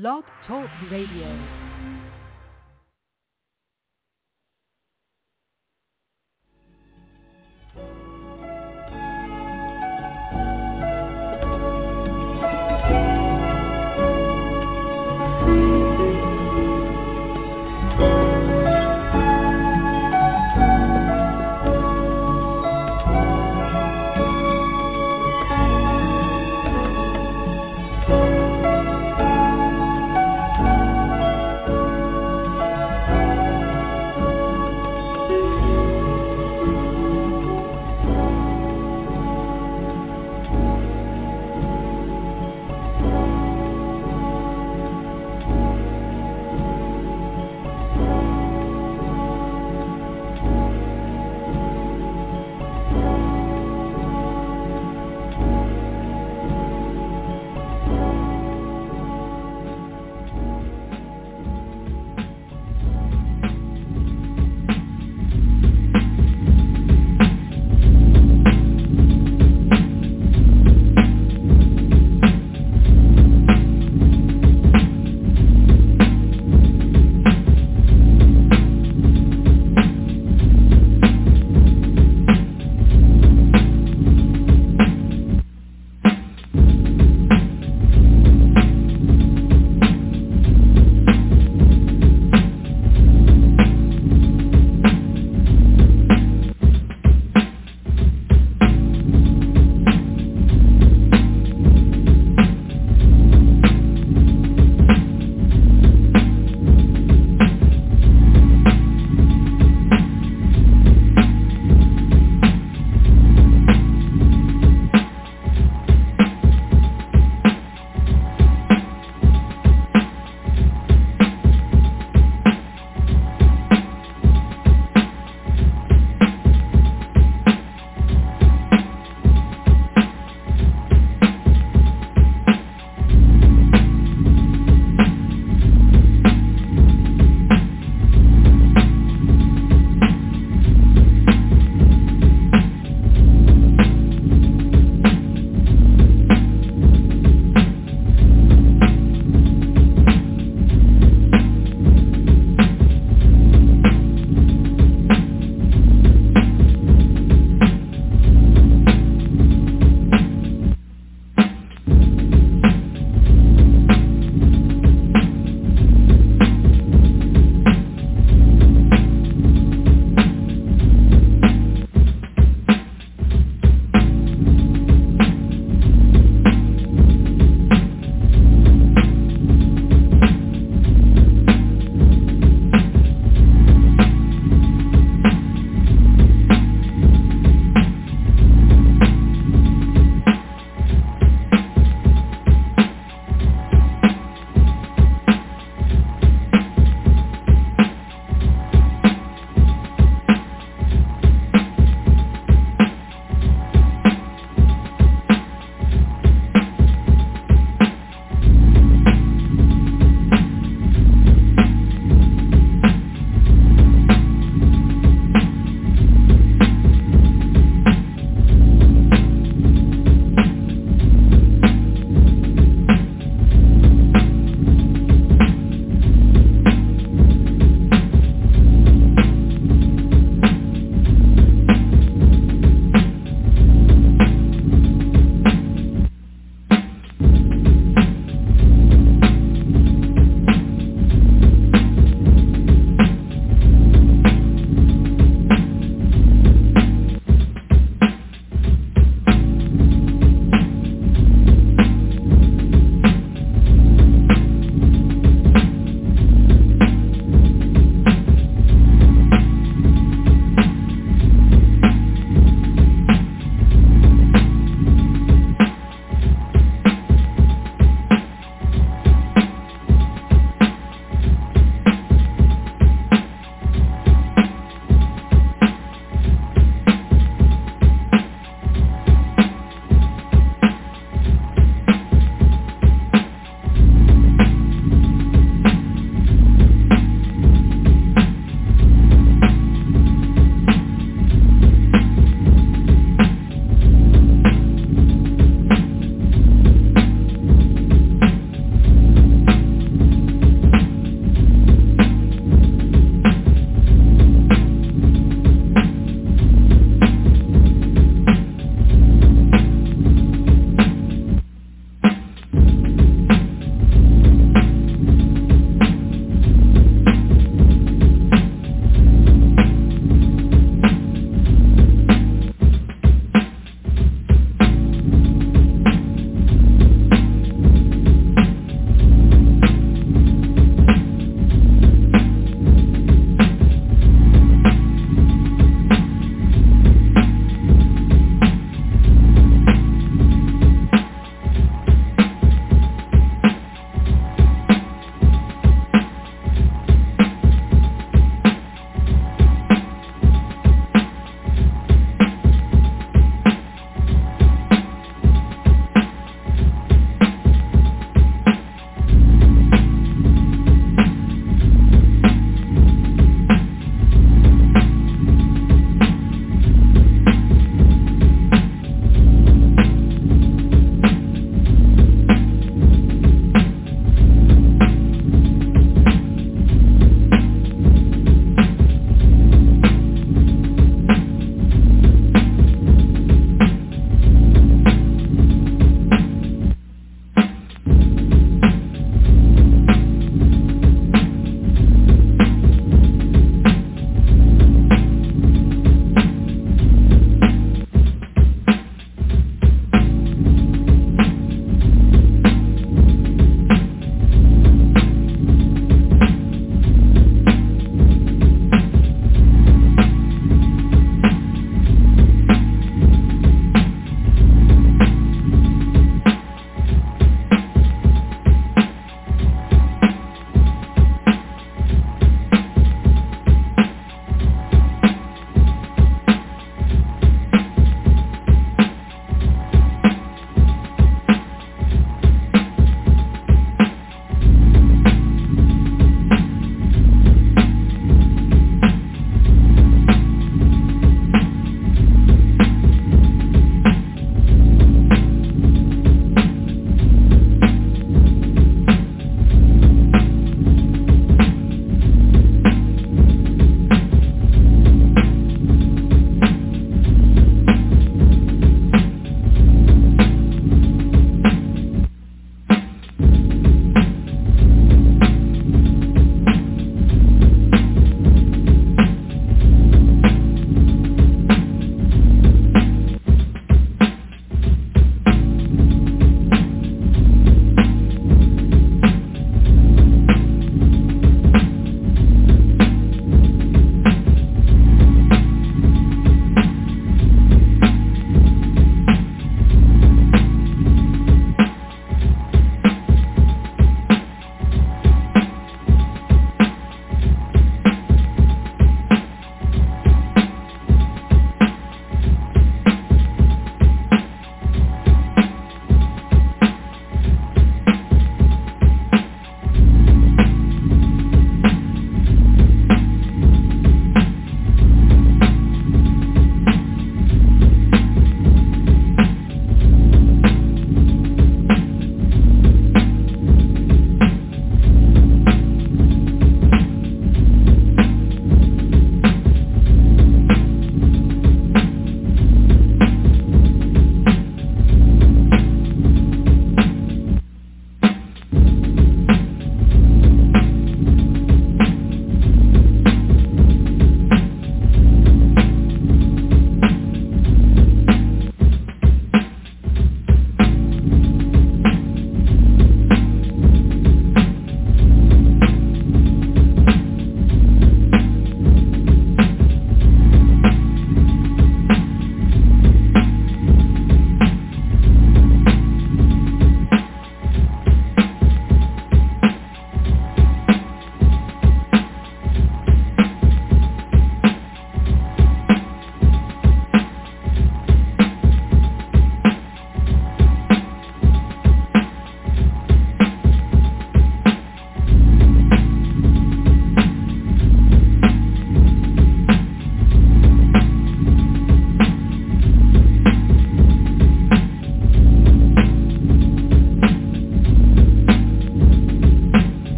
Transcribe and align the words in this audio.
Blog 0.00 0.24
Talk 0.48 0.68
Radio. 0.90 1.63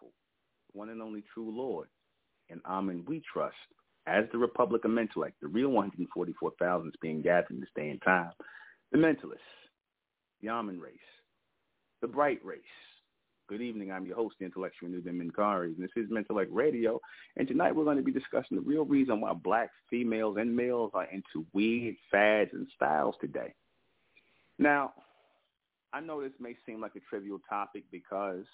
All-powerful, 0.00 0.12
one 0.72 0.88
and 0.88 1.02
only 1.02 1.22
true 1.32 1.50
Lord. 1.54 1.88
And 2.50 2.60
Amen 2.66 3.04
we 3.06 3.22
trust. 3.32 3.54
As 4.06 4.24
the 4.32 4.38
Republic 4.38 4.84
of 4.84 4.90
Mentellect, 4.90 5.34
the 5.40 5.48
real 5.48 5.68
144,000 5.68 6.88
is 6.88 6.94
being 7.00 7.22
gathered 7.22 7.50
in 7.50 7.60
this 7.60 7.68
day 7.76 7.90
and 7.90 8.02
time. 8.02 8.32
The 8.90 8.98
Mentalists, 8.98 9.38
the 10.40 10.50
Amen 10.50 10.80
race, 10.80 10.98
the 12.00 12.08
Bright 12.08 12.44
race. 12.44 12.60
Good 13.48 13.60
evening. 13.60 13.92
I'm 13.92 14.06
your 14.06 14.16
host, 14.16 14.36
the 14.38 14.46
intellectual 14.46 14.88
Nuben 14.88 15.20
Minkari, 15.20 15.66
and 15.66 15.82
this 15.82 15.90
is 15.96 16.10
Mentellect 16.10 16.48
Radio. 16.50 17.00
And 17.36 17.46
tonight 17.46 17.74
we're 17.74 17.84
going 17.84 17.96
to 17.96 18.02
be 18.02 18.12
discussing 18.12 18.56
the 18.56 18.62
real 18.62 18.84
reason 18.84 19.20
why 19.20 19.32
black 19.34 19.70
females 19.90 20.36
and 20.38 20.54
males 20.56 20.90
are 20.94 21.06
into 21.12 21.46
weird 21.52 21.96
fads 22.10 22.50
and 22.54 22.66
styles 22.74 23.14
today. 23.20 23.54
Now, 24.58 24.94
I 25.92 26.00
know 26.00 26.22
this 26.22 26.32
may 26.40 26.56
seem 26.64 26.80
like 26.80 26.96
a 26.96 27.00
trivial 27.00 27.40
topic 27.48 27.84
because, 27.90 28.44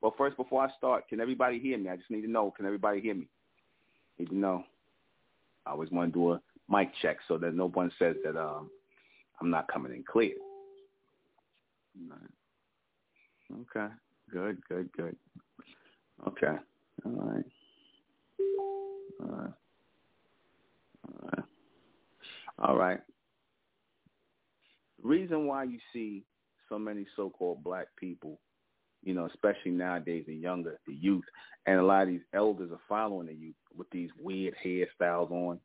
well, 0.00 0.14
first, 0.16 0.36
before 0.36 0.62
I 0.64 0.70
start, 0.76 1.08
can 1.08 1.20
everybody 1.20 1.58
hear 1.58 1.78
me? 1.78 1.88
I 1.88 1.96
just 1.96 2.10
need 2.10 2.22
to 2.22 2.30
know, 2.30 2.50
can 2.50 2.66
everybody 2.66 3.00
hear 3.00 3.14
me? 3.14 3.28
Need 4.18 4.28
to 4.28 4.36
know. 4.36 4.64
I 5.66 5.70
always 5.70 5.90
want 5.90 6.12
to 6.12 6.18
do 6.18 6.32
a 6.32 6.40
mic 6.68 6.90
check 7.00 7.18
so 7.26 7.38
that 7.38 7.54
no 7.54 7.68
one 7.68 7.90
says 7.98 8.16
that 8.24 8.36
um, 8.36 8.70
I'm 9.40 9.50
not 9.50 9.72
coming 9.72 9.92
in 9.92 10.04
clear. 10.04 10.34
Okay. 13.52 13.92
Good, 14.30 14.58
good, 14.68 14.90
good. 14.92 15.16
Okay. 16.26 16.56
All 17.04 17.12
right. 17.12 17.44
All 19.20 19.26
right. 19.26 19.52
All 21.08 21.28
right. 21.32 21.44
All 22.58 22.76
right. 22.76 23.00
The 25.02 25.08
reason 25.08 25.46
why 25.46 25.64
you 25.64 25.78
see 25.92 26.24
so 26.68 26.78
many 26.78 27.06
so-called 27.16 27.62
black 27.62 27.88
people, 27.96 28.38
you 29.04 29.14
know, 29.14 29.26
especially 29.26 29.70
nowadays, 29.70 30.24
the 30.26 30.34
younger, 30.34 30.78
the 30.86 30.94
youth, 30.94 31.24
and 31.66 31.78
a 31.78 31.84
lot 31.84 32.02
of 32.02 32.08
these 32.08 32.22
elders 32.32 32.70
are 32.72 32.80
following 32.88 33.26
the 33.26 33.34
youth 33.34 33.54
with 33.76 33.88
these 33.90 34.10
weird 34.18 34.54
hairstyles 34.64 35.30
on, 35.30 35.60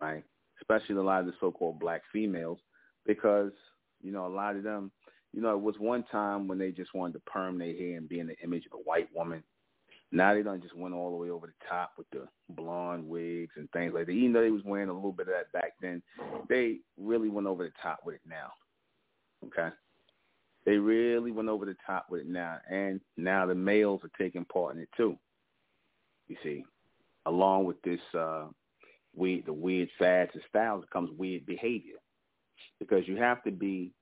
right? 0.00 0.24
Especially 0.60 0.96
a 0.96 1.02
lot 1.02 1.20
of 1.20 1.26
the 1.26 1.32
so-called 1.40 1.78
black 1.78 2.02
females, 2.12 2.58
because 3.06 3.52
you 4.02 4.12
know 4.12 4.26
a 4.26 4.28
lot 4.28 4.56
of 4.56 4.62
them, 4.62 4.90
you 5.32 5.40
know, 5.40 5.54
it 5.54 5.62
was 5.62 5.76
one 5.78 6.04
time 6.10 6.48
when 6.48 6.58
they 6.58 6.70
just 6.70 6.94
wanted 6.94 7.14
to 7.14 7.20
perm 7.20 7.58
their 7.58 7.74
hair 7.74 7.96
and 7.96 8.08
be 8.08 8.20
in 8.20 8.26
the 8.26 8.38
image 8.42 8.66
of 8.66 8.78
a 8.78 8.82
white 8.82 9.08
woman. 9.14 9.42
Now 10.14 10.34
they 10.34 10.42
done 10.42 10.60
just 10.60 10.76
went 10.76 10.94
all 10.94 11.10
the 11.10 11.16
way 11.16 11.30
over 11.30 11.46
the 11.46 11.66
top 11.66 11.92
with 11.96 12.06
the 12.10 12.28
blonde 12.50 13.08
wigs 13.08 13.54
and 13.56 13.70
things 13.70 13.94
like 13.94 14.06
that. 14.06 14.12
Even 14.12 14.34
though 14.34 14.42
they 14.42 14.50
was 14.50 14.64
wearing 14.64 14.90
a 14.90 14.92
little 14.92 15.12
bit 15.12 15.28
of 15.28 15.34
that 15.34 15.52
back 15.52 15.72
then, 15.80 16.02
they 16.50 16.80
really 16.98 17.30
went 17.30 17.46
over 17.46 17.64
the 17.64 17.72
top 17.82 18.00
with 18.04 18.16
it 18.16 18.20
now. 18.28 18.50
Okay. 19.46 19.74
They 20.64 20.76
really 20.76 21.32
went 21.32 21.48
over 21.48 21.64
the 21.64 21.76
top 21.84 22.06
with 22.10 22.22
it 22.22 22.28
now. 22.28 22.58
And 22.70 23.00
now 23.16 23.46
the 23.46 23.54
males 23.54 24.00
are 24.04 24.10
taking 24.18 24.44
part 24.44 24.76
in 24.76 24.82
it 24.82 24.88
too. 24.96 25.18
You 26.28 26.36
see, 26.42 26.64
along 27.26 27.64
with 27.64 27.80
this 27.82 28.00
uh 28.16 28.46
weird 29.14 29.46
the 29.46 29.52
weird 29.52 29.88
fads 29.98 30.30
and 30.34 30.42
styles 30.48 30.84
comes 30.92 31.10
weird 31.18 31.46
behavior. 31.46 31.96
Because 32.78 33.06
you 33.06 33.16
have 33.16 33.42
to 33.44 33.50
be 33.50 33.92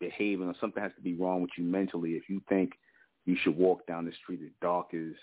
behaving 0.00 0.48
or 0.48 0.54
something 0.60 0.82
has 0.82 0.92
to 0.96 1.02
be 1.02 1.14
wrong 1.14 1.40
with 1.40 1.50
you 1.56 1.64
mentally 1.64 2.10
if 2.12 2.28
you 2.28 2.42
think 2.48 2.72
you 3.24 3.36
should 3.42 3.56
walk 3.56 3.86
down 3.86 4.04
the 4.04 4.12
street 4.22 4.40
as 4.44 4.50
dark 4.60 4.92
as 4.92 5.14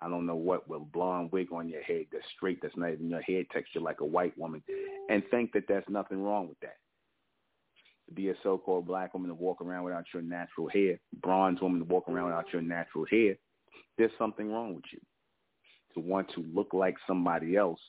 I 0.00 0.08
don't 0.08 0.26
know 0.26 0.36
what 0.36 0.68
with 0.68 0.82
a 0.82 0.84
blonde 0.84 1.30
wig 1.32 1.48
on 1.52 1.68
your 1.68 1.82
head 1.82 2.06
that's 2.12 2.24
straight, 2.36 2.60
that's 2.62 2.76
not 2.76 2.92
even 2.92 3.10
your 3.10 3.20
hair 3.22 3.42
texture 3.52 3.80
like 3.80 4.00
a 4.00 4.04
white 4.04 4.36
woman, 4.38 4.62
and 5.10 5.22
think 5.30 5.52
that 5.52 5.64
there's 5.68 5.84
nothing 5.88 6.22
wrong 6.22 6.48
with 6.48 6.58
that 6.60 6.76
to 8.10 8.14
be 8.14 8.28
a 8.28 8.34
so-called 8.42 8.86
black 8.86 9.14
woman 9.14 9.28
to 9.30 9.34
walk 9.34 9.62
around 9.62 9.84
without 9.84 10.04
your 10.12 10.22
natural 10.22 10.68
hair, 10.68 10.98
bronze 11.22 11.60
woman 11.60 11.78
to 11.78 11.86
walk 11.86 12.08
around 12.08 12.26
without 12.26 12.52
your 12.52 12.60
natural 12.60 13.06
hair, 13.08 13.36
there's 13.96 14.10
something 14.18 14.52
wrong 14.52 14.74
with 14.74 14.84
you. 14.92 14.98
To 15.94 16.00
want 16.00 16.28
to 16.34 16.44
look 16.52 16.72
like 16.72 16.96
somebody 17.06 17.56
else, 17.56 17.80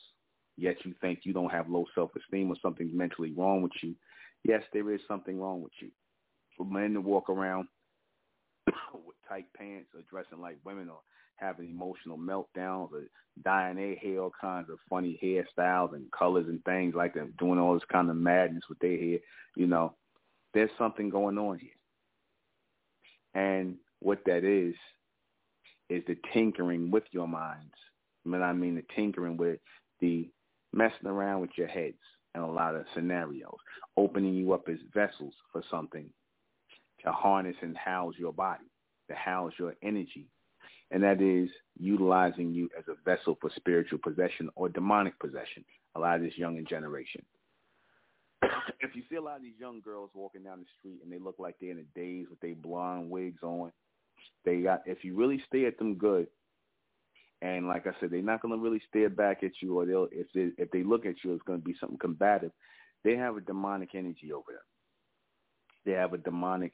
yet 0.56 0.76
you 0.84 0.94
think 1.00 1.20
you 1.24 1.32
don't 1.32 1.50
have 1.50 1.68
low 1.68 1.84
self-esteem 1.94 2.50
or 2.50 2.56
something's 2.62 2.94
mentally 2.94 3.32
wrong 3.36 3.62
with 3.62 3.72
you, 3.82 3.94
yes, 4.44 4.62
there 4.72 4.92
is 4.92 5.00
something 5.08 5.40
wrong 5.40 5.60
with 5.60 5.72
you. 5.80 5.90
For 6.56 6.64
men 6.64 6.94
to 6.94 7.00
walk 7.00 7.28
around 7.28 7.66
with 8.94 9.16
tight 9.28 9.46
pants 9.56 9.90
or 9.94 10.02
dressing 10.08 10.40
like 10.40 10.58
women 10.64 10.88
or 10.88 11.00
having 11.36 11.68
emotional 11.68 12.16
meltdowns 12.16 12.92
or 12.92 13.02
dyeing 13.44 13.76
their 13.76 13.96
hair 13.96 14.22
all 14.22 14.32
kinds 14.40 14.68
of 14.70 14.78
funny 14.88 15.18
hairstyles 15.22 15.94
and 15.94 16.10
colors 16.12 16.46
and 16.48 16.64
things 16.64 16.94
like 16.94 17.14
that, 17.14 17.36
doing 17.38 17.58
all 17.58 17.74
this 17.74 17.82
kind 17.90 18.08
of 18.08 18.16
madness 18.16 18.62
with 18.68 18.78
their 18.78 18.96
hair, 18.98 19.18
you 19.56 19.66
know, 19.66 19.94
there's 20.54 20.70
something 20.78 21.08
going 21.08 21.38
on 21.38 21.58
here. 21.58 21.70
And 23.34 23.76
what 24.00 24.20
that 24.26 24.44
is, 24.44 24.74
is 25.88 26.02
the 26.06 26.16
tinkering 26.32 26.90
with 26.90 27.04
your 27.10 27.28
minds. 27.28 27.74
I 28.24 28.28
mean, 28.28 28.42
I 28.42 28.52
mean 28.52 28.74
the 28.76 28.84
tinkering 28.94 29.36
with 29.36 29.58
the 30.00 30.28
messing 30.72 31.06
around 31.06 31.40
with 31.40 31.50
your 31.56 31.68
heads 31.68 31.98
in 32.34 32.40
a 32.40 32.50
lot 32.50 32.74
of 32.74 32.86
scenarios, 32.94 33.58
opening 33.96 34.34
you 34.34 34.52
up 34.52 34.68
as 34.68 34.78
vessels 34.94 35.34
for 35.52 35.62
something 35.70 36.08
to 37.04 37.12
harness 37.12 37.56
and 37.62 37.76
house 37.76 38.14
your 38.18 38.32
body, 38.32 38.64
to 39.08 39.14
house 39.14 39.52
your 39.58 39.74
energy. 39.82 40.28
And 40.90 41.02
that 41.02 41.20
is 41.20 41.50
utilizing 41.78 42.52
you 42.52 42.68
as 42.78 42.84
a 42.88 42.94
vessel 43.04 43.36
for 43.40 43.50
spiritual 43.56 43.98
possession 43.98 44.50
or 44.54 44.68
demonic 44.68 45.18
possession, 45.18 45.64
a 45.94 46.00
lot 46.00 46.16
of 46.16 46.22
this 46.22 46.36
younger 46.36 46.62
generation. 46.62 47.22
If 48.80 48.94
you 48.94 49.02
see 49.08 49.16
a 49.16 49.20
lot 49.20 49.36
of 49.36 49.42
these 49.42 49.58
young 49.58 49.80
girls 49.80 50.10
walking 50.14 50.42
down 50.42 50.60
the 50.60 50.66
street 50.78 51.00
and 51.02 51.12
they 51.12 51.18
look 51.18 51.36
like 51.38 51.56
they're 51.60 51.70
in 51.70 51.78
a 51.78 51.98
daze 51.98 52.26
with 52.28 52.40
their 52.40 52.54
blonde 52.54 53.10
wigs 53.10 53.42
on, 53.42 53.72
they 54.44 54.60
got 54.60 54.82
if 54.86 55.04
you 55.04 55.16
really 55.16 55.42
stare 55.46 55.68
at 55.68 55.78
them 55.78 55.94
good, 55.94 56.26
and 57.40 57.66
like 57.66 57.86
I 57.86 57.92
said, 57.98 58.10
they're 58.10 58.22
not 58.22 58.42
to 58.42 58.64
really 58.64 58.82
stare 58.88 59.08
back 59.10 59.42
at 59.42 59.52
you, 59.60 59.78
or 59.78 59.86
they'll 59.86 60.08
if 60.12 60.26
they 60.34 60.50
if 60.58 60.70
they 60.70 60.82
look 60.82 61.06
at 61.06 61.16
you, 61.24 61.32
it's 61.34 61.42
to 61.46 61.58
be 61.58 61.76
something 61.80 61.98
combative. 61.98 62.52
They 63.04 63.16
have 63.16 63.36
a 63.36 63.40
demonic 63.40 63.94
energy 63.94 64.32
over 64.32 64.52
them. 64.52 64.60
They 65.84 65.92
have 65.92 66.12
a 66.12 66.18
demonic 66.18 66.72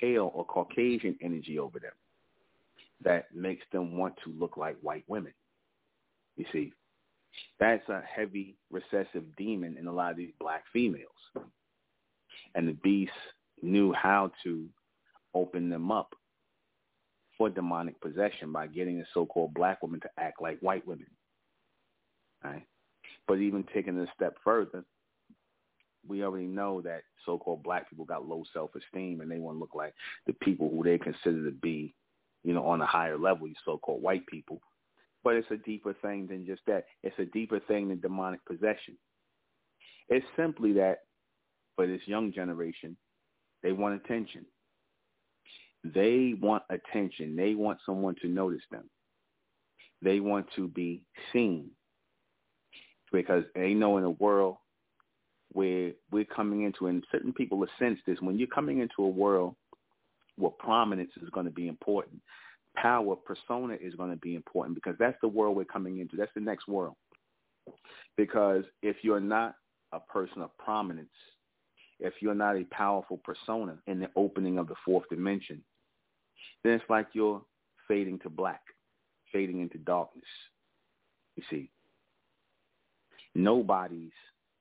pale 0.00 0.32
or 0.34 0.44
Caucasian 0.44 1.16
energy 1.22 1.58
over 1.58 1.78
them 1.78 1.92
that 3.02 3.34
makes 3.34 3.64
them 3.72 3.96
want 3.96 4.14
to 4.24 4.32
look 4.38 4.56
like 4.56 4.76
white 4.82 5.04
women. 5.06 5.32
You 6.36 6.46
see, 6.52 6.72
that's 7.60 7.88
a 7.88 8.02
heavy 8.02 8.56
recessive 8.70 9.24
demon 9.36 9.76
in 9.78 9.86
a 9.86 9.92
lot 9.92 10.10
of 10.10 10.16
these 10.16 10.32
black 10.40 10.64
females. 10.72 11.08
And 12.54 12.68
the 12.68 12.72
beast 12.82 13.12
knew 13.62 13.92
how 13.92 14.30
to 14.44 14.66
open 15.34 15.68
them 15.68 15.90
up 15.90 16.14
for 17.36 17.50
demonic 17.50 18.00
possession 18.00 18.52
by 18.52 18.66
getting 18.66 18.98
the 18.98 19.06
so-called 19.12 19.54
black 19.54 19.82
woman 19.82 20.00
to 20.00 20.08
act 20.18 20.40
like 20.40 20.58
white 20.60 20.86
women. 20.86 21.06
Right? 22.42 22.66
But 23.26 23.38
even 23.38 23.64
taking 23.74 23.98
it 23.98 24.08
a 24.08 24.12
step 24.14 24.36
further, 24.44 24.84
we 26.06 26.22
already 26.22 26.46
know 26.46 26.82
that 26.82 27.02
so-called 27.24 27.62
black 27.62 27.88
people 27.88 28.04
got 28.04 28.28
low 28.28 28.44
self-esteem 28.52 29.20
and 29.20 29.30
they 29.30 29.38
want 29.38 29.56
to 29.56 29.60
look 29.60 29.74
like 29.74 29.94
the 30.26 30.34
people 30.34 30.68
who 30.68 30.84
they 30.84 30.98
consider 30.98 31.44
to 31.44 31.56
be, 31.62 31.94
you 32.44 32.52
know, 32.52 32.66
on 32.66 32.82
a 32.82 32.86
higher 32.86 33.18
level, 33.18 33.46
these 33.46 33.56
so-called 33.64 34.02
white 34.02 34.26
people 34.26 34.60
but 35.24 35.34
it's 35.34 35.50
a 35.50 35.56
deeper 35.56 35.94
thing 36.02 36.26
than 36.28 36.46
just 36.46 36.60
that. 36.66 36.84
It's 37.02 37.18
a 37.18 37.24
deeper 37.24 37.58
thing 37.58 37.88
than 37.88 38.00
demonic 38.00 38.44
possession. 38.44 38.96
It's 40.08 40.26
simply 40.36 40.74
that 40.74 40.98
for 41.74 41.86
this 41.86 42.02
young 42.06 42.32
generation, 42.32 42.96
they 43.62 43.72
want 43.72 43.94
attention. 43.94 44.44
They 45.82 46.34
want 46.40 46.62
attention. 46.70 47.34
They 47.34 47.54
want 47.54 47.78
someone 47.84 48.14
to 48.22 48.28
notice 48.28 48.62
them. 48.70 48.88
They 50.02 50.20
want 50.20 50.46
to 50.56 50.68
be 50.68 51.02
seen 51.32 51.70
because 53.10 53.44
they 53.54 53.72
know 53.72 53.96
in 53.96 54.04
a 54.04 54.10
world 54.10 54.58
where 55.52 55.92
we're 56.10 56.24
coming 56.24 56.64
into, 56.64 56.88
and 56.88 57.04
certain 57.10 57.32
people 57.32 57.60
have 57.60 57.68
sensed 57.78 58.02
this, 58.06 58.20
when 58.20 58.38
you're 58.38 58.48
coming 58.48 58.80
into 58.80 59.02
a 59.02 59.08
world 59.08 59.54
where 60.36 60.50
prominence 60.50 61.12
is 61.22 61.30
going 61.30 61.46
to 61.46 61.52
be 61.52 61.68
important, 61.68 62.20
power 62.76 63.16
persona 63.16 63.76
is 63.80 63.94
going 63.94 64.10
to 64.10 64.16
be 64.16 64.34
important 64.34 64.74
because 64.74 64.96
that's 64.98 65.16
the 65.20 65.28
world 65.28 65.56
we're 65.56 65.64
coming 65.64 65.98
into. 65.98 66.16
That's 66.16 66.34
the 66.34 66.40
next 66.40 66.68
world. 66.68 66.96
Because 68.16 68.64
if 68.82 68.96
you're 69.02 69.20
not 69.20 69.54
a 69.92 70.00
person 70.00 70.42
of 70.42 70.56
prominence, 70.58 71.08
if 72.00 72.14
you're 72.20 72.34
not 72.34 72.56
a 72.56 72.64
powerful 72.64 73.18
persona 73.18 73.76
in 73.86 74.00
the 74.00 74.10
opening 74.16 74.58
of 74.58 74.68
the 74.68 74.74
fourth 74.84 75.08
dimension, 75.08 75.62
then 76.62 76.74
it's 76.74 76.84
like 76.88 77.08
you're 77.12 77.42
fading 77.88 78.18
to 78.20 78.30
black, 78.30 78.62
fading 79.32 79.60
into 79.60 79.78
darkness. 79.78 80.24
You 81.36 81.42
see, 81.50 81.70
nobody's 83.34 84.12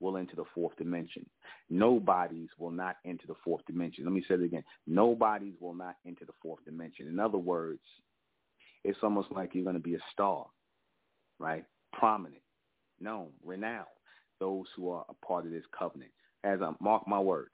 will 0.03 0.17
enter 0.17 0.35
the 0.35 0.43
fourth 0.53 0.75
dimension. 0.77 1.25
Nobodies 1.69 2.49
will 2.59 2.71
not 2.71 2.97
enter 3.05 3.25
the 3.25 3.35
fourth 3.43 3.65
dimension. 3.65 4.03
Let 4.03 4.13
me 4.13 4.23
say 4.27 4.35
it 4.35 4.43
again. 4.43 4.63
Nobodies 4.85 5.55
will 5.59 5.73
not 5.73 5.95
enter 6.05 6.25
the 6.25 6.33
fourth 6.41 6.63
dimension. 6.65 7.07
In 7.07 7.19
other 7.19 7.37
words, 7.37 7.81
it's 8.83 8.99
almost 9.03 9.31
like 9.31 9.51
you're 9.53 9.63
going 9.63 9.75
to 9.75 9.81
be 9.81 9.95
a 9.95 10.03
star, 10.11 10.45
right? 11.39 11.65
Prominent, 11.93 12.41
known, 12.99 13.29
renowned. 13.43 13.87
Those 14.39 14.65
who 14.75 14.89
are 14.89 15.05
a 15.09 15.25
part 15.25 15.45
of 15.45 15.51
this 15.51 15.63
covenant. 15.77 16.11
As 16.43 16.61
I 16.61 16.71
mark 16.81 17.07
my 17.07 17.19
words, 17.19 17.51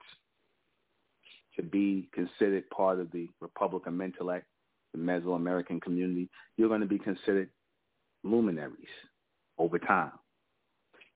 to 1.56 1.62
be 1.62 2.08
considered 2.12 2.68
part 2.70 2.98
of 3.00 3.10
the 3.12 3.28
Republic 3.40 3.86
of 3.86 3.92
Mentellect, 3.92 4.42
the 4.92 4.98
Mesoamerican 4.98 5.80
community, 5.82 6.28
you're 6.56 6.68
going 6.68 6.80
to 6.80 6.86
be 6.86 6.98
considered 6.98 7.50
luminaries 8.24 8.88
over 9.58 9.78
time. 9.78 10.12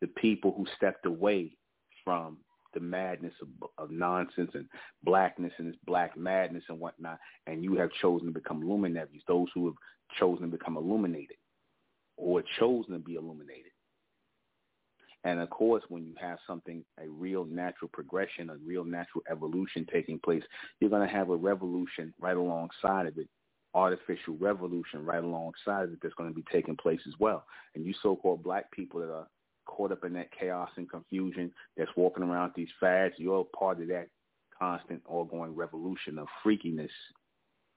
The 0.01 0.07
people 0.07 0.55
who 0.57 0.67
stepped 0.77 1.07
away 1.07 1.57
from 2.05 2.39
the 2.75 2.81
madness 2.81 3.35
of, 3.41 3.49
of 3.79 3.91
nonsense 3.91 4.51
and 4.55 4.67
blackness 5.03 5.53
and 5.59 5.69
this 5.69 5.77
black 5.87 6.17
madness 6.17 6.65
and 6.69 6.79
whatnot, 6.79 7.19
and 7.47 7.65
you 7.65 7.77
have 7.77 7.91
chosen 8.03 8.27
to 8.27 8.33
become 8.33 8.69
luminaries, 8.69 9.23
those 9.27 9.49
who 9.55 9.67
have 9.67 9.75
chosen 10.19 10.51
to 10.51 10.57
become 10.57 10.77
illuminated 10.77 11.37
or 12.17 12.43
chosen 12.59 12.93
to 12.93 12.99
be 12.99 13.15
illuminated. 13.15 13.73
And 15.25 15.41
of 15.41 15.49
course, 15.49 15.83
when 15.89 16.05
you 16.05 16.15
have 16.21 16.39
something, 16.47 16.85
a 17.03 17.09
real 17.09 17.45
natural 17.47 17.89
progression, 17.93 18.51
a 18.51 18.57
real 18.67 18.85
natural 18.85 19.25
evolution 19.31 19.87
taking 19.91 20.19
place, 20.19 20.43
you're 20.81 20.91
going 20.91 21.07
to 21.07 21.13
have 21.13 21.31
a 21.31 21.37
revolution 21.37 22.13
right 22.21 22.37
alongside 22.37 23.07
of 23.07 23.17
it, 23.17 23.29
artificial 23.73 24.37
revolution 24.39 25.05
right 25.05 25.25
alongside 25.25 25.85
of 25.85 25.93
it 25.93 25.99
that's 26.03 26.15
going 26.15 26.29
to 26.29 26.35
be 26.35 26.45
taking 26.53 26.77
place 26.77 27.01
as 27.09 27.15
well. 27.19 27.47
And 27.75 27.87
you 27.87 27.95
so-called 28.03 28.43
black 28.43 28.71
people 28.71 29.01
that 29.01 29.11
are 29.11 29.27
caught 29.67 29.93
up 29.93 30.05
in 30.05 30.13
that 30.15 30.31
chaos 30.39 30.71
and 30.77 30.91
confusion 30.91 31.53
that's 31.77 31.91
walking 31.97 32.25
around 32.25 32.53
these 32.55 32.69
fads, 32.81 33.15
you're 33.19 33.45
part 33.45 33.81
of 33.81 33.89
that 33.89 34.09
constant 34.59 35.03
ongoing 35.07 35.55
revolution 35.55 36.19
of 36.19 36.29
freakiness, 36.45 36.91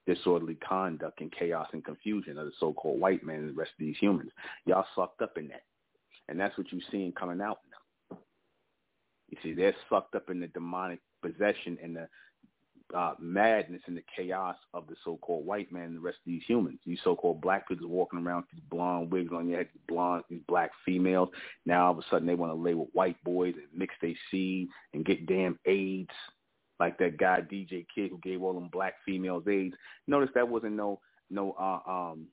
disorderly 0.05 0.55
conduct, 0.55 1.21
and 1.21 1.31
chaos 1.31 1.67
and 1.73 1.83
confusion 1.83 2.37
of 2.37 2.45
the 2.45 2.51
so-called 2.59 2.99
white 2.99 3.23
man 3.23 3.39
and 3.39 3.49
the 3.49 3.53
rest 3.53 3.71
of 3.71 3.85
these 3.85 3.97
humans. 3.99 4.31
Y'all 4.65 4.85
sucked 4.95 5.21
up 5.21 5.37
in 5.37 5.47
that. 5.47 5.63
And 6.29 6.39
that's 6.39 6.57
what 6.57 6.71
you're 6.71 6.81
seeing 6.91 7.11
coming 7.13 7.41
out 7.41 7.59
now. 7.71 8.17
You 9.29 9.37
see, 9.43 9.53
they're 9.53 9.75
sucked 9.89 10.15
up 10.15 10.29
in 10.29 10.39
the 10.39 10.47
demonic 10.47 10.99
possession 11.21 11.77
and 11.83 11.95
the 11.95 12.07
uh, 12.95 13.13
madness 13.19 13.81
and 13.87 13.97
the 13.97 14.03
chaos 14.15 14.55
of 14.73 14.87
the 14.87 14.95
so-called 15.03 15.45
white 15.45 15.71
man 15.71 15.83
and 15.83 15.95
the 15.95 16.01
rest 16.01 16.17
of 16.17 16.25
these 16.25 16.43
humans. 16.47 16.79
These 16.85 16.99
so-called 17.03 17.41
black 17.41 17.67
people 17.67 17.87
walking 17.89 18.19
around 18.19 18.41
with 18.41 18.51
these 18.53 18.69
blonde 18.69 19.11
wigs 19.11 19.31
on 19.33 19.47
their 19.47 19.57
head, 19.57 19.69
these 19.73 19.81
blonde, 19.87 20.23
these 20.29 20.41
black 20.47 20.71
females. 20.85 21.29
Now 21.65 21.87
all 21.87 21.91
of 21.91 21.99
a 21.99 22.01
sudden 22.09 22.27
they 22.27 22.35
want 22.35 22.51
to 22.51 22.61
lay 22.61 22.73
with 22.73 22.89
white 22.93 23.21
boys 23.23 23.55
and 23.55 23.65
mix 23.77 23.93
their 24.01 24.13
seed 24.31 24.69
and 24.93 25.05
get 25.05 25.25
damn 25.25 25.59
AIDS, 25.65 26.13
like 26.79 26.97
that 26.99 27.17
guy 27.17 27.41
DJ 27.41 27.85
Kid 27.93 28.11
who 28.11 28.19
gave 28.19 28.41
all 28.41 28.53
them 28.53 28.69
black 28.71 28.95
females 29.05 29.43
AIDS. 29.47 29.75
Notice 30.07 30.29
that 30.35 30.47
wasn't 30.47 30.73
no 30.73 30.99
no 31.29 31.51
uh, 31.59 31.89
um 31.89 32.27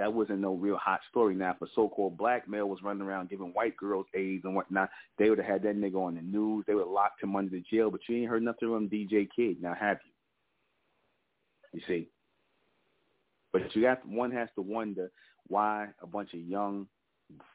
that 0.00 0.14
wasn't 0.14 0.38
no 0.38 0.54
real 0.54 0.78
hot 0.78 1.00
story. 1.10 1.34
Now, 1.34 1.50
if 1.50 1.60
a 1.60 1.70
so-called 1.74 2.16
black 2.16 2.48
male 2.48 2.70
was 2.70 2.78
running 2.82 3.02
around 3.02 3.28
giving 3.28 3.52
white 3.52 3.76
girls 3.76 4.06
AIDS 4.14 4.46
and 4.46 4.54
whatnot, 4.54 4.88
they 5.18 5.28
would 5.28 5.36
have 5.36 5.46
had 5.46 5.62
that 5.64 5.76
nigga 5.76 5.96
on 5.96 6.14
the 6.14 6.22
news. 6.22 6.64
They 6.66 6.72
would 6.72 6.86
have 6.86 6.90
locked 6.90 7.22
him 7.22 7.36
under 7.36 7.50
the 7.50 7.62
jail. 7.70 7.90
But 7.90 8.00
you 8.08 8.16
ain't 8.16 8.30
heard 8.30 8.42
nothing 8.42 8.70
from 8.70 8.88
DJ 8.88 9.28
Kid. 9.36 9.60
Now, 9.60 9.74
have 9.78 9.98
you? 11.72 11.80
You 11.80 11.86
see? 11.86 12.08
But 13.52 13.76
you 13.76 13.82
got 13.82 14.08
one 14.08 14.30
has 14.30 14.48
to 14.54 14.62
wonder 14.62 15.10
why 15.48 15.88
a 16.02 16.06
bunch 16.06 16.32
of 16.32 16.40
young 16.40 16.86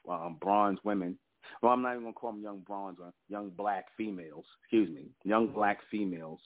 um, 0.07 0.37
bronze 0.39 0.77
women. 0.83 1.17
Well, 1.63 1.71
I'm 1.71 1.81
not 1.81 1.93
even 1.93 2.03
gonna 2.03 2.13
call 2.13 2.31
them 2.31 2.43
young 2.43 2.59
bronze 2.59 2.97
or 3.01 3.11
young 3.27 3.49
black 3.49 3.85
females. 3.97 4.45
Excuse 4.63 4.93
me, 4.95 5.07
young 5.23 5.47
black 5.47 5.79
females 5.89 6.39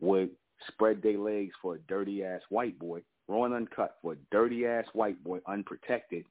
would 0.00 0.30
spread 0.68 1.02
their 1.02 1.18
legs 1.18 1.52
for 1.60 1.74
a 1.74 1.80
dirty 1.80 2.24
ass 2.24 2.40
white 2.48 2.78
boy 2.78 3.02
raw 3.28 3.44
and 3.44 3.54
uncut 3.54 3.96
for 4.02 4.14
a 4.14 4.16
dirty 4.30 4.66
ass 4.66 4.86
white 4.92 5.22
boy, 5.22 5.38
unprotected. 5.46 6.24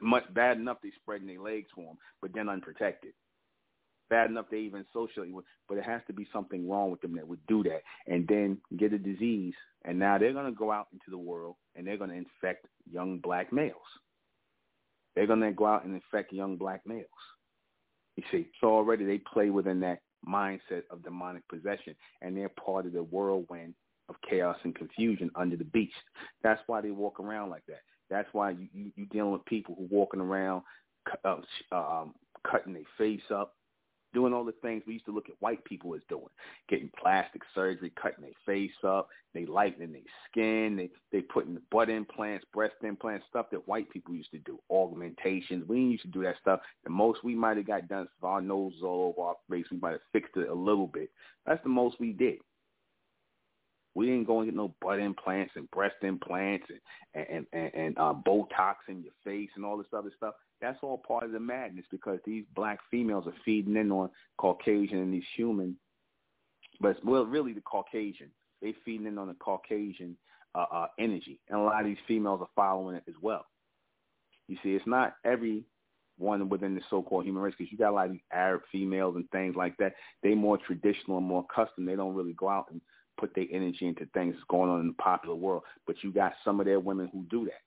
much 0.00 0.24
bad 0.34 0.58
enough 0.58 0.78
they 0.82 0.92
spreading 1.00 1.26
their 1.26 1.40
legs 1.40 1.68
for 1.74 1.82
him, 1.82 1.98
but 2.22 2.32
then 2.34 2.48
unprotected. 2.48 3.12
Bad 4.10 4.30
enough 4.30 4.46
they 4.50 4.58
even 4.58 4.84
socially, 4.92 5.34
but 5.68 5.78
it 5.78 5.84
has 5.84 6.02
to 6.06 6.12
be 6.12 6.28
something 6.32 6.68
wrong 6.68 6.90
with 6.90 7.00
them 7.00 7.16
that 7.16 7.26
would 7.26 7.44
do 7.48 7.62
that, 7.64 7.82
and 8.06 8.28
then 8.28 8.58
get 8.76 8.92
a 8.92 8.98
disease, 8.98 9.54
and 9.84 9.98
now 9.98 10.18
they're 10.18 10.32
to 10.32 10.52
go 10.52 10.70
out 10.70 10.88
into 10.92 11.10
the 11.10 11.18
world 11.18 11.56
and 11.74 11.86
they're 11.86 11.96
to 12.10 12.16
infect 12.16 12.66
young 12.90 13.18
black 13.18 13.52
males. 13.52 13.76
They're 15.14 15.26
to 15.40 15.52
go 15.52 15.66
out 15.66 15.84
and 15.84 15.94
infect 15.94 16.32
young 16.32 16.56
black 16.56 16.82
males. 16.86 17.06
You 18.16 18.24
see, 18.30 18.48
so 18.60 18.68
already 18.68 19.04
they 19.04 19.18
play 19.18 19.50
within 19.50 19.80
that 19.80 20.00
mindset 20.26 20.82
of 20.90 21.02
demonic 21.02 21.46
possession, 21.48 21.94
and 22.22 22.36
they're 22.36 22.48
part 22.48 22.86
of 22.86 22.92
the 22.92 23.02
whirlwind 23.02 23.74
of 24.08 24.16
chaos 24.28 24.56
and 24.64 24.74
confusion 24.74 25.30
under 25.34 25.56
the 25.56 25.64
beast. 25.64 25.94
That's 26.42 26.60
why 26.66 26.80
they 26.80 26.90
walk 26.90 27.20
around 27.20 27.50
like 27.50 27.64
that. 27.68 27.82
That's 28.10 28.28
why 28.32 28.50
you 28.50 28.68
you, 28.72 28.92
you 28.96 29.06
dealing 29.06 29.32
with 29.32 29.44
people 29.46 29.74
who 29.76 29.88
walking 29.90 30.20
around 30.20 30.62
uh, 31.24 31.36
um, 31.72 32.14
cutting 32.48 32.74
their 32.74 32.82
face 32.98 33.22
up, 33.34 33.54
doing 34.12 34.32
all 34.32 34.44
the 34.44 34.52
things 34.62 34.82
we 34.86 34.94
used 34.94 35.06
to 35.06 35.12
look 35.12 35.28
at 35.28 35.40
white 35.40 35.64
people 35.64 35.94
as 35.94 36.00
doing, 36.08 36.24
getting 36.68 36.90
plastic 37.00 37.42
surgery, 37.54 37.92
cutting 38.00 38.22
their 38.22 38.30
face 38.46 38.70
up, 38.84 39.08
they 39.32 39.46
lightening 39.46 39.92
their 39.92 40.02
skin, 40.30 40.76
they 40.76 40.90
they 41.12 41.22
putting 41.22 41.58
butt 41.70 41.90
implants, 41.90 42.44
breast 42.52 42.74
implants, 42.82 43.26
stuff 43.28 43.46
that 43.50 43.66
white 43.66 43.90
people 43.90 44.14
used 44.14 44.30
to 44.30 44.38
do, 44.38 44.58
augmentations. 44.70 45.66
We 45.68 45.80
used 45.80 46.04
to 46.04 46.08
do 46.08 46.22
that 46.22 46.36
stuff. 46.40 46.60
The 46.84 46.90
most 46.90 47.24
we 47.24 47.34
might 47.34 47.56
have 47.56 47.66
got 47.66 47.88
done 47.88 48.06
if 48.16 48.24
our 48.24 48.40
nose 48.40 48.74
all 48.82 49.14
over 49.16 49.28
our 49.28 49.36
face, 49.50 49.66
we 49.70 49.78
might 49.78 49.92
have 49.92 50.00
fixed 50.12 50.36
it 50.36 50.48
a 50.48 50.54
little 50.54 50.86
bit. 50.86 51.10
That's 51.46 51.62
the 51.62 51.70
most 51.70 51.98
we 51.98 52.12
did. 52.12 52.38
We 53.94 54.06
didn't 54.06 54.24
go 54.24 54.40
and 54.40 54.48
get 54.48 54.56
no 54.56 54.74
butt 54.80 54.98
implants 54.98 55.52
and 55.56 55.70
breast 55.70 55.96
implants 56.02 56.66
and 57.14 57.26
and 57.30 57.46
and, 57.52 57.74
and 57.74 57.98
uh, 57.98 58.14
Botox 58.26 58.74
in 58.88 59.02
your 59.02 59.12
face 59.24 59.50
and 59.56 59.64
all 59.64 59.76
this 59.76 59.86
other 59.96 60.10
stuff. 60.16 60.34
That's 60.60 60.78
all 60.82 60.98
part 60.98 61.24
of 61.24 61.32
the 61.32 61.40
madness 61.40 61.84
because 61.90 62.18
these 62.24 62.44
black 62.54 62.78
females 62.90 63.26
are 63.26 63.34
feeding 63.44 63.76
in 63.76 63.92
on 63.92 64.10
Caucasian 64.38 64.98
and 64.98 65.12
these 65.12 65.22
human, 65.36 65.76
but 66.80 67.04
well, 67.04 67.26
really 67.26 67.52
the 67.52 67.60
Caucasian. 67.60 68.30
They 68.62 68.74
feeding 68.84 69.06
in 69.06 69.18
on 69.18 69.28
the 69.28 69.34
Caucasian 69.34 70.16
uh, 70.54 70.66
uh, 70.72 70.86
energy, 70.98 71.38
and 71.48 71.60
a 71.60 71.62
lot 71.62 71.80
of 71.80 71.86
these 71.86 71.98
females 72.08 72.40
are 72.40 72.48
following 72.56 72.96
it 72.96 73.04
as 73.08 73.14
well. 73.20 73.44
You 74.48 74.56
see, 74.62 74.70
it's 74.70 74.86
not 74.86 75.16
every 75.24 75.64
one 76.18 76.48
within 76.48 76.74
the 76.74 76.80
so-called 76.90 77.24
human 77.24 77.42
race 77.42 77.54
because 77.58 77.72
you 77.72 77.78
got 77.78 77.90
a 77.90 77.94
lot 77.94 78.06
of 78.06 78.12
these 78.12 78.20
Arab 78.32 78.62
females 78.70 79.16
and 79.16 79.28
things 79.30 79.56
like 79.56 79.76
that. 79.78 79.94
They 80.22 80.34
more 80.34 80.58
traditional 80.58 81.18
and 81.18 81.26
more 81.26 81.44
custom. 81.54 81.84
They 81.84 81.96
don't 81.96 82.14
really 82.14 82.34
go 82.34 82.48
out 82.48 82.66
and 82.70 82.80
put 83.18 83.34
their 83.34 83.46
energy 83.50 83.86
into 83.86 84.06
things 84.06 84.36
going 84.48 84.70
on 84.70 84.80
in 84.80 84.88
the 84.88 84.94
popular 84.94 85.34
world. 85.34 85.62
But 85.86 85.96
you 86.02 86.12
got 86.12 86.34
some 86.44 86.60
of 86.60 86.66
their 86.66 86.80
women 86.80 87.08
who 87.12 87.24
do 87.30 87.44
that. 87.44 87.62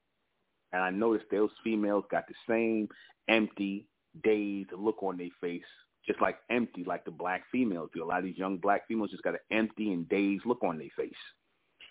And 0.74 0.82
I 0.82 0.90
noticed 0.90 1.28
those 1.32 1.52
females 1.64 2.04
got 2.12 2.28
the 2.28 2.34
same 2.48 2.90
empty, 3.28 3.88
dazed 4.24 4.72
look 4.78 5.02
on 5.02 5.18
their 5.18 5.30
face, 5.40 5.64
just 6.06 6.22
like 6.22 6.38
empty, 6.50 6.84
like 6.84 7.06
the 7.06 7.12
black 7.12 7.44
females 7.52 7.90
do. 7.94 8.04
A 8.04 8.06
lot 8.06 8.20
of 8.20 8.26
these 8.26 8.38
young 8.38 8.58
black 8.58 8.88
females 8.88 9.12
just 9.12 9.24
got 9.24 9.36
an 9.36 9.40
empty 9.58 9.94
and 9.94 10.08
dazed 10.10 10.46
look 10.46 10.64
on 10.64 10.78
their 10.78 10.90
face, 10.98 11.12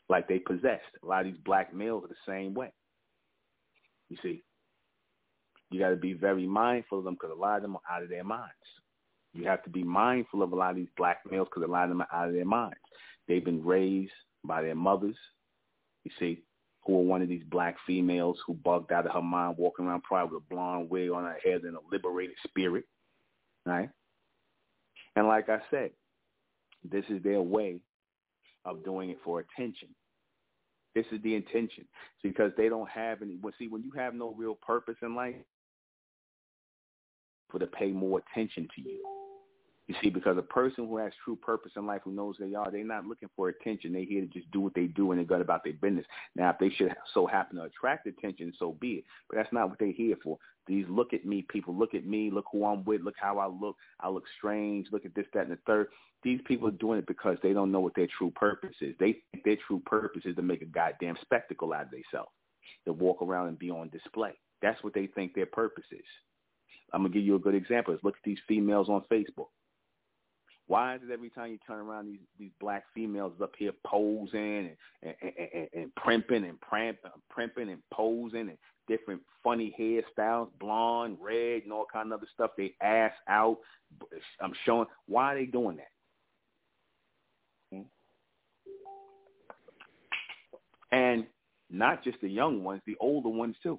like 0.08 0.28
they 0.28 0.38
possessed. 0.38 0.84
A 1.02 1.06
lot 1.06 1.20
of 1.20 1.26
these 1.26 1.42
black 1.44 1.74
males 1.74 2.04
are 2.04 2.08
the 2.08 2.14
same 2.26 2.54
way. 2.54 2.72
You 4.08 4.16
see, 4.22 4.42
you 5.70 5.80
got 5.80 5.90
to 5.90 5.96
be 5.96 6.12
very 6.12 6.46
mindful 6.46 6.98
of 6.98 7.04
them 7.04 7.14
because 7.14 7.36
a 7.36 7.40
lot 7.40 7.56
of 7.56 7.62
them 7.62 7.76
are 7.76 7.96
out 7.96 8.02
of 8.02 8.08
their 8.08 8.24
minds. 8.24 8.52
You 9.32 9.44
have 9.46 9.62
to 9.64 9.70
be 9.70 9.82
mindful 9.82 10.42
of 10.42 10.52
a 10.52 10.56
lot 10.56 10.70
of 10.70 10.76
these 10.76 10.88
black 10.96 11.18
males 11.30 11.48
because 11.50 11.68
a 11.68 11.70
lot 11.70 11.84
of 11.84 11.90
them 11.90 12.00
are 12.00 12.08
out 12.12 12.28
of 12.28 12.34
their 12.34 12.44
minds. 12.44 12.76
They've 13.28 13.44
been 13.44 13.64
raised 13.64 14.12
by 14.44 14.62
their 14.62 14.74
mothers, 14.74 15.16
you 16.04 16.10
see, 16.18 16.42
who 16.84 16.98
are 16.98 17.02
one 17.02 17.22
of 17.22 17.28
these 17.28 17.42
black 17.50 17.76
females 17.86 18.38
who 18.46 18.54
bugged 18.54 18.92
out 18.92 19.06
of 19.06 19.12
her 19.12 19.22
mind, 19.22 19.56
walking 19.58 19.86
around 19.86 20.04
probably 20.04 20.36
with 20.36 20.44
a 20.44 20.54
blonde 20.54 20.88
wig 20.88 21.10
on 21.10 21.24
her 21.24 21.38
head 21.44 21.62
and 21.62 21.76
a 21.76 21.80
liberated 21.90 22.36
spirit, 22.46 22.84
right? 23.64 23.90
And 25.16 25.26
like 25.26 25.48
I 25.48 25.58
said, 25.70 25.90
this 26.84 27.04
is 27.08 27.22
their 27.22 27.42
way 27.42 27.80
of 28.64 28.84
doing 28.84 29.10
it 29.10 29.18
for 29.24 29.40
attention. 29.40 29.88
This 30.94 31.06
is 31.12 31.20
the 31.22 31.34
intention. 31.34 31.84
because 32.22 32.52
they 32.56 32.68
don't 32.68 32.88
have 32.88 33.22
any. 33.22 33.36
Well, 33.42 33.52
see, 33.58 33.68
when 33.68 33.82
you 33.82 33.90
have 33.96 34.14
no 34.14 34.34
real 34.36 34.54
purpose 34.54 34.96
in 35.02 35.14
life, 35.14 35.34
for 37.50 37.58
to 37.58 37.66
pay 37.66 37.92
more 37.92 38.22
attention 38.30 38.68
to 38.74 38.82
you. 38.82 39.02
You 39.88 39.94
see, 40.02 40.10
because 40.10 40.36
a 40.36 40.42
person 40.42 40.88
who 40.88 40.96
has 40.96 41.12
true 41.24 41.36
purpose 41.36 41.72
in 41.76 41.86
life, 41.86 42.00
who 42.04 42.10
knows 42.10 42.34
they 42.40 42.54
are, 42.54 42.70
they're 42.70 42.82
not 42.82 43.06
looking 43.06 43.28
for 43.36 43.48
attention. 43.48 43.92
They're 43.92 44.02
here 44.02 44.20
to 44.20 44.26
just 44.26 44.50
do 44.50 44.60
what 44.60 44.74
they 44.74 44.86
do 44.86 45.12
and 45.12 45.18
they're 45.18 45.26
good 45.26 45.40
about 45.40 45.62
their 45.62 45.74
business. 45.74 46.04
Now, 46.34 46.50
if 46.50 46.58
they 46.58 46.70
should 46.70 46.92
so 47.14 47.24
happen 47.24 47.56
to 47.56 47.64
attract 47.64 48.08
attention, 48.08 48.52
so 48.58 48.76
be 48.80 48.94
it. 48.94 49.04
But 49.28 49.36
that's 49.36 49.52
not 49.52 49.68
what 49.70 49.78
they're 49.78 49.92
here 49.92 50.16
for. 50.24 50.38
These 50.66 50.86
look 50.88 51.14
at 51.14 51.24
me 51.24 51.46
people. 51.48 51.72
Look 51.72 51.94
at 51.94 52.04
me. 52.04 52.30
Look 52.32 52.46
who 52.50 52.64
I'm 52.64 52.84
with. 52.84 53.02
Look 53.02 53.14
how 53.16 53.38
I 53.38 53.46
look. 53.46 53.76
I 54.00 54.08
look 54.08 54.24
strange. 54.36 54.88
Look 54.90 55.04
at 55.04 55.14
this, 55.14 55.26
that, 55.34 55.44
and 55.44 55.52
the 55.52 55.58
third. 55.66 55.88
These 56.24 56.40
people 56.46 56.66
are 56.66 56.72
doing 56.72 56.98
it 56.98 57.06
because 57.06 57.36
they 57.40 57.52
don't 57.52 57.70
know 57.70 57.78
what 57.78 57.94
their 57.94 58.08
true 58.18 58.32
purpose 58.34 58.74
is. 58.80 58.96
They 58.98 59.18
think 59.30 59.44
their 59.44 59.58
true 59.68 59.80
purpose 59.86 60.22
is 60.24 60.34
to 60.34 60.42
make 60.42 60.62
a 60.62 60.66
goddamn 60.66 61.16
spectacle 61.22 61.72
out 61.72 61.84
of 61.84 61.90
themselves, 61.92 62.32
to 62.86 62.92
walk 62.92 63.22
around 63.22 63.48
and 63.48 63.58
be 63.58 63.70
on 63.70 63.90
display. 63.90 64.32
That's 64.62 64.82
what 64.82 64.94
they 64.94 65.06
think 65.06 65.34
their 65.34 65.46
purpose 65.46 65.84
is. 65.92 66.04
I'm 66.92 67.02
gonna 67.02 67.14
give 67.14 67.22
you 67.22 67.36
a 67.36 67.40
good 67.40 67.54
example. 67.54 67.92
Let's 67.92 68.02
look 68.02 68.16
at 68.16 68.24
these 68.24 68.38
females 68.48 68.88
on 68.88 69.02
Facebook. 69.10 69.48
Why 70.68 70.96
is 70.96 71.02
it 71.08 71.12
every 71.12 71.30
time 71.30 71.52
you 71.52 71.58
turn 71.66 71.78
around, 71.78 72.06
these 72.06 72.18
these 72.38 72.50
black 72.60 72.84
females 72.92 73.34
up 73.40 73.52
here 73.56 73.72
posing 73.86 74.70
and 74.70 74.76
and, 75.02 75.32
and, 75.54 75.68
and 75.72 75.94
primping 75.94 76.44
and 76.44 76.60
pramp, 76.60 76.98
uh, 77.04 77.10
primping 77.30 77.70
and 77.70 77.82
posing 77.92 78.48
and 78.48 78.58
different 78.88 79.20
funny 79.44 79.74
hairstyles, 79.78 80.48
blonde, 80.58 81.18
red, 81.20 81.62
and 81.62 81.72
all 81.72 81.86
kind 81.92 82.12
of 82.12 82.18
other 82.18 82.28
stuff. 82.34 82.50
They 82.56 82.74
ass 82.82 83.12
out. 83.28 83.58
I'm 84.40 84.52
showing. 84.64 84.86
Why 85.06 85.32
are 85.32 85.38
they 85.38 85.46
doing 85.46 85.76
that? 85.76 85.86
And 90.92 91.26
not 91.70 92.04
just 92.04 92.20
the 92.20 92.28
young 92.28 92.62
ones, 92.62 92.80
the 92.86 92.96
older 93.00 93.28
ones 93.28 93.56
too. 93.62 93.78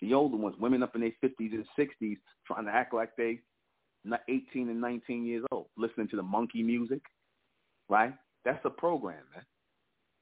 The 0.00 0.14
older 0.14 0.36
ones, 0.36 0.56
women 0.58 0.82
up 0.82 0.94
in 0.94 1.02
their 1.02 1.12
50s 1.22 1.52
and 1.52 1.66
60s 1.78 2.16
trying 2.46 2.64
to 2.64 2.70
act 2.70 2.94
like 2.94 3.10
they 3.16 3.40
18 4.28 4.68
and 4.68 4.80
19 4.80 5.24
years 5.24 5.44
old, 5.50 5.66
listening 5.76 6.08
to 6.08 6.16
the 6.16 6.22
monkey 6.22 6.62
music, 6.62 7.02
right? 7.88 8.14
That's 8.44 8.64
a 8.64 8.70
program, 8.70 9.22
man. 9.34 9.44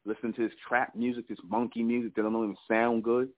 Listening 0.04 0.32
to 0.34 0.48
this 0.48 0.56
trap 0.68 0.94
music, 0.94 1.28
this 1.28 1.38
monkey 1.48 1.82
music 1.82 2.14
that 2.14 2.22
don't 2.22 2.34
even 2.36 2.56
sound 2.68 3.02
good. 3.02 3.28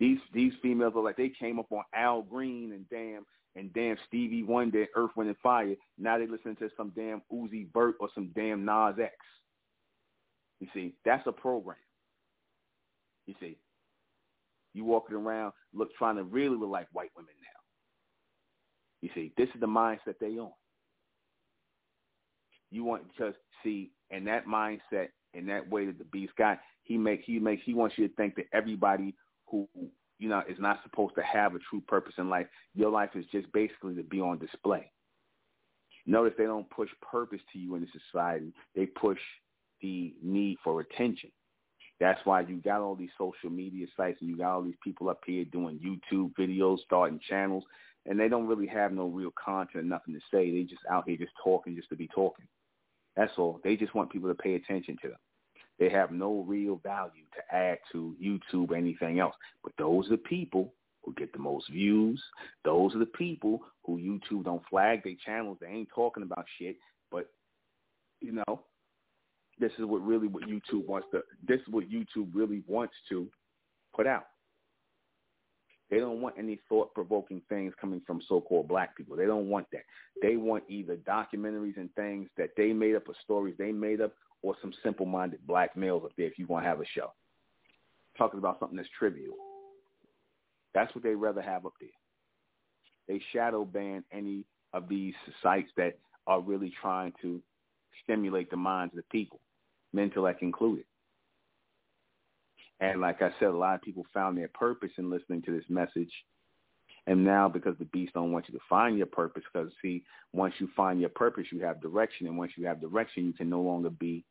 These 0.00 0.18
these 0.32 0.52
females 0.60 0.94
are 0.96 1.02
like 1.02 1.16
they 1.16 1.28
came 1.28 1.58
up 1.58 1.70
on 1.70 1.84
Al 1.94 2.22
Green 2.22 2.72
and 2.72 2.88
damn 2.88 3.24
and 3.56 3.72
damn 3.72 3.96
Stevie 4.08 4.42
Wonder, 4.42 4.86
Earth, 4.96 5.12
Wind 5.16 5.28
and 5.28 5.38
Fire. 5.38 5.74
Now 5.98 6.18
they 6.18 6.26
listen 6.26 6.56
to 6.56 6.68
some 6.76 6.92
damn 6.96 7.22
Uzi 7.32 7.68
Vert 7.72 7.94
or 8.00 8.08
some 8.14 8.30
damn 8.34 8.64
Nas 8.64 8.96
X. 9.00 9.14
You 10.60 10.68
see, 10.74 10.94
that's 11.04 11.26
a 11.26 11.32
program. 11.32 11.76
You 13.26 13.34
see, 13.40 13.56
you 14.72 14.84
walking 14.84 15.16
around 15.16 15.52
look 15.72 15.94
trying 15.96 16.16
to 16.16 16.24
really 16.24 16.56
look 16.56 16.70
like 16.70 16.88
white 16.92 17.10
women 17.16 17.34
now. 17.40 17.53
You 19.04 19.10
see, 19.14 19.32
this 19.36 19.50
is 19.54 19.60
the 19.60 19.66
mindset 19.66 20.14
they 20.18 20.38
on. 20.38 20.50
You 22.70 22.84
want 22.84 23.02
because 23.08 23.34
see, 23.62 23.90
in 24.08 24.24
that 24.24 24.46
mindset, 24.46 25.08
in 25.34 25.44
that 25.44 25.68
way 25.68 25.84
that 25.84 25.98
the 25.98 26.06
beast 26.06 26.32
got, 26.38 26.58
he 26.84 26.96
make 26.96 27.20
he 27.22 27.38
makes 27.38 27.62
he 27.66 27.74
wants 27.74 27.98
you 27.98 28.08
to 28.08 28.14
think 28.14 28.34
that 28.36 28.46
everybody 28.54 29.14
who 29.46 29.68
you 30.18 30.30
know 30.30 30.42
is 30.48 30.56
not 30.58 30.80
supposed 30.82 31.14
to 31.16 31.22
have 31.22 31.54
a 31.54 31.58
true 31.68 31.82
purpose 31.86 32.14
in 32.16 32.30
life, 32.30 32.46
your 32.74 32.88
life 32.88 33.10
is 33.14 33.26
just 33.30 33.52
basically 33.52 33.94
to 33.94 34.02
be 34.02 34.22
on 34.22 34.38
display. 34.38 34.90
Notice 36.06 36.32
they 36.38 36.44
don't 36.44 36.70
push 36.70 36.88
purpose 37.02 37.40
to 37.52 37.58
you 37.58 37.74
in 37.74 37.82
the 37.82 37.88
society. 38.10 38.54
They 38.74 38.86
push 38.86 39.20
the 39.82 40.14
need 40.22 40.56
for 40.64 40.80
attention. 40.80 41.30
That's 42.00 42.20
why 42.24 42.40
you 42.40 42.56
got 42.56 42.80
all 42.80 42.96
these 42.96 43.10
social 43.18 43.50
media 43.50 43.86
sites 43.98 44.16
and 44.22 44.30
you 44.30 44.38
got 44.38 44.54
all 44.54 44.62
these 44.62 44.74
people 44.82 45.10
up 45.10 45.20
here 45.26 45.44
doing 45.44 45.78
YouTube 45.78 46.32
videos, 46.38 46.78
starting 46.86 47.20
channels, 47.28 47.64
and 48.06 48.18
they 48.18 48.28
don't 48.28 48.46
really 48.46 48.66
have 48.66 48.92
no 48.92 49.06
real 49.06 49.32
content, 49.42 49.86
nothing 49.86 50.14
to 50.14 50.20
say. 50.30 50.50
They 50.50 50.62
just 50.62 50.82
out 50.90 51.08
here 51.08 51.16
just 51.16 51.32
talking 51.42 51.74
just 51.74 51.88
to 51.88 51.96
be 51.96 52.08
talking. 52.08 52.46
That's 53.16 53.32
all. 53.38 53.60
They 53.64 53.76
just 53.76 53.94
want 53.94 54.10
people 54.10 54.28
to 54.28 54.34
pay 54.34 54.54
attention 54.54 54.96
to 55.02 55.08
them. 55.08 55.18
They 55.78 55.88
have 55.90 56.12
no 56.12 56.44
real 56.46 56.76
value 56.76 57.24
to 57.34 57.54
add 57.56 57.78
to 57.92 58.14
YouTube 58.22 58.70
or 58.70 58.76
anything 58.76 59.18
else. 59.18 59.34
But 59.62 59.72
those 59.78 60.06
are 60.06 60.10
the 60.10 60.18
people 60.18 60.72
who 61.02 61.14
get 61.14 61.32
the 61.32 61.38
most 61.38 61.68
views. 61.70 62.22
Those 62.64 62.94
are 62.94 62.98
the 62.98 63.06
people 63.06 63.60
who 63.84 63.98
YouTube 63.98 64.44
don't 64.44 64.62
flag 64.68 65.02
their 65.04 65.14
channels. 65.24 65.58
They 65.60 65.68
ain't 65.68 65.88
talking 65.94 66.22
about 66.22 66.46
shit. 66.58 66.76
But 67.10 67.28
you 68.20 68.32
know, 68.32 68.62
this 69.58 69.72
is 69.78 69.84
what 69.84 70.02
really 70.04 70.28
what 70.28 70.44
YouTube 70.44 70.86
wants 70.86 71.08
to. 71.12 71.22
This 71.46 71.60
is 71.60 71.68
what 71.68 71.90
YouTube 71.90 72.28
really 72.32 72.62
wants 72.66 72.94
to 73.10 73.28
put 73.94 74.06
out. 74.06 74.26
They 75.90 75.98
don't 75.98 76.20
want 76.20 76.36
any 76.38 76.58
thought-provoking 76.68 77.42
things 77.48 77.74
coming 77.80 78.00
from 78.06 78.20
so-called 78.28 78.68
black 78.68 78.96
people. 78.96 79.16
They 79.16 79.26
don't 79.26 79.48
want 79.48 79.66
that. 79.72 79.84
They 80.22 80.36
want 80.36 80.64
either 80.68 80.96
documentaries 80.96 81.76
and 81.76 81.94
things 81.94 82.28
that 82.36 82.50
they 82.56 82.72
made 82.72 82.96
up 82.96 83.08
or 83.08 83.14
stories 83.22 83.54
they 83.58 83.70
made 83.70 84.00
up 84.00 84.12
or 84.42 84.56
some 84.60 84.72
simple-minded 84.82 85.46
black 85.46 85.76
males 85.76 86.02
up 86.04 86.12
there 86.16 86.26
if 86.26 86.38
you 86.38 86.46
want 86.46 86.64
to 86.64 86.68
have 86.68 86.80
a 86.80 86.86
show. 86.94 87.12
Talking 88.16 88.38
about 88.38 88.58
something 88.60 88.76
that's 88.76 88.88
trivial. 88.98 89.34
That's 90.74 90.94
what 90.94 91.04
they'd 91.04 91.14
rather 91.14 91.42
have 91.42 91.66
up 91.66 91.74
there. 91.80 91.88
They 93.06 93.22
shadow 93.32 93.64
ban 93.64 94.04
any 94.12 94.44
of 94.72 94.88
these 94.88 95.14
sites 95.42 95.70
that 95.76 95.98
are 96.26 96.40
really 96.40 96.72
trying 96.80 97.12
to 97.22 97.40
stimulate 98.02 98.50
the 98.50 98.56
minds 98.56 98.94
of 98.94 98.96
the 98.96 99.04
people, 99.12 99.40
Mentellect 99.94 100.42
included. 100.42 100.84
And 102.80 103.00
like 103.00 103.22
I 103.22 103.30
said, 103.38 103.48
a 103.48 103.56
lot 103.56 103.76
of 103.76 103.82
people 103.82 104.04
found 104.12 104.36
their 104.36 104.48
purpose 104.48 104.90
in 104.98 105.10
listening 105.10 105.42
to 105.42 105.52
this 105.52 105.64
message. 105.68 106.10
And 107.06 107.24
now 107.24 107.48
because 107.48 107.76
the 107.78 107.84
beast 107.86 108.14
don't 108.14 108.32
want 108.32 108.48
you 108.48 108.58
to 108.58 108.64
find 108.68 108.96
your 108.96 109.06
purpose, 109.06 109.42
because 109.52 109.70
see, 109.82 110.04
once 110.32 110.54
you 110.58 110.68
find 110.76 111.00
your 111.00 111.10
purpose, 111.10 111.46
you 111.52 111.60
have 111.60 111.82
direction. 111.82 112.26
And 112.26 112.38
once 112.38 112.52
you 112.56 112.66
have 112.66 112.80
direction, 112.80 113.26
you 113.26 113.32
can 113.32 113.48
no 113.50 113.60
longer 113.60 113.90
be 113.90 114.24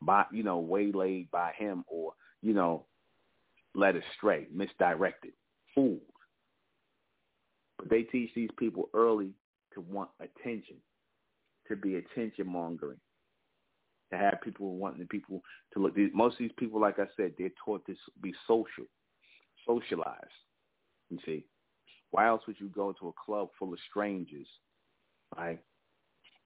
by 0.00 0.24
you 0.32 0.42
know, 0.42 0.58
waylaid 0.58 1.30
by 1.30 1.52
him 1.56 1.84
or, 1.88 2.12
you 2.42 2.54
know, 2.54 2.86
led 3.74 3.96
astray, 3.96 4.46
misdirected, 4.52 5.32
fooled. 5.74 6.00
But 7.78 7.90
they 7.90 8.02
teach 8.02 8.30
these 8.34 8.50
people 8.58 8.90
early 8.94 9.32
to 9.74 9.80
want 9.80 10.10
attention, 10.20 10.76
to 11.68 11.76
be 11.76 11.96
attention 11.96 12.46
mongering 12.46 12.98
to 14.10 14.18
have 14.18 14.40
people 14.42 14.76
wanting 14.76 15.06
people 15.06 15.42
to 15.72 15.80
look. 15.80 15.94
Most 16.14 16.34
of 16.34 16.38
these 16.38 16.50
people, 16.58 16.80
like 16.80 16.98
I 16.98 17.06
said, 17.16 17.34
they're 17.36 17.50
taught 17.64 17.84
to 17.86 17.94
be 18.22 18.32
social, 18.46 18.86
socialized. 19.66 20.24
You 21.10 21.18
see, 21.24 21.44
why 22.10 22.28
else 22.28 22.42
would 22.46 22.58
you 22.58 22.68
go 22.68 22.94
to 23.00 23.08
a 23.08 23.12
club 23.24 23.48
full 23.58 23.72
of 23.72 23.78
strangers, 23.90 24.46
right, 25.36 25.60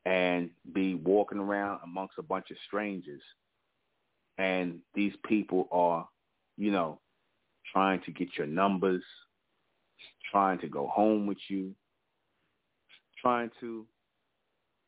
and 0.04 0.50
be 0.72 0.94
walking 0.94 1.38
around 1.38 1.80
amongst 1.84 2.18
a 2.18 2.22
bunch 2.22 2.50
of 2.50 2.56
strangers, 2.66 3.22
and 4.38 4.80
these 4.94 5.12
people 5.26 5.68
are, 5.70 6.08
you 6.56 6.70
know, 6.70 6.98
trying 7.72 8.00
to 8.02 8.10
get 8.10 8.28
your 8.36 8.46
numbers, 8.46 9.02
trying 10.30 10.58
to 10.58 10.68
go 10.68 10.88
home 10.88 11.26
with 11.26 11.38
you, 11.48 11.74
trying 13.20 13.50
to 13.60 13.86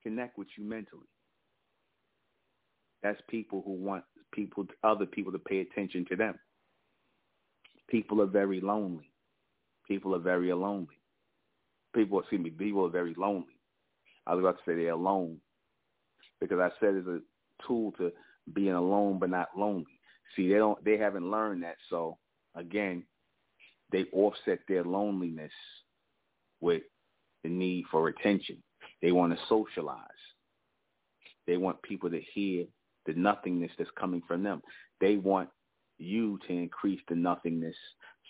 connect 0.03 0.37
with 0.37 0.49
you 0.57 0.65
mentally. 0.65 1.07
That's 3.05 3.21
people 3.29 3.63
who 3.67 3.75
want 3.75 4.03
people, 4.33 4.67
other 4.83 5.05
people 5.05 5.31
to 5.31 5.39
pay 5.39 5.61
attention 5.61 6.07
to 6.09 6.17
them. 6.17 6.35
People 7.89 8.23
are 8.23 8.27
very 8.27 8.63
lonely. 8.63 9.11
People 9.87 10.15
are 10.15 10.21
very 10.21 10.51
lonely. 10.55 10.99
People, 11.95 12.21
excuse 12.21 12.41
me, 12.41 12.51
people 12.51 12.87
are 12.87 12.91
very 12.91 13.15
lonely. 13.17 13.59
I 14.27 14.35
was 14.35 14.43
about 14.43 14.57
to 14.57 14.63
say 14.67 14.75
they're 14.75 14.95
alone 14.95 15.37
because 16.41 16.59
I 16.59 16.71
said 16.81 16.95
it's 16.95 17.07
a 17.07 17.21
tool 17.69 17.93
to 17.99 18.11
being 18.55 18.73
alone 18.73 19.19
but 19.19 19.29
not 19.29 19.49
lonely. 19.55 20.01
See, 20.35 20.49
they 20.49 20.57
don't, 20.57 20.83
they 20.83 20.97
haven't 20.97 21.31
learned 21.31 21.63
that. 21.63 21.77
So 21.91 22.17
again, 22.55 23.05
they 23.93 24.07
offset 24.15 24.61
their 24.67 24.83
loneliness 24.83 25.53
with 26.63 26.83
the 27.43 27.51
need 27.51 27.85
for 27.91 28.09
attention. 28.09 28.63
They 29.03 29.13
want 29.13 29.35
to 29.35 29.39
socialize. 29.47 30.01
They 31.47 31.59
want 31.59 31.83
people 31.83 32.09
to 32.09 32.21
hear 32.33 32.65
the 33.07 33.15
nothingness 33.15 33.71
that's 33.79 33.91
coming 33.99 34.23
from 34.27 34.43
them. 34.43 34.63
They 35.01 35.17
want 35.17 35.49
you 35.99 36.39
to 36.47 36.53
increase 36.53 37.01
the 37.09 37.15
nothingness 37.15 37.77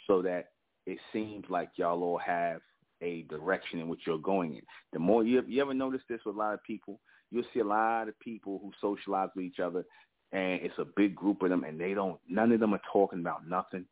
so 0.06 0.22
that 0.22 0.50
it 0.86 0.98
seems 1.12 1.44
like 1.48 1.70
y'all 1.76 2.02
all 2.02 2.18
have 2.18 2.60
a 3.00 3.22
direction 3.22 3.78
in 3.78 3.88
which 3.88 4.00
you're 4.06 4.18
going 4.18 4.56
in. 4.56 4.62
The 4.92 4.98
more 4.98 5.24
you, 5.24 5.42
you 5.46 5.62
ever 5.62 5.74
notice 5.74 6.02
this 6.08 6.20
with 6.24 6.36
a 6.36 6.38
lot 6.38 6.54
of 6.54 6.62
people, 6.64 7.00
you'll 7.30 7.44
see 7.52 7.60
a 7.60 7.64
lot 7.64 8.08
of 8.08 8.18
people 8.20 8.60
who 8.62 8.70
socialize 8.80 9.30
with 9.34 9.44
each 9.44 9.60
other, 9.60 9.84
and 10.32 10.60
it's 10.62 10.78
a 10.78 10.86
big 10.96 11.14
group 11.14 11.42
of 11.42 11.50
them, 11.50 11.64
and 11.64 11.80
they 11.80 11.94
don't. 11.94 12.18
None 12.28 12.52
of 12.52 12.60
them 12.60 12.74
are 12.74 12.80
talking 12.92 13.20
about 13.20 13.48
nothing. 13.48 13.86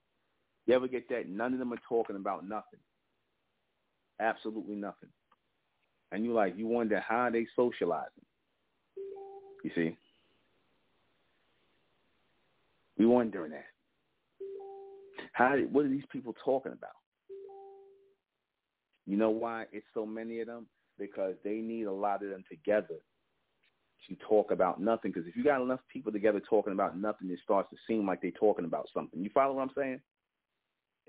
You 0.66 0.75
ever 0.75 0.88
get 0.88 1.09
that? 1.09 1.29
None 1.29 1.53
of 1.53 1.59
them 1.59 1.73
are 1.73 1.81
talking 1.88 2.16
about 2.16 2.47
nothing. 2.47 2.81
Absolutely 4.21 4.77
nothing. 4.77 5.09
And 6.12 6.25
you 6.25 6.33
like, 6.33 6.57
you 6.57 6.66
wonder 6.66 7.03
how 7.07 7.31
they 7.31 7.47
socializing. 7.57 8.25
You 9.64 9.71
see? 9.75 9.97
We 13.03 13.07
wondering 13.07 13.51
that. 13.51 13.65
How? 15.33 15.57
What 15.73 15.85
are 15.85 15.88
these 15.88 16.05
people 16.12 16.37
talking 16.45 16.71
about? 16.71 16.93
You 19.07 19.17
know 19.17 19.31
why 19.31 19.65
it's 19.73 19.87
so 19.93 20.07
many 20.07 20.38
of 20.38 20.47
them? 20.47 20.69
Because 21.01 21.35
they 21.43 21.55
need 21.55 21.87
a 21.87 21.93
lot 21.93 22.23
of 22.23 22.31
them 22.31 22.45
together 22.49 23.01
to 24.09 24.17
talk 24.29 24.53
about 24.53 24.81
nothing. 24.81 25.11
Because 25.11 25.29
if 25.29 25.35
you 25.35 25.43
got 25.43 25.61
enough 25.61 25.81
people 25.93 26.12
together 26.12 26.41
talking 26.49 26.73
about 26.73 26.97
nothing, 26.97 27.29
it 27.29 27.41
starts 27.43 27.71
to 27.71 27.77
seem 27.88 28.07
like 28.07 28.23
they're 28.23 28.31
talking 28.38 28.67
about 28.67 28.87
something. 28.95 29.21
You 29.21 29.31
follow 29.35 29.55
what 29.55 29.62
I'm 29.62 29.75
saying? 29.77 30.01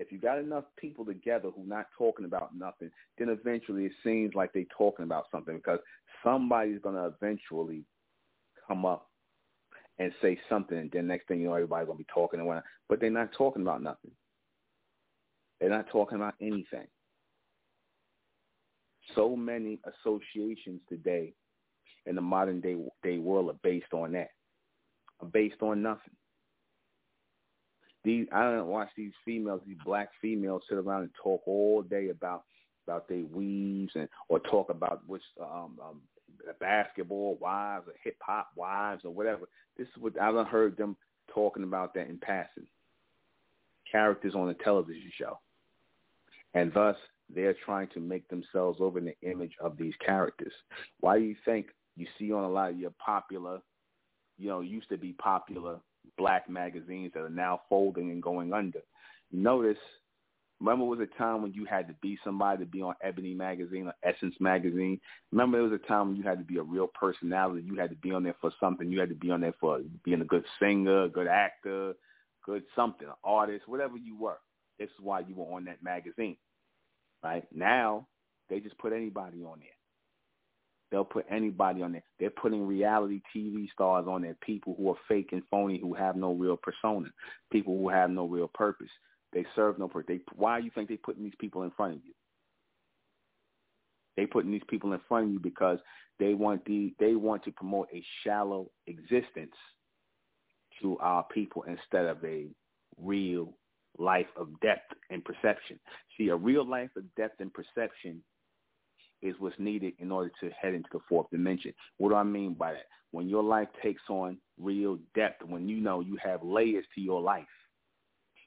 If 0.00 0.10
you 0.10 0.18
got 0.18 0.40
enough 0.40 0.64
people 0.76 1.04
together 1.04 1.50
who 1.54 1.64
not 1.64 1.86
talking 1.96 2.24
about 2.24 2.56
nothing, 2.58 2.90
then 3.18 3.28
eventually 3.28 3.84
it 3.84 3.92
seems 4.02 4.34
like 4.34 4.52
they're 4.52 4.64
talking 4.76 5.04
about 5.04 5.26
something 5.30 5.58
because 5.58 5.78
somebody's 6.24 6.80
going 6.82 6.96
to 6.96 7.14
eventually 7.16 7.84
come 8.66 8.84
up 8.84 9.10
and 9.98 10.12
say 10.20 10.38
something, 10.48 10.90
then 10.92 11.06
next 11.06 11.28
thing 11.28 11.40
you 11.40 11.48
know, 11.48 11.54
everybody's 11.54 11.86
gonna 11.86 11.98
be 11.98 12.06
talking 12.12 12.40
and 12.40 12.46
whatnot. 12.46 12.64
But 12.88 13.00
they're 13.00 13.10
not 13.10 13.32
talking 13.36 13.62
about 13.62 13.82
nothing. 13.82 14.10
They're 15.60 15.70
not 15.70 15.88
talking 15.90 16.16
about 16.16 16.34
anything. 16.40 16.86
So 19.14 19.36
many 19.36 19.78
associations 19.84 20.80
today 20.88 21.34
in 22.06 22.16
the 22.16 22.20
modern 22.20 22.60
day 22.60 22.76
day 23.02 23.18
world 23.18 23.50
are 23.50 23.58
based 23.62 23.92
on 23.92 24.12
that. 24.12 24.30
Are 25.20 25.28
based 25.28 25.62
on 25.62 25.82
nothing. 25.82 26.14
These 28.02 28.26
I 28.32 28.42
don't 28.42 28.66
watch 28.66 28.90
these 28.96 29.12
females, 29.24 29.62
these 29.66 29.78
black 29.84 30.10
females, 30.20 30.62
sit 30.68 30.78
around 30.78 31.02
and 31.02 31.10
talk 31.22 31.42
all 31.46 31.82
day 31.82 32.08
about 32.08 32.44
about 32.86 33.08
their 33.08 33.24
weaves 33.24 33.92
and 33.94 34.08
or 34.28 34.40
talk 34.40 34.70
about 34.70 35.00
which 35.06 35.22
um, 35.40 35.78
um 35.82 36.00
basketball 36.60 37.38
wives 37.40 37.86
or 37.88 37.94
hip 38.02 38.16
hop 38.20 38.50
wives 38.56 39.02
or 39.04 39.12
whatever. 39.12 39.48
This 39.76 39.88
is 39.88 40.02
what 40.02 40.20
I've 40.20 40.46
heard 40.46 40.76
them 40.76 40.96
talking 41.32 41.64
about 41.64 41.94
that 41.94 42.08
in 42.08 42.18
passing. 42.18 42.66
Characters 43.90 44.34
on 44.34 44.48
a 44.48 44.54
television 44.54 45.10
show. 45.18 45.38
And 46.54 46.72
thus, 46.72 46.96
they're 47.34 47.56
trying 47.64 47.88
to 47.94 48.00
make 48.00 48.28
themselves 48.28 48.78
over 48.80 48.98
in 48.98 49.06
the 49.06 49.16
image 49.28 49.52
of 49.60 49.76
these 49.76 49.94
characters. 50.04 50.52
Why 51.00 51.18
do 51.18 51.24
you 51.24 51.36
think 51.44 51.66
you 51.96 52.06
see 52.18 52.32
on 52.32 52.44
a 52.44 52.48
lot 52.48 52.70
of 52.70 52.78
your 52.78 52.92
popular, 53.04 53.60
you 54.38 54.48
know, 54.48 54.60
used 54.60 54.88
to 54.90 54.96
be 54.96 55.12
popular 55.12 55.78
black 56.18 56.48
magazines 56.48 57.12
that 57.14 57.22
are 57.22 57.30
now 57.30 57.62
folding 57.68 58.10
and 58.10 58.22
going 58.22 58.52
under? 58.52 58.80
Notice 59.32 59.78
Remember, 60.60 60.84
it 60.84 60.88
was 60.88 61.00
a 61.00 61.18
time 61.18 61.42
when 61.42 61.52
you 61.52 61.64
had 61.64 61.88
to 61.88 61.94
be 62.00 62.18
somebody 62.24 62.64
to 62.64 62.70
be 62.70 62.80
on 62.80 62.94
Ebony 63.02 63.34
magazine 63.34 63.86
or 63.86 63.94
Essence 64.02 64.34
magazine. 64.40 65.00
Remember, 65.32 65.58
there 65.58 65.68
was 65.68 65.80
a 65.84 65.88
time 65.88 66.08
when 66.08 66.16
you 66.16 66.22
had 66.22 66.38
to 66.38 66.44
be 66.44 66.58
a 66.58 66.62
real 66.62 66.86
personality. 66.86 67.62
You 67.66 67.76
had 67.76 67.90
to 67.90 67.96
be 67.96 68.12
on 68.12 68.22
there 68.22 68.36
for 68.40 68.52
something. 68.60 68.90
You 68.90 69.00
had 69.00 69.08
to 69.08 69.14
be 69.14 69.30
on 69.30 69.40
there 69.40 69.54
for 69.60 69.80
being 70.04 70.20
a 70.20 70.24
good 70.24 70.44
singer, 70.60 71.04
a 71.04 71.08
good 71.08 71.26
actor, 71.26 71.94
good 72.44 72.62
something, 72.74 73.08
an 73.08 73.14
artist, 73.24 73.68
whatever 73.68 73.96
you 73.96 74.16
were. 74.16 74.38
This 74.78 74.88
is 74.88 75.04
why 75.04 75.20
you 75.20 75.34
were 75.34 75.54
on 75.54 75.64
that 75.64 75.82
magazine. 75.82 76.36
Right 77.22 77.44
now, 77.54 78.06
they 78.48 78.60
just 78.60 78.78
put 78.78 78.92
anybody 78.92 79.42
on 79.42 79.58
there. 79.58 79.68
They'll 80.90 81.04
put 81.04 81.26
anybody 81.30 81.82
on 81.82 81.92
there. 81.92 82.04
They're 82.20 82.30
putting 82.30 82.66
reality 82.66 83.20
TV 83.34 83.70
stars 83.72 84.06
on 84.08 84.22
there, 84.22 84.36
people 84.42 84.74
who 84.78 84.90
are 84.90 84.98
fake 85.08 85.30
and 85.32 85.42
phony, 85.50 85.80
who 85.80 85.94
have 85.94 86.14
no 86.14 86.32
real 86.32 86.56
persona, 86.56 87.08
people 87.50 87.76
who 87.76 87.88
have 87.88 88.10
no 88.10 88.26
real 88.26 88.48
purpose. 88.54 88.90
They 89.34 89.44
serve 89.56 89.78
no 89.78 89.88
purpose. 89.88 90.06
They, 90.08 90.20
why 90.36 90.60
do 90.60 90.64
you 90.64 90.70
think 90.74 90.88
they're 90.88 90.96
putting 91.04 91.24
these 91.24 91.34
people 91.38 91.64
in 91.64 91.72
front 91.72 91.94
of 91.94 92.00
you? 92.04 92.12
They 94.16 94.26
putting 94.26 94.52
these 94.52 94.62
people 94.68 94.92
in 94.92 95.00
front 95.08 95.26
of 95.26 95.32
you 95.32 95.40
because 95.40 95.78
they 96.20 96.34
want 96.34 96.64
the 96.64 96.94
they 97.00 97.16
want 97.16 97.42
to 97.44 97.50
promote 97.50 97.88
a 97.92 98.02
shallow 98.22 98.70
existence 98.86 99.54
to 100.80 100.96
our 100.98 101.24
people 101.34 101.64
instead 101.64 102.06
of 102.06 102.24
a 102.24 102.46
real 102.96 103.52
life 103.98 104.26
of 104.36 104.48
depth 104.60 104.92
and 105.10 105.24
perception. 105.24 105.80
See, 106.16 106.28
a 106.28 106.36
real 106.36 106.68
life 106.68 106.90
of 106.96 107.02
depth 107.16 107.40
and 107.40 107.52
perception 107.52 108.22
is 109.22 109.34
what's 109.38 109.58
needed 109.58 109.94
in 109.98 110.12
order 110.12 110.30
to 110.40 110.50
head 110.50 110.74
into 110.74 110.88
the 110.92 111.00
fourth 111.08 111.28
dimension. 111.30 111.72
What 111.96 112.10
do 112.10 112.14
I 112.14 112.22
mean 112.22 112.54
by 112.54 112.72
that? 112.72 112.86
When 113.10 113.28
your 113.28 113.42
life 113.42 113.68
takes 113.82 114.02
on 114.08 114.38
real 114.58 114.98
depth, 115.14 115.44
when 115.44 115.68
you 115.68 115.80
know 115.80 116.00
you 116.00 116.18
have 116.22 116.42
layers 116.42 116.84
to 116.94 117.00
your 117.00 117.20
life, 117.20 117.46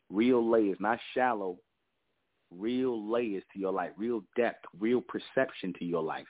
real 0.10 0.48
layers, 0.50 0.78
not 0.80 1.00
shallow, 1.14 1.58
real 2.52 3.10
layers 3.12 3.44
to 3.54 3.60
your 3.60 3.72
life, 3.72 3.92
real 3.98 4.24
depth, 4.36 4.66
real 4.80 5.02
perception 5.02 5.74
to 5.80 5.86
your 5.86 6.04
life. 6.04 6.26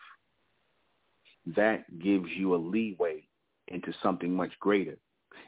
That 1.56 1.86
gives 2.00 2.28
you 2.36 2.56
a 2.56 2.58
leeway 2.58 3.28
into 3.70 3.94
something 4.02 4.34
much 4.34 4.52
greater. 4.60 4.98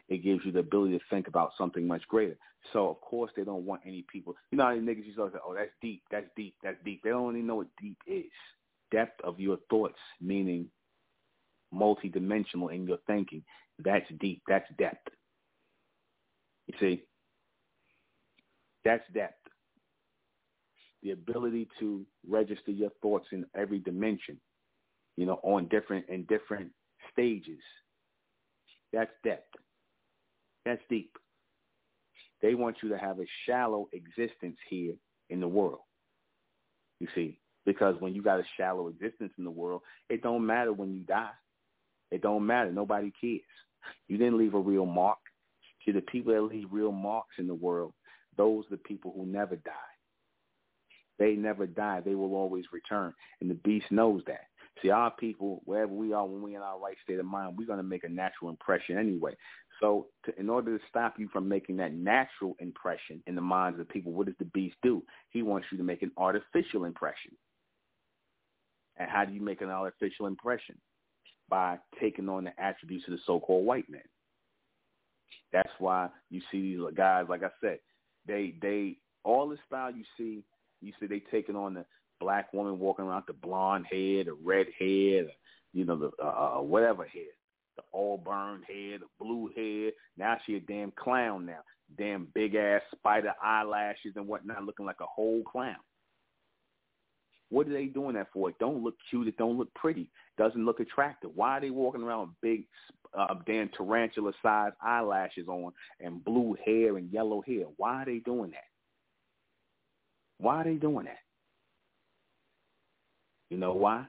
It 0.07 0.23
gives 0.23 0.45
you 0.45 0.51
the 0.51 0.59
ability 0.59 0.97
to 0.97 1.03
think 1.09 1.27
about 1.27 1.51
something 1.57 1.87
much 1.87 2.07
greater. 2.07 2.37
So 2.73 2.89
of 2.89 3.01
course 3.01 3.31
they 3.35 3.43
don't 3.43 3.65
want 3.65 3.81
any 3.85 4.05
people. 4.11 4.35
You 4.51 4.57
know 4.57 4.65
how 4.65 4.75
many 4.75 4.85
niggas 4.85 5.05
used 5.05 5.17
to 5.17 5.31
say, 5.31 5.39
"Oh, 5.45 5.53
that's 5.53 5.71
deep, 5.81 6.03
that's 6.11 6.29
deep, 6.35 6.55
that's 6.61 6.81
deep." 6.83 7.01
They 7.03 7.09
don't 7.09 7.35
even 7.35 7.47
know 7.47 7.55
what 7.55 7.75
deep 7.81 7.97
is. 8.05 8.31
Depth 8.91 9.21
of 9.21 9.39
your 9.39 9.57
thoughts, 9.69 9.99
meaning 10.19 10.69
multidimensional 11.73 12.73
in 12.73 12.87
your 12.87 12.97
thinking. 13.07 13.43
That's 13.79 14.07
deep. 14.19 14.41
That's 14.47 14.69
depth. 14.77 15.09
You 16.67 16.73
see, 16.79 17.03
that's 18.83 19.03
depth. 19.13 19.35
The 21.03 21.11
ability 21.11 21.67
to 21.79 22.05
register 22.27 22.71
your 22.71 22.91
thoughts 23.01 23.27
in 23.31 23.45
every 23.55 23.79
dimension, 23.79 24.39
you 25.15 25.25
know, 25.25 25.39
on 25.43 25.67
different 25.69 26.09
in 26.09 26.23
different 26.23 26.71
stages. 27.11 27.59
That's 28.91 29.11
depth. 29.23 29.55
That's 30.65 30.81
deep. 30.89 31.15
They 32.41 32.55
want 32.55 32.77
you 32.81 32.89
to 32.89 32.97
have 32.97 33.19
a 33.19 33.25
shallow 33.45 33.87
existence 33.93 34.57
here 34.69 34.93
in 35.29 35.39
the 35.39 35.47
world. 35.47 35.81
You 36.99 37.07
see, 37.15 37.39
because 37.65 37.95
when 37.99 38.13
you 38.13 38.21
got 38.21 38.39
a 38.39 38.45
shallow 38.57 38.87
existence 38.87 39.31
in 39.37 39.43
the 39.43 39.51
world, 39.51 39.81
it 40.09 40.21
don't 40.21 40.45
matter 40.45 40.73
when 40.73 40.93
you 40.93 41.01
die. 41.01 41.31
It 42.11 42.21
don't 42.21 42.45
matter. 42.45 42.71
Nobody 42.71 43.13
cares. 43.21 43.41
You 44.07 44.17
didn't 44.17 44.37
leave 44.37 44.53
a 44.53 44.59
real 44.59 44.85
mark. 44.85 45.19
To 45.85 45.93
the 45.93 46.01
people 46.01 46.33
that 46.33 46.41
leave 46.41 46.67
real 46.71 46.91
marks 46.91 47.35
in 47.37 47.47
the 47.47 47.53
world, 47.53 47.93
those 48.39 48.63
are 48.67 48.69
the 48.71 48.77
people 48.77 49.13
who 49.13 49.25
never 49.25 49.57
die. 49.57 49.71
They 51.19 51.33
never 51.33 51.67
die. 51.67 51.99
They 51.99 52.15
will 52.15 52.33
always 52.35 52.63
return. 52.71 53.13
And 53.41 53.49
the 53.49 53.55
beast 53.55 53.87
knows 53.91 54.21
that. 54.27 54.45
See, 54.81 54.89
our 54.89 55.11
people, 55.11 55.61
wherever 55.65 55.91
we 55.91 56.13
are, 56.13 56.25
when 56.25 56.41
we're 56.41 56.55
in 56.55 56.63
our 56.63 56.79
right 56.79 56.95
state 57.03 57.19
of 57.19 57.25
mind, 57.25 57.57
we're 57.57 57.67
going 57.67 57.79
to 57.79 57.83
make 57.83 58.05
a 58.05 58.09
natural 58.09 58.49
impression 58.49 58.97
anyway. 58.97 59.35
So 59.81 60.07
to, 60.25 60.39
in 60.39 60.49
order 60.49 60.77
to 60.77 60.83
stop 60.87 61.15
you 61.19 61.27
from 61.33 61.49
making 61.49 61.75
that 61.77 61.93
natural 61.93 62.55
impression 62.59 63.21
in 63.27 63.35
the 63.35 63.41
minds 63.41 63.77
of 63.77 63.89
people, 63.89 64.13
what 64.13 64.27
does 64.27 64.35
the 64.39 64.45
beast 64.45 64.77
do? 64.81 65.03
He 65.31 65.41
wants 65.41 65.67
you 65.69 65.77
to 65.77 65.83
make 65.83 66.01
an 66.01 66.11
artificial 66.15 66.85
impression. 66.85 67.31
And 68.95 69.09
how 69.09 69.25
do 69.25 69.33
you 69.33 69.41
make 69.41 69.59
an 69.59 69.69
artificial 69.69 70.27
impression? 70.27 70.75
By 71.49 71.77
taking 71.99 72.29
on 72.29 72.45
the 72.45 72.57
attributes 72.57 73.05
of 73.07 73.11
the 73.11 73.19
so-called 73.25 73.65
white 73.65 73.89
man. 73.89 74.01
That's 75.51 75.73
why 75.79 76.07
you 76.29 76.39
see 76.51 76.77
these 76.77 76.79
guys, 76.95 77.25
like 77.27 77.43
I 77.43 77.49
said, 77.59 77.79
they 78.27 78.55
they 78.61 78.97
all 79.23 79.49
the 79.49 79.57
style 79.67 79.91
you 79.91 80.03
see, 80.17 80.43
you 80.81 80.93
see 80.99 81.07
they 81.07 81.21
taking 81.31 81.55
on 81.55 81.73
the 81.73 81.85
black 82.19 82.53
woman 82.53 82.79
walking 82.79 83.05
around 83.05 83.23
the 83.27 83.33
blonde 83.33 83.85
hair, 83.89 84.23
the 84.23 84.33
red 84.43 84.67
hair, 84.77 85.23
the, 85.23 85.31
you 85.73 85.85
know 85.85 85.97
the 85.97 86.11
uh, 86.23 86.57
uh, 86.57 86.61
whatever 86.61 87.05
hair, 87.05 87.23
the 87.77 87.83
auburn 87.97 88.61
hair, 88.63 88.99
the 88.99 89.07
blue 89.19 89.49
hair. 89.55 89.91
Now 90.17 90.37
she 90.45 90.55
a 90.55 90.59
damn 90.59 90.91
clown 90.91 91.45
now, 91.45 91.59
damn 91.97 92.27
big 92.33 92.55
ass 92.55 92.81
spider 92.95 93.33
eyelashes 93.43 94.13
and 94.15 94.27
whatnot, 94.27 94.63
looking 94.63 94.85
like 94.85 95.01
a 95.01 95.05
whole 95.05 95.43
clown. 95.43 95.75
What 97.49 97.67
are 97.67 97.73
they 97.73 97.85
doing 97.85 98.13
that 98.15 98.27
for? 98.31 98.49
It 98.49 98.59
don't 98.59 98.83
look 98.83 98.95
cute. 99.09 99.27
It 99.27 99.37
don't 99.37 99.57
look 99.57 99.73
pretty. 99.73 100.09
Doesn't 100.37 100.65
look 100.65 100.79
attractive. 100.79 101.31
Why 101.33 101.57
are 101.57 101.61
they 101.61 101.71
walking 101.71 102.03
around 102.03 102.21
with 102.21 102.41
big, 102.41 102.65
uh, 103.17 103.33
damn 103.45 103.69
tarantula-sized 103.69 104.75
eyelashes 104.81 105.47
on 105.47 105.73
and 105.99 106.23
blue 106.23 106.55
hair 106.63 106.97
and 106.97 107.11
yellow 107.11 107.41
hair? 107.41 107.65
Why 107.77 108.03
are 108.03 108.05
they 108.05 108.19
doing 108.19 108.51
that? 108.51 108.67
Why 110.37 110.61
are 110.61 110.63
they 110.63 110.75
doing 110.75 111.05
that? 111.05 111.17
You 113.49 113.57
know 113.57 113.73
why? 113.73 114.05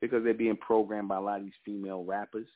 Because 0.00 0.24
they're 0.24 0.34
being 0.34 0.56
programmed 0.56 1.08
by 1.08 1.16
a 1.16 1.20
lot 1.20 1.40
of 1.40 1.44
these 1.44 1.52
female 1.64 2.02
rappers 2.02 2.46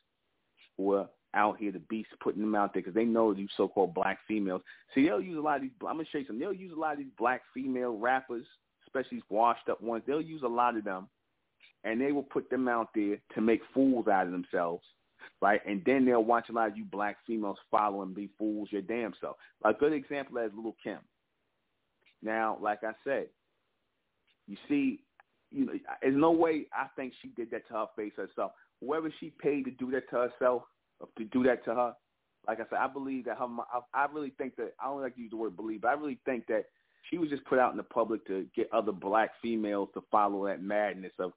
who 0.78 0.94
are 0.94 1.08
out 1.34 1.58
here, 1.58 1.70
the 1.70 1.78
beast 1.80 2.08
putting 2.20 2.40
them 2.40 2.54
out 2.54 2.72
there 2.72 2.82
because 2.82 2.94
they 2.94 3.04
know 3.04 3.32
these 3.34 3.48
so-called 3.56 3.94
black 3.94 4.18
females. 4.26 4.62
See, 4.94 5.04
they'll 5.04 5.20
use 5.20 5.38
a 5.38 5.40
lot 5.40 5.56
of 5.56 5.62
these. 5.62 5.70
I'm 5.82 5.96
gonna 5.96 6.04
show 6.10 6.18
you 6.18 6.24
something. 6.26 6.40
They'll 6.40 6.52
use 6.52 6.72
a 6.74 6.80
lot 6.80 6.94
of 6.94 6.98
these 6.98 7.12
black 7.18 7.42
female 7.54 7.98
rappers 7.98 8.46
especially 8.94 9.22
washed 9.28 9.68
up 9.68 9.80
ones, 9.82 10.02
they'll 10.06 10.20
use 10.20 10.42
a 10.42 10.48
lot 10.48 10.76
of 10.76 10.84
them 10.84 11.08
and 11.84 12.00
they 12.00 12.12
will 12.12 12.22
put 12.22 12.50
them 12.50 12.68
out 12.68 12.88
there 12.94 13.18
to 13.34 13.40
make 13.40 13.60
fools 13.72 14.06
out 14.08 14.26
of 14.26 14.32
themselves, 14.32 14.84
right? 15.40 15.60
And 15.66 15.82
then 15.86 16.04
they'll 16.04 16.24
watch 16.24 16.48
a 16.50 16.52
lot 16.52 16.70
of 16.70 16.76
you 16.76 16.84
black 16.84 17.16
females 17.26 17.58
follow 17.70 18.02
and 18.02 18.14
be 18.14 18.28
fools 18.38 18.68
your 18.70 18.82
damn 18.82 19.14
self. 19.20 19.36
A 19.64 19.72
good 19.72 19.92
example 19.92 20.38
is 20.38 20.50
Little 20.54 20.76
Kim. 20.82 20.98
Now, 22.22 22.58
like 22.60 22.84
I 22.84 22.92
said, 23.04 23.26
you 24.46 24.56
see, 24.68 25.00
you 25.50 25.66
know, 25.66 25.72
there's 26.02 26.14
no 26.14 26.32
way 26.32 26.66
I 26.74 26.86
think 26.96 27.12
she 27.22 27.28
did 27.28 27.50
that 27.52 27.66
to 27.68 27.74
her 27.74 27.86
face 27.96 28.12
herself. 28.16 28.52
Whoever 28.80 29.12
she 29.20 29.32
paid 29.40 29.64
to 29.64 29.70
do 29.70 29.90
that 29.92 30.08
to 30.10 30.28
herself, 30.28 30.62
to 31.16 31.24
do 31.24 31.42
that 31.44 31.64
to 31.64 31.74
her, 31.74 31.94
like 32.46 32.60
I 32.60 32.64
said, 32.70 32.78
I 32.78 32.86
believe 32.88 33.26
that 33.26 33.38
her. 33.38 33.46
I 33.94 34.06
really 34.12 34.32
think 34.36 34.56
that 34.56 34.74
I 34.80 34.86
don't 34.86 35.02
like 35.02 35.14
to 35.14 35.20
use 35.20 35.30
the 35.30 35.36
word 35.36 35.56
believe, 35.56 35.82
but 35.82 35.88
I 35.88 35.92
really 35.94 36.18
think 36.24 36.46
that 36.48 36.66
she 37.08 37.18
was 37.18 37.30
just 37.30 37.44
put 37.44 37.58
out 37.58 37.70
in 37.70 37.76
the 37.76 37.82
public 37.82 38.26
to 38.26 38.46
get 38.54 38.72
other 38.72 38.92
black 38.92 39.30
females 39.40 39.88
to 39.94 40.02
follow 40.10 40.46
that 40.46 40.62
madness 40.62 41.12
of 41.18 41.32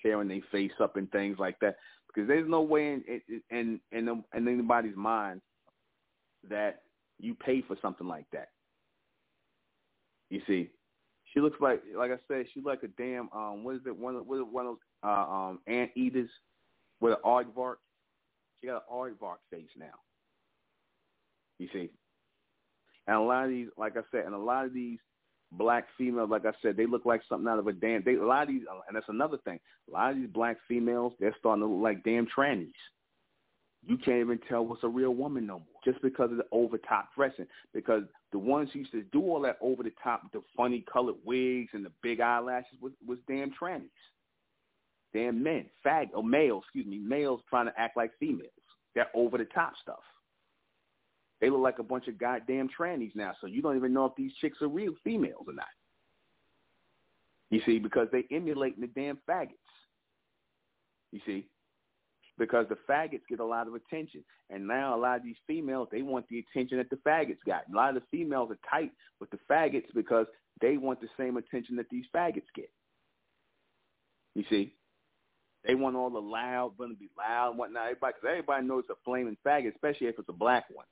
tearing 0.00 0.28
their 0.28 0.40
face 0.50 0.72
up 0.80 0.96
and 0.96 1.10
things 1.10 1.38
like 1.38 1.58
that. 1.60 1.76
Because 2.08 2.28
there's 2.28 2.48
no 2.48 2.62
way 2.62 2.92
in 2.92 3.20
in 3.50 3.80
in, 3.92 4.24
in 4.34 4.48
anybody's 4.48 4.96
mind 4.96 5.40
that 6.48 6.82
you 7.18 7.34
pay 7.34 7.62
for 7.62 7.76
something 7.80 8.06
like 8.06 8.26
that. 8.32 8.48
You 10.30 10.40
see, 10.46 10.70
she 11.32 11.40
looks 11.40 11.60
like, 11.60 11.82
like 11.96 12.10
I 12.10 12.16
said, 12.28 12.46
she's 12.52 12.64
like 12.64 12.82
a 12.82 12.88
damn 12.88 13.28
um, 13.34 13.64
what 13.64 13.76
is 13.76 13.82
it? 13.86 13.96
One 13.96 14.16
of 14.16 14.26
what 14.26 14.36
is 14.36 14.46
one 14.50 14.66
of 14.66 14.72
those 14.72 14.78
uh, 15.04 15.30
um 15.30 15.60
ant 15.66 15.90
eaters 15.96 16.30
with 17.00 17.12
an 17.12 17.18
aardvark. 17.24 17.76
She 18.60 18.66
got 18.66 18.76
an 18.76 18.82
aardvark 18.92 19.36
face 19.50 19.70
now. 19.76 19.86
You 21.58 21.68
see, 21.72 21.90
and 23.06 23.16
a 23.16 23.20
lot 23.20 23.44
of 23.44 23.50
these, 23.50 23.68
like 23.76 23.96
I 23.96 24.02
said, 24.10 24.24
and 24.26 24.34
a 24.34 24.38
lot 24.38 24.64
of 24.64 24.72
these 24.72 24.98
black 25.52 25.86
females, 25.98 26.30
like 26.30 26.46
I 26.46 26.52
said, 26.62 26.76
they 26.76 26.86
look 26.86 27.04
like 27.04 27.22
something 27.28 27.48
out 27.48 27.58
of 27.58 27.66
a 27.66 27.72
damn. 27.72 28.02
They 28.04 28.14
a 28.14 28.24
lot 28.24 28.42
of 28.42 28.48
these, 28.48 28.62
uh, 28.70 28.80
and 28.86 28.96
that's 28.96 29.08
another 29.08 29.38
thing. 29.44 29.58
A 29.88 29.92
lot 29.92 30.10
of 30.12 30.16
these 30.16 30.28
black 30.28 30.56
females, 30.68 31.12
they're 31.20 31.34
starting 31.38 31.62
to 31.62 31.66
look 31.66 31.82
like 31.82 32.04
damn 32.04 32.26
trannies. 32.26 32.72
You 33.84 33.96
can't 33.96 34.20
even 34.20 34.38
tell 34.48 34.64
what's 34.64 34.84
a 34.84 34.88
real 34.88 35.14
woman 35.14 35.46
no 35.46 35.54
more, 35.54 35.80
just 35.84 36.00
because 36.02 36.30
of 36.30 36.36
the 36.36 36.46
over 36.52 36.78
top 36.78 37.08
dressing. 37.16 37.46
Because 37.74 38.04
the 38.30 38.38
ones 38.38 38.70
who 38.72 38.80
used 38.80 38.92
to 38.92 39.02
do 39.02 39.20
all 39.22 39.40
that 39.40 39.58
over 39.60 39.82
the 39.82 39.92
top, 40.02 40.22
the 40.32 40.40
funny 40.56 40.84
colored 40.90 41.16
wigs 41.24 41.70
and 41.72 41.84
the 41.84 41.90
big 42.00 42.20
eyelashes, 42.20 42.78
was 42.80 42.92
was 43.06 43.18
damn 43.26 43.50
trannies, 43.50 43.90
damn 45.12 45.42
men, 45.42 45.66
fag 45.84 46.10
or 46.14 46.22
males, 46.22 46.62
excuse 46.64 46.86
me, 46.86 46.98
males 46.98 47.40
trying 47.50 47.66
to 47.66 47.72
act 47.76 47.96
like 47.96 48.12
females. 48.20 48.50
That 48.94 49.08
over 49.14 49.38
the 49.38 49.46
top 49.46 49.72
stuff. 49.82 50.00
They 51.42 51.50
look 51.50 51.60
like 51.60 51.80
a 51.80 51.82
bunch 51.82 52.06
of 52.06 52.18
goddamn 52.18 52.68
trannies 52.68 53.16
now, 53.16 53.32
so 53.40 53.48
you 53.48 53.62
don't 53.62 53.76
even 53.76 53.92
know 53.92 54.06
if 54.06 54.12
these 54.16 54.30
chicks 54.40 54.62
are 54.62 54.68
real 54.68 54.94
females 55.02 55.44
or 55.48 55.52
not. 55.52 55.66
You 57.50 57.60
see, 57.66 57.80
because 57.80 58.06
they 58.12 58.24
emulating 58.30 58.80
the 58.80 58.86
damn 58.86 59.18
faggots. 59.28 59.48
You 61.10 61.20
see, 61.26 61.48
because 62.38 62.66
the 62.68 62.78
faggots 62.88 63.26
get 63.28 63.40
a 63.40 63.44
lot 63.44 63.66
of 63.66 63.74
attention, 63.74 64.22
and 64.50 64.68
now 64.68 64.94
a 64.94 64.96
lot 64.96 65.16
of 65.16 65.24
these 65.24 65.36
females 65.48 65.88
they 65.90 66.02
want 66.02 66.28
the 66.28 66.38
attention 66.38 66.78
that 66.78 66.90
the 66.90 66.96
faggots 66.96 67.38
got. 67.44 67.64
A 67.70 67.76
lot 67.76 67.96
of 67.96 68.02
the 68.02 68.16
females 68.16 68.52
are 68.52 68.58
tight 68.70 68.92
with 69.18 69.30
the 69.30 69.38
faggots 69.50 69.92
because 69.96 70.26
they 70.60 70.76
want 70.76 71.00
the 71.00 71.08
same 71.18 71.36
attention 71.38 71.74
that 71.74 71.90
these 71.90 72.04
faggots 72.14 72.42
get. 72.54 72.70
You 74.36 74.44
see, 74.48 74.74
they 75.66 75.74
want 75.74 75.96
all 75.96 76.08
the 76.08 76.20
loud, 76.20 76.78
going 76.78 76.90
to 76.90 76.96
be 76.96 77.10
loud 77.18 77.50
and 77.50 77.58
whatnot. 77.58 77.82
Everybody, 77.82 78.12
cause 78.12 78.28
everybody 78.30 78.64
knows 78.64 78.84
a 78.90 78.94
flaming 79.04 79.36
faggot, 79.44 79.74
especially 79.74 80.06
if 80.06 80.20
it's 80.20 80.28
a 80.28 80.32
black 80.32 80.66
one. 80.72 80.86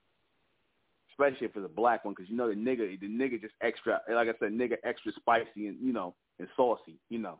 Especially 1.21 1.47
if 1.47 1.57
it's 1.57 1.64
a 1.64 1.68
black 1.68 2.05
one, 2.05 2.14
because 2.16 2.31
you 2.31 2.37
know 2.37 2.49
the 2.49 2.55
nigga, 2.55 2.99
the 2.99 3.07
nigga 3.07 3.41
just 3.41 3.55
extra, 3.61 4.01
like 4.11 4.29
I 4.29 4.33
said, 4.39 4.53
nigga 4.53 4.77
extra 4.85 5.12
spicy 5.12 5.66
and 5.66 5.77
you 5.81 5.93
know 5.93 6.14
and 6.39 6.49
saucy, 6.57 6.99
you 7.11 7.18
know. 7.18 7.39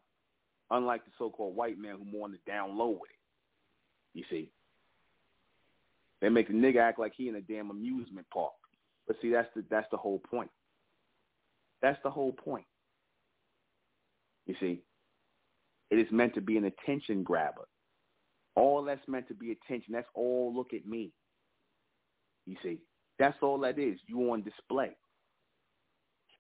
Unlike 0.71 1.07
the 1.07 1.11
so-called 1.19 1.57
white 1.57 1.79
man 1.79 1.97
who 1.99 2.05
more 2.05 2.27
on 2.27 2.33
the 2.33 2.39
down 2.47 2.77
low 2.77 2.91
with 2.91 3.11
it. 3.11 4.19
You 4.19 4.25
see, 4.29 4.51
they 6.21 6.29
make 6.29 6.49
the 6.49 6.55
nigga 6.55 6.77
act 6.77 6.99
like 6.99 7.13
he 7.17 7.29
in 7.29 7.37
a 7.37 7.41
damn 7.41 7.71
amusement 7.71 8.27
park. 8.33 8.53
But 9.07 9.17
see, 9.23 9.31
that's 9.31 9.49
the 9.57 9.65
that's 9.71 9.89
the 9.91 9.97
whole 9.97 10.19
point. 10.31 10.51
That's 11.81 11.99
the 12.05 12.11
whole 12.11 12.33
point. 12.33 12.67
You 14.47 14.55
see, 14.61 14.83
it 15.91 15.97
is 15.97 16.07
meant 16.11 16.35
to 16.35 16.43
be 16.43 16.59
an 16.59 16.67
attention 16.67 17.23
grabber. 17.23 17.67
All 18.57 18.85
that's 18.85 19.09
meant 19.09 19.27
to 19.29 19.35
be 19.35 19.53
attention. 19.53 19.95
That's 19.95 20.09
all 20.15 20.53
look 20.55 20.75
at 20.75 20.87
me. 20.87 21.13
You 22.47 22.57
see, 22.63 22.81
that's 23.21 23.37
all 23.43 23.59
that 23.61 23.79
is. 23.79 24.01
You 24.09 24.33
on 24.33 24.43
display. 24.43 24.91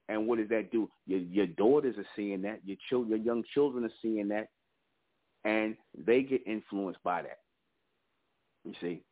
And 0.08 0.26
what 0.26 0.38
does 0.38 0.48
that 0.48 0.72
do? 0.72 0.90
Your 1.06 1.20
your 1.20 1.46
daughters 1.46 1.96
are 1.98 2.06
seeing 2.16 2.42
that. 2.42 2.60
Your 2.64 2.78
children, 2.88 3.10
your 3.10 3.24
young 3.24 3.44
children 3.54 3.84
are 3.84 3.92
seeing 4.02 4.28
that, 4.28 4.48
and 5.44 5.76
they 5.96 6.22
get 6.22 6.40
influenced 6.46 7.00
by 7.04 7.22
that. 7.22 7.38
You 8.64 8.72
see, 8.80 9.02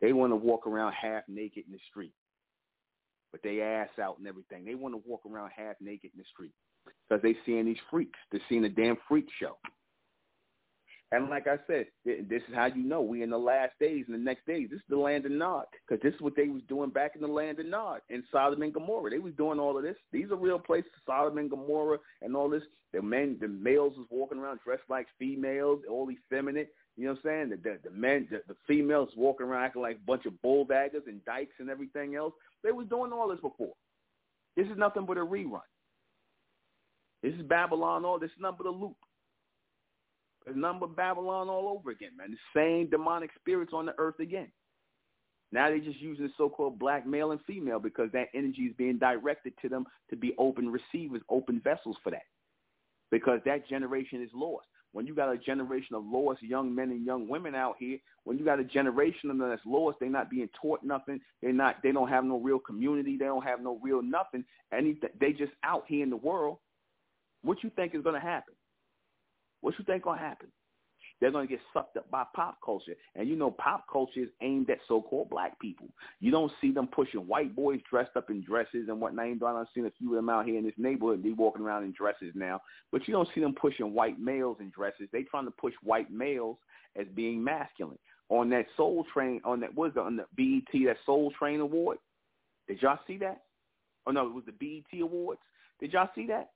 they 0.00 0.12
want 0.12 0.32
to 0.32 0.36
walk 0.36 0.66
around 0.66 0.94
half 0.94 1.22
naked 1.28 1.64
in 1.66 1.72
the 1.72 1.78
street, 1.88 2.12
but 3.30 3.42
they 3.44 3.60
ass 3.60 3.90
out 4.00 4.18
and 4.18 4.26
everything. 4.26 4.64
They 4.64 4.74
want 4.74 4.94
to 4.94 5.02
walk 5.06 5.20
around 5.30 5.52
half 5.56 5.76
naked 5.80 6.10
in 6.14 6.18
the 6.18 6.24
street 6.32 6.52
because 7.08 7.22
they 7.22 7.36
seeing 7.46 7.66
these 7.66 7.76
freaks. 7.90 8.18
They're 8.32 8.40
seeing 8.48 8.64
a 8.64 8.68
damn 8.68 8.96
freak 9.06 9.28
show. 9.38 9.56
And 11.12 11.28
like 11.28 11.46
I 11.46 11.58
said, 11.66 11.86
this 12.06 12.42
is 12.48 12.54
how 12.54 12.66
you 12.66 12.82
know 12.82 13.02
we 13.02 13.22
in 13.22 13.28
the 13.28 13.38
last 13.38 13.72
days 13.78 14.06
and 14.08 14.14
the 14.14 14.22
next 14.22 14.46
days. 14.46 14.68
This 14.70 14.78
is 14.78 14.86
the 14.88 14.96
land 14.96 15.26
of 15.26 15.32
Nod 15.32 15.66
because 15.86 16.02
this 16.02 16.14
is 16.14 16.20
what 16.22 16.34
they 16.34 16.48
was 16.48 16.62
doing 16.68 16.88
back 16.88 17.12
in 17.14 17.20
the 17.20 17.26
land 17.26 17.60
of 17.60 17.66
Nod 17.66 18.00
in 18.08 18.24
Sodom 18.32 18.62
and 18.62 18.72
Gomorrah. 18.72 19.10
They 19.10 19.18
was 19.18 19.34
doing 19.34 19.60
all 19.60 19.76
of 19.76 19.82
this. 19.82 19.96
These 20.10 20.30
are 20.30 20.36
real 20.36 20.58
places, 20.58 20.90
Sodom 21.06 21.36
and 21.36 21.50
Gomorrah 21.50 21.98
and 22.22 22.34
all 22.34 22.48
this. 22.48 22.62
The 22.94 23.02
men, 23.02 23.36
the 23.42 23.48
males 23.48 23.92
was 23.98 24.06
walking 24.10 24.38
around 24.38 24.60
dressed 24.64 24.88
like 24.88 25.06
females, 25.18 25.80
all 25.88 26.08
effeminate. 26.10 26.72
You 26.96 27.04
know 27.04 27.10
what 27.22 27.30
I'm 27.30 27.50
saying? 27.50 27.50
The 27.50 27.56
the, 27.56 27.90
the 27.90 27.94
men, 27.94 28.26
the, 28.30 28.40
the 28.48 28.56
females 28.66 29.10
walking 29.14 29.46
around 29.46 29.64
acting 29.64 29.82
like 29.82 29.96
a 29.96 30.06
bunch 30.06 30.24
of 30.24 30.32
bulldaggers 30.42 31.06
and 31.06 31.22
dykes 31.26 31.54
and 31.58 31.68
everything 31.68 32.14
else. 32.16 32.32
They 32.64 32.72
was 32.72 32.86
doing 32.88 33.12
all 33.12 33.28
this 33.28 33.40
before. 33.40 33.74
This 34.56 34.66
is 34.66 34.78
nothing 34.78 35.04
but 35.04 35.18
a 35.18 35.20
rerun. 35.20 35.60
This 37.22 37.34
is 37.34 37.42
Babylon. 37.42 38.06
All 38.06 38.18
this 38.18 38.30
is 38.30 38.40
nothing 38.40 38.58
but 38.62 38.66
a 38.66 38.70
loop. 38.70 38.96
It's 40.46 40.56
nothing 40.56 40.94
Babylon 40.96 41.48
all 41.48 41.68
over 41.68 41.90
again, 41.90 42.10
man. 42.16 42.30
The 42.32 42.60
same 42.60 42.90
demonic 42.90 43.30
spirits 43.38 43.72
on 43.74 43.86
the 43.86 43.94
earth 43.98 44.18
again. 44.20 44.48
Now 45.52 45.68
they're 45.68 45.78
just 45.78 46.00
using 46.00 46.26
the 46.26 46.32
so-called 46.36 46.78
black 46.78 47.06
male 47.06 47.32
and 47.32 47.40
female 47.46 47.78
because 47.78 48.10
that 48.12 48.28
energy 48.34 48.62
is 48.62 48.74
being 48.76 48.98
directed 48.98 49.52
to 49.62 49.68
them 49.68 49.86
to 50.10 50.16
be 50.16 50.34
open 50.38 50.70
receivers, 50.70 51.20
open 51.28 51.60
vessels 51.62 51.96
for 52.02 52.10
that. 52.10 52.22
Because 53.10 53.40
that 53.44 53.68
generation 53.68 54.22
is 54.22 54.30
lost. 54.34 54.66
When 54.92 55.06
you 55.06 55.14
got 55.14 55.32
a 55.32 55.38
generation 55.38 55.94
of 55.94 56.04
lost 56.04 56.42
young 56.42 56.74
men 56.74 56.90
and 56.90 57.04
young 57.04 57.28
women 57.28 57.54
out 57.54 57.76
here, 57.78 57.98
when 58.24 58.38
you 58.38 58.44
got 58.44 58.60
a 58.60 58.64
generation 58.64 59.30
of 59.30 59.38
them 59.38 59.48
that's 59.48 59.62
lost, 59.64 59.98
they're 60.00 60.10
not 60.10 60.30
being 60.30 60.48
taught 60.60 60.82
nothing. 60.82 61.20
They're 61.40 61.52
not. 61.52 61.76
They 61.82 61.92
don't 61.92 62.08
have 62.08 62.24
no 62.24 62.38
real 62.38 62.58
community. 62.58 63.16
They 63.16 63.24
don't 63.24 63.44
have 63.44 63.62
no 63.62 63.78
real 63.82 64.02
nothing. 64.02 64.44
Anything. 64.72 65.10
They 65.18 65.32
just 65.32 65.52
out 65.64 65.84
here 65.86 66.02
in 66.02 66.10
the 66.10 66.16
world. 66.16 66.58
What 67.42 67.62
you 67.62 67.70
think 67.74 67.94
is 67.94 68.02
going 68.02 68.14
to 68.14 68.26
happen? 68.26 68.54
What 69.62 69.74
you 69.78 69.84
think 69.84 70.02
gonna 70.02 70.20
happen? 70.20 70.48
They're 71.20 71.30
gonna 71.30 71.46
get 71.46 71.60
sucked 71.72 71.96
up 71.96 72.10
by 72.10 72.24
pop 72.34 72.58
culture, 72.64 72.94
and 73.14 73.28
you 73.28 73.36
know 73.36 73.52
pop 73.52 73.84
culture 73.90 74.20
is 74.20 74.28
aimed 74.40 74.68
at 74.70 74.78
so-called 74.88 75.30
black 75.30 75.58
people. 75.60 75.86
You 76.18 76.32
don't 76.32 76.50
see 76.60 76.72
them 76.72 76.88
pushing 76.88 77.28
white 77.28 77.54
boys 77.54 77.80
dressed 77.88 78.16
up 78.16 78.28
in 78.28 78.42
dresses 78.42 78.88
and 78.88 79.00
whatnot. 79.00 79.40
I've 79.40 79.66
seen 79.72 79.86
a 79.86 79.90
few 79.92 80.10
of 80.10 80.16
them 80.16 80.28
out 80.28 80.46
here 80.46 80.58
in 80.58 80.64
this 80.64 80.74
neighborhood. 80.76 81.22
They 81.22 81.30
walking 81.30 81.62
around 81.62 81.84
in 81.84 81.92
dresses 81.92 82.32
now, 82.34 82.60
but 82.90 83.06
you 83.06 83.14
don't 83.14 83.28
see 83.34 83.40
them 83.40 83.54
pushing 83.54 83.94
white 83.94 84.18
males 84.18 84.56
in 84.58 84.70
dresses. 84.70 85.08
They 85.12 85.22
trying 85.22 85.44
to 85.44 85.52
push 85.52 85.74
white 85.84 86.10
males 86.10 86.58
as 86.96 87.06
being 87.14 87.42
masculine. 87.42 87.98
On 88.28 88.50
that 88.50 88.66
Soul 88.76 89.04
Train, 89.12 89.40
on 89.44 89.60
that 89.60 89.72
what 89.74 89.94
was 89.94 90.04
on 90.04 90.16
the 90.16 90.24
BET 90.36 90.86
that 90.86 90.96
Soul 91.06 91.32
Train 91.38 91.60
Award. 91.60 91.98
Did 92.66 92.82
y'all 92.82 92.98
see 93.06 93.18
that? 93.18 93.42
Oh 94.08 94.10
no, 94.10 94.26
it 94.26 94.34
was 94.34 94.44
the 94.46 94.52
BET 94.52 95.00
Awards. 95.00 95.40
Did 95.78 95.92
y'all 95.92 96.10
see 96.16 96.26
that? 96.26 96.50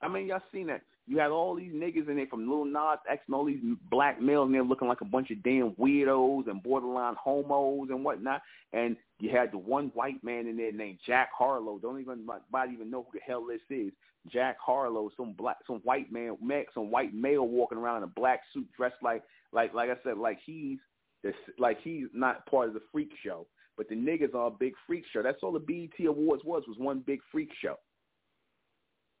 I 0.00 0.08
mean, 0.08 0.26
y'all 0.26 0.40
seen 0.52 0.66
that? 0.66 0.82
You 1.12 1.18
had 1.18 1.30
all 1.30 1.54
these 1.54 1.74
niggas 1.74 2.08
in 2.08 2.16
there 2.16 2.26
from 2.26 2.48
Lil 2.48 2.64
Nas 2.64 2.96
X 3.06 3.20
and 3.26 3.34
all 3.34 3.44
these 3.44 3.60
black 3.90 4.18
males 4.18 4.46
in 4.46 4.52
there 4.52 4.62
looking 4.62 4.88
like 4.88 5.02
a 5.02 5.04
bunch 5.04 5.30
of 5.30 5.42
damn 5.42 5.72
weirdos 5.72 6.48
and 6.48 6.62
borderline 6.62 7.16
homos 7.22 7.90
and 7.90 8.02
whatnot. 8.02 8.40
And 8.72 8.96
you 9.20 9.28
had 9.28 9.52
the 9.52 9.58
one 9.58 9.90
white 9.92 10.24
man 10.24 10.46
in 10.46 10.56
there 10.56 10.72
named 10.72 11.00
Jack 11.06 11.28
Harlow. 11.36 11.78
Don't 11.78 12.00
even 12.00 12.24
nobody 12.24 12.72
even 12.72 12.90
know 12.90 13.02
who 13.02 13.18
the 13.18 13.20
hell 13.26 13.44
this 13.46 13.60
is. 13.68 13.92
Jack 14.32 14.56
Harlow, 14.58 15.10
some 15.14 15.34
black, 15.34 15.58
some 15.66 15.80
white 15.84 16.10
man, 16.10 16.34
some 16.72 16.90
white 16.90 17.12
male 17.12 17.46
walking 17.46 17.76
around 17.76 17.98
in 17.98 18.02
a 18.04 18.06
black 18.06 18.40
suit, 18.54 18.66
dressed 18.74 19.02
like, 19.02 19.22
like, 19.52 19.74
like 19.74 19.90
I 19.90 19.96
said, 20.02 20.16
like 20.16 20.38
he's, 20.46 20.78
this, 21.22 21.34
like 21.58 21.76
he's 21.82 22.06
not 22.14 22.46
part 22.46 22.68
of 22.68 22.74
the 22.74 22.80
freak 22.90 23.10
show. 23.22 23.46
But 23.76 23.90
the 23.90 23.96
niggas 23.96 24.34
are 24.34 24.46
a 24.46 24.50
big 24.50 24.72
freak 24.86 25.04
show. 25.12 25.22
That's 25.22 25.42
all 25.42 25.52
the 25.52 25.58
BET 25.58 26.06
Awards 26.06 26.42
was, 26.42 26.62
was 26.66 26.78
one 26.78 27.02
big 27.06 27.20
freak 27.30 27.50
show 27.60 27.76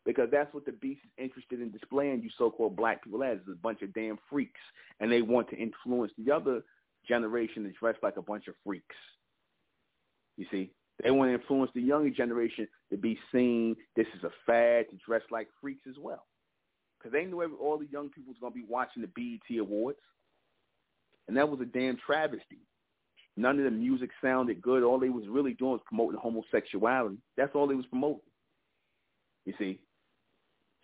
because 0.04 0.28
that's 0.30 0.52
what 0.52 0.64
the 0.66 0.72
beast 0.72 1.00
is 1.04 1.24
interested 1.24 1.60
in 1.60 1.70
displaying 1.70 2.22
you 2.22 2.30
so-called 2.36 2.76
black 2.76 3.04
people 3.04 3.22
as, 3.22 3.38
is 3.38 3.48
a 3.52 3.56
bunch 3.56 3.82
of 3.82 3.94
damn 3.94 4.18
freaks, 4.28 4.60
and 5.00 5.10
they 5.10 5.22
want 5.22 5.48
to 5.50 5.56
influence 5.56 6.12
the 6.18 6.32
other 6.32 6.62
generation 7.06 7.64
to 7.64 7.70
dress 7.72 7.96
like 8.02 8.16
a 8.16 8.22
bunch 8.22 8.48
of 8.48 8.54
freaks. 8.64 8.96
You 10.36 10.46
see, 10.50 10.70
they 11.02 11.10
want 11.10 11.30
to 11.30 11.34
influence 11.34 11.70
the 11.74 11.82
younger 11.82 12.10
generation 12.10 12.66
to 12.90 12.96
be 12.96 13.18
seen. 13.30 13.76
This 13.96 14.06
is 14.16 14.24
a 14.24 14.30
fad 14.46 14.86
to 14.90 14.96
dress 15.04 15.22
like 15.30 15.48
freaks 15.60 15.82
as 15.88 15.96
well, 16.00 16.26
because 16.98 17.12
they 17.12 17.24
knew 17.24 17.42
every, 17.42 17.56
all 17.56 17.78
the 17.78 17.86
young 17.86 18.08
people 18.08 18.32
was 18.32 18.40
going 18.40 18.52
to 18.52 18.58
be 18.58 18.66
watching 18.68 19.02
the 19.02 19.08
BET 19.08 19.58
Awards, 19.58 19.98
and 21.28 21.36
that 21.36 21.48
was 21.48 21.60
a 21.60 21.64
damn 21.64 21.96
travesty. 22.04 22.58
None 23.36 23.58
of 23.58 23.64
the 23.64 23.70
music 23.70 24.10
sounded 24.22 24.60
good. 24.60 24.82
All 24.82 24.98
they 24.98 25.08
was 25.08 25.24
really 25.26 25.54
doing 25.54 25.72
was 25.72 25.80
promoting 25.86 26.20
homosexuality. 26.20 27.16
That's 27.36 27.54
all 27.54 27.66
they 27.66 27.74
was 27.74 27.86
promoting. 27.86 28.20
You 29.46 29.54
see, 29.58 29.80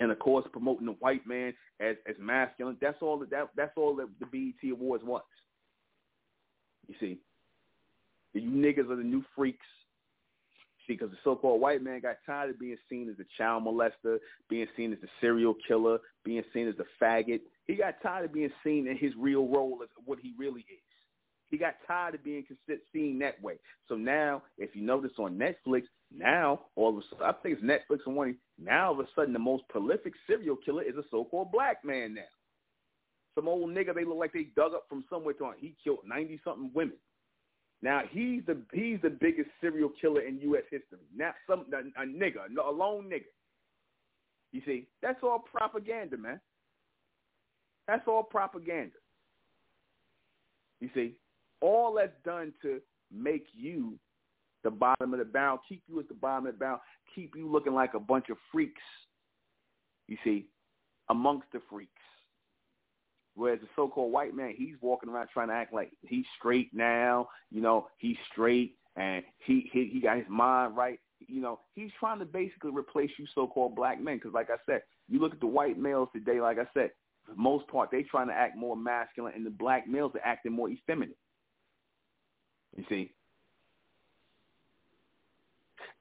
and 0.01 0.11
of 0.11 0.19
course 0.19 0.47
promoting 0.53 0.87
the 0.87 0.93
white 0.93 1.27
man 1.27 1.53
as 1.81 1.97
as 2.09 2.17
masculine. 2.19 2.77
That's 2.81 2.99
all 3.01 3.19
that, 3.19 3.31
that 3.31 3.49
that's 3.57 3.73
all 3.77 3.97
that 3.97 4.09
the 4.21 4.27
BET 4.27 4.71
Awards 4.71 5.05
was. 5.05 5.23
You 6.89 6.95
see, 7.01 7.19
you 8.33 8.51
niggas 8.51 8.91
are 8.91 8.97
the 8.97 9.03
new 9.03 9.25
freaks. 9.37 9.67
See, 10.87 10.95
because 10.95 11.11
the 11.11 11.19
so-called 11.23 11.61
white 11.61 11.83
man 11.83 12.01
got 12.01 12.17
tired 12.25 12.49
of 12.49 12.59
being 12.59 12.79
seen 12.89 13.11
as 13.11 13.17
a 13.19 13.27
child 13.37 13.65
molester, 13.65 14.17
being 14.49 14.67
seen 14.75 14.91
as 14.95 14.99
a 15.03 15.09
serial 15.21 15.55
killer, 15.67 15.99
being 16.25 16.43
seen 16.55 16.67
as 16.67 16.77
a 16.79 17.05
faggot. 17.05 17.41
He 17.67 17.75
got 17.75 17.97
tired 18.03 18.25
of 18.25 18.33
being 18.33 18.51
seen 18.65 18.87
in 18.87 18.97
his 18.97 19.13
real 19.19 19.47
role 19.49 19.81
as 19.83 19.91
what 20.07 20.19
he 20.19 20.33
really 20.39 20.61
is. 20.61 20.89
He 21.51 21.59
got 21.59 21.75
tired 21.87 22.15
of 22.15 22.25
being 22.25 22.45
seen 22.93 23.19
that 23.19 23.43
way. 23.43 23.59
So 23.87 23.97
now, 23.97 24.43
if 24.57 24.75
you 24.75 24.83
notice 24.83 25.13
on 25.19 25.39
Netflix, 25.39 25.83
now 26.15 26.61
all 26.77 26.91
of 26.91 26.97
a 26.97 27.01
sudden, 27.11 27.27
I 27.27 27.33
think 27.33 27.59
it's 27.59 27.65
Netflix 27.65 28.01
and 28.07 28.17
one. 28.17 28.37
Now 28.59 28.89
all 28.89 29.01
of 29.01 29.01
a 29.01 29.09
sudden, 29.15 29.33
the 29.33 29.39
most 29.39 29.69
prolific 29.69 30.15
serial 30.27 30.57
killer 30.57 30.83
is 30.83 30.97
a 30.97 31.03
so-called 31.11 31.53
black 31.53 31.85
man 31.85 32.15
now. 32.15 32.23
Some 33.35 33.49
old 33.49 33.71
nigga 33.71 33.95
they 33.95 34.05
look 34.05 34.19
like 34.19 34.33
they 34.33 34.49
dug 34.57 34.75
up 34.75 34.87
from 34.89 35.05
somewhere. 35.11 35.35
To, 35.35 35.53
he 35.59 35.75
killed 35.83 36.01
ninety 36.07 36.41
something 36.45 36.71
women. 36.75 36.97
Now 37.83 38.03
he's 38.11 38.43
the 38.47 38.57
he's 38.73 38.99
the 39.03 39.11
biggest 39.11 39.51
serial 39.61 39.91
killer 40.01 40.23
in 40.23 40.41
U.S. 40.41 40.65
history. 40.71 40.99
Now 41.15 41.33
some 41.49 41.67
a, 41.73 42.03
a 42.03 42.07
nigga, 42.07 42.47
a 42.49 42.71
lone 42.71 43.05
nigga. 43.05 43.27
You 44.51 44.63
see, 44.65 44.87
that's 45.03 45.19
all 45.23 45.39
propaganda, 45.39 46.17
man. 46.17 46.41
That's 47.87 48.07
all 48.09 48.23
propaganda. 48.23 48.97
You 50.81 50.91
see, 50.95 51.15
all 51.61 51.95
that's 51.95 52.13
done 52.25 52.53
to 52.63 52.81
make 53.13 53.47
you 53.53 53.99
the 54.65 54.71
bottom 54.71 55.13
of 55.13 55.19
the 55.19 55.25
barrel, 55.25 55.61
keep 55.69 55.83
you 55.89 56.01
at 56.01 56.09
the 56.09 56.15
bottom 56.15 56.47
of 56.47 56.55
the 56.55 56.59
barrel, 56.59 56.81
keep 57.15 57.35
you 57.37 57.51
looking 57.51 57.75
like 57.75 57.95
a 57.95 58.01
bunch 58.01 58.29
of 58.31 58.37
freaks, 58.51 58.83
you 60.07 60.17
see, 60.25 60.49
amongst 61.09 61.47
the 61.53 61.61
freaks. 61.71 61.93
Whereas 63.35 63.61
the 63.61 63.69
so-called 63.77 64.13
white 64.13 64.35
man, 64.35 64.55
he's 64.57 64.75
walking 64.81 65.09
around 65.09 65.29
trying 65.33 65.49
to 65.49 65.55
act 65.55 65.73
like 65.73 65.93
he's 66.03 66.25
straight 66.39 66.71
now, 66.73 67.29
you 67.53 67.61
know, 67.61 67.87
he's 67.99 68.17
straight 68.33 68.75
and 68.97 69.23
he 69.39 69.71
he 69.73 69.89
he 69.93 70.01
got 70.01 70.17
his 70.17 70.27
mind 70.29 70.77
right. 70.77 70.99
You 71.21 71.41
know, 71.41 71.61
he's 71.75 71.91
trying 71.99 72.19
to 72.19 72.25
basically 72.25 72.71
replace 72.73 73.11
you 73.19 73.27
so-called 73.35 73.75
black 73.75 74.01
men. 74.01 74.17
Because, 74.17 74.33
like 74.33 74.51
I 74.51 74.57
said, 74.67 74.83
you 75.09 75.21
look 75.21 75.33
at 75.33 75.41
the 75.41 75.47
white 75.47 75.79
males 75.79 76.09
today. 76.13 76.41
Like 76.41 76.59
I 76.59 76.67
said, 76.75 76.91
for 77.25 77.33
the 77.33 77.41
most 77.41 77.67
part, 77.69 77.91
they 77.91 78.03
trying 78.03 78.29
to 78.29 78.35
act 78.35 78.57
more 78.57 78.77
masculine, 78.77 79.35
and 79.35 79.47
the 79.47 79.51
black 79.51 79.89
males 79.89 80.13
are 80.15 80.25
acting 80.25 80.53
more 80.53 80.69
effeminate. 80.69 81.17
You 82.77 82.85
see, 82.89 83.13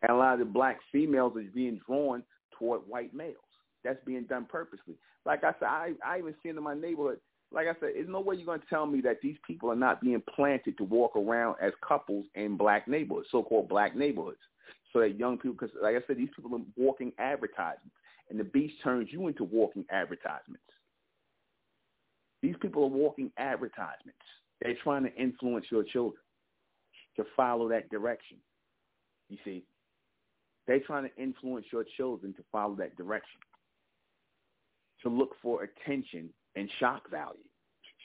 and 0.01 0.11
a 0.11 0.15
lot 0.15 0.33
of 0.33 0.39
the 0.39 0.45
black 0.45 0.79
females 0.91 1.33
are 1.35 1.43
being 1.53 1.79
drawn 1.87 2.23
toward 2.57 2.81
white 2.87 3.13
males. 3.13 3.35
That's 3.83 4.03
being 4.05 4.23
done 4.23 4.45
purposely. 4.49 4.95
Like 5.25 5.43
I 5.43 5.53
said, 5.59 5.67
I 5.67 5.93
I 6.05 6.19
even 6.19 6.35
seen 6.43 6.57
in 6.57 6.63
my 6.63 6.73
neighborhood. 6.73 7.19
Like 7.51 7.67
I 7.67 7.73
said, 7.79 7.91
there's 7.95 8.09
no 8.09 8.19
way 8.19 8.35
you're 8.35 8.45
going 8.45 8.59
to 8.59 8.67
tell 8.67 8.85
me 8.85 8.99
that 9.01 9.21
these 9.21 9.37
people 9.45 9.71
are 9.71 9.75
not 9.75 10.01
being 10.01 10.21
planted 10.35 10.77
to 10.77 10.83
walk 10.83 11.15
around 11.15 11.55
as 11.61 11.71
couples 11.87 12.25
in 12.35 12.57
black 12.57 12.87
neighborhoods, 12.89 13.29
so-called 13.31 13.69
black 13.69 13.95
neighborhoods, 13.95 14.39
so 14.91 14.99
that 14.99 15.17
young 15.17 15.37
people. 15.37 15.55
Because 15.59 15.75
like 15.81 15.95
I 15.95 16.05
said, 16.05 16.17
these 16.17 16.29
people 16.35 16.53
are 16.55 16.61
walking 16.75 17.13
advertisements, 17.19 17.95
and 18.29 18.39
the 18.39 18.43
beast 18.43 18.75
turns 18.83 19.09
you 19.11 19.27
into 19.27 19.45
walking 19.45 19.85
advertisements. 19.89 20.63
These 22.41 22.55
people 22.61 22.83
are 22.83 22.87
walking 22.87 23.31
advertisements. 23.37 24.19
They're 24.61 24.75
trying 24.83 25.03
to 25.03 25.15
influence 25.15 25.65
your 25.71 25.83
children 25.83 26.21
to 27.15 27.25
follow 27.35 27.69
that 27.69 27.89
direction. 27.89 28.37
You 29.29 29.37
see, 29.43 29.63
they're 30.67 30.79
trying 30.81 31.03
to 31.03 31.21
influence 31.21 31.65
your 31.71 31.85
children 31.95 32.33
to 32.33 32.43
follow 32.51 32.75
that 32.75 32.95
direction, 32.97 33.39
to 35.03 35.09
look 35.09 35.35
for 35.41 35.63
attention 35.63 36.29
and 36.55 36.69
shock 36.79 37.09
value. 37.09 37.39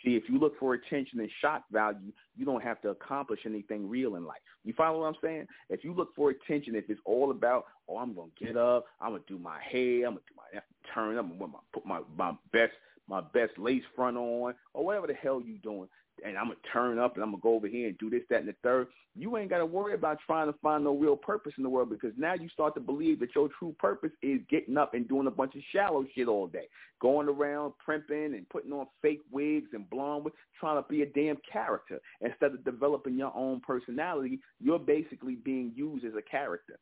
See, 0.05 0.17
if 0.17 0.25
you 0.29 0.39
look 0.39 0.59
for 0.59 0.75
attention 0.75 1.21
and 1.21 1.31
shock 1.41 1.63
value, 1.71 2.13
you 2.37 2.45
don't 2.45 2.63
have 2.63 2.81
to 2.83 2.91
accomplish 2.91 3.41
anything 3.47 3.89
real 3.89 4.17
in 4.17 4.25
life. 4.25 4.41
You 4.65 4.73
follow 4.77 5.01
what 5.01 5.07
I'm 5.07 5.15
saying? 5.23 5.47
If 5.71 5.85
you 5.85 5.95
look 5.95 6.15
for 6.17 6.31
attention, 6.31 6.75
if 6.75 6.89
it's 6.89 7.01
all 7.05 7.31
about, 7.31 7.67
oh, 7.89 7.99
I'm 7.99 8.15
gonna 8.15 8.31
get 8.39 8.57
up, 8.57 8.85
I'm 9.01 9.11
gonna 9.11 9.23
do 9.29 9.39
my 9.39 9.59
hair, 9.61 10.07
I'm 10.07 10.15
gonna 10.15 10.21
do 10.29 10.35
my 10.37 10.61
turn 10.93 11.17
I'm 11.19 11.39
gonna 11.39 11.53
put 11.73 11.87
my 11.87 12.01
my 12.17 12.33
best 12.53 12.73
my 13.09 13.21
best 13.21 13.53
lace 13.59 13.83
front 13.95 14.17
on, 14.17 14.55
or 14.75 14.85
whatever 14.85 15.07
the 15.07 15.15
hell 15.15 15.41
you 15.41 15.59
doing, 15.59 15.89
and 16.25 16.37
I'm 16.37 16.47
gonna 16.47 16.57
turn 16.73 16.99
up 16.99 17.14
and 17.14 17.23
I'm 17.23 17.31
gonna 17.31 17.43
go 17.43 17.55
over 17.55 17.68
here 17.68 17.89
and 17.89 17.99
do 17.99 18.11
this, 18.11 18.23
that, 18.31 18.41
and 18.41 18.49
the 18.49 18.55
third. 18.62 18.89
You 19.14 19.37
ain't 19.37 19.51
gotta 19.51 19.66
worry 19.66 19.95
about 19.95 20.18
trying 20.27 20.51
to 20.53 20.59
find 20.61 20.85
no 20.85 20.97
real 20.97 21.16
purpose 21.16 21.53
in 21.57 21.62
the 21.62 21.68
world 21.68 21.91
because 21.91 22.12
now 22.16 22.35
you 22.35 22.49
start 22.49 22.75
to 22.75 22.81
believe 22.81 23.20
that 23.20 23.35
your 23.35 23.49
true 23.59 23.75
purpose 23.79 24.12
is 24.23 24.41
getting 24.49 24.77
up 24.77 24.95
and 24.95 25.09
doing 25.09 25.27
a 25.27 25.31
bunch 25.31 25.55
of 25.55 25.62
shallow 25.73 26.05
shit 26.14 26.29
all 26.29 26.47
day, 26.47 26.68
going 27.01 27.29
around 27.29 27.73
primping 27.85 28.35
and 28.35 28.49
putting 28.49 28.73
on 28.73 28.87
fake 29.03 29.20
wigs 29.31 29.70
and 29.73 29.89
blonde 29.91 30.25
wigs, 30.25 30.37
trying 30.59 30.83
to 30.83 30.89
be 30.89 31.03
a 31.03 31.07
damn 31.07 31.39
character 31.51 32.01
instead 32.20 32.53
of 32.53 32.64
developing 32.64 33.16
your 33.16 33.35
own 33.37 33.61
personality. 33.61 34.41
You're 34.61 34.79
basically 34.79 35.37
being 35.37 35.73
used 35.75 36.05
as 36.05 36.14
a 36.16 36.23
character. 36.23 36.79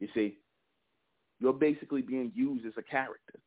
You 0.00 0.08
see, 0.14 0.38
you're 1.40 1.52
basically 1.52 2.02
being 2.02 2.32
used 2.34 2.66
as 2.66 2.72
a 2.76 2.82
character. 2.82 3.40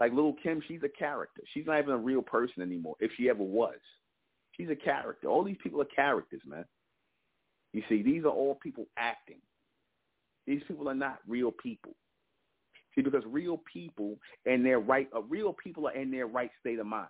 Like 0.00 0.12
Little 0.12 0.36
Kim, 0.42 0.62
she's 0.66 0.82
a 0.84 0.88
character. 0.88 1.42
She's 1.54 1.66
not 1.66 1.78
even 1.78 1.94
a 1.94 1.98
real 1.98 2.22
person 2.22 2.62
anymore, 2.62 2.96
if 3.00 3.10
she 3.16 3.28
ever 3.28 3.42
was. 3.42 3.78
She's 4.52 4.68
a 4.70 4.76
character. 4.76 5.28
All 5.28 5.44
these 5.44 5.56
people 5.62 5.80
are 5.80 5.86
characters, 5.86 6.42
man. 6.46 6.64
You 7.72 7.82
see, 7.88 8.02
these 8.02 8.24
are 8.24 8.28
all 8.28 8.58
people 8.62 8.86
acting. 8.96 9.40
These 10.46 10.62
people 10.68 10.88
are 10.88 10.94
not 10.94 11.18
real 11.26 11.50
people. 11.50 11.92
See, 12.94 13.02
because 13.02 13.24
real 13.26 13.60
people 13.70 14.16
and 14.46 14.64
their 14.64 14.80
right, 14.80 15.08
uh, 15.14 15.22
real 15.22 15.52
people 15.52 15.86
are 15.86 15.94
in 15.94 16.10
their 16.10 16.26
right 16.26 16.50
state 16.60 16.78
of 16.78 16.86
mind. 16.86 17.08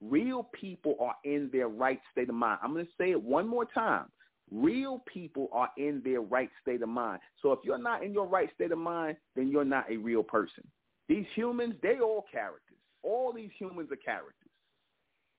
Real 0.00 0.48
people 0.52 0.96
are 1.00 1.14
in 1.24 1.48
their 1.52 1.68
right 1.68 2.00
state 2.10 2.28
of 2.28 2.34
mind. 2.34 2.58
I'm 2.62 2.72
going 2.72 2.86
to 2.86 2.92
say 2.98 3.12
it 3.12 3.22
one 3.22 3.46
more 3.46 3.64
time. 3.64 4.06
Real 4.50 5.04
people 5.12 5.48
are 5.52 5.70
in 5.78 6.02
their 6.04 6.20
right 6.20 6.50
state 6.60 6.82
of 6.82 6.88
mind. 6.88 7.20
So 7.40 7.52
if 7.52 7.60
you're 7.62 7.78
not 7.78 8.02
in 8.02 8.12
your 8.12 8.26
right 8.26 8.50
state 8.54 8.72
of 8.72 8.78
mind, 8.78 9.16
then 9.36 9.48
you're 9.48 9.64
not 9.64 9.88
a 9.90 9.96
real 9.96 10.24
person. 10.24 10.64
These 11.12 11.26
humans, 11.34 11.74
they 11.82 12.00
all 12.00 12.24
characters. 12.32 12.78
All 13.02 13.34
these 13.34 13.50
humans 13.58 13.92
are 13.92 13.96
characters. 13.96 14.48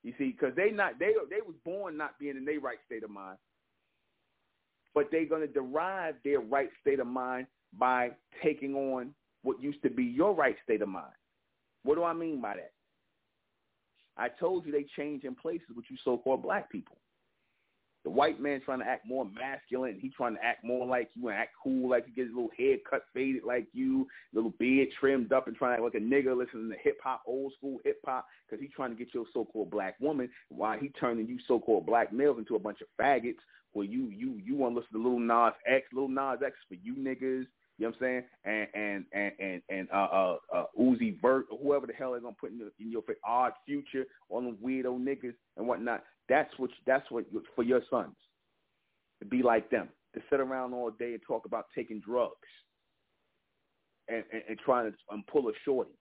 You 0.03 0.13
see, 0.19 0.36
because 0.38 0.55
they 0.55 0.69
not 0.69 0.99
they 0.99 1.13
they 1.32 1.41
was 1.43 1.55
born 1.65 1.97
not 1.97 2.19
being 2.19 2.38
in 2.38 2.45
their 2.45 2.59
right 2.59 2.78
state 2.86 3.03
of 3.03 3.09
mind, 3.09 3.39
but 4.93 5.07
they're 5.09 5.26
to 5.26 5.47
derive 5.47 6.13
their 6.24 6.41
right 6.41 6.69
state 6.80 6.99
of 6.99 7.07
mind 7.07 7.47
by 7.80 8.11
taking 8.43 8.76
on 8.76 9.15
what 9.41 9.63
used 9.63 9.82
to 9.82 9.89
be 9.89 10.03
your 10.03 10.36
right 10.36 10.57
state 10.63 10.84
of 10.84 10.89
mind. 10.89 11.15
What 11.82 11.95
do 11.95 12.03
I 12.03 12.13
mean 12.13 12.39
by 12.39 12.55
that? 12.57 12.74
I 14.15 14.30
told 14.30 14.67
you 14.67 14.71
they 14.71 14.86
change 14.95 15.24
in 15.24 15.34
places 15.34 15.69
with 15.76 15.86
you 15.89 15.97
so-called 16.05 16.43
black 16.43 16.71
people. 16.71 16.97
The 18.03 18.09
white 18.09 18.41
man 18.41 18.59
trying 18.61 18.79
to 18.79 18.85
act 18.85 19.07
more 19.07 19.25
masculine. 19.25 19.97
He 19.99 20.09
trying 20.09 20.35
to 20.35 20.43
act 20.43 20.63
more 20.63 20.85
like 20.85 21.09
you 21.13 21.29
and 21.29 21.37
act 21.37 21.51
cool, 21.61 21.89
like 21.89 22.05
you 22.05 22.13
get 22.13 22.27
his 22.27 22.35
little 22.35 22.51
hair 22.57 22.77
cut 22.89 23.03
faded 23.13 23.43
like 23.45 23.67
you, 23.71 24.07
little 24.33 24.53
beard 24.59 24.89
trimmed 24.99 25.31
up 25.31 25.47
and 25.47 25.55
trying 25.55 25.71
to 25.71 25.73
act 25.75 25.83
like 25.83 26.01
a 26.01 26.05
nigga 26.05 26.37
listening 26.37 26.69
to 26.69 26.77
hip 26.83 26.97
hop, 27.01 27.21
old 27.25 27.53
school 27.57 27.79
hip 27.85 27.99
hop, 28.05 28.25
because 28.45 28.61
he 28.61 28.67
trying 28.67 28.89
to 28.89 28.97
get 28.97 29.13
your 29.13 29.25
so-called 29.33 29.71
black 29.71 29.95
woman 30.01 30.29
while 30.49 30.77
he 30.77 30.89
turning 30.99 31.27
you 31.27 31.37
so-called 31.47 31.85
black 31.85 32.11
males 32.11 32.37
into 32.37 32.55
a 32.55 32.59
bunch 32.59 32.79
of 32.81 32.87
faggots 33.01 33.39
where 33.71 33.85
you 33.85 34.09
you 34.09 34.39
you 34.43 34.55
want 34.55 34.75
to 34.75 34.79
listen 34.81 34.93
to 34.93 35.09
Lil 35.09 35.19
Nas 35.19 35.53
X, 35.65 35.87
Lil 35.93 36.07
Nas 36.07 36.39
X 36.45 36.55
for 36.67 36.75
you 36.75 36.95
niggas. 36.95 37.45
You 37.79 37.87
know 37.87 37.95
what 37.97 38.07
I'm 38.07 38.23
saying? 38.23 38.23
And 38.45 38.67
and 38.75 39.05
and 39.13 39.31
and 39.39 39.61
and 39.69 39.87
uh 39.91 40.07
uh, 40.11 40.37
uh 40.53 40.65
Uzi 40.79 41.19
Vert 41.21 41.47
or 41.49 41.57
whoever 41.57 41.87
the 41.87 41.93
hell 41.93 42.11
they're 42.11 42.21
gonna 42.21 42.35
put 42.39 42.51
in, 42.51 42.59
the, 42.59 42.71
in 42.79 42.91
your 42.91 43.01
Odd 43.25 43.53
Future, 43.65 44.05
all 44.29 44.41
them 44.41 44.57
weirdo 44.63 44.99
niggas 44.99 45.33
and 45.57 45.67
whatnot. 45.67 46.03
That's 46.30 46.51
what 46.57 46.69
that's 46.86 47.09
what 47.11 47.26
for 47.55 47.63
your 47.63 47.82
sons 47.89 48.15
to 49.19 49.26
be 49.26 49.41
like 49.41 49.69
them, 49.69 49.89
to 50.13 50.21
sit 50.30 50.39
around 50.39 50.74
all 50.74 50.91
day 50.91 51.13
and 51.13 51.21
talk 51.28 51.45
about 51.45 51.65
taking 51.76 51.99
drugs 51.99 52.36
and, 54.07 54.24
and, 54.32 54.41
and 54.49 54.59
trying 54.59 54.91
to 54.91 54.97
um, 55.11 55.24
pull 55.32 55.47
a 55.49 55.53
shorty. 55.65 55.97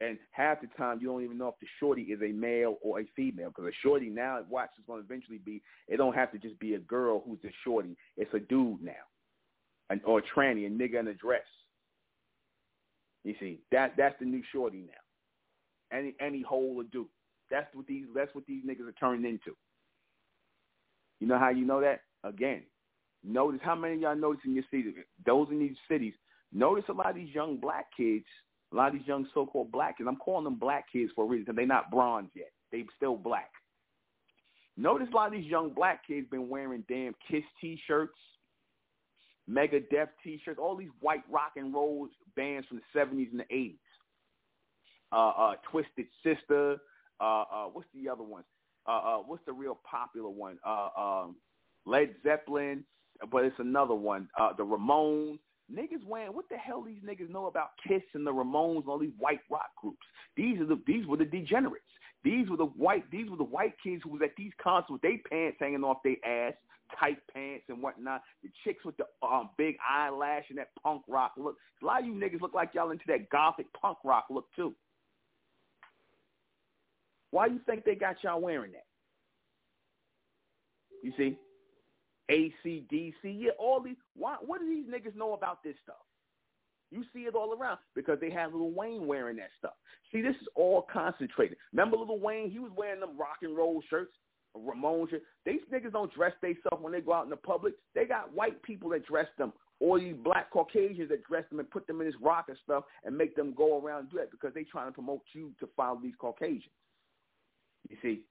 And 0.00 0.18
half 0.32 0.60
the 0.60 0.66
time 0.76 0.98
you 1.00 1.06
don't 1.06 1.22
even 1.22 1.38
know 1.38 1.48
if 1.48 1.54
the 1.60 1.66
shorty 1.78 2.02
is 2.02 2.20
a 2.20 2.32
male 2.32 2.76
or 2.82 3.00
a 3.00 3.04
female 3.14 3.48
because 3.48 3.70
a 3.70 3.76
shorty 3.82 4.10
now 4.10 4.40
watch 4.50 4.70
is 4.78 4.84
going 4.86 5.00
to 5.00 5.06
eventually 5.06 5.38
be. 5.38 5.62
It 5.88 5.96
don't 5.98 6.14
have 6.14 6.32
to 6.32 6.38
just 6.38 6.58
be 6.58 6.74
a 6.74 6.80
girl 6.80 7.22
who's 7.24 7.38
a 7.44 7.52
shorty. 7.64 7.96
It's 8.16 8.32
a 8.34 8.40
dude 8.40 8.82
now, 8.82 8.92
an, 9.90 10.00
or 10.04 10.18
a 10.18 10.22
tranny, 10.22 10.66
a 10.66 10.70
nigga 10.70 11.00
in 11.00 11.08
a 11.08 11.14
dress. 11.14 11.42
You 13.22 13.34
see 13.40 13.60
that 13.70 13.94
that's 13.96 14.16
the 14.18 14.26
new 14.26 14.42
shorty 14.52 14.82
now. 14.82 15.96
Any 15.96 16.14
any 16.20 16.42
hole 16.42 16.74
or 16.76 16.84
dude. 16.84 17.06
That's 17.50 17.72
what 17.74 17.86
these 17.86 18.06
that's 18.14 18.34
what 18.34 18.46
these 18.46 18.64
niggas 18.64 18.88
are 18.88 18.92
turning 18.92 19.24
into. 19.24 19.56
You 21.20 21.26
know 21.26 21.38
how 21.38 21.50
you 21.50 21.64
know 21.64 21.80
that? 21.80 22.00
Again, 22.22 22.62
notice 23.22 23.60
how 23.62 23.74
many 23.74 23.94
of 23.94 24.00
y'all 24.00 24.16
notice 24.16 24.42
in 24.44 24.54
your 24.54 24.64
city, 24.70 24.92
those 25.24 25.48
in 25.50 25.58
these 25.58 25.76
cities, 25.88 26.14
notice 26.52 26.84
a 26.88 26.92
lot 26.92 27.10
of 27.10 27.16
these 27.16 27.34
young 27.34 27.58
black 27.58 27.86
kids, 27.96 28.24
a 28.72 28.76
lot 28.76 28.88
of 28.88 28.94
these 28.94 29.06
young 29.06 29.26
so-called 29.34 29.70
black 29.70 29.98
kids, 29.98 30.08
I'm 30.08 30.16
calling 30.16 30.44
them 30.44 30.58
black 30.58 30.86
kids 30.92 31.12
for 31.14 31.24
a 31.24 31.28
reason 31.28 31.54
they're 31.54 31.66
not 31.66 31.90
bronze 31.90 32.30
yet. 32.34 32.50
They 32.72 32.84
still 32.96 33.16
black. 33.16 33.50
Notice 34.76 35.08
a 35.12 35.16
lot 35.16 35.28
of 35.28 35.32
these 35.32 35.50
young 35.50 35.70
black 35.70 36.06
kids 36.06 36.26
been 36.30 36.48
wearing 36.48 36.84
damn 36.88 37.14
Kiss 37.30 37.44
T-shirts, 37.60 38.18
Megadeth 39.48 40.08
T-shirts, 40.24 40.58
all 40.60 40.76
these 40.76 40.90
white 41.00 41.22
rock 41.30 41.52
and 41.56 41.72
roll 41.72 42.08
bands 42.34 42.66
from 42.66 42.78
the 42.78 42.98
70s 42.98 43.30
and 43.30 43.40
the 43.40 43.54
80s. 43.54 43.76
Uh, 45.12 45.28
uh, 45.28 45.54
Twisted 45.70 46.06
Sister, 46.24 46.78
uh, 47.20 47.44
uh, 47.52 47.64
what's 47.72 47.88
the 47.94 48.08
other 48.08 48.22
one? 48.22 48.44
Uh, 48.86 48.90
uh, 48.90 49.18
what's 49.18 49.44
the 49.46 49.52
real 49.52 49.78
popular 49.88 50.28
one? 50.28 50.58
Uh, 50.66 50.88
um, 50.96 51.36
Led 51.86 52.14
Zeppelin, 52.22 52.84
but 53.30 53.44
it's 53.44 53.58
another 53.58 53.94
one. 53.94 54.28
Uh, 54.38 54.52
the 54.56 54.64
Ramones. 54.64 55.38
Niggas 55.74 56.04
wearing 56.06 56.34
what 56.34 56.46
the 56.50 56.58
hell 56.58 56.82
these 56.82 57.00
niggas 57.02 57.30
know 57.30 57.46
about 57.46 57.70
Kiss 57.88 58.02
and 58.12 58.26
the 58.26 58.30
Ramones 58.30 58.80
and 58.80 58.88
all 58.88 58.98
these 58.98 59.14
white 59.18 59.40
rock 59.50 59.70
groups. 59.80 60.06
These 60.36 60.60
are 60.60 60.66
the 60.66 60.78
these 60.86 61.06
were 61.06 61.16
the 61.16 61.24
degenerates. 61.24 61.86
These 62.22 62.50
were 62.50 62.58
the 62.58 62.66
white 62.66 63.10
these 63.10 63.30
were 63.30 63.38
the 63.38 63.44
white 63.44 63.72
kids 63.82 64.02
who 64.04 64.10
was 64.10 64.20
at 64.22 64.36
these 64.36 64.52
concerts 64.62 64.90
with 64.90 65.00
their 65.00 65.16
pants 65.30 65.56
hanging 65.58 65.82
off 65.82 66.02
their 66.04 66.16
ass, 66.22 66.52
tight 67.00 67.16
pants 67.32 67.64
and 67.70 67.82
whatnot. 67.82 68.22
The 68.42 68.50
chicks 68.62 68.84
with 68.84 68.96
the 68.98 69.06
um, 69.26 69.50
big 69.56 69.76
eyelash 69.88 70.44
and 70.50 70.58
that 70.58 70.68
punk 70.82 71.02
rock 71.08 71.32
look. 71.38 71.56
A 71.82 71.86
lot 71.86 72.00
of 72.00 72.06
you 72.06 72.12
niggas 72.12 72.42
look 72.42 72.52
like 72.52 72.70
y'all 72.74 72.90
into 72.90 73.04
that 73.08 73.30
gothic 73.30 73.66
punk 73.72 73.98
rock 74.04 74.26
look 74.28 74.46
too. 74.54 74.74
Why 77.34 77.46
you 77.46 77.58
think 77.66 77.84
they 77.84 77.96
got 77.96 78.22
y'all 78.22 78.40
wearing 78.40 78.70
that? 78.70 78.86
You 81.02 81.12
see? 81.16 81.36
ACDC, 82.30 83.12
yeah, 83.24 83.50
all 83.58 83.80
these. 83.80 83.96
Why, 84.14 84.36
what 84.40 84.60
do 84.60 84.68
these 84.68 84.86
niggas 84.86 85.16
know 85.16 85.32
about 85.32 85.64
this 85.64 85.74
stuff? 85.82 85.96
You 86.92 87.02
see 87.12 87.22
it 87.22 87.34
all 87.34 87.52
around 87.52 87.78
because 87.96 88.20
they 88.20 88.30
had 88.30 88.54
Lil 88.54 88.70
Wayne 88.70 89.08
wearing 89.08 89.36
that 89.38 89.50
stuff. 89.58 89.72
See, 90.12 90.22
this 90.22 90.36
is 90.36 90.46
all 90.54 90.86
concentrated. 90.92 91.58
Remember 91.72 91.96
Lil 91.96 92.20
Wayne? 92.20 92.52
He 92.52 92.60
was 92.60 92.70
wearing 92.76 93.00
them 93.00 93.18
rock 93.18 93.38
and 93.42 93.56
roll 93.56 93.82
shirts, 93.90 94.12
shirts. 95.10 95.24
These 95.44 95.60
niggas 95.72 95.90
don't 95.90 96.14
dress 96.14 96.34
themselves 96.40 96.84
when 96.84 96.92
they 96.92 97.00
go 97.00 97.14
out 97.14 97.24
in 97.24 97.30
the 97.30 97.36
public. 97.36 97.74
They 97.96 98.04
got 98.04 98.32
white 98.32 98.62
people 98.62 98.90
that 98.90 99.06
dress 99.06 99.26
them, 99.38 99.52
or 99.80 99.98
these 99.98 100.14
black 100.22 100.52
Caucasians 100.52 101.08
that 101.08 101.24
dress 101.24 101.42
them 101.50 101.58
and 101.58 101.68
put 101.68 101.88
them 101.88 102.00
in 102.00 102.06
this 102.06 102.14
rock 102.22 102.44
and 102.46 102.58
stuff 102.62 102.84
and 103.02 103.18
make 103.18 103.34
them 103.34 103.54
go 103.56 103.80
around 103.80 104.02
and 104.02 104.10
do 104.10 104.18
that 104.18 104.30
because 104.30 104.54
they 104.54 104.62
trying 104.62 104.86
to 104.86 104.92
promote 104.92 105.22
you 105.32 105.50
to 105.58 105.68
follow 105.76 105.98
these 106.00 106.14
Caucasians. 106.20 106.70
You 107.88 107.96
see, 108.02 108.22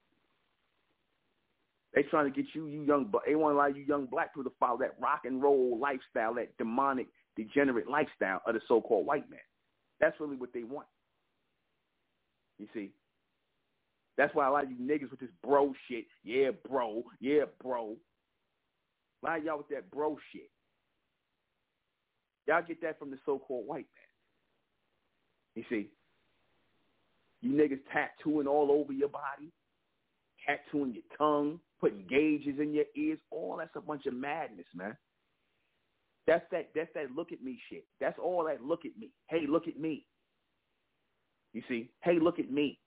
They 1.94 2.02
trying 2.02 2.30
to 2.30 2.42
get 2.42 2.54
you, 2.54 2.66
you 2.66 2.82
young, 2.82 3.06
but 3.10 3.22
they 3.24 3.36
want 3.36 3.52
to 3.52 3.56
allow 3.56 3.66
you 3.66 3.82
young 3.82 4.06
black 4.06 4.34
people 4.34 4.50
to 4.50 4.56
follow 4.58 4.78
that 4.78 4.96
rock 5.00 5.20
and 5.24 5.40
roll 5.40 5.78
lifestyle, 5.78 6.34
that 6.34 6.56
demonic, 6.58 7.06
degenerate 7.36 7.88
lifestyle 7.88 8.42
of 8.46 8.54
the 8.54 8.60
so-called 8.66 9.06
white 9.06 9.30
man. 9.30 9.38
That's 10.00 10.18
really 10.18 10.36
what 10.36 10.52
they 10.52 10.64
want. 10.64 10.88
You 12.58 12.66
see, 12.74 12.90
that's 14.16 14.34
why 14.34 14.46
a 14.46 14.50
lot 14.50 14.64
of 14.64 14.70
you 14.70 14.76
niggas 14.76 15.10
with 15.10 15.20
this 15.20 15.30
bro 15.42 15.72
shit, 15.88 16.06
yeah, 16.24 16.50
bro, 16.68 17.04
yeah, 17.20 17.44
bro. 17.62 17.96
A 19.22 19.26
lot 19.26 19.38
of 19.38 19.44
y'all 19.44 19.58
with 19.58 19.68
that 19.68 19.90
bro 19.90 20.16
shit. 20.32 20.50
Y'all 22.46 22.62
get 22.66 22.82
that 22.82 22.98
from 22.98 23.10
the 23.10 23.18
so-called 23.24 23.66
white 23.66 23.86
man. 25.54 25.54
You 25.54 25.64
see, 25.70 25.90
you 27.44 27.52
niggas 27.52 27.80
tattooing 27.92 28.46
all 28.46 28.70
over 28.70 28.92
your 28.92 29.10
body, 29.10 29.52
tattooing 30.46 30.94
your 30.94 31.02
tongue, 31.18 31.60
putting 31.78 32.06
gauges 32.08 32.58
in 32.58 32.72
your 32.72 32.86
ears. 32.96 33.18
All 33.30 33.56
that's 33.58 33.76
a 33.76 33.80
bunch 33.80 34.06
of 34.06 34.14
madness, 34.14 34.66
man. 34.74 34.96
That's 36.26 36.44
that. 36.52 36.70
That's 36.74 36.88
that. 36.94 37.10
Look 37.14 37.32
at 37.32 37.42
me 37.42 37.60
shit. 37.70 37.84
That's 38.00 38.18
all 38.18 38.44
that. 38.44 38.62
Look 38.64 38.86
at 38.86 38.96
me. 38.98 39.10
Hey, 39.28 39.42
look 39.46 39.68
at 39.68 39.78
me. 39.78 40.06
You 41.52 41.62
see? 41.68 41.90
Hey, 42.02 42.18
look 42.18 42.38
at 42.38 42.50
me. 42.50 42.78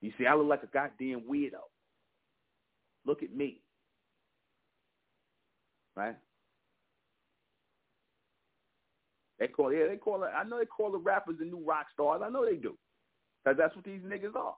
You 0.00 0.12
see, 0.16 0.26
I 0.26 0.34
look 0.34 0.46
like 0.46 0.62
a 0.62 0.66
goddamn 0.66 1.22
weirdo. 1.30 1.60
Look 3.04 3.22
at 3.22 3.34
me. 3.34 3.60
Right? 5.96 6.16
They 9.40 9.48
call 9.48 9.72
yeah, 9.72 9.86
they 9.88 9.96
call 9.96 10.22
it 10.22 10.30
I 10.36 10.44
know 10.44 10.58
they 10.58 10.66
call 10.66 10.92
the 10.92 10.98
rappers 10.98 11.36
the 11.38 11.46
new 11.46 11.64
rock 11.66 11.86
stars. 11.92 12.22
I 12.24 12.28
know 12.28 12.44
they 12.44 12.56
do. 12.56 12.76
Cause 13.44 13.56
that's 13.58 13.74
what 13.74 13.84
these 13.84 14.02
niggas 14.02 14.36
are. 14.36 14.54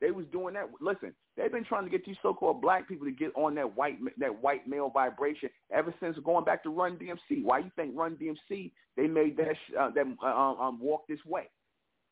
They 0.00 0.12
was 0.12 0.24
doing 0.32 0.54
that. 0.54 0.70
Listen, 0.80 1.12
they've 1.36 1.52
been 1.52 1.64
trying 1.64 1.84
to 1.84 1.90
get 1.90 2.06
these 2.06 2.16
so-called 2.22 2.62
black 2.62 2.88
people 2.88 3.06
to 3.06 3.12
get 3.12 3.32
on 3.34 3.54
that 3.56 3.76
white 3.76 3.98
that 4.18 4.42
white 4.42 4.66
male 4.66 4.88
vibration 4.88 5.50
ever 5.74 5.92
since 6.00 6.16
going 6.24 6.44
back 6.44 6.62
to 6.62 6.70
Run 6.70 6.96
DMC. 6.96 7.42
Why 7.42 7.58
you 7.58 7.70
think 7.76 7.92
Run 7.94 8.16
DMC 8.16 8.72
they 8.96 9.06
made 9.06 9.36
that 9.36 9.56
uh, 9.78 9.90
that 9.90 10.06
uh, 10.22 10.26
um, 10.26 10.60
um, 10.60 10.80
walk 10.80 11.02
this 11.08 11.18
way? 11.26 11.50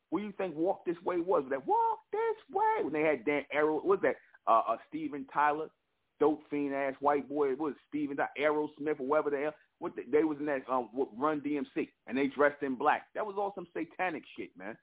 What 0.09 0.19
do 0.19 0.25
you 0.25 0.33
think 0.33 0.55
Walk 0.55 0.85
This 0.85 0.97
Way 1.03 1.17
was? 1.17 1.43
That 1.49 1.65
Walk 1.67 1.99
This 2.11 2.55
Way 2.55 2.83
when 2.83 2.93
they 2.93 3.01
had 3.01 3.25
Dan 3.25 3.43
Arrow, 3.53 3.81
was 3.83 3.99
that 4.01 4.15
uh, 4.47 4.61
uh, 4.67 4.77
Steven 4.87 5.25
Tyler, 5.33 5.67
dope 6.19 6.41
fiend 6.49 6.73
ass 6.73 6.93
white 6.99 7.27
boy? 7.27 7.49
What 7.51 7.59
was 7.59 7.73
Steven 7.87 8.17
Aerosmith 8.39 8.99
or 8.99 9.07
whatever 9.07 9.29
the 9.29 9.37
hell? 9.37 9.55
What 9.79 9.95
the, 9.95 10.03
they 10.11 10.23
was 10.23 10.37
in 10.39 10.45
that 10.47 10.63
um, 10.69 10.89
Run 11.17 11.41
DMC 11.41 11.89
and 12.07 12.17
they 12.17 12.27
dressed 12.27 12.61
in 12.61 12.75
black. 12.75 13.03
That 13.15 13.25
was 13.25 13.35
all 13.37 13.53
some 13.55 13.67
satanic 13.73 14.23
shit, 14.37 14.49
man. 14.57 14.77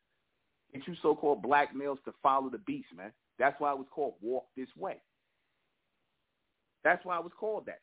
Get 0.72 0.86
you 0.86 0.94
so-called 1.02 1.42
black 1.42 1.74
males 1.74 1.98
to 2.04 2.12
follow 2.22 2.50
the 2.50 2.58
beast, 2.58 2.88
man. 2.96 3.12
That's 3.38 3.58
why 3.60 3.72
it 3.72 3.78
was 3.78 3.86
called 3.90 4.14
Walk 4.20 4.46
This 4.56 4.68
Way. 4.76 4.96
That's 6.82 7.04
why 7.04 7.18
it 7.18 7.24
was 7.24 7.32
called 7.38 7.66
that. 7.66 7.80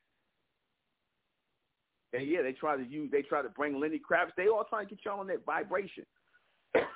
And 2.14 2.28
yeah, 2.28 2.42
they 2.42 2.54
try 2.54 2.78
to 2.78 2.84
use, 2.84 3.10
they 3.12 3.24
try 3.24 3.42
to 3.42 3.50
bring 3.50 3.80
Lenny 3.80 4.00
Kravitz. 4.00 4.32
They 4.38 4.48
all 4.48 4.66
trying 4.70 4.88
to 4.88 4.96
get 4.96 5.06
y'all 5.06 5.20
on 5.20 5.28
that 5.28 5.46
vibration. 5.46 6.06
and 6.76 6.88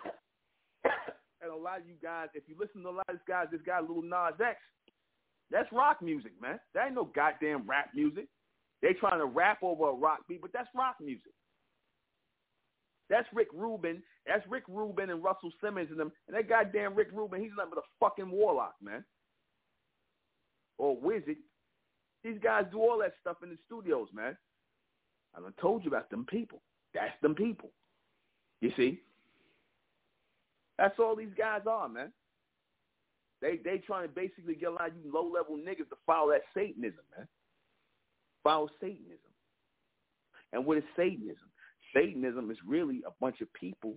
a 1.52 1.56
lot 1.56 1.80
of 1.80 1.88
you 1.88 1.96
guys, 2.02 2.28
if 2.34 2.44
you 2.48 2.56
listen 2.60 2.84
to 2.84 2.90
a 2.90 2.92
lot 2.92 3.10
of 3.10 3.16
these 3.16 3.28
guys, 3.28 3.48
this 3.52 3.62
guy 3.66 3.80
Lil 3.80 4.04
Nas 4.04 4.40
X, 4.40 4.58
that's 5.52 5.72
rock 5.72 6.02
music, 6.02 6.34
man. 6.42 6.60
That 6.74 6.88
ain't 6.88 6.96
no 6.96 7.10
goddamn 7.16 7.68
rap 7.68 7.90
music. 7.96 8.28
They 8.82 8.94
trying 8.94 9.20
to 9.20 9.26
rap 9.26 9.60
over 9.62 9.90
a 9.90 9.94
rock 9.94 10.20
beat, 10.28 10.42
but 10.42 10.52
that's 10.54 10.70
rock 10.76 10.96
music. 11.02 11.32
That's 13.10 13.28
Rick 13.34 13.48
Rubin. 13.54 14.04
That's 14.26 14.46
Rick 14.50 14.64
Rubin 14.68 15.10
and 15.10 15.24
Russell 15.24 15.52
Simmons 15.64 15.90
and 15.90 16.00
them. 16.00 16.12
And 16.28 16.36
that 16.36 16.50
goddamn 16.50 16.96
Rick 16.96 17.10
Rubin, 17.14 17.42
he's 17.42 17.52
nothing 17.58 17.72
but 17.74 17.84
a 17.84 17.88
fucking 18.00 18.30
warlock, 18.30 18.76
man. 18.82 19.04
Or 20.78 20.98
wizard. 20.98 21.38
These 22.24 22.40
guys 22.44 22.66
do 22.72 22.80
all 22.80 23.00
that 23.00 23.14
stuff 23.22 23.38
in 23.42 23.50
the 23.50 23.58
studios, 23.66 24.10
man. 24.14 24.38
I 25.36 25.40
done 25.40 25.54
told 25.62 25.84
you 25.84 25.90
about 25.90 26.10
them 26.10 26.26
people. 26.26 26.62
That's 26.94 27.14
them 27.22 27.36
people. 27.36 27.70
You 28.60 28.72
see? 28.76 29.02
That's 30.78 31.00
all 31.00 31.16
these 31.16 31.34
guys 31.38 31.62
are, 31.70 31.88
man. 31.88 32.12
They 33.42 33.60
they 33.64 33.78
trying 33.78 34.08
to 34.08 34.14
basically 34.14 34.56
get 34.56 34.70
a 34.70 34.72
lot 34.72 34.90
of 34.90 34.94
you 34.96 35.12
low 35.14 35.30
level 35.30 35.58
niggas 35.58 35.90
to 35.90 35.98
follow 36.06 36.32
that 36.32 36.42
Satanism, 36.54 37.04
man. 37.16 37.28
Follow 38.44 38.70
Satanism. 38.80 39.32
And 40.54 40.66
what 40.66 40.78
is 40.78 40.84
Satanism? 40.96 41.50
Satanism 41.94 42.50
is 42.52 42.58
really 42.66 43.04
a 43.06 43.12
bunch 43.20 43.42
of 43.42 43.52
people, 43.54 43.96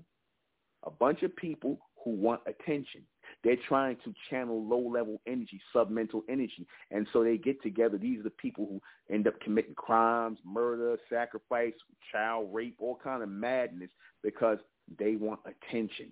a 0.84 0.90
bunch 0.90 1.22
of 1.22 1.34
people 1.36 1.78
who 2.04 2.10
want 2.10 2.40
attention. 2.46 3.02
They're 3.44 3.56
trying 3.68 3.96
to 4.04 4.12
channel 4.28 4.66
low-level 4.66 5.20
energy, 5.26 5.60
submental 5.74 6.22
energy. 6.28 6.66
And 6.90 7.06
so 7.12 7.22
they 7.22 7.36
get 7.36 7.62
together. 7.62 7.98
These 7.98 8.20
are 8.20 8.24
the 8.24 8.30
people 8.30 8.66
who 8.66 9.14
end 9.14 9.28
up 9.28 9.40
committing 9.40 9.74
crimes, 9.74 10.38
murder, 10.44 10.96
sacrifice, 11.08 11.72
child 12.10 12.48
rape, 12.52 12.76
all 12.80 12.98
kind 13.02 13.22
of 13.22 13.28
madness 13.28 13.90
because 14.22 14.58
they 14.98 15.16
want 15.16 15.40
attention. 15.46 16.10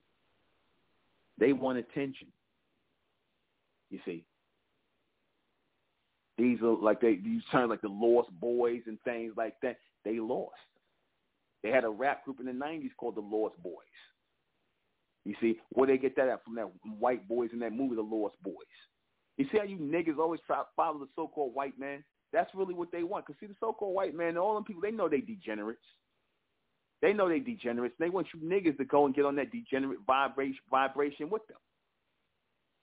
They 1.38 1.52
want 1.52 1.78
attention. 1.78 2.28
You 3.90 3.98
see. 4.04 4.24
These 6.36 6.60
are 6.62 6.76
like 6.76 7.00
they 7.00 7.16
these 7.16 7.42
turn 7.50 7.68
like 7.68 7.80
the 7.80 7.88
Lost 7.88 8.30
Boys 8.40 8.82
and 8.86 8.98
things 9.02 9.32
like 9.36 9.54
that. 9.62 9.78
They 10.04 10.20
lost. 10.20 10.54
They 11.62 11.70
had 11.70 11.84
a 11.84 11.90
rap 11.90 12.24
group 12.24 12.38
in 12.38 12.46
the 12.46 12.52
'90s 12.52 12.90
called 12.96 13.16
the 13.16 13.20
Lost 13.20 13.60
Boys. 13.62 13.74
You 15.24 15.34
see, 15.40 15.58
where 15.70 15.86
they 15.86 15.98
get 15.98 16.16
that 16.16 16.28
at 16.28 16.44
from 16.44 16.54
that 16.54 16.70
white 16.98 17.28
boys 17.28 17.50
in 17.52 17.58
that 17.58 17.72
movie, 17.72 17.96
The 17.96 18.02
Lost 18.02 18.36
Boys. 18.42 18.54
You 19.36 19.46
see 19.52 19.58
how 19.58 19.64
you 19.64 19.76
niggas 19.76 20.18
always 20.18 20.40
try 20.46 20.56
to 20.56 20.66
follow 20.74 20.98
the 20.98 21.08
so-called 21.14 21.54
white 21.54 21.78
man? 21.78 22.02
That's 22.32 22.50
really 22.54 22.72
what 22.72 22.90
they 22.92 23.02
want. 23.02 23.26
Cause 23.26 23.36
see, 23.38 23.46
the 23.46 23.54
so-called 23.60 23.94
white 23.94 24.14
man, 24.14 24.38
all 24.38 24.54
them 24.54 24.64
people, 24.64 24.82
they 24.82 24.90
know 24.90 25.08
they 25.08 25.20
degenerates. 25.20 25.80
They 27.02 27.12
know 27.12 27.28
they 27.28 27.40
degenerates. 27.40 27.94
They 27.98 28.10
want 28.10 28.28
you 28.32 28.40
niggas 28.40 28.78
to 28.78 28.84
go 28.84 29.06
and 29.06 29.14
get 29.14 29.24
on 29.24 29.36
that 29.36 29.52
degenerate 29.52 29.98
vibration 30.06 30.60
vibration 30.70 31.30
with 31.30 31.46
them. 31.46 31.58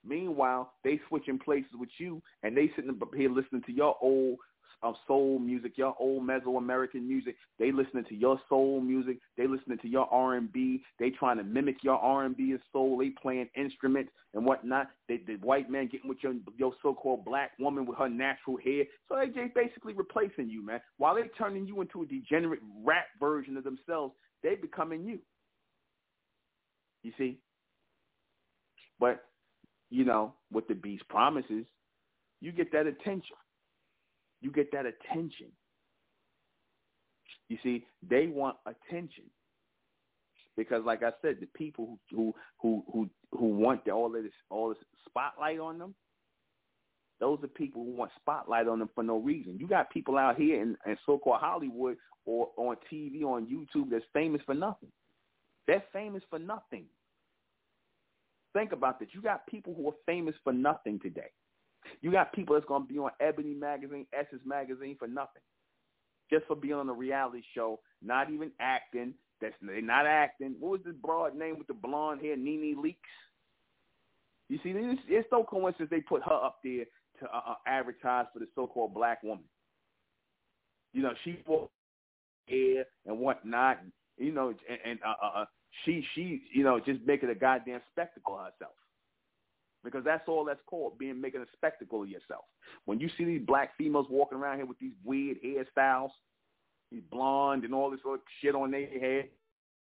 Meanwhile, 0.06 0.72
they 0.84 1.00
switching 1.08 1.38
places 1.38 1.70
with 1.78 1.90
you, 1.98 2.22
and 2.42 2.56
they 2.56 2.70
sitting 2.76 2.98
here 3.16 3.30
listening 3.30 3.62
to 3.66 3.72
your 3.72 3.96
old 4.00 4.38
of 4.82 4.94
soul 5.06 5.38
music, 5.38 5.72
your 5.76 5.94
old 5.98 6.22
Mesoamerican 6.22 7.06
music. 7.06 7.36
They 7.58 7.72
listening 7.72 8.04
to 8.08 8.14
your 8.14 8.40
soul 8.48 8.80
music. 8.80 9.18
They 9.36 9.46
listening 9.46 9.78
to 9.78 9.88
your 9.88 10.06
R 10.12 10.34
and 10.34 10.52
B. 10.52 10.82
They 10.98 11.10
trying 11.10 11.38
to 11.38 11.44
mimic 11.44 11.76
your 11.82 11.96
R 11.96 12.24
and 12.24 12.36
B 12.36 12.50
and 12.50 12.60
soul. 12.72 12.98
They 12.98 13.10
playing 13.10 13.48
instruments 13.56 14.12
and 14.34 14.44
whatnot. 14.44 14.88
They, 15.08 15.20
the 15.26 15.36
white 15.36 15.70
man 15.70 15.88
getting 15.90 16.08
with 16.08 16.18
your 16.22 16.34
your 16.56 16.72
so-called 16.82 17.24
black 17.24 17.52
woman 17.58 17.86
with 17.86 17.98
her 17.98 18.08
natural 18.08 18.58
hair. 18.62 18.84
So 19.08 19.16
they 19.16 19.26
just 19.26 19.54
basically 19.54 19.94
replacing 19.94 20.50
you, 20.50 20.64
man. 20.64 20.80
While 20.98 21.14
they 21.14 21.22
turning 21.38 21.66
you 21.66 21.80
into 21.80 22.02
a 22.02 22.06
degenerate 22.06 22.60
rap 22.84 23.06
version 23.18 23.56
of 23.56 23.64
themselves, 23.64 24.14
they 24.42 24.54
becoming 24.56 25.04
you. 25.04 25.18
You 27.02 27.12
see? 27.16 27.38
But, 28.98 29.24
you 29.96 30.04
know, 30.04 30.34
what 30.50 30.68
the 30.68 30.74
beast 30.74 31.08
promises, 31.08 31.64
you 32.42 32.52
get 32.52 32.70
that 32.72 32.86
attention. 32.86 33.36
You 34.42 34.52
get 34.52 34.70
that 34.72 34.84
attention. 34.84 35.46
You 37.48 37.56
see, 37.62 37.86
they 38.06 38.26
want 38.26 38.58
attention 38.66 39.24
because, 40.54 40.82
like 40.84 41.02
I 41.02 41.12
said, 41.22 41.38
the 41.40 41.46
people 41.56 41.98
who 42.10 42.34
who 42.60 42.84
who 42.92 43.08
who 43.32 43.46
want 43.46 43.88
all 43.88 44.14
of 44.14 44.22
this 44.22 44.32
all 44.50 44.68
this 44.68 44.78
spotlight 45.08 45.60
on 45.60 45.78
them, 45.78 45.94
those 47.18 47.38
are 47.42 47.48
people 47.48 47.82
who 47.82 47.92
want 47.92 48.10
spotlight 48.20 48.68
on 48.68 48.80
them 48.80 48.90
for 48.94 49.02
no 49.02 49.16
reason. 49.16 49.56
You 49.58 49.66
got 49.66 49.88
people 49.90 50.18
out 50.18 50.36
here 50.36 50.60
in, 50.60 50.76
in 50.84 50.98
so-called 51.06 51.40
Hollywood 51.40 51.96
or 52.26 52.50
on 52.58 52.76
TV, 52.92 53.22
on 53.22 53.46
YouTube 53.46 53.88
that's 53.90 54.04
famous 54.12 54.42
for 54.44 54.54
nothing. 54.54 54.92
They're 55.66 55.84
famous 55.90 56.22
for 56.28 56.38
nothing. 56.38 56.84
Think 58.56 58.72
about 58.72 58.98
that. 59.00 59.12
You 59.12 59.20
got 59.20 59.46
people 59.46 59.74
who 59.74 59.86
are 59.86 59.94
famous 60.06 60.34
for 60.42 60.50
nothing 60.50 60.98
today. 60.98 61.28
You 62.00 62.10
got 62.10 62.32
people 62.32 62.54
that's 62.54 62.64
going 62.64 62.86
to 62.86 62.88
be 62.88 62.98
on 62.98 63.10
Ebony 63.20 63.52
Magazine, 63.52 64.06
Essence 64.14 64.40
Magazine 64.46 64.96
for 64.98 65.06
nothing. 65.06 65.42
Just 66.30 66.46
for 66.46 66.56
being 66.56 66.72
on 66.72 66.88
a 66.88 66.92
reality 66.92 67.42
show, 67.54 67.80
not 68.02 68.30
even 68.30 68.50
acting. 68.58 69.12
That's 69.42 69.54
they're 69.60 69.82
not 69.82 70.06
acting. 70.06 70.54
What 70.58 70.70
was 70.70 70.80
this 70.86 70.94
broad 71.02 71.36
name 71.36 71.58
with 71.58 71.66
the 71.66 71.74
blonde 71.74 72.22
hair, 72.22 72.34
NeNe 72.34 72.82
Leakes? 72.82 72.96
You 74.48 74.58
see, 74.62 74.70
it's, 74.70 75.02
it's 75.06 75.28
no 75.30 75.44
coincidence 75.44 75.90
they 75.90 76.00
put 76.00 76.22
her 76.22 76.32
up 76.32 76.60
there 76.64 76.86
to 77.20 77.26
uh, 77.26 77.40
uh, 77.50 77.54
advertise 77.66 78.24
for 78.32 78.38
the 78.38 78.46
so-called 78.54 78.94
black 78.94 79.22
woman. 79.22 79.44
You 80.94 81.02
know, 81.02 81.12
she 81.24 81.42
wore 81.46 81.68
hair 82.48 82.86
and 83.04 83.18
whatnot, 83.18 83.80
you 84.16 84.32
know, 84.32 84.48
and, 84.48 84.78
and 84.82 84.98
uh, 85.06 85.14
uh, 85.22 85.40
uh, 85.40 85.44
she, 85.84 86.04
she, 86.14 86.42
you 86.52 86.64
know, 86.64 86.80
just 86.80 87.00
making 87.04 87.30
a 87.30 87.34
goddamn 87.34 87.80
spectacle 87.92 88.34
of 88.34 88.52
herself 88.52 88.74
because 89.86 90.04
that's 90.04 90.28
all 90.28 90.44
that's 90.44 90.60
called 90.66 90.98
being 90.98 91.20
making 91.20 91.40
a 91.40 91.46
spectacle 91.56 92.02
of 92.02 92.08
yourself. 92.08 92.44
When 92.86 92.98
you 92.98 93.08
see 93.16 93.24
these 93.24 93.42
black 93.46 93.76
females 93.78 94.06
walking 94.10 94.36
around 94.36 94.56
here 94.56 94.66
with 94.66 94.78
these 94.78 94.94
weird 95.04 95.38
hairstyles, 95.42 96.10
these 96.90 97.02
blonde 97.10 97.64
and 97.64 97.72
all 97.72 97.90
this 97.90 98.00
other 98.06 98.18
shit 98.42 98.54
on 98.54 98.72
their 98.72 98.86
head, 98.86 99.28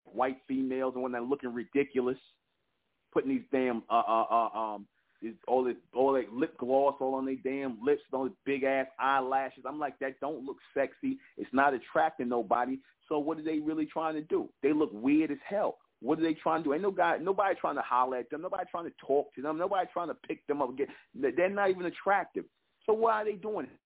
white 0.04 0.38
females 0.48 0.94
and 0.94 1.02
when 1.02 1.12
they're 1.12 1.20
looking 1.20 1.54
ridiculous, 1.54 2.18
putting 3.12 3.30
these 3.30 3.44
damn 3.52 3.82
uh 3.90 4.02
uh 4.06 4.26
uh 4.30 4.58
um 4.58 4.86
all 5.46 5.62
this 5.62 5.76
all 5.94 6.12
that 6.14 6.32
lip 6.32 6.58
gloss 6.58 6.96
all 7.00 7.14
on 7.14 7.24
their 7.24 7.36
damn 7.44 7.78
lips, 7.80 8.02
all 8.12 8.24
these 8.24 8.32
big 8.44 8.64
ass 8.64 8.86
eyelashes. 8.98 9.64
I'm 9.66 9.78
like, 9.78 9.98
that 10.00 10.18
don't 10.20 10.44
look 10.44 10.56
sexy. 10.74 11.18
It's 11.36 11.52
not 11.52 11.74
attracting 11.74 12.28
nobody. 12.28 12.80
So 13.08 13.18
what 13.18 13.38
are 13.38 13.44
they 13.44 13.60
really 13.60 13.86
trying 13.86 14.14
to 14.14 14.22
do? 14.22 14.48
They 14.62 14.72
look 14.72 14.90
weird 14.92 15.30
as 15.30 15.38
hell. 15.48 15.78
What 16.02 16.18
are 16.18 16.22
they 16.22 16.34
trying 16.34 16.64
to 16.64 16.68
do? 16.68 16.74
Ain't 16.74 16.82
no 16.82 16.90
guy, 16.90 17.16
nobody 17.18 17.54
trying 17.60 17.76
to 17.76 17.82
holler 17.82 18.18
at 18.18 18.28
them. 18.28 18.42
Nobody 18.42 18.64
trying 18.68 18.86
to 18.86 18.92
talk 19.06 19.32
to 19.34 19.42
them. 19.42 19.56
Nobody 19.56 19.88
trying 19.92 20.08
to 20.08 20.14
pick 20.14 20.44
them 20.48 20.60
up. 20.60 20.76
Get, 20.76 20.88
they're 21.14 21.48
not 21.48 21.70
even 21.70 21.86
attractive. 21.86 22.44
So 22.84 22.92
why 22.92 23.22
are 23.22 23.24
they 23.24 23.34
doing 23.34 23.66
it? 23.66 23.78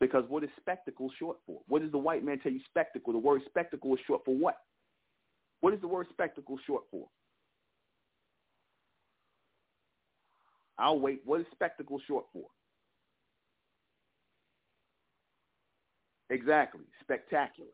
Because 0.00 0.24
what 0.28 0.42
is 0.42 0.50
spectacle 0.60 1.10
short 1.18 1.38
for? 1.46 1.60
What 1.68 1.82
does 1.82 1.92
the 1.92 1.98
white 1.98 2.24
man 2.24 2.40
tell 2.40 2.52
you 2.52 2.60
spectacle? 2.68 3.12
The 3.12 3.18
word 3.18 3.42
spectacle 3.46 3.94
is 3.94 4.00
short 4.06 4.22
for 4.24 4.34
what? 4.34 4.56
What 5.60 5.72
is 5.72 5.80
the 5.80 5.88
word 5.88 6.06
spectacle 6.10 6.58
short 6.66 6.82
for? 6.90 7.06
I'll 10.78 10.98
wait. 10.98 11.20
What 11.24 11.40
is 11.40 11.46
spectacle 11.52 12.00
short 12.06 12.26
for? 12.32 12.46
Exactly. 16.30 16.82
Spectacular. 17.02 17.70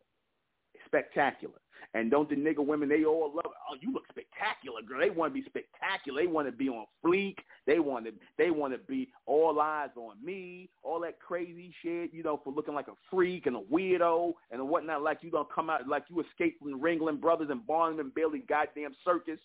Spectacular. 0.86 1.54
And 1.92 2.10
don't 2.10 2.28
the 2.28 2.34
nigga 2.34 2.64
women, 2.64 2.88
they 2.88 3.04
all 3.04 3.32
love. 3.34 3.52
Oh, 3.70 3.76
you 3.80 3.92
look 3.92 4.04
spectacular, 4.08 4.82
girl. 4.82 5.00
They 5.00 5.10
want 5.10 5.34
to 5.34 5.40
be 5.40 5.46
spectacular. 5.46 6.22
They 6.22 6.26
want 6.26 6.48
to 6.48 6.52
be 6.52 6.68
on 6.68 6.86
fleek. 7.04 7.36
They 7.66 7.78
want 7.78 8.06
to 8.06 8.12
they 8.36 8.50
want 8.50 8.72
to 8.72 8.78
be 8.78 9.10
all 9.26 9.60
eyes 9.60 9.90
on 9.96 10.16
me, 10.24 10.70
all 10.82 11.00
that 11.00 11.20
crazy 11.20 11.72
shit, 11.82 12.12
you 12.12 12.22
know, 12.22 12.40
for 12.42 12.52
looking 12.52 12.74
like 12.74 12.88
a 12.88 12.94
freak 13.10 13.46
and 13.46 13.56
a 13.56 13.60
weirdo 13.60 14.32
and 14.50 14.68
whatnot, 14.68 15.02
like 15.02 15.18
you 15.22 15.30
don't 15.30 15.52
come 15.52 15.70
out 15.70 15.86
like 15.86 16.04
you 16.08 16.20
escaped 16.20 16.60
from 16.60 16.72
the 16.72 16.78
Ringling 16.78 17.20
Brothers 17.20 17.48
and 17.50 17.66
Barnum 17.66 18.00
and 18.00 18.14
Bailey 18.14 18.42
goddamn 18.48 18.94
circus. 19.04 19.38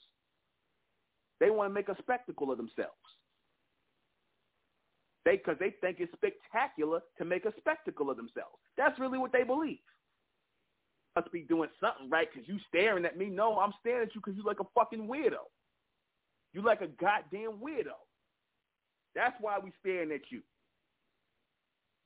They 1.39 1.51
want 1.51 1.69
to 1.69 1.73
make 1.73 1.89
a 1.89 1.95
spectacle 2.01 2.51
of 2.51 2.57
themselves. 2.57 2.93
They 5.23 5.37
because 5.37 5.57
they 5.59 5.75
think 5.81 5.97
it's 5.99 6.11
spectacular 6.13 7.01
to 7.17 7.25
make 7.25 7.45
a 7.45 7.53
spectacle 7.59 8.09
of 8.09 8.17
themselves. 8.17 8.57
That's 8.77 8.97
really 8.99 9.17
what 9.17 9.31
they 9.31 9.43
believe. 9.43 9.77
Must 11.15 11.31
be 11.31 11.41
doing 11.41 11.69
something 11.81 12.09
right 12.09 12.27
because 12.31 12.47
you 12.47 12.57
staring 12.67 13.05
at 13.05 13.17
me. 13.17 13.25
No, 13.25 13.57
I'm 13.57 13.73
staring 13.79 14.07
at 14.07 14.15
you 14.15 14.21
because 14.23 14.37
you 14.37 14.43
like 14.43 14.59
a 14.59 14.67
fucking 14.75 15.07
weirdo. 15.07 15.43
You 16.53 16.61
like 16.61 16.81
a 16.81 16.87
goddamn 16.87 17.59
weirdo. 17.63 17.97
That's 19.15 19.35
why 19.41 19.57
we 19.61 19.71
staring 19.79 20.11
at 20.11 20.21
you. 20.29 20.41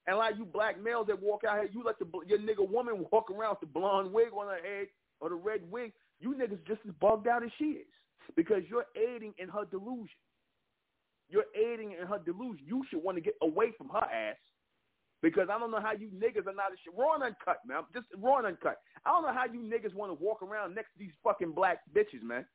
And 0.07 0.17
like 0.17 0.35
you 0.37 0.45
black 0.45 0.81
males 0.81 1.07
that 1.07 1.21
walk 1.21 1.43
out 1.47 1.59
here, 1.59 1.69
you 1.71 1.83
let 1.83 1.99
the 1.99 2.05
your 2.27 2.39
nigga 2.39 2.67
woman 2.67 3.05
walk 3.11 3.29
around 3.29 3.51
with 3.51 3.61
the 3.61 3.79
blonde 3.79 4.11
wig 4.11 4.33
on 4.33 4.47
her 4.47 4.55
head 4.55 4.87
or 5.19 5.29
the 5.29 5.35
red 5.35 5.61
wig. 5.69 5.93
You 6.19 6.33
niggas 6.33 6.65
just 6.67 6.81
as 6.87 6.93
bugged 6.99 7.27
out 7.27 7.43
as 7.43 7.51
she 7.57 7.65
is 7.65 7.87
because 8.35 8.63
you're 8.69 8.85
aiding 8.95 9.33
in 9.37 9.49
her 9.49 9.65
delusion. 9.65 10.09
You're 11.29 11.45
aiding 11.55 11.93
in 11.99 12.05
her 12.05 12.19
delusion. 12.19 12.65
You 12.65 12.83
should 12.89 13.03
want 13.03 13.17
to 13.17 13.21
get 13.21 13.35
away 13.41 13.71
from 13.77 13.89
her 13.89 14.03
ass 14.03 14.37
because 15.23 15.47
I 15.49 15.57
don't 15.57 15.71
know 15.71 15.79
how 15.79 15.93
you 15.93 16.09
niggas 16.09 16.45
are 16.45 16.53
not 16.53 16.73
a 16.73 16.77
shit. 16.83 16.93
Raw 16.95 17.15
and 17.15 17.23
uncut, 17.23 17.59
man. 17.65 17.83
Just 17.93 18.07
raw 18.21 18.39
and 18.39 18.47
uncut. 18.47 18.79
I 19.05 19.09
don't 19.09 19.23
know 19.23 19.33
how 19.33 19.45
you 19.45 19.61
niggas 19.61 19.95
want 19.95 20.11
to 20.11 20.23
walk 20.23 20.43
around 20.43 20.75
next 20.75 20.91
to 20.93 20.99
these 20.99 21.13
fucking 21.23 21.53
black 21.53 21.79
bitches, 21.95 22.21
man. 22.21 22.45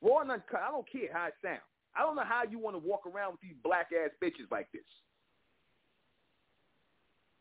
Raw 0.00 0.22
and 0.22 0.32
uncut. 0.32 0.62
I 0.66 0.70
don't 0.70 0.90
care 0.90 1.12
how 1.12 1.26
it 1.26 1.34
sounds. 1.44 1.60
I 1.94 2.00
don't 2.00 2.16
know 2.16 2.24
how 2.24 2.42
you 2.50 2.58
want 2.58 2.74
to 2.74 2.88
walk 2.88 3.02
around 3.06 3.32
with 3.32 3.42
these 3.42 3.54
black 3.62 3.88
ass 3.92 4.10
bitches 4.22 4.50
like 4.50 4.68
this. 4.72 4.82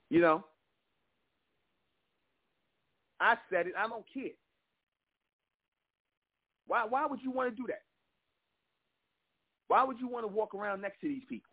You 0.09 0.19
know? 0.19 0.43
I 3.21 3.35
said 3.49 3.67
it. 3.67 3.73
I 3.77 3.87
don't 3.87 4.05
care. 4.13 4.35
Why 6.67 6.85
why 6.85 7.05
would 7.05 7.21
you 7.23 7.31
want 7.31 7.49
to 7.49 7.55
do 7.55 7.65
that? 7.67 7.81
Why 9.69 9.83
would 9.85 9.99
you 9.99 10.09
want 10.09 10.23
to 10.23 10.27
walk 10.27 10.53
around 10.53 10.81
next 10.81 10.99
to 11.01 11.07
these 11.07 11.23
people? 11.29 11.49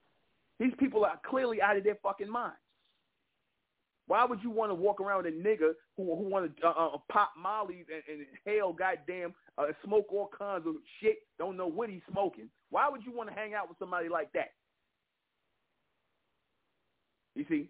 These 0.58 0.72
people 0.78 1.04
are 1.04 1.20
clearly 1.24 1.62
out 1.62 1.76
of 1.76 1.84
their 1.84 1.98
fucking 2.02 2.30
minds. 2.30 2.56
Why 4.06 4.24
would 4.24 4.42
you 4.42 4.50
want 4.50 4.70
to 4.70 4.74
walk 4.74 5.00
around 5.00 5.24
with 5.24 5.34
a 5.34 5.36
nigga 5.36 5.72
who 5.96 6.14
who 6.14 6.28
want 6.28 6.56
to 6.56 6.66
uh, 6.66 6.70
uh, 6.70 6.98
pop 7.10 7.32
mollies 7.36 7.86
and, 7.92 8.02
and 8.18 8.26
hell 8.46 8.72
goddamn 8.72 9.34
uh, 9.58 9.66
smoke 9.84 10.06
all 10.12 10.30
kinds 10.36 10.66
of 10.66 10.74
shit? 11.00 11.18
Don't 11.38 11.56
know 11.56 11.66
what 11.66 11.90
he's 11.90 12.02
smoking. 12.10 12.48
Why 12.70 12.88
would 12.88 13.04
you 13.04 13.12
want 13.12 13.28
to 13.30 13.34
hang 13.34 13.54
out 13.54 13.68
with 13.68 13.78
somebody 13.78 14.08
like 14.08 14.32
that? 14.32 14.52
You 17.34 17.44
see, 17.48 17.68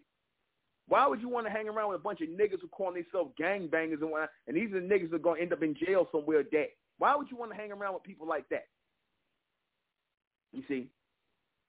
why 0.89 1.07
would 1.07 1.21
you 1.21 1.29
want 1.29 1.47
to 1.47 1.53
hang 1.53 1.69
around 1.69 1.91
with 1.91 2.01
a 2.01 2.03
bunch 2.03 2.21
of 2.21 2.29
niggas 2.29 2.61
who 2.61 2.69
call 2.69 2.93
themselves 2.93 3.33
gangbangers 3.41 4.01
and 4.01 4.11
whatnot, 4.11 4.31
and 4.47 4.57
these 4.57 4.71
are 4.73 4.81
the 4.81 4.87
niggas 4.87 5.11
that 5.11 5.17
are 5.17 5.21
going 5.21 5.37
to 5.37 5.43
end 5.43 5.53
up 5.53 5.63
in 5.63 5.75
jail 5.75 6.07
somewhere 6.13 6.43
dead? 6.43 6.69
Why 6.99 7.17
would 7.17 7.31
you 7.31 7.37
want 7.37 7.51
to 7.51 7.57
hang 7.57 7.73
around 7.73 7.95
with 7.95 8.05
people 8.05 8.27
like 8.27 8.49
that? 8.51 8.67
You 10.53 10.63
see, 10.69 10.89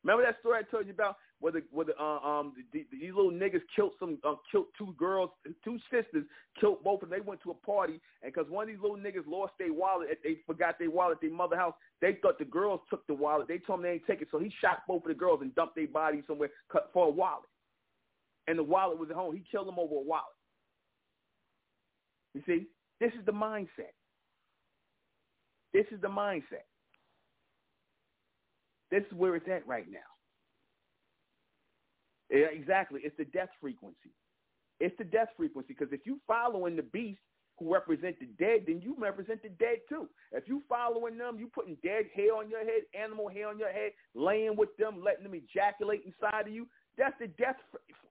remember 0.04 0.24
that 0.24 0.40
story 0.40 0.60
I 0.60 0.72
told 0.72 0.86
you 0.86 0.94
about 0.94 1.18
where 1.40 1.52
the 1.52 1.62
where 1.72 1.86
the 1.86 1.94
uh, 2.00 2.20
um 2.20 2.54
the, 2.74 2.86
the, 2.92 2.98
these 3.00 3.14
little 3.14 3.32
niggas 3.32 3.62
killed 3.76 3.92
some 4.00 4.18
uh, 4.24 4.36
killed 4.52 4.66
two 4.78 4.94
girls, 4.98 5.30
two 5.64 5.78
sisters, 5.92 6.26
killed 6.60 6.84
both, 6.84 7.04
and 7.04 7.12
they 7.12 7.20
went 7.20 7.42
to 7.44 7.52
a 7.52 7.54
party, 7.54 8.02
and 8.24 8.34
because 8.34 8.50
one 8.50 8.64
of 8.64 8.70
these 8.70 8.82
little 8.82 8.98
niggas 8.98 9.28
lost 9.28 9.54
their 9.60 9.74
wallet, 9.74 10.10
they 10.24 10.38
forgot 10.46 10.80
their 10.80 10.90
wallet 10.90 11.18
at 11.18 11.22
their 11.22 11.32
mother 11.32 11.56
house. 11.56 11.76
They 12.02 12.18
thought 12.22 12.40
the 12.40 12.46
girls 12.46 12.82
took 12.90 13.06
the 13.08 13.14
wallet. 13.14 13.48
They 13.48 13.60
told 13.60 13.80
them 13.80 13.84
they 13.84 13.94
ain't 13.94 14.08
take 14.08 14.22
it, 14.22 14.30
so 14.32 14.40
he 14.40 14.52
shot 14.62 14.80
both 14.88 15.04
of 15.04 15.10
the 15.10 15.14
girls 15.14 15.40
and 15.42 15.54
dumped 15.56 15.76
their 15.76 15.88
bodies 15.88 16.24
somewhere 16.28 16.50
for 16.94 17.08
a 17.08 17.12
wallet. 17.12 17.50
And 18.48 18.58
the 18.58 18.64
wallet 18.64 18.98
was 18.98 19.10
at 19.10 19.16
home. 19.16 19.36
He 19.36 19.44
killed 19.52 19.68
them 19.68 19.78
over 19.78 19.96
a 19.96 20.02
wallet. 20.02 20.24
You 22.34 22.42
see, 22.46 22.68
this 23.00 23.12
is 23.20 23.26
the 23.26 23.32
mindset. 23.32 23.94
This 25.74 25.86
is 25.92 26.02
the 26.02 26.08
mindset. 26.08 26.66
This 28.90 29.04
is 29.12 29.18
where 29.18 29.36
it's 29.36 29.48
at 29.50 29.68
right 29.68 29.86
now. 29.92 30.17
Yeah, 32.30 32.48
exactly. 32.52 33.02
It's 33.04 33.18
the 33.18 33.26
death 33.26 33.50
frequency. 33.62 34.12
It's 34.80 34.96
the 34.98 35.04
death 35.04 35.30
frequency 35.38 35.74
because 35.74 35.94
if 35.94 36.06
you 36.06 36.20
following 36.28 36.76
the 36.76 36.84
beast 36.84 37.20
who 37.58 37.74
represent 37.74 38.20
the 38.20 38.28
dead, 38.38 38.66
then 38.68 38.82
you 38.82 38.96
represent 39.00 39.42
the 39.42 39.50
dead 39.50 39.78
too. 39.90 40.08
If 40.32 40.48
you 40.48 40.62
following 40.70 41.18
them, 41.18 41.40
you 41.40 41.48
putting 41.48 41.78
dead 41.84 42.06
hair 42.14 42.36
on 42.36 42.50
your 42.50 42.60
head, 42.60 42.84
animal 42.94 43.30
hair 43.30 43.50
on 43.50 43.58
your 43.58 43.72
head, 43.72 43.92
laying 44.14 44.56
with 44.56 44.76
them, 44.78 45.02
letting 45.04 45.24
them 45.24 45.34
ejaculate 45.34 46.04
inside 46.06 46.48
of 46.48 46.54
you. 46.54 46.68
That's 46.98 47.16
the 47.20 47.28
death 47.28 47.56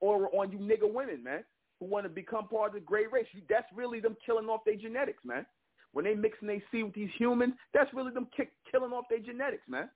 aura 0.00 0.28
on 0.30 0.50
you 0.50 0.58
nigga 0.58 0.92
women, 0.92 1.22
man, 1.22 1.44
who 1.78 1.86
want 1.86 2.04
to 2.04 2.08
become 2.08 2.48
part 2.48 2.68
of 2.68 2.74
the 2.74 2.80
gray 2.80 3.06
race. 3.10 3.26
You, 3.32 3.42
that's 3.48 3.66
really 3.74 4.00
them 4.00 4.16
killing 4.24 4.46
off 4.46 4.62
their 4.64 4.76
genetics, 4.76 5.24
man. 5.24 5.46
When 5.92 6.04
they 6.04 6.14
mixing 6.14 6.48
they 6.48 6.62
see 6.72 6.82
with 6.82 6.94
these 6.94 7.10
humans, 7.16 7.54
that's 7.72 7.92
really 7.94 8.12
them 8.12 8.26
kick, 8.36 8.52
killing 8.70 8.92
off 8.92 9.04
their 9.08 9.20
genetics, 9.20 9.68
man. 9.68 9.88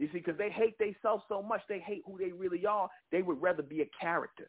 You 0.00 0.06
see, 0.06 0.18
because 0.18 0.38
they 0.38 0.48
hate 0.48 0.78
themselves 0.78 1.22
so 1.28 1.42
much, 1.42 1.60
they 1.68 1.78
hate 1.78 2.02
who 2.06 2.16
they 2.16 2.32
really 2.32 2.64
are. 2.64 2.88
They 3.12 3.20
would 3.20 3.40
rather 3.40 3.62
be 3.62 3.82
a 3.82 3.90
character. 4.00 4.48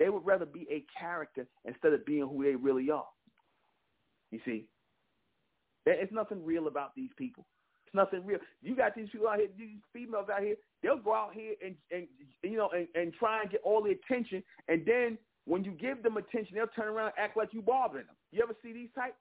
They 0.00 0.08
would 0.08 0.26
rather 0.26 0.46
be 0.46 0.66
a 0.68 0.84
character 0.98 1.46
instead 1.64 1.92
of 1.92 2.04
being 2.04 2.26
who 2.26 2.42
they 2.42 2.56
really 2.56 2.90
are. 2.90 3.06
You 4.32 4.40
see, 4.44 4.66
there's 5.86 6.08
nothing 6.10 6.44
real 6.44 6.66
about 6.66 6.90
these 6.96 7.10
people. 7.16 7.46
It's 7.86 7.94
nothing 7.94 8.26
real. 8.26 8.40
You 8.62 8.74
got 8.74 8.96
these 8.96 9.08
people 9.12 9.28
out 9.28 9.38
here, 9.38 9.46
these 9.56 9.78
females 9.92 10.26
out 10.28 10.42
here. 10.42 10.56
They'll 10.82 10.98
go 10.98 11.14
out 11.14 11.34
here 11.34 11.54
and 11.64 11.76
and 11.92 12.08
you 12.42 12.56
know 12.56 12.70
and, 12.74 12.88
and 12.96 13.14
try 13.14 13.42
and 13.42 13.50
get 13.50 13.60
all 13.62 13.80
the 13.80 13.92
attention, 13.92 14.42
and 14.66 14.84
then 14.84 15.18
when 15.44 15.62
you 15.62 15.70
give 15.70 16.02
them 16.02 16.16
attention, 16.16 16.56
they'll 16.56 16.66
turn 16.74 16.88
around 16.88 17.12
and 17.16 17.18
act 17.18 17.36
like 17.36 17.54
you 17.54 17.62
bothering 17.62 18.06
them. 18.06 18.16
You 18.32 18.42
ever 18.42 18.56
see 18.60 18.72
these 18.72 18.90
types? 18.92 19.14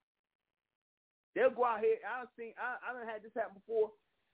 They'll 1.35 1.51
go 1.51 1.63
out 1.63 1.81
here. 1.81 1.97
I 2.09 2.19
have 2.19 2.29
seen. 2.39 2.53
I 2.57 2.89
I 2.89 2.97
done 2.97 3.07
had 3.07 3.21
this 3.21 3.31
happen 3.35 3.61
before 3.61 3.91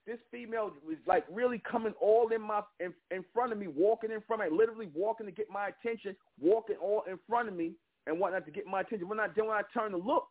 this 0.10 0.20
female 0.32 0.72
was 0.84 0.98
like 1.06 1.24
really 1.32 1.62
coming 1.70 1.94
all 2.02 2.30
in 2.34 2.42
my 2.42 2.62
in, 2.80 2.94
in 3.12 3.24
front 3.32 3.52
of 3.52 3.60
me, 3.60 3.68
walking 3.68 4.12
in 4.12 4.22
front 4.22 4.42
of 4.42 4.52
me, 4.52 4.58
literally 4.58 4.90
walking 4.96 5.28
to 5.28 5.32
get 5.32 5.52
my 5.52 5.70
attention, 5.70 6.16
walking 6.42 6.78
all 6.82 7.04
in 7.08 7.20
front 7.30 7.48
of 7.48 7.56
me 7.56 7.74
and 8.08 8.20
whatnot 8.20 8.44
to 8.46 8.52
get 8.52 8.66
my 8.66 8.82
attention. 8.82 9.08
When 9.08 9.20
I 9.20 9.28
then 9.36 9.46
when 9.46 9.56
I 9.56 9.62
turned 9.72 9.92
to 9.92 9.98
look, 9.98 10.26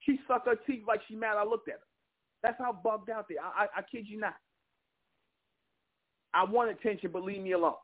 she 0.00 0.18
sucked 0.26 0.48
her 0.48 0.56
teeth 0.66 0.84
like 0.88 1.00
she 1.08 1.14
mad 1.14 1.36
I 1.36 1.44
looked 1.44 1.68
at 1.68 1.74
her. 1.74 1.86
That's 2.42 2.58
how 2.58 2.72
bugged 2.72 3.10
out 3.10 3.26
there. 3.28 3.36
I, 3.42 3.64
I, 3.64 3.80
I 3.80 3.82
kid 3.82 4.06
you 4.08 4.18
not. 4.18 4.34
I 6.32 6.44
want 6.44 6.70
attention, 6.70 7.10
but 7.12 7.22
leave 7.22 7.42
me 7.42 7.52
alone. 7.52 7.74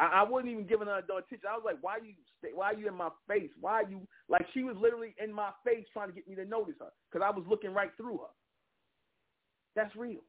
I, 0.00 0.06
I 0.06 0.22
wasn't 0.22 0.52
even 0.52 0.66
giving 0.66 0.86
her 0.86 1.02
no 1.06 1.18
attention. 1.18 1.48
I 1.50 1.56
was 1.56 1.64
like, 1.66 1.76
why 1.82 1.98
you 2.02 2.14
stay, 2.38 2.48
why 2.54 2.72
are 2.72 2.74
you 2.74 2.88
in 2.88 2.94
my 2.94 3.10
face? 3.28 3.50
Why 3.60 3.82
are 3.82 3.90
you 3.90 4.08
like 4.30 4.46
she 4.54 4.62
was 4.62 4.76
literally 4.80 5.14
in 5.22 5.30
my 5.30 5.50
face 5.66 5.84
trying 5.92 6.08
to 6.08 6.14
get 6.14 6.26
me 6.26 6.34
to 6.36 6.46
notice 6.46 6.76
her 6.80 6.88
because 7.12 7.22
I 7.22 7.36
was 7.36 7.44
looking 7.46 7.74
right 7.74 7.90
through 7.98 8.18
her. 8.18 8.32
That's 9.74 9.94
real. 9.94 10.22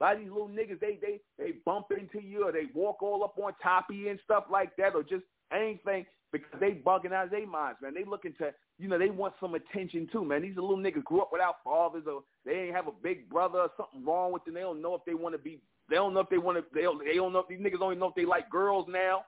A 0.00 0.04
lot 0.04 0.14
of 0.14 0.20
these 0.20 0.30
little 0.30 0.48
niggas, 0.48 0.80
they 0.80 0.98
they 1.00 1.20
they 1.38 1.52
bump 1.64 1.86
into 1.90 2.24
you 2.24 2.48
or 2.48 2.52
they 2.52 2.66
walk 2.74 3.02
all 3.02 3.22
up 3.22 3.38
on 3.38 3.52
top 3.62 3.90
of 3.90 3.96
you 3.96 4.10
and 4.10 4.18
stuff 4.24 4.44
like 4.50 4.74
that, 4.76 4.94
or 4.94 5.02
just 5.02 5.24
anything 5.52 6.04
because 6.32 6.58
they 6.58 6.72
bugging 6.72 7.12
out 7.12 7.26
of 7.26 7.30
their 7.30 7.46
minds, 7.46 7.78
man. 7.80 7.94
They 7.94 8.04
looking 8.04 8.34
to, 8.38 8.52
you 8.78 8.88
know, 8.88 8.98
they 8.98 9.10
want 9.10 9.34
some 9.40 9.54
attention 9.54 10.08
too, 10.10 10.24
man. 10.24 10.42
These 10.42 10.56
little 10.56 10.76
niggas 10.76 11.04
grew 11.04 11.20
up 11.20 11.30
without 11.30 11.62
fathers, 11.62 12.04
or 12.08 12.22
they 12.44 12.52
ain't 12.52 12.74
have 12.74 12.88
a 12.88 12.92
big 13.02 13.30
brother, 13.30 13.60
or 13.60 13.70
something 13.76 14.04
wrong 14.04 14.32
with 14.32 14.44
them. 14.44 14.54
They 14.54 14.60
don't 14.60 14.82
know 14.82 14.94
if 14.94 15.04
they 15.06 15.14
want 15.14 15.34
to 15.34 15.38
be. 15.38 15.60
They 15.88 15.96
don't 15.96 16.12
know 16.12 16.20
if 16.20 16.28
they 16.28 16.38
want 16.38 16.58
to. 16.58 16.64
They 16.74 16.82
don't, 16.82 16.98
they 17.04 17.14
don't 17.14 17.32
know 17.32 17.38
if 17.38 17.48
these 17.48 17.60
niggas 17.60 17.78
don't 17.78 17.92
even 17.92 18.00
know 18.00 18.08
if 18.08 18.16
they 18.16 18.24
like 18.24 18.50
girls 18.50 18.86
now. 18.88 19.24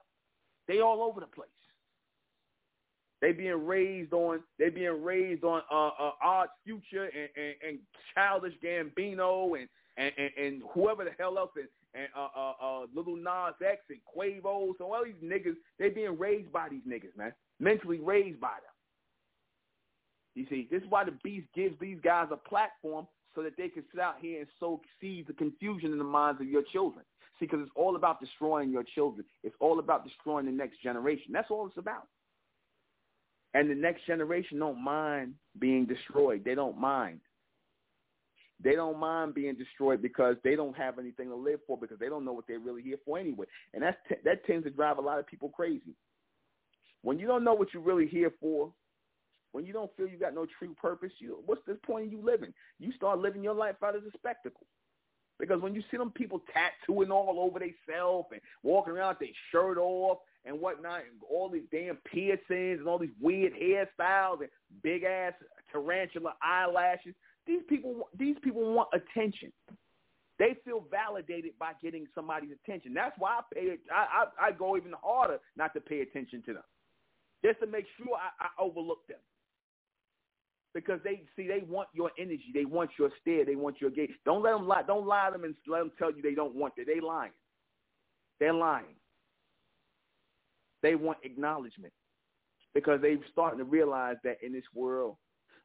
They 0.67 0.81
all 0.81 1.01
over 1.01 1.21
the 1.21 1.27
place. 1.27 1.47
They 3.21 3.31
being 3.31 3.65
raised 3.65 4.13
on 4.13 4.41
they 4.59 4.69
being 4.69 5.01
raised 5.03 5.43
on 5.43 5.61
uh, 5.71 5.87
uh 5.87 6.11
Odd 6.23 6.49
Future 6.65 7.05
and, 7.05 7.29
and, 7.35 7.55
and 7.67 7.79
Childish 8.13 8.53
Gambino 8.63 9.57
and, 9.57 9.67
and, 9.97 10.11
and, 10.17 10.31
and 10.37 10.61
whoever 10.73 11.03
the 11.03 11.11
hell 11.17 11.37
else 11.37 11.51
and, 11.55 11.67
and 11.93 12.07
uh, 12.15 12.27
uh, 12.35 12.53
uh, 12.61 12.85
Little 12.93 13.15
Nas 13.15 13.55
X 13.65 13.81
and 13.89 13.99
Quavo. 14.15 14.73
So 14.77 14.93
all 14.93 15.03
these 15.03 15.15
niggas, 15.23 15.55
they 15.79 15.89
being 15.89 16.17
raised 16.17 16.51
by 16.51 16.69
these 16.69 16.83
niggas, 16.87 17.17
man. 17.17 17.33
Mentally 17.59 17.99
raised 17.99 18.39
by 18.39 18.47
them. 18.47 18.73
You 20.35 20.45
see, 20.49 20.67
this 20.69 20.83
is 20.83 20.89
why 20.89 21.03
the 21.03 21.17
Beast 21.23 21.47
gives 21.55 21.79
these 21.79 21.97
guys 22.03 22.27
a 22.31 22.37
platform 22.37 23.07
so 23.33 23.41
that 23.41 23.57
they 23.57 23.69
can 23.69 23.83
sit 23.91 23.99
out 23.99 24.15
here 24.21 24.39
and 24.39 24.47
sow 24.59 24.81
seeds 25.01 25.29
of 25.29 25.37
confusion 25.37 25.91
in 25.91 25.97
the 25.97 26.03
minds 26.03 26.39
of 26.41 26.47
your 26.47 26.63
children. 26.71 27.03
See, 27.39 27.45
because 27.45 27.59
it's 27.61 27.71
all 27.75 27.95
about 27.95 28.19
destroying 28.19 28.71
your 28.71 28.83
children. 28.83 29.25
It's 29.43 29.55
all 29.59 29.79
about 29.79 30.03
destroying 30.03 30.45
the 30.45 30.51
next 30.51 30.81
generation. 30.81 31.31
That's 31.31 31.49
all 31.49 31.67
it's 31.67 31.77
about. 31.77 32.07
And 33.53 33.69
the 33.69 33.75
next 33.75 34.05
generation 34.05 34.59
don't 34.59 34.83
mind 34.83 35.33
being 35.59 35.85
destroyed. 35.85 36.43
They 36.43 36.55
don't 36.55 36.79
mind. 36.79 37.21
They 38.63 38.73
don't 38.73 38.97
mind 38.99 39.35
being 39.35 39.55
destroyed 39.55 40.01
because 40.01 40.35
they 40.43 40.55
don't 40.55 40.75
have 40.75 40.97
anything 40.97 41.29
to 41.29 41.35
live 41.35 41.59
for 41.67 41.77
because 41.77 41.99
they 41.99 42.09
don't 42.09 42.25
know 42.25 42.33
what 42.33 42.45
they're 42.47 42.59
really 42.59 42.81
here 42.81 42.97
for 43.05 43.19
anyway. 43.19 43.45
And 43.73 43.83
that's 43.83 43.97
t- 44.09 44.15
that 44.25 44.45
tends 44.45 44.65
to 44.65 44.71
drive 44.71 44.97
a 44.97 45.01
lot 45.01 45.19
of 45.19 45.27
people 45.27 45.49
crazy. 45.49 45.95
When 47.03 47.19
you 47.19 47.27
don't 47.27 47.43
know 47.43 47.53
what 47.53 47.73
you're 47.73 47.83
really 47.83 48.07
here 48.07 48.33
for, 48.39 48.71
when 49.51 49.65
you 49.65 49.73
don't 49.73 49.95
feel 49.95 50.07
you 50.07 50.17
got 50.17 50.33
no 50.33 50.47
true 50.57 50.75
purpose, 50.81 51.11
you 51.19 51.37
what's 51.45 51.61
the 51.67 51.75
point 51.75 52.07
of 52.07 52.11
you 52.11 52.21
living? 52.21 52.53
You 52.79 52.91
start 52.93 53.19
living 53.19 53.43
your 53.43 53.53
life 53.53 53.75
out 53.83 53.95
as 53.95 54.01
a 54.03 54.17
spectacle. 54.17 54.65
Because 55.39 55.61
when 55.61 55.75
you 55.75 55.83
see 55.91 55.97
them 55.97 56.11
people 56.11 56.41
tattooing 56.51 57.11
all 57.11 57.39
over 57.39 57.59
themselves 57.59 58.27
and 58.31 58.41
walking 58.63 58.93
around 58.93 59.09
with 59.09 59.19
their 59.19 59.29
shirt 59.51 59.77
off 59.77 60.17
and 60.45 60.59
whatnot, 60.59 61.01
and 61.01 61.21
all 61.29 61.47
these 61.47 61.67
damn 61.71 61.97
piercings 62.11 62.79
and 62.79 62.87
all 62.87 62.97
these 62.97 63.09
weird 63.21 63.53
hairstyles 63.53 64.39
and 64.39 64.49
big 64.81 65.03
ass 65.03 65.33
tarantula 65.71 66.33
eyelashes, 66.41 67.13
these 67.47 67.61
people 67.67 68.09
these 68.17 68.35
people 68.43 68.73
want 68.73 68.89
attention. 68.93 69.51
They 70.39 70.55
feel 70.63 70.85
validated 70.91 71.53
by 71.59 71.71
getting 71.81 72.05
somebody's 72.13 72.51
attention. 72.63 72.93
That's 72.93 73.15
why 73.17 73.39
I 73.39 73.41
pay. 73.53 73.77
I 73.91 74.25
I, 74.41 74.47
I 74.47 74.51
go 74.51 74.77
even 74.77 74.93
harder 75.01 75.39
not 75.55 75.73
to 75.73 75.81
pay 75.81 76.01
attention 76.01 76.43
to 76.45 76.53
them, 76.53 76.63
just 77.43 77.59
to 77.61 77.67
make 77.67 77.85
sure 77.97 78.15
I, 78.15 78.45
I 78.45 78.49
overlook 78.61 79.07
them. 79.07 79.19
Because 80.75 80.99
they 81.03 81.23
see 81.35 81.47
they 81.47 81.63
want 81.67 81.87
your 81.93 82.11
energy, 82.19 82.51
they 82.53 82.65
want 82.65 82.91
your 82.99 83.09
stare, 83.21 83.45
they 83.45 83.55
want 83.55 83.81
your 83.81 83.89
gaze. 83.89 84.11
Don't 84.25 84.43
let 84.43 84.51
them 84.51 84.67
lie. 84.67 84.83
Don't 84.83 85.07
lie 85.07 85.27
to 85.27 85.33
them 85.33 85.45
and 85.45 85.55
let 85.67 85.79
them 85.79 85.91
tell 85.97 86.11
you 86.11 86.21
they 86.21 86.35
don't 86.35 86.53
want 86.53 86.73
it. 86.77 86.85
They 86.85 86.99
lying. 86.99 87.31
They're 88.39 88.53
lying. 88.53 88.95
They 90.83 90.93
want 90.93 91.17
acknowledgement 91.23 91.93
because 92.75 93.01
they're 93.01 93.17
starting 93.31 93.57
to 93.57 93.65
realize 93.65 94.17
that 94.23 94.37
in 94.43 94.53
this 94.53 94.63
world 94.75 95.15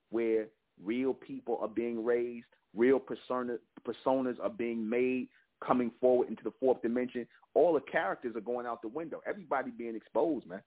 where 0.09 0.47
Real 0.83 1.15
people 1.15 1.59
are 1.61 1.69
being 1.69 2.05
raised. 2.05 2.47
Real 2.75 2.99
persona, 2.99 3.57
personas 3.87 4.37
are 4.43 4.51
being 4.51 4.89
made 4.89 5.29
coming 5.65 5.91
forward 6.01 6.29
into 6.29 6.43
the 6.43 6.53
fourth 6.61 6.83
dimension. 6.83 7.27
All 7.55 7.75
the 7.75 7.81
characters 7.81 8.35
are 8.37 8.41
going 8.41 8.67
out 8.67 8.83
the 8.83 8.89
window. 8.89 9.21
Everybody 9.27 9.71
being 9.71 9.95
exposed, 9.95 10.47
man. 10.47 10.63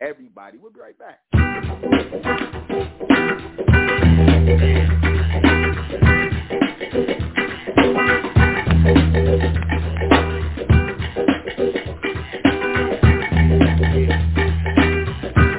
Everybody. 0.00 0.58
We'll 0.58 0.72
be 0.72 0.80
right 0.80 0.98
back. 0.98 1.20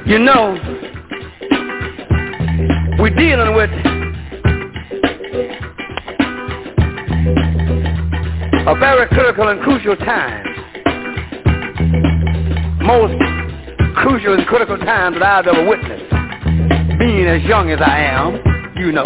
You 0.05 0.17
know, 0.17 0.57
we're 2.99 3.15
dealing 3.15 3.55
with 3.55 3.69
a 8.67 8.75
very 8.77 9.07
critical 9.07 9.47
and 9.47 9.61
crucial 9.61 9.95
time. 9.95 10.43
Most 12.81 13.15
crucial 13.95 14.33
and 14.33 14.45
critical 14.47 14.77
time 14.77 15.13
that 15.13 15.23
I've 15.23 15.47
ever 15.47 15.65
witnessed. 15.65 16.09
Being 16.99 17.25
as 17.27 17.41
young 17.43 17.71
as 17.71 17.79
I 17.81 17.99
am, 17.99 18.35
you 18.75 18.91
know. 18.91 19.05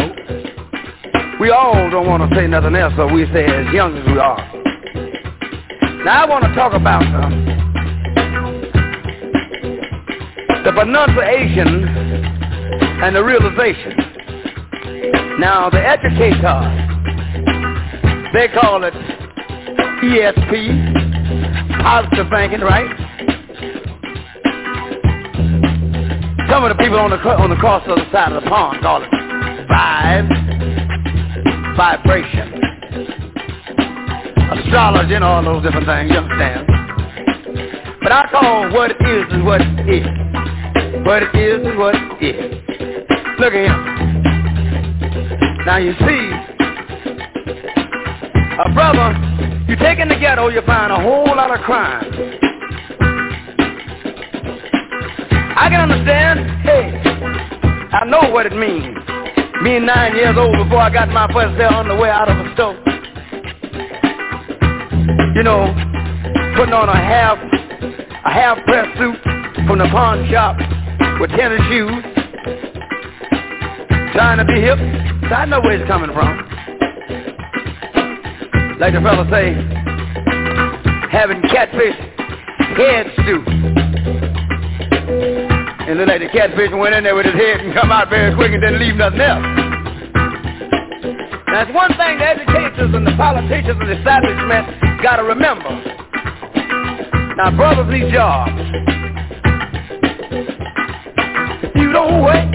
We 1.40 1.52
all 1.52 1.92
don't 1.92 2.08
want 2.08 2.28
to 2.28 2.36
say 2.36 2.48
nothing 2.48 2.76
else, 2.76 2.94
so 2.98 3.06
we 3.14 3.26
say 3.28 3.46
as 3.46 3.72
young 3.72 3.96
as 3.96 4.06
we 4.08 4.18
are. 4.18 4.40
Now 6.04 6.24
I 6.24 6.28
want 6.28 6.46
to 6.46 6.56
talk 6.56 6.74
about 6.74 7.04
uh, 7.04 7.30
the 10.64 10.72
pronunciation 10.72 12.33
and 13.04 13.16
the 13.18 13.24
realization. 13.24 13.92
Now, 15.38 15.70
the 15.70 15.78
educator, 15.78 16.56
they 18.32 18.48
call 18.48 18.82
it 18.86 18.94
ESP, 20.04 21.84
positive 21.84 22.28
thinking, 22.32 22.62
right? 22.62 22.88
Some 26.50 26.64
of 26.64 26.70
the 26.70 26.82
people 26.82 26.98
on 26.98 27.10
the 27.10 27.18
on 27.18 27.50
the 27.50 27.58
cross 27.58 27.84
other 27.90 28.08
side 28.10 28.32
of 28.32 28.42
the 28.42 28.50
pond 28.50 28.82
call 28.82 29.04
it 29.04 29.10
vibe, 29.68 30.30
vibration, 31.76 32.54
astrology, 34.60 35.16
and 35.16 35.26
all 35.26 35.44
those 35.44 35.62
different 35.62 35.88
things. 35.88 36.10
You 36.10 36.20
understand? 36.20 36.68
But 38.02 38.14
I 38.14 38.30
call 38.32 38.72
what 38.72 38.92
it 38.92 39.02
is 39.02 39.26
is 39.34 39.44
what 39.44 39.60
it 39.60 39.90
is. 39.90 40.08
What 41.06 41.24
it 41.24 41.36
is 41.36 41.68
is 41.68 41.78
what 41.78 41.96
it 41.96 42.24
is. 42.24 42.63
Look 43.44 43.56
at 43.56 43.66
him. 43.66 44.24
Now 45.66 45.76
you 45.76 45.92
see, 46.00 46.32
a 48.56 48.72
brother, 48.74 49.12
you 49.68 49.76
take 49.76 50.00
in 50.00 50.08
the 50.08 50.16
ghetto, 50.16 50.48
you 50.48 50.62
find 50.62 50.94
a 50.94 50.96
whole 50.96 51.26
lot 51.26 51.52
of 51.52 51.60
crime. 51.66 52.06
I 55.58 55.68
can 55.70 55.92
understand, 55.92 56.40
hey, 56.62 56.94
I 57.92 58.06
know 58.06 58.32
what 58.32 58.46
it 58.46 58.56
means. 58.56 58.98
Being 59.62 59.88
nine 59.88 60.16
years 60.16 60.38
old 60.38 60.56
before 60.64 60.80
I 60.80 60.90
got 60.90 61.10
my 61.10 61.28
first 61.34 61.58
pair 61.58 61.70
underwear 61.70 62.14
out 62.14 62.30
of 62.30 62.38
a 62.38 62.54
store. 62.54 62.76
You 65.36 65.44
know, 65.44 65.68
putting 66.56 66.74
on 66.74 66.88
a 66.88 66.96
half, 66.96 67.38
a 68.24 68.32
half 68.32 68.64
press 68.64 68.88
suit 68.98 69.18
from 69.68 69.80
the 69.80 69.90
pawn 69.92 70.30
shop 70.32 70.56
with 71.20 71.30
tennis 71.32 71.60
shoes 71.68 72.13
trying 74.14 74.38
to 74.38 74.46
be 74.46 74.62
hip. 74.62 74.78
So 75.28 75.34
I 75.36 75.46
know 75.46 75.60
where 75.60 75.74
it's 75.74 75.90
coming 75.90 76.14
from. 76.14 76.38
Like 78.80 78.94
the 78.94 79.02
fella 79.02 79.26
say, 79.34 79.58
having 81.10 81.42
catfish 81.50 81.98
head 82.78 83.10
stew. 83.22 83.42
And 85.90 86.00
then 86.00 86.08
like 86.08 86.22
the 86.22 86.30
catfish 86.32 86.70
went 86.72 86.96
in 86.96 87.04
there 87.04 87.16
with 87.16 87.26
his 87.26 87.36
head 87.36 87.60
and 87.60 87.74
come 87.74 87.92
out 87.92 88.10
very 88.10 88.34
quick 88.36 88.54
and 88.54 88.62
didn't 88.62 88.80
leave 88.80 88.96
nothing 88.96 89.22
else. 89.22 89.46
That's 91.50 91.74
one 91.74 91.90
thing 91.98 92.18
the 92.18 92.26
educators 92.26 92.94
and 92.94 93.06
the 93.06 93.16
politicians 93.18 93.78
and 93.82 93.90
the 93.90 93.98
establishment 93.98 95.02
got 95.02 95.18
to 95.18 95.24
remember. 95.24 95.70
Now, 97.38 97.56
brothers 97.56 97.90
need 97.90 98.14
jobs. 98.14 98.52
You 101.76 101.92
don't 101.92 102.24
wait 102.24 102.54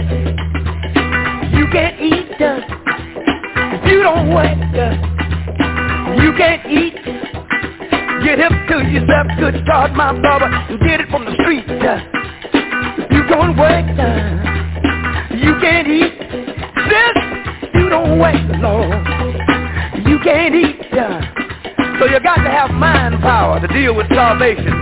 can't 1.72 2.00
eat. 2.00 2.28
If 2.38 3.92
you 3.92 4.02
don't 4.02 4.32
work, 4.32 4.56
you 6.22 6.32
can't 6.36 6.64
eat. 6.66 6.94
Get 8.24 8.38
hip 8.38 8.52
to 8.68 8.88
yourself, 8.88 9.26
good 9.38 9.62
start, 9.64 9.92
my 9.92 10.18
brother, 10.18 10.46
and 10.46 10.80
get 10.80 11.00
it 11.00 11.08
from 11.10 11.24
the 11.24 11.34
street. 11.42 11.64
If 11.68 13.10
you 13.12 13.26
don't 13.28 13.56
work, 13.56 13.84
uh, 13.98 15.34
you 15.34 15.58
can't 15.60 15.88
eat. 15.88 16.18
This, 16.88 17.16
you 17.74 17.88
don't 17.88 18.18
work, 18.18 18.36
Lord. 18.60 18.88
You 20.06 20.18
can't 20.24 20.54
eat. 20.54 20.80
Uh, 20.92 21.20
so 21.98 22.06
you 22.06 22.20
got 22.20 22.36
to 22.36 22.50
have 22.50 22.70
mind 22.70 23.20
power 23.20 23.60
to 23.60 23.66
deal 23.68 23.94
with 23.94 24.06
starvation. 24.06 24.72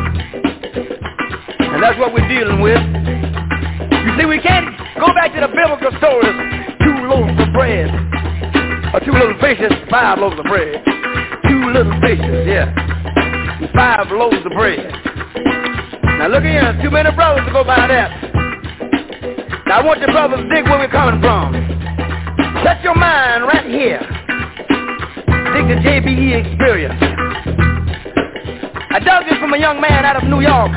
And 1.60 1.82
that's 1.82 1.98
what 1.98 2.12
we're 2.12 2.28
dealing 2.28 2.60
with. 2.60 2.78
You 2.78 4.18
see, 4.18 4.26
we 4.26 4.40
can't 4.40 4.76
go 5.00 5.12
back 5.14 5.34
to 5.34 5.40
the 5.40 5.48
biblical 5.48 5.90
stories 5.98 6.65
loaves 7.06 7.40
of 7.40 7.52
bread. 7.52 7.88
Or 8.92 9.00
two 9.00 9.12
little 9.12 9.38
fishes, 9.40 9.72
five 9.90 10.18
loaves 10.18 10.38
of 10.38 10.44
bread. 10.44 10.82
Two 11.48 11.70
little 11.70 11.94
fishes, 12.00 12.46
yeah. 12.46 12.74
Five 13.74 14.10
loaves 14.10 14.44
of 14.44 14.52
bread. 14.52 14.92
Now 16.18 16.28
look 16.28 16.42
here, 16.42 16.78
too 16.82 16.90
many 16.90 17.10
brothers 17.14 17.46
to 17.46 17.52
go 17.52 17.62
by 17.64 17.86
that. 17.86 18.10
Now 19.66 19.80
I 19.80 19.84
want 19.84 20.00
your 20.00 20.10
brothers 20.10 20.40
to 20.40 20.48
dig 20.48 20.64
where 20.64 20.78
we're 20.78 20.88
coming 20.88 21.20
from. 21.20 21.52
Set 22.64 22.82
your 22.82 22.96
mind 22.96 23.44
right 23.44 23.66
here. 23.66 24.00
Dig 25.54 25.68
the 25.68 25.76
JBE 25.82 26.46
experience. 26.46 26.98
I 28.90 28.98
dug 29.04 29.26
this 29.28 29.38
from 29.38 29.52
a 29.54 29.58
young 29.58 29.80
man 29.80 30.04
out 30.04 30.16
of 30.16 30.24
New 30.24 30.40
York. 30.40 30.72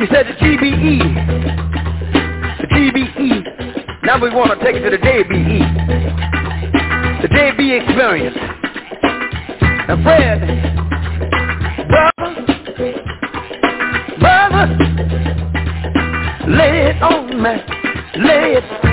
He 0.00 0.06
said 0.14 0.26
the 0.26 0.34
GBE 0.40 1.87
DBE. 2.78 4.04
Now 4.04 4.22
we 4.22 4.30
want 4.30 4.56
to 4.56 4.64
take 4.64 4.76
it 4.76 4.84
to 4.84 4.90
the 4.90 4.98
JBE. 4.98 5.58
The 7.22 7.28
JB 7.28 7.82
experience. 7.82 8.36
Now 9.88 10.02
friend, 10.04 10.40
brother, 11.88 12.34
brother, 14.20 14.66
lay 16.46 16.90
it 16.90 17.02
on 17.02 17.42
me, 17.42 17.54
lay 18.22 18.54
it 18.58 18.87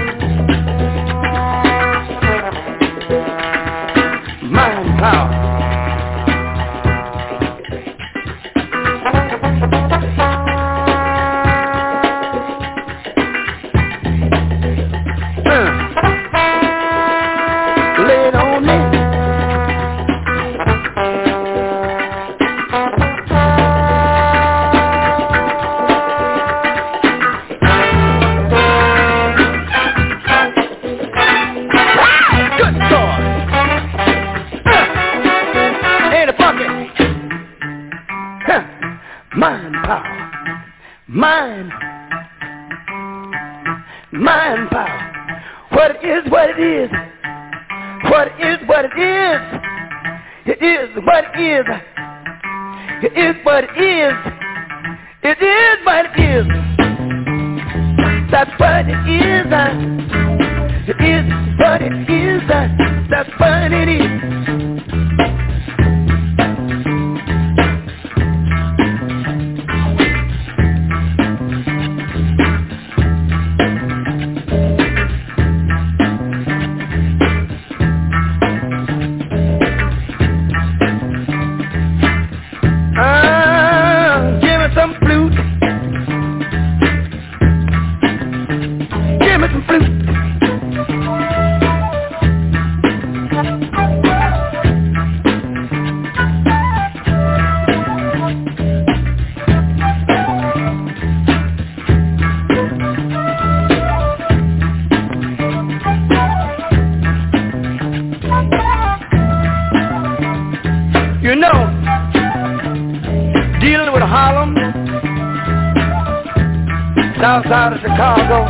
out 117.65 117.73
of 117.73 117.79
Chicago, 117.81 118.45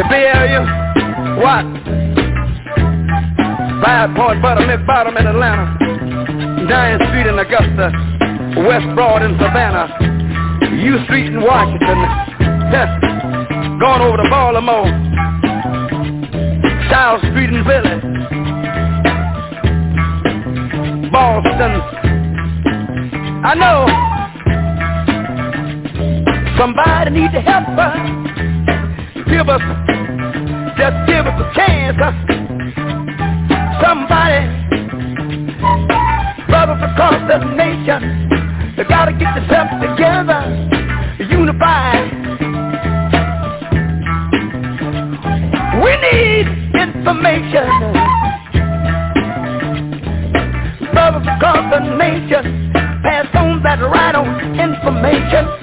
the 0.00 0.04
Bay 0.08 0.24
Area, 0.32 0.64
what? 1.36 1.68
Five 3.84 4.16
Point, 4.16 4.40
Buttermilk 4.40 4.86
Bottom 4.86 5.18
in 5.18 5.26
Atlanta, 5.26 5.76
Dying 6.70 6.98
Street 7.08 7.26
in 7.26 7.38
Augusta, 7.38 7.92
West 8.66 8.88
Broad 8.94 9.20
in 9.20 9.36
Savannah, 9.36 9.92
U 10.80 11.04
Street 11.04 11.26
in 11.26 11.42
Washington, 11.42 11.98
going 13.78 14.00
over 14.00 14.16
to 14.16 14.30
Baltimore, 14.30 14.88
South 16.90 17.20
Street 17.28 17.50
in 17.50 17.62
Philly, 17.68 18.00
Boston. 21.10 21.72
I 23.44 23.54
know. 23.54 24.09
Somebody 26.60 27.10
need 27.12 27.32
to 27.32 27.40
help 27.40 27.68
us. 27.68 27.96
Give 29.32 29.48
us, 29.48 29.62
just 30.76 30.96
give 31.08 31.24
us 31.24 31.40
a 31.40 31.54
chance. 31.56 31.96
Somebody, 33.80 34.44
brothers 36.48 36.82
across 36.84 37.16
the 37.32 37.38
nation, 37.56 38.28
they 38.76 38.84
gotta 38.84 39.12
get 39.12 39.34
themselves 39.36 39.72
together, 39.80 40.44
unified. 41.32 42.12
We 45.80 45.96
need 45.96 46.44
information. 46.76 47.68
Brothers 50.92 51.26
across 51.26 51.72
the 51.72 51.96
nation, 51.96 52.70
pass 53.02 53.34
on 53.34 53.62
that 53.62 53.80
right 53.80 54.14
on 54.14 54.60
information. 54.60 55.59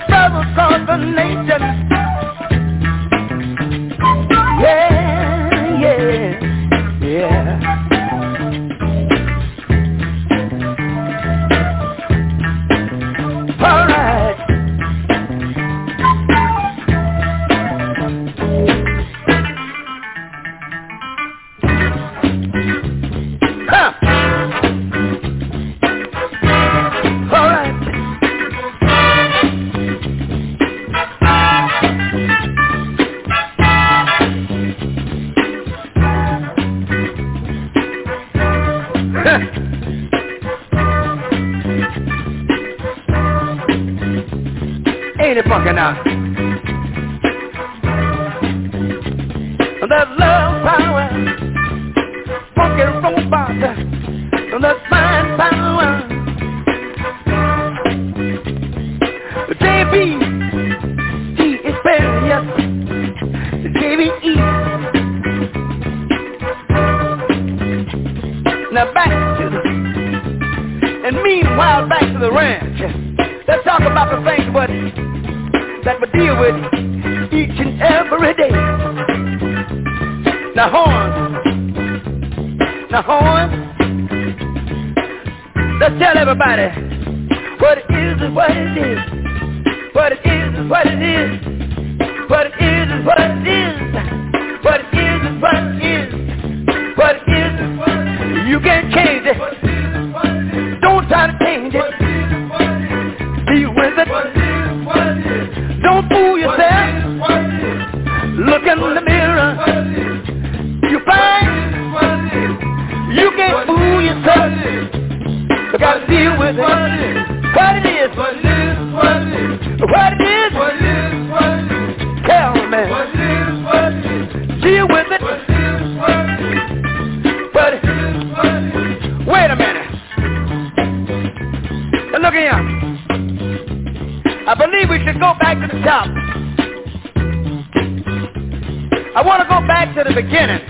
I 139.18 139.26
want 139.26 139.42
to 139.42 139.50
go 139.50 139.66
back 139.66 139.96
to 139.98 140.04
the 140.06 140.14
beginning. 140.14 140.62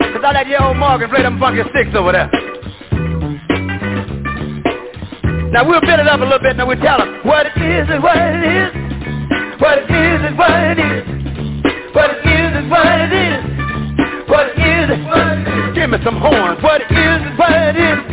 Because 0.00 0.24
I 0.24 0.32
let 0.32 0.48
your 0.48 0.64
old 0.64 0.78
Morgan 0.78 1.10
play 1.10 1.20
them 1.20 1.38
funky 1.38 1.60
sticks 1.76 1.92
over 1.92 2.12
there. 2.12 2.24
Now 5.52 5.68
we'll 5.68 5.82
build 5.82 6.00
it 6.00 6.08
up 6.08 6.20
a 6.20 6.24
little 6.24 6.40
bit 6.40 6.56
and 6.56 6.66
we'll 6.66 6.80
tell 6.80 6.96
them 6.96 7.20
what 7.22 7.44
it 7.44 7.52
is 7.60 7.84
and 7.92 8.02
what 8.02 8.16
it 8.16 8.48
is. 8.48 9.60
What 9.60 9.76
it 9.76 9.92
is 9.92 10.20
and 10.24 10.38
what 10.38 10.56
it 10.72 10.80
is. 10.80 11.04
What 11.92 12.10
it 12.16 12.24
is 12.24 12.52
and 12.56 12.70
what 12.72 12.96
it 12.96 13.12
is. 13.12 13.44
What 14.24 14.46
it 14.48 14.56
is 14.56 14.88
and 14.88 15.04
what 15.04 15.28
it 15.28 15.48
is. 15.52 15.74
Give 15.76 15.90
me 15.90 15.98
some 16.02 16.16
horns. 16.16 16.62
What 16.64 16.80
it 16.80 16.88
is 16.88 16.96
and 16.96 17.36
what 17.36 17.52
it 17.52 17.76
is. 17.76 18.11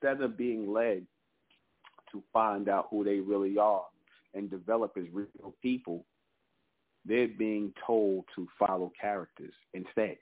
Instead 0.00 0.22
of 0.22 0.36
being 0.36 0.72
led 0.72 1.04
to 2.12 2.22
find 2.32 2.68
out 2.68 2.88
who 2.90 3.04
they 3.04 3.20
really 3.20 3.58
are 3.58 3.84
and 4.34 4.50
develop 4.50 4.92
as 4.96 5.04
real 5.12 5.54
people, 5.62 6.04
they're 7.04 7.28
being 7.28 7.72
told 7.86 8.24
to 8.34 8.46
follow 8.58 8.92
characters 9.00 9.52
instead. 9.74 10.16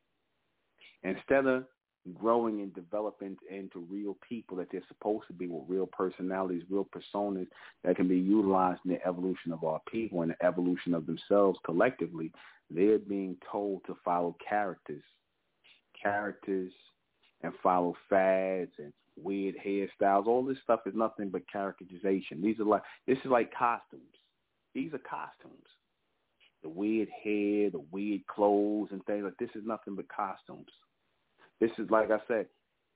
Instead 1.03 1.47
of 1.47 1.65
growing 2.15 2.61
and 2.61 2.73
developing 2.75 3.37
into 3.51 3.81
real 3.91 4.17
people 4.29 4.57
that 4.57 4.69
they're 4.71 4.83
supposed 4.87 5.27
to 5.27 5.33
be 5.33 5.49
with 5.49 5.65
real 5.69 5.87
personalities, 5.87 6.63
real 6.71 6.87
personas 6.87 7.49
that 7.83 7.97
can 7.97 8.07
be 8.07 8.17
utilized 8.17 8.81
in 8.85 8.93
the 8.93 9.07
evolution 9.07 9.53
of 9.53 9.65
our 9.65 9.81
people 9.91 10.23
and 10.23 10.31
the 10.31 10.47
evolution 10.47 10.95
of 10.95 11.07
themselves 11.07 11.59
collectively, 11.65 12.31
they're 12.71 12.99
being 12.99 13.37
told 13.51 13.81
to 13.87 13.97
follow 14.05 14.37
characters. 14.49 15.03
Characters 16.01 16.73
and 17.43 17.53
follow 17.63 17.97
fads 18.09 18.71
and 18.79 18.93
weird 19.23 19.55
hairstyles. 19.65 20.27
All 20.27 20.45
this 20.45 20.59
stuff 20.63 20.81
is 20.87 20.95
nothing 20.95 21.31
but 21.31 21.51
characterization. 21.51 22.43
These 22.43 22.61
are 22.61 22.65
like 22.65 22.83
this 23.07 23.19
is 23.25 23.31
like 23.31 23.53
costumes. 23.55 24.03
These 24.75 24.93
are 24.93 24.99
costumes. 24.99 25.67
The 26.63 26.69
weird 26.69 27.09
hair, 27.23 27.71
the 27.71 27.85
weird 27.91 28.27
clothes 28.27 28.89
and 28.91 29.05
things 29.05 29.25
like 29.25 29.37
this 29.39 29.51
is 29.55 29.67
nothing 29.67 29.95
but 29.95 30.07
costumes. 30.09 30.71
This 31.61 31.71
is 31.79 31.91
like 31.91 32.11
I 32.11 32.19
said, 32.29 32.47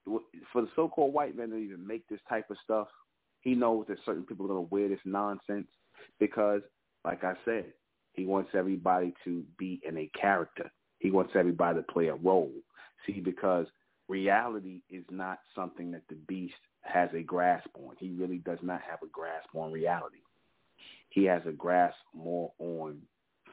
for 0.05 0.63
the 0.63 0.69
so-called 0.75 1.13
white 1.13 1.37
man 1.37 1.51
to 1.51 1.57
even 1.57 1.87
make 1.87 2.07
this 2.09 2.21
type 2.29 2.51
of 2.51 2.57
stuff, 2.65 2.89
he 3.41 3.55
knows 3.55 3.87
that 3.89 3.99
certain 4.05 4.25
people 4.25 4.47
are 4.47 4.49
going 4.49 4.67
to 4.67 4.75
wear 4.75 4.89
this 4.89 4.99
nonsense 5.05 5.69
because, 6.19 6.63
like 7.05 7.25
I 7.25 7.35
said, 7.45 7.67
he 8.13 8.27
wants 8.27 8.51
everybody 8.55 9.15
to 9.25 9.45
be 9.59 9.81
in 9.87 9.97
a 9.97 10.11
character. 10.19 10.71
He 10.99 11.11
wants 11.11 11.33
everybody 11.35 11.79
to 11.79 11.93
play 11.93 12.09
a 12.09 12.15
role. 12.15 12.53
See, 13.07 13.21
because 13.21 13.67
reality 14.11 14.83
is 14.91 15.05
not 15.11 15.39
something 15.55 15.93
that 15.93 16.03
the 16.09 16.17
beast 16.27 16.55
has 16.83 17.09
a 17.15 17.23
grasp 17.23 17.69
on. 17.75 17.95
He 17.99 18.11
really 18.11 18.39
does 18.39 18.59
not 18.63 18.81
have 18.83 18.99
a 19.03 19.07
grasp 19.07 19.49
on 19.55 19.73
reality. 19.73 20.19
He 21.09 21.25
has 21.25 21.43
a 21.47 21.53
grasp 21.53 21.97
more 22.13 22.53
on 22.59 23.01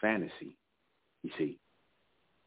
fantasy. 0.01 0.57
You 1.23 1.31
see, 1.37 1.59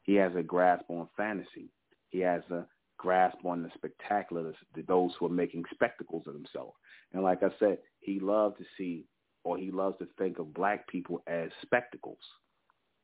he 0.02 0.14
has 0.16 0.32
a 0.36 0.42
grasp 0.42 0.84
on 0.88 1.08
fantasy. 1.16 1.70
He 2.08 2.20
has 2.20 2.42
a 2.50 2.66
grasp 2.98 3.38
on 3.44 3.62
the 3.62 3.70
spectacular, 3.74 4.52
the, 4.74 4.82
those 4.82 5.12
who 5.18 5.26
are 5.26 5.30
making 5.30 5.64
spectacles 5.72 6.24
of 6.26 6.34
themselves. 6.34 6.74
And 7.12 7.22
like 7.22 7.42
I 7.42 7.50
said, 7.58 7.78
he 8.00 8.20
loves 8.20 8.56
to 8.58 8.64
see, 8.76 9.04
or 9.44 9.56
he 9.56 9.70
loves 9.70 9.98
to 9.98 10.08
think 10.18 10.38
of 10.38 10.54
black 10.54 10.86
people 10.88 11.22
as 11.26 11.50
spectacles. 11.62 12.18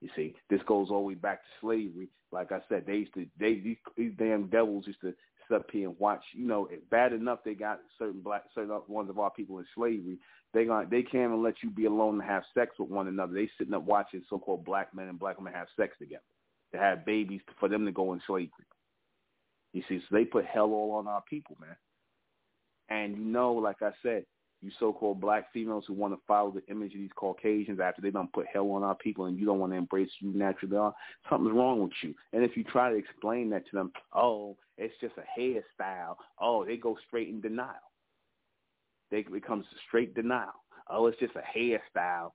You 0.00 0.08
see, 0.14 0.34
this 0.50 0.60
goes 0.66 0.88
all 0.90 1.00
the 1.00 1.08
way 1.08 1.14
back 1.14 1.42
to 1.42 1.48
slavery. 1.60 2.08
Like 2.32 2.52
I 2.52 2.60
said, 2.68 2.84
they 2.86 2.96
used 2.96 3.14
to, 3.14 3.26
they 3.38 3.54
these, 3.54 3.76
these 3.96 4.12
damn 4.18 4.48
devils 4.48 4.86
used 4.86 5.00
to 5.00 5.14
sit 5.48 5.56
up 5.56 5.70
here 5.70 5.88
and 5.88 5.98
watch. 5.98 6.22
You 6.34 6.46
know, 6.46 6.68
bad 6.90 7.12
enough 7.12 7.40
they 7.44 7.54
got 7.54 7.80
certain 7.98 8.20
black, 8.20 8.44
certain 8.54 8.78
ones 8.88 9.10
of 9.10 9.18
our 9.18 9.30
people 9.30 9.58
in 9.58 9.64
slavery. 9.74 10.18
They 10.52 10.64
going 10.64 10.88
they 10.90 11.02
can't 11.02 11.32
even 11.32 11.42
let 11.42 11.62
you 11.62 11.70
be 11.70 11.86
alone 11.86 12.20
and 12.20 12.28
have 12.28 12.42
sex 12.54 12.76
with 12.78 12.90
one 12.90 13.08
another. 13.08 13.32
They 13.32 13.48
sitting 13.58 13.74
up 13.74 13.84
watching 13.84 14.22
so-called 14.28 14.64
black 14.64 14.94
men 14.94 15.08
and 15.08 15.18
black 15.18 15.38
women 15.38 15.52
have 15.52 15.68
sex 15.78 15.96
together, 15.98 16.22
to 16.72 16.78
have 16.78 17.06
babies 17.06 17.40
for 17.58 17.68
them 17.68 17.84
to 17.86 17.92
go 17.92 18.12
in 18.12 18.20
slavery. 18.26 18.50
You 19.72 19.82
see, 19.88 19.98
so 19.98 20.16
they 20.16 20.24
put 20.24 20.46
hell 20.46 20.72
all 20.72 20.92
on 20.92 21.06
our 21.06 21.22
people, 21.28 21.56
man. 21.60 21.76
And 22.88 23.16
you 23.18 23.24
know, 23.24 23.52
like 23.54 23.82
I 23.82 23.90
said, 24.02 24.24
you 24.62 24.70
so-called 24.80 25.20
black 25.20 25.52
females 25.52 25.84
who 25.86 25.94
want 25.94 26.14
to 26.14 26.20
follow 26.26 26.50
the 26.50 26.64
image 26.70 26.94
of 26.94 27.00
these 27.00 27.10
Caucasians 27.14 27.78
after 27.80 28.00
they 28.00 28.10
don't 28.10 28.32
put 28.32 28.46
hell 28.52 28.70
on 28.72 28.82
our 28.82 28.94
people 28.94 29.26
and 29.26 29.38
you 29.38 29.44
don't 29.44 29.58
want 29.58 29.72
to 29.72 29.76
embrace 29.76 30.10
you 30.20 30.32
naturally 30.32 30.76
are, 30.76 30.94
something's 31.28 31.54
wrong 31.54 31.82
with 31.82 31.92
you. 32.02 32.14
And 32.32 32.42
if 32.42 32.56
you 32.56 32.64
try 32.64 32.90
to 32.90 32.96
explain 32.96 33.50
that 33.50 33.68
to 33.70 33.76
them, 33.76 33.92
oh, 34.14 34.56
it's 34.78 34.94
just 35.00 35.14
a 35.18 35.40
hairstyle, 35.40 36.16
oh, 36.40 36.64
they 36.64 36.76
go 36.76 36.96
straight 37.06 37.28
in 37.28 37.40
denial. 37.40 37.74
They 39.10 39.22
become 39.22 39.64
straight 39.86 40.14
denial. 40.14 40.54
Oh, 40.88 41.06
it's 41.06 41.18
just 41.18 41.34
a 41.36 41.58
hairstyle, 41.58 42.32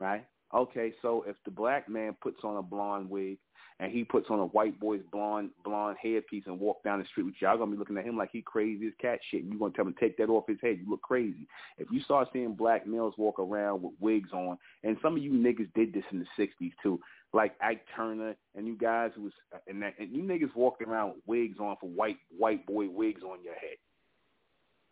right? 0.00 0.26
Okay, 0.54 0.92
so 1.02 1.24
if 1.26 1.36
the 1.44 1.50
black 1.50 1.88
man 1.88 2.16
puts 2.22 2.38
on 2.44 2.56
a 2.56 2.62
blonde 2.62 3.10
wig 3.10 3.38
and 3.80 3.90
he 3.90 4.04
puts 4.04 4.30
on 4.30 4.38
a 4.38 4.46
white 4.46 4.78
boy's 4.78 5.00
blonde 5.10 5.50
blonde 5.64 5.96
headpiece 6.00 6.44
and 6.46 6.60
walk 6.60 6.84
down 6.84 7.00
the 7.00 7.04
street 7.06 7.24
with 7.24 7.34
you, 7.40 7.48
y'all 7.48 7.58
gonna 7.58 7.72
be 7.72 7.76
looking 7.76 7.98
at 7.98 8.04
him 8.04 8.16
like 8.16 8.30
he 8.32 8.40
crazy 8.40 8.86
as 8.86 8.92
cat 9.00 9.18
shit. 9.30 9.42
You 9.42 9.58
gonna 9.58 9.72
tell 9.72 9.84
him 9.84 9.96
take 9.98 10.16
that 10.18 10.28
off 10.28 10.44
his 10.46 10.58
head. 10.62 10.78
You 10.80 10.88
look 10.88 11.02
crazy. 11.02 11.48
If 11.76 11.88
you 11.90 12.00
start 12.02 12.28
seeing 12.32 12.54
black 12.54 12.86
males 12.86 13.14
walk 13.18 13.40
around 13.40 13.82
with 13.82 13.94
wigs 13.98 14.30
on, 14.32 14.56
and 14.84 14.96
some 15.02 15.16
of 15.16 15.22
you 15.24 15.32
niggas 15.32 15.72
did 15.74 15.92
this 15.92 16.04
in 16.12 16.20
the 16.20 16.26
'60s 16.38 16.72
too, 16.80 17.00
like 17.32 17.54
Ike 17.60 17.84
Turner 17.96 18.36
and 18.54 18.68
you 18.68 18.76
guys 18.76 19.10
who 19.16 19.24
was 19.24 19.32
and, 19.66 19.82
that, 19.82 19.94
and 19.98 20.14
you 20.14 20.22
niggas 20.22 20.54
walking 20.54 20.86
around 20.86 21.14
with 21.14 21.22
wigs 21.26 21.58
on 21.58 21.74
for 21.80 21.88
white 21.88 22.18
white 22.38 22.64
boy 22.64 22.88
wigs 22.88 23.22
on 23.24 23.42
your 23.42 23.54
head. 23.54 23.76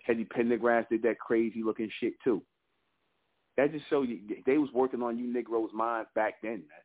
Teddy 0.05 0.25
Pendergrass 0.25 0.89
did 0.89 1.03
that 1.03 1.21
crazy 1.21 1.63
looking 1.63 1.89
shit 2.01 2.15
too. 2.25 2.43
That 3.57 3.73
just 3.73 3.89
shows 3.91 4.09
you 4.09 4.21
they 4.47 4.59
was 4.59 4.71
working 4.73 5.03
on 5.03 5.19
you 5.19 5.33
Negroes' 5.33 5.71
minds 5.75 6.09
back 6.15 6.35
then, 6.43 6.63
man. 6.63 6.83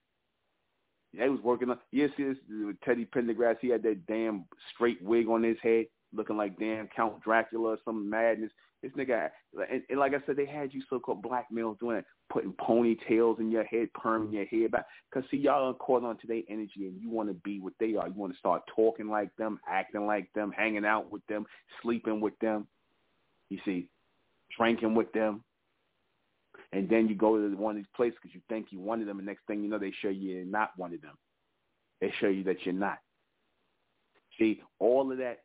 They 1.18 1.30
was 1.30 1.40
working 1.42 1.70
on 1.70 1.80
yes, 1.92 2.10
yes. 2.18 2.36
Teddy 2.84 3.06
Pendergrass, 3.06 3.58
he 3.62 3.70
had 3.70 3.84
that 3.84 4.06
damn 4.08 4.46
straight 4.74 5.02
wig 5.02 5.28
on 5.28 5.44
his 5.44 5.58
head. 5.64 5.86
looking 6.14 6.38
like 6.38 6.60
damn 6.60 6.88
Count 6.88 7.22
Dracula 7.24 7.70
or 7.70 7.78
some 7.86 8.10
madness. 8.10 8.52
This 8.84 8.92
nigga, 8.92 9.30
and, 9.72 9.82
and 9.90 10.00
like 10.00 10.14
I 10.14 10.24
said, 10.26 10.36
they 10.36 10.46
had 10.46 10.72
you 10.72 10.84
so-called 10.88 11.24
black 11.24 11.48
males 11.52 11.78
doing 11.80 11.98
it, 11.98 12.06
putting 12.32 12.54
ponytails 12.54 13.40
in 13.40 13.50
your 13.50 13.64
head, 13.64 13.88
perming 13.98 14.34
your 14.34 14.46
hair 14.46 14.70
back. 14.70 14.86
Cause 15.12 15.24
see, 15.32 15.38
y'all 15.38 15.72
are 15.72 15.74
caught 15.74 16.04
on 16.04 16.18
to 16.20 16.28
their 16.28 16.44
energy, 16.48 16.86
and 16.86 17.02
you 17.02 17.10
want 17.10 17.30
to 17.30 17.34
be 17.34 17.60
what 17.60 17.74
they 17.80 17.96
are. 17.96 18.08
You 18.08 18.14
want 18.16 18.34
to 18.34 18.40
start 18.40 18.62
talking 18.76 19.08
like 19.08 19.36
them, 19.38 19.60
acting 19.68 20.06
like 20.06 20.32
them, 20.34 20.52
hanging 20.52 20.86
out 20.86 21.12
with 21.12 21.26
them, 21.26 21.48
sleeping 21.82 22.22
with 22.22 22.38
them. 22.40 22.68
You 23.50 23.58
see, 23.66 23.90
drinking 24.56 24.94
with 24.94 25.12
them. 25.14 25.44
And 26.74 26.90
then 26.90 27.08
you 27.08 27.16
go 27.16 27.38
to 27.38 27.56
one 27.56 27.72
of 27.72 27.78
these 27.78 27.86
places 27.96 28.18
because 28.22 28.36
you 28.36 28.42
think 28.50 28.68
you 28.72 28.80
wanted 28.80 29.08
them, 29.08 29.20
and 29.20 29.26
next 29.26 29.46
thing 29.48 29.64
you 29.64 29.70
know, 29.70 29.80
they 29.80 29.94
show 30.02 30.10
you 30.10 30.36
you're 30.36 30.46
not 30.46 30.72
one 30.78 30.94
of 30.94 31.02
them. 31.02 31.18
They 32.02 32.14
show 32.20 32.28
you 32.28 32.44
that 32.44 32.66
you're 32.66 32.74
not. 32.74 33.00
See, 34.38 34.62
all 34.80 35.12
of 35.12 35.18
that 35.18 35.40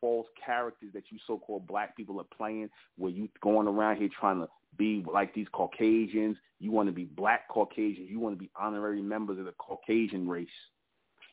false 0.00 0.26
characters 0.44 0.90
that 0.92 1.04
you 1.10 1.18
so-called 1.26 1.66
black 1.66 1.96
people 1.96 2.20
are 2.20 2.36
playing, 2.36 2.68
where 2.98 3.10
you 3.10 3.28
going 3.40 3.66
around 3.68 3.96
here 3.96 4.10
trying 4.20 4.40
to 4.40 4.48
be 4.76 5.04
like 5.10 5.32
these 5.32 5.46
Caucasians. 5.52 6.36
You 6.60 6.72
want 6.72 6.88
to 6.88 6.92
be 6.92 7.04
black 7.04 7.48
Caucasians. 7.48 8.10
You 8.10 8.20
want 8.20 8.34
to 8.34 8.38
be 8.38 8.50
honorary 8.60 9.00
members 9.00 9.38
of 9.38 9.44
the 9.44 9.54
Caucasian 9.58 10.28
race. 10.28 10.48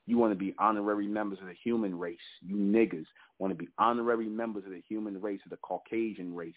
You 0.05 0.17
want 0.17 0.31
to 0.31 0.37
be 0.37 0.55
honorary 0.57 1.07
members 1.07 1.39
of 1.41 1.47
the 1.47 1.55
human 1.63 1.97
race. 1.97 2.17
You 2.41 2.55
niggas 2.55 3.05
want 3.39 3.51
to 3.51 3.57
be 3.57 3.69
honorary 3.77 4.27
members 4.27 4.63
of 4.65 4.71
the 4.71 4.81
human 4.87 5.19
race, 5.19 5.41
of 5.45 5.51
the 5.51 5.57
Caucasian 5.57 6.33
race. 6.33 6.53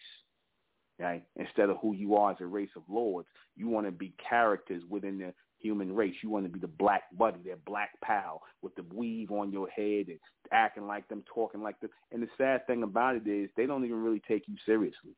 Right? 0.99 1.25
Instead 1.37 1.71
of 1.71 1.79
who 1.83 1.93
you 1.93 2.15
are 2.15 2.31
as 2.31 2.41
a 2.41 2.47
race 2.47 2.71
of 2.77 2.83
lords, 2.89 3.29
you 3.57 3.69
want 3.69 3.87
to 3.87 3.93
be 3.93 4.15
characters 4.29 4.83
within 4.89 5.19
the 5.19 5.35
human 5.59 5.95
race. 5.95 6.15
You 6.23 6.31
want 6.31 6.45
to 6.45 6.53
be 6.53 6.61
the 6.61 6.69
black 6.69 7.05
buddy, 7.19 7.39
that 7.47 7.65
black 7.65 7.91
pal 8.03 8.43
with 8.63 8.77
the 8.77 8.85
weave 8.95 9.33
on 9.33 9.51
your 9.51 9.69
head 9.69 10.07
and 10.09 10.19
acting 10.53 10.87
like 10.87 11.09
them, 11.09 11.25
talking 11.27 11.63
like 11.63 11.81
them. 11.81 11.91
And 12.13 12.23
the 12.23 12.29
sad 12.39 12.67
thing 12.67 12.85
about 12.85 13.17
it 13.17 13.27
is 13.27 13.51
they 13.57 13.67
don't 13.67 13.85
even 13.85 14.03
really 14.03 14.23
take 14.29 14.47
you 14.47 14.55
seriously. 14.65 15.17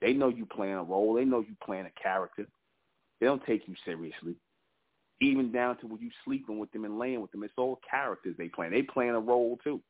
They 0.00 0.12
know 0.12 0.28
you 0.28 0.44
playing 0.44 0.74
a 0.74 0.82
role. 0.82 1.14
They 1.14 1.24
know 1.24 1.40
you 1.40 1.56
playing 1.64 1.86
a 1.86 2.02
character. 2.02 2.46
They 3.20 3.26
don't 3.26 3.44
take 3.44 3.66
you 3.66 3.74
seriously. 3.84 4.36
Even 5.20 5.50
down 5.50 5.78
to 5.78 5.86
when 5.86 6.00
you 6.00 6.10
sleeping 6.24 6.58
with 6.58 6.70
them 6.72 6.84
and 6.84 6.98
laying 6.98 7.20
with 7.20 7.32
them, 7.32 7.42
it's 7.42 7.54
all 7.56 7.80
characters 7.90 8.36
they 8.38 8.48
playing. 8.48 8.72
They 8.72 8.82
playing 8.82 9.14
a 9.14 9.20
role 9.20 9.58
too. 9.64 9.80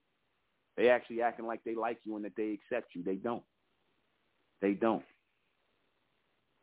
They 0.77 0.89
actually 0.89 1.21
acting 1.21 1.47
like 1.47 1.63
they 1.65 1.75
like 1.75 1.99
you 2.05 2.17
and 2.17 2.25
that 2.25 2.37
they 2.37 2.53
accept 2.53 2.95
you. 2.95 3.03
They 3.03 3.17
don't. 3.17 3.43
They 4.61 4.73
don't. 4.73 5.05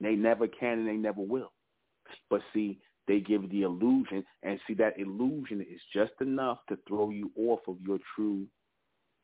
They 0.01 0.15
never 0.15 0.47
can 0.47 0.79
and 0.79 0.87
they 0.87 0.97
never 0.97 1.21
will. 1.21 1.51
But 2.29 2.41
see, 2.53 2.79
they 3.07 3.19
give 3.19 3.49
the 3.49 3.61
illusion, 3.63 4.23
and 4.43 4.59
see 4.67 4.73
that 4.75 4.99
illusion 4.99 5.61
is 5.61 5.81
just 5.93 6.13
enough 6.21 6.59
to 6.69 6.77
throw 6.87 7.11
you 7.11 7.31
off 7.37 7.59
of 7.67 7.77
your 7.85 7.99
true 8.15 8.45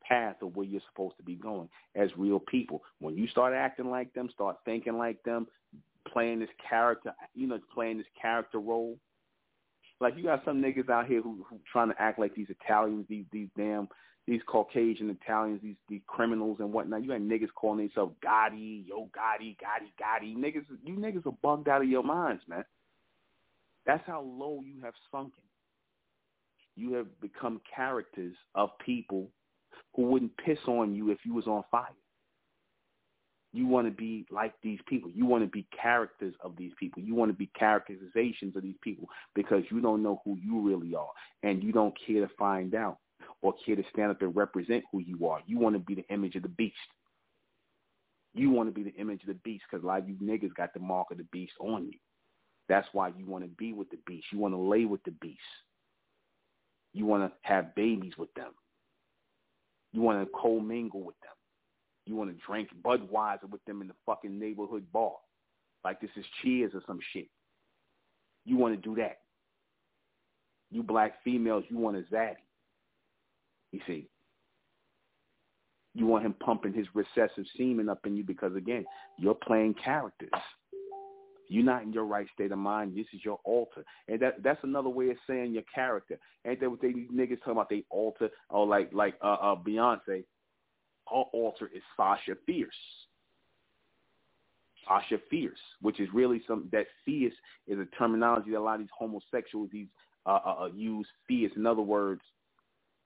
path 0.07 0.35
of 0.41 0.55
where 0.55 0.65
you're 0.65 0.81
supposed 0.91 1.17
to 1.17 1.23
be 1.23 1.35
going 1.35 1.69
as 1.95 2.09
real 2.17 2.39
people. 2.39 2.81
When 2.99 3.17
you 3.17 3.27
start 3.27 3.53
acting 3.53 3.89
like 3.89 4.13
them, 4.13 4.29
start 4.33 4.57
thinking 4.65 4.97
like 4.97 5.21
them, 5.23 5.47
playing 6.11 6.39
this 6.39 6.49
character, 6.67 7.13
you 7.33 7.47
know, 7.47 7.59
playing 7.73 7.97
this 7.97 8.07
character 8.19 8.59
role. 8.59 8.97
Like 9.99 10.15
you 10.17 10.23
got 10.23 10.43
some 10.45 10.61
niggas 10.61 10.89
out 10.89 11.07
here 11.07 11.21
who 11.21 11.45
who 11.49 11.59
trying 11.71 11.89
to 11.89 12.01
act 12.01 12.19
like 12.19 12.35
these 12.35 12.49
Italians, 12.49 13.05
these 13.07 13.25
these 13.31 13.49
damn 13.57 13.87
these 14.27 14.41
Caucasian 14.45 15.09
Italians, 15.09 15.59
these 15.63 15.75
these 15.89 16.01
criminals 16.07 16.57
and 16.59 16.71
whatnot. 16.71 17.03
You 17.03 17.11
had 17.11 17.21
niggas 17.21 17.49
calling 17.55 17.79
themselves 17.79 18.13
Gotti, 18.23 18.87
Yo 18.87 19.09
Gotti, 19.17 19.57
Gotti, 19.57 19.91
Gotti. 19.99 20.35
Niggas, 20.35 20.65
you 20.83 20.95
niggas 20.95 21.25
are 21.25 21.37
bugged 21.41 21.67
out 21.67 21.81
of 21.81 21.89
your 21.89 22.03
minds, 22.03 22.43
man. 22.47 22.63
That's 23.85 24.03
how 24.05 24.21
low 24.21 24.61
you 24.63 24.81
have 24.83 24.93
sunken. 25.11 25.43
You 26.75 26.93
have 26.93 27.07
become 27.19 27.61
characters 27.73 28.35
of 28.55 28.69
people 28.85 29.27
who 29.95 30.03
wouldn't 30.03 30.37
piss 30.37 30.59
on 30.67 30.95
you 30.95 31.09
if 31.11 31.19
you 31.25 31.33
was 31.33 31.47
on 31.47 31.63
fire. 31.71 31.87
You 33.53 33.67
want 33.67 33.87
to 33.87 33.91
be 33.91 34.25
like 34.31 34.53
these 34.63 34.79
people. 34.87 35.11
You 35.13 35.25
want 35.25 35.43
to 35.43 35.49
be 35.49 35.67
characters 35.79 36.33
of 36.41 36.55
these 36.57 36.71
people. 36.79 37.01
You 37.01 37.15
want 37.15 37.31
to 37.31 37.37
be 37.37 37.49
characterizations 37.57 38.55
of 38.55 38.63
these 38.63 38.77
people 38.81 39.09
because 39.35 39.63
you 39.69 39.81
don't 39.81 40.01
know 40.01 40.21
who 40.23 40.37
you 40.41 40.61
really 40.61 40.95
are 40.95 41.09
and 41.43 41.61
you 41.61 41.73
don't 41.73 41.93
care 42.07 42.25
to 42.25 42.33
find 42.39 42.73
out 42.75 42.99
or 43.41 43.53
care 43.65 43.75
to 43.75 43.83
stand 43.93 44.11
up 44.11 44.21
and 44.21 44.35
represent 44.35 44.83
who 44.91 44.99
you 44.99 45.27
are. 45.27 45.39
You 45.45 45.59
want 45.59 45.75
to 45.75 45.79
be 45.79 45.95
the 45.95 46.07
image 46.13 46.35
of 46.35 46.43
the 46.43 46.49
beast. 46.49 46.75
You 48.33 48.49
want 48.49 48.69
to 48.69 48.73
be 48.73 48.83
the 48.83 48.95
image 48.95 49.21
of 49.21 49.27
the 49.27 49.39
beast 49.43 49.63
because 49.69 49.83
a 49.83 49.87
lot 49.87 49.99
of 49.99 50.09
you 50.09 50.15
niggas 50.15 50.53
got 50.55 50.73
the 50.73 50.79
mark 50.79 51.11
of 51.11 51.17
the 51.17 51.25
beast 51.31 51.53
on 51.59 51.85
you. 51.85 51.99
That's 52.69 52.87
why 52.93 53.09
you 53.09 53.25
want 53.25 53.43
to 53.43 53.49
be 53.49 53.73
with 53.73 53.89
the 53.89 53.99
beast. 54.05 54.27
You 54.31 54.39
want 54.39 54.53
to 54.53 54.59
lay 54.59 54.85
with 54.85 55.03
the 55.03 55.11
beast. 55.11 55.39
You 56.93 57.05
want 57.05 57.23
to 57.23 57.31
have 57.41 57.75
babies 57.75 58.13
with 58.17 58.33
them. 58.33 58.51
You 59.91 60.01
want 60.01 60.25
to 60.25 60.31
co-mingle 60.33 61.03
with 61.03 61.19
them. 61.21 61.31
You 62.05 62.15
want 62.15 62.29
to 62.29 62.45
drink 62.45 62.69
Budweiser 62.81 63.49
with 63.49 63.63
them 63.65 63.81
in 63.81 63.87
the 63.87 63.93
fucking 64.05 64.39
neighborhood 64.39 64.85
bar. 64.93 65.13
Like 65.83 65.99
this 65.99 66.09
is 66.15 66.25
Cheers 66.41 66.71
or 66.73 66.81
some 66.87 66.99
shit. 67.13 67.27
You 68.45 68.57
want 68.57 68.75
to 68.75 68.81
do 68.81 68.95
that. 69.01 69.17
You 70.71 70.83
black 70.83 71.21
females, 71.23 71.65
you 71.69 71.77
want 71.77 71.97
a 71.97 72.01
zaddy. 72.13 72.35
You 73.71 73.79
see, 73.87 74.07
you 75.93 76.05
want 76.05 76.25
him 76.25 76.33
pumping 76.33 76.73
his 76.73 76.87
recessive 76.93 77.45
semen 77.57 77.89
up 77.89 78.05
in 78.05 78.15
you 78.15 78.23
because, 78.23 78.55
again, 78.55 78.85
you're 79.17 79.35
playing 79.35 79.75
characters. 79.83 80.29
You're 81.49 81.65
not 81.65 81.83
in 81.83 81.91
your 81.91 82.05
right 82.05 82.27
state 82.33 82.53
of 82.53 82.59
mind. 82.59 82.95
This 82.95 83.07
is 83.13 83.25
your 83.25 83.39
alter. 83.43 83.83
And 84.07 84.21
that 84.21 84.41
that's 84.41 84.63
another 84.63 84.87
way 84.87 85.09
of 85.09 85.17
saying 85.27 85.53
your 85.53 85.63
character. 85.73 86.17
Ain't 86.47 86.61
that 86.61 86.69
what 86.69 86.81
they 86.81 86.93
niggas 86.93 87.39
talking 87.39 87.53
about? 87.53 87.69
They 87.69 87.83
alter 87.89 88.29
or 88.49 88.65
like 88.65 88.89
like 88.93 89.15
uh, 89.21 89.33
uh 89.33 89.55
Beyonce. 89.55 90.23
Her 91.09 91.23
alter 91.33 91.69
is 91.75 91.81
Sasha 91.97 92.37
Fierce. 92.45 92.73
Sasha 94.87 95.17
Fierce, 95.29 95.59
which 95.81 95.99
is 95.99 96.07
really 96.13 96.41
some 96.47 96.69
that 96.71 96.85
fierce 97.05 97.33
is 97.67 97.79
a 97.79 97.85
terminology 97.97 98.51
that 98.51 98.57
a 98.57 98.61
lot 98.61 98.75
of 98.75 98.81
these 98.81 98.89
homosexuals 98.97 99.69
these 99.73 99.87
uh, 100.25 100.39
uh, 100.45 100.55
uh 100.61 100.69
use. 100.73 101.07
Fierce, 101.27 101.51
in 101.57 101.65
other 101.65 101.81
words, 101.81 102.21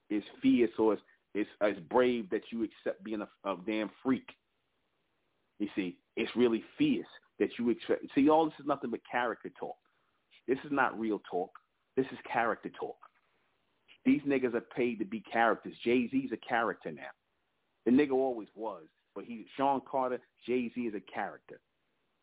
is 0.10 0.24
fierce 0.42 0.72
or 0.78 0.94
it's, 0.94 1.02
it's, 1.34 1.50
it's 1.62 1.80
brave 1.90 2.30
that 2.30 2.44
you 2.52 2.64
accept 2.64 3.04
being 3.04 3.22
a, 3.22 3.50
a 3.50 3.58
damn 3.66 3.90
freak. 4.04 4.30
You 5.60 5.68
see, 5.76 5.98
it's 6.16 6.36
really 6.36 6.64
fierce 6.78 7.08
that 7.40 7.50
you 7.58 7.70
accept. 7.70 8.06
See, 8.14 8.30
all 8.30 8.46
this 8.46 8.54
is 8.60 8.66
nothing 8.66 8.92
but 8.92 9.02
character 9.10 9.52
talk. 9.60 9.76
This 10.48 10.60
is 10.64 10.72
not 10.72 11.00
real 11.00 11.22
talk. 11.30 11.52
This 11.96 12.06
is 12.12 12.18
character 12.32 12.70
talk. 12.70 12.98
These 14.06 14.22
niggas 14.22 14.54
are 14.54 14.62
paid 14.62 15.00
to 15.00 15.06
be 15.06 15.22
characters. 15.22 15.74
Jay 15.84 16.08
Z's 16.10 16.32
a 16.32 16.38
character 16.38 16.92
now. 16.92 17.04
The 17.86 17.92
nigga 17.92 18.12
always 18.12 18.50
was, 18.56 18.84
but 19.16 19.26
he 19.26 19.46
Sean 19.58 19.82
Carter, 19.90 20.20
Jay 20.46 20.72
Z 20.74 20.82
is 20.82 20.94
a 20.94 21.00
character. 21.00 21.60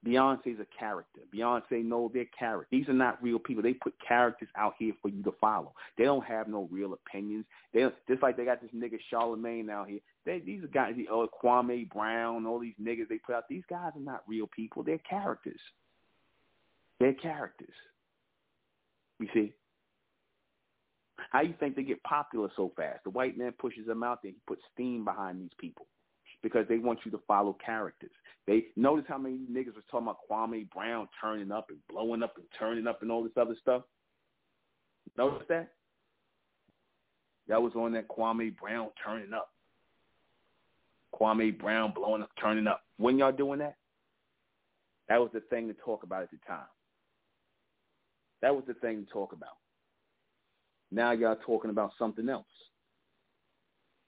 Beyonce's 0.07 0.59
a 0.59 0.67
character. 0.79 1.21
Beyonce 1.33 1.85
know 1.85 2.11
their 2.13 2.27
character. 2.37 2.67
These 2.71 2.89
are 2.89 2.95
not 2.95 3.23
real 3.23 3.39
people. 3.39 3.63
They 3.63 3.75
put 3.75 3.95
characters 4.07 4.49
out 4.57 4.75
here 4.79 4.93
for 5.01 5.09
you 5.09 5.23
to 5.23 5.33
follow. 5.41 5.75
They 5.97 6.05
don't 6.05 6.25
have 6.25 6.49
no 6.49 6.69
real 6.73 6.93
opinions. 6.93 7.45
They 7.73 7.89
just 8.09 8.23
like 8.23 8.37
they 8.37 8.45
got 8.45 8.61
this 8.61 8.71
nigga 8.75 8.99
Charlemagne 9.11 9.71
out 9.71 9.89
here. 9.89 10.01
They 10.27 10.41
these 10.41 10.65
are 10.65 10.69
guys, 10.69 10.95
oh 11.11 11.29
Kwame 11.43 11.89
Brown, 11.89 12.47
all 12.47 12.59
these 12.59 12.75
niggas 12.83 13.09
they 13.09 13.19
put 13.19 13.37
out. 13.37 13.49
These 13.49 13.63
guys 13.71 13.93
are 13.95 14.01
not 14.01 14.23
real 14.27 14.49
people. 14.49 14.83
They're 14.83 14.99
characters. 14.99 15.61
They're 16.99 17.15
characters. 17.15 17.75
You 19.21 19.29
see. 19.33 19.53
How 21.31 21.43
you 21.43 21.55
think 21.61 21.77
they 21.77 21.85
get 21.85 22.03
popular 22.03 22.49
so 22.57 22.73
fast? 22.77 23.05
The 23.05 23.11
white 23.11 23.39
man 23.39 23.53
pushes 23.53 23.87
them 23.87 24.03
out 24.03 24.23
there. 24.23 24.33
He 24.33 24.39
puts 24.49 24.63
steam 24.75 25.05
behind 25.05 25.41
these 25.41 25.51
people 25.59 25.87
because 26.43 26.67
they 26.69 26.79
want 26.79 27.01
you 27.05 27.11
to 27.13 27.21
follow 27.27 27.57
characters. 27.65 28.11
They 28.47 28.67
notice 28.77 29.05
how 29.09 29.19
many 29.19 29.39
niggas 29.51 29.75
was 29.75 29.85
talking 29.91 30.09
about 30.09 30.19
Kwame 30.29 30.69
Brown 30.71 31.09
turning 31.21 31.53
up 31.53 31.69
and 31.71 31.79
blowing 31.89 32.23
up 32.23 32.37
and 32.37 32.47
turning 32.59 32.87
up 32.87 33.03
and 33.03 33.11
all 33.11 33.23
this 33.23 33.33
other 33.41 33.57
stuff. 33.61 33.83
Notice 35.17 35.47
that? 35.49 35.73
That 37.49 37.63
was 37.63 37.73
on 37.75 37.93
that 37.93 38.09
Kwame 38.09 38.57
Brown 38.57 38.89
turning 39.05 39.33
up. 39.33 39.51
Kwame 41.15 41.57
Brown 41.57 41.93
blowing 41.95 42.23
up, 42.23 42.31
turning 42.41 42.67
up. 42.67 42.83
When 42.97 43.19
y'all 43.19 43.33
doing 43.33 43.59
that? 43.61 43.77
That 45.09 45.21
was 45.21 45.31
the 45.33 45.41
thing 45.41 45.69
to 45.69 45.75
talk 45.75 46.03
about 46.03 46.23
at 46.23 46.31
the 46.31 46.39
time. 46.47 46.67
That 48.41 48.55
was 48.55 48.65
the 48.67 48.75
thing 48.75 49.05
to 49.05 49.13
talk 49.13 49.33
about. 49.33 49.57
Now 50.91 51.13
y'all 51.13 51.37
talking 51.47 51.71
about 51.71 51.93
something 51.99 52.29
else. 52.29 52.47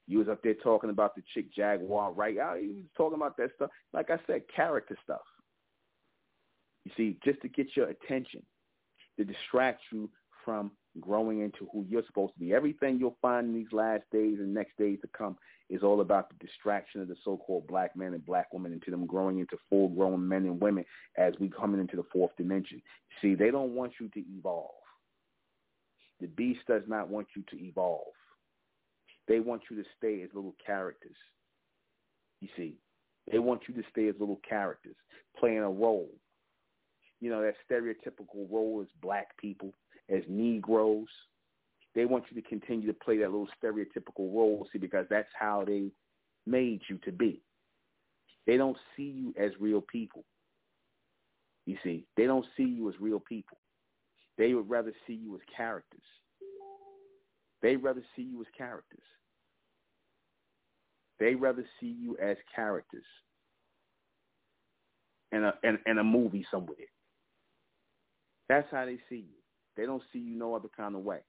You 0.06 0.18
was 0.18 0.28
up 0.28 0.42
there 0.42 0.54
talking 0.54 0.90
about 0.90 1.14
the 1.14 1.22
chick 1.32 1.52
Jaguar, 1.54 2.12
right? 2.12 2.34
He 2.60 2.68
was 2.68 2.84
talking 2.96 3.16
about 3.16 3.36
that 3.38 3.50
stuff. 3.56 3.70
Like 3.92 4.10
I 4.10 4.18
said, 4.26 4.42
character 4.54 4.96
stuff. 5.02 5.22
You 6.84 6.92
see, 6.96 7.18
just 7.24 7.40
to 7.42 7.48
get 7.48 7.68
your 7.74 7.88
attention, 7.88 8.42
to 9.18 9.24
distract 9.24 9.80
you 9.90 10.10
from 10.44 10.70
growing 11.00 11.40
into 11.40 11.68
who 11.72 11.84
you're 11.88 12.04
supposed 12.06 12.34
to 12.34 12.40
be. 12.40 12.52
Everything 12.52 12.98
you'll 12.98 13.16
find 13.22 13.48
in 13.48 13.54
these 13.54 13.72
last 13.72 14.02
days 14.12 14.38
and 14.38 14.52
next 14.52 14.76
days 14.76 14.98
to 15.00 15.08
come 15.16 15.36
is 15.70 15.82
all 15.82 16.02
about 16.02 16.28
the 16.28 16.46
distraction 16.46 17.00
of 17.00 17.08
the 17.08 17.16
so-called 17.24 17.66
black 17.66 17.96
man 17.96 18.12
and 18.12 18.26
black 18.26 18.52
woman 18.52 18.72
into 18.72 18.90
them 18.90 19.06
growing 19.06 19.38
into 19.38 19.56
full-grown 19.70 20.28
men 20.28 20.44
and 20.44 20.60
women 20.60 20.84
as 21.16 21.32
we 21.40 21.48
coming 21.48 21.80
into 21.80 21.96
the 21.96 22.04
fourth 22.12 22.36
dimension. 22.36 22.82
See, 23.22 23.34
they 23.34 23.50
don't 23.50 23.74
want 23.74 23.92
you 23.98 24.08
to 24.10 24.22
evolve. 24.36 24.70
The 26.20 26.26
beast 26.26 26.60
does 26.68 26.82
not 26.86 27.08
want 27.08 27.28
you 27.34 27.42
to 27.50 27.64
evolve. 27.64 28.12
They 29.28 29.40
want 29.40 29.62
you 29.70 29.76
to 29.76 29.88
stay 29.96 30.22
as 30.22 30.30
little 30.34 30.54
characters. 30.64 31.16
You 32.40 32.48
see, 32.56 32.78
they 33.30 33.38
want 33.38 33.62
you 33.68 33.74
to 33.74 33.82
stay 33.90 34.08
as 34.08 34.14
little 34.18 34.40
characters, 34.48 34.96
playing 35.38 35.58
a 35.58 35.70
role. 35.70 36.10
You 37.20 37.30
know, 37.30 37.42
that 37.42 37.54
stereotypical 37.70 38.50
role 38.50 38.80
as 38.82 38.88
black 39.00 39.36
people, 39.38 39.72
as 40.14 40.22
Negroes. 40.28 41.08
They 41.94 42.04
want 42.04 42.24
you 42.30 42.40
to 42.40 42.48
continue 42.48 42.86
to 42.86 42.92
play 42.92 43.18
that 43.18 43.30
little 43.30 43.48
stereotypical 43.62 44.34
role, 44.34 44.66
see, 44.72 44.78
because 44.78 45.06
that's 45.08 45.28
how 45.38 45.64
they 45.64 45.90
made 46.46 46.82
you 46.88 46.98
to 47.04 47.12
be. 47.12 47.40
They 48.46 48.56
don't 48.56 48.76
see 48.96 49.04
you 49.04 49.34
as 49.38 49.52
real 49.58 49.80
people. 49.80 50.24
You 51.66 51.78
see, 51.82 52.04
they 52.16 52.26
don't 52.26 52.44
see 52.56 52.64
you 52.64 52.88
as 52.90 52.94
real 53.00 53.20
people. 53.20 53.56
They 54.36 54.52
would 54.52 54.68
rather 54.68 54.92
see 55.06 55.14
you 55.14 55.34
as 55.34 55.40
characters. 55.56 56.02
They 57.64 57.76
rather 57.76 58.02
see 58.14 58.20
you 58.20 58.42
as 58.42 58.46
characters. 58.56 59.06
They 61.18 61.34
rather 61.34 61.64
see 61.80 61.96
you 61.98 62.14
as 62.22 62.36
characters 62.54 63.06
in 65.32 65.44
a 65.44 65.54
in, 65.62 65.78
in 65.86 65.96
a 65.96 66.04
movie 66.04 66.44
somewhere. 66.50 66.76
That's 68.50 68.68
how 68.70 68.84
they 68.84 68.98
see 69.08 69.24
you. 69.30 69.38
They 69.78 69.86
don't 69.86 70.02
see 70.12 70.18
you 70.18 70.36
no 70.36 70.54
other 70.54 70.68
kind 70.76 70.94
of 70.94 71.00
way. 71.04 71.20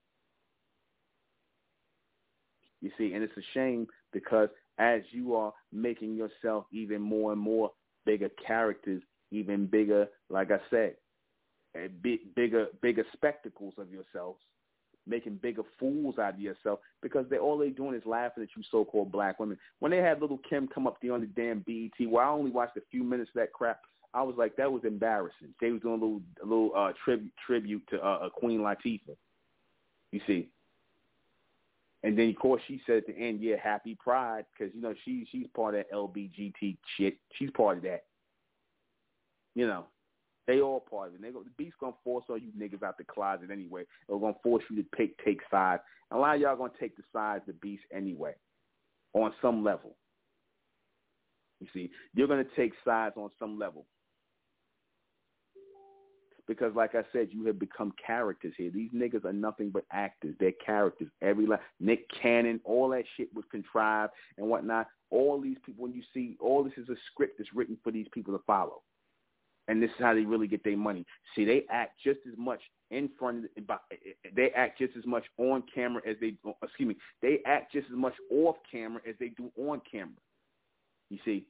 You 2.82 2.90
see, 2.98 3.14
and 3.14 3.24
it's 3.24 3.36
a 3.38 3.42
shame 3.54 3.86
because 4.12 4.50
as 4.76 5.00
you 5.12 5.34
are 5.36 5.54
making 5.72 6.16
yourself 6.16 6.66
even 6.70 7.00
more 7.00 7.32
and 7.32 7.40
more 7.40 7.70
bigger 8.04 8.28
characters, 8.46 9.02
even 9.30 9.64
bigger, 9.64 10.06
like 10.28 10.50
I 10.50 10.58
said, 10.68 10.96
big, 12.02 12.34
bigger, 12.34 12.66
bigger 12.82 13.04
spectacles 13.14 13.72
of 13.78 13.90
yourselves, 13.90 14.40
making 15.06 15.36
bigger 15.36 15.62
fools 15.78 16.18
out 16.18 16.34
of 16.34 16.40
yourself 16.40 16.80
because 17.02 17.26
they 17.30 17.38
all 17.38 17.56
they 17.58 17.70
doing 17.70 17.94
is 17.94 18.06
laughing 18.06 18.42
at 18.42 18.48
you 18.56 18.62
so-called 18.70 19.12
black 19.12 19.38
women. 19.38 19.58
When 19.78 19.90
they 19.90 19.98
had 19.98 20.20
little 20.20 20.40
Kim 20.48 20.68
come 20.68 20.86
up 20.86 20.98
there 21.00 21.12
on 21.12 21.20
the 21.20 21.26
damn 21.26 21.60
BET, 21.60 22.08
where 22.08 22.24
I 22.24 22.30
only 22.30 22.50
watched 22.50 22.76
a 22.76 22.82
few 22.90 23.04
minutes 23.04 23.30
of 23.30 23.40
that 23.40 23.52
crap, 23.52 23.80
I 24.14 24.22
was 24.22 24.34
like, 24.36 24.56
that 24.56 24.70
was 24.70 24.84
embarrassing. 24.84 25.54
They 25.60 25.70
was 25.70 25.82
doing 25.82 26.00
a 26.00 26.04
little, 26.04 26.22
a 26.42 26.46
little 26.46 26.72
uh, 26.74 26.92
tribute 27.04 27.32
tribute 27.46 27.82
to 27.90 28.02
uh, 28.02 28.28
Queen 28.30 28.60
Latifah. 28.60 29.16
You 30.12 30.20
see, 30.26 30.48
and 32.02 32.18
then 32.18 32.30
of 32.30 32.36
course 32.36 32.62
she 32.66 32.80
said 32.86 32.98
at 32.98 33.06
the 33.06 33.18
end, 33.18 33.40
yeah, 33.40 33.56
happy 33.62 33.96
Pride, 33.96 34.46
because 34.52 34.74
you 34.74 34.80
know 34.80 34.94
she 35.04 35.26
she's 35.30 35.46
part 35.54 35.74
of 35.74 35.80
that 35.80 35.92
LBGT 35.92 36.76
shit. 36.96 37.18
She's 37.32 37.50
part 37.50 37.78
of 37.78 37.82
that. 37.82 38.04
You 39.54 39.66
know, 39.66 39.86
they 40.46 40.60
all 40.60 40.80
part 40.80 41.08
of 41.08 41.14
it. 41.14 41.22
They 41.22 41.30
go, 41.30 41.42
the 41.42 41.50
beast 41.56 41.76
gonna 41.80 41.94
force 42.04 42.24
all 42.28 42.38
you 42.38 42.50
niggas 42.58 42.82
out 42.82 42.98
the 42.98 43.04
closet 43.04 43.50
anyway. 43.50 43.84
They're 44.08 44.18
gonna 44.18 44.34
force 44.42 44.64
you 44.70 44.82
to 44.82 44.88
take 44.96 45.16
take 45.24 45.40
sides. 45.50 45.82
A 46.10 46.16
lot 46.16 46.36
of 46.36 46.40
y'all 46.40 46.56
gonna 46.56 46.72
take 46.78 46.96
the 46.96 47.02
sides 47.12 47.44
the 47.46 47.52
beast 47.54 47.82
anyway, 47.92 48.34
on 49.12 49.32
some 49.42 49.64
level. 49.64 49.96
You 51.60 51.66
see, 51.72 51.90
you're 52.14 52.28
gonna 52.28 52.44
take 52.56 52.72
sides 52.84 53.16
on 53.16 53.30
some 53.38 53.58
level 53.58 53.86
because, 56.46 56.74
like 56.74 56.94
I 56.94 57.02
said, 57.12 57.28
you 57.30 57.44
have 57.46 57.58
become 57.58 57.92
characters 58.04 58.54
here. 58.56 58.70
These 58.70 58.90
niggas 58.92 59.24
are 59.24 59.32
nothing 59.32 59.70
but 59.70 59.84
actors. 59.92 60.34
They're 60.38 60.52
characters. 60.64 61.08
Every 61.22 61.46
line, 61.46 61.58
Nick 61.80 62.06
Cannon, 62.22 62.60
all 62.64 62.88
that 62.90 63.04
shit 63.16 63.28
was 63.34 63.44
contrived 63.50 64.12
and 64.38 64.46
whatnot. 64.48 64.86
All 65.10 65.40
these 65.40 65.56
people, 65.64 65.84
when 65.84 65.94
you 65.94 66.02
see, 66.14 66.36
all 66.40 66.62
this 66.62 66.72
is 66.76 66.88
a 66.88 66.96
script 67.10 67.38
that's 67.38 67.52
written 67.54 67.76
for 67.82 67.90
these 67.90 68.06
people 68.12 68.36
to 68.36 68.42
follow. 68.46 68.82
And 69.68 69.82
this 69.82 69.90
is 69.90 69.96
how 69.98 70.14
they 70.14 70.20
really 70.20 70.46
get 70.46 70.62
their 70.62 70.76
money. 70.76 71.04
See, 71.34 71.44
they 71.44 71.64
act 71.70 71.98
just 72.04 72.20
as 72.30 72.38
much 72.38 72.60
in 72.90 73.10
front. 73.18 73.44
Of, 73.44 73.78
they 74.34 74.50
act 74.50 74.78
just 74.78 74.96
as 74.96 75.04
much 75.04 75.24
on 75.38 75.64
camera 75.74 76.02
as 76.08 76.16
they. 76.20 76.36
Excuse 76.62 76.88
me. 76.88 76.96
They 77.20 77.40
act 77.46 77.72
just 77.72 77.86
as 77.90 77.96
much 77.96 78.14
off 78.30 78.56
camera 78.70 79.00
as 79.08 79.16
they 79.18 79.28
do 79.28 79.50
on 79.56 79.80
camera. 79.90 80.14
You 81.10 81.18
see, 81.24 81.46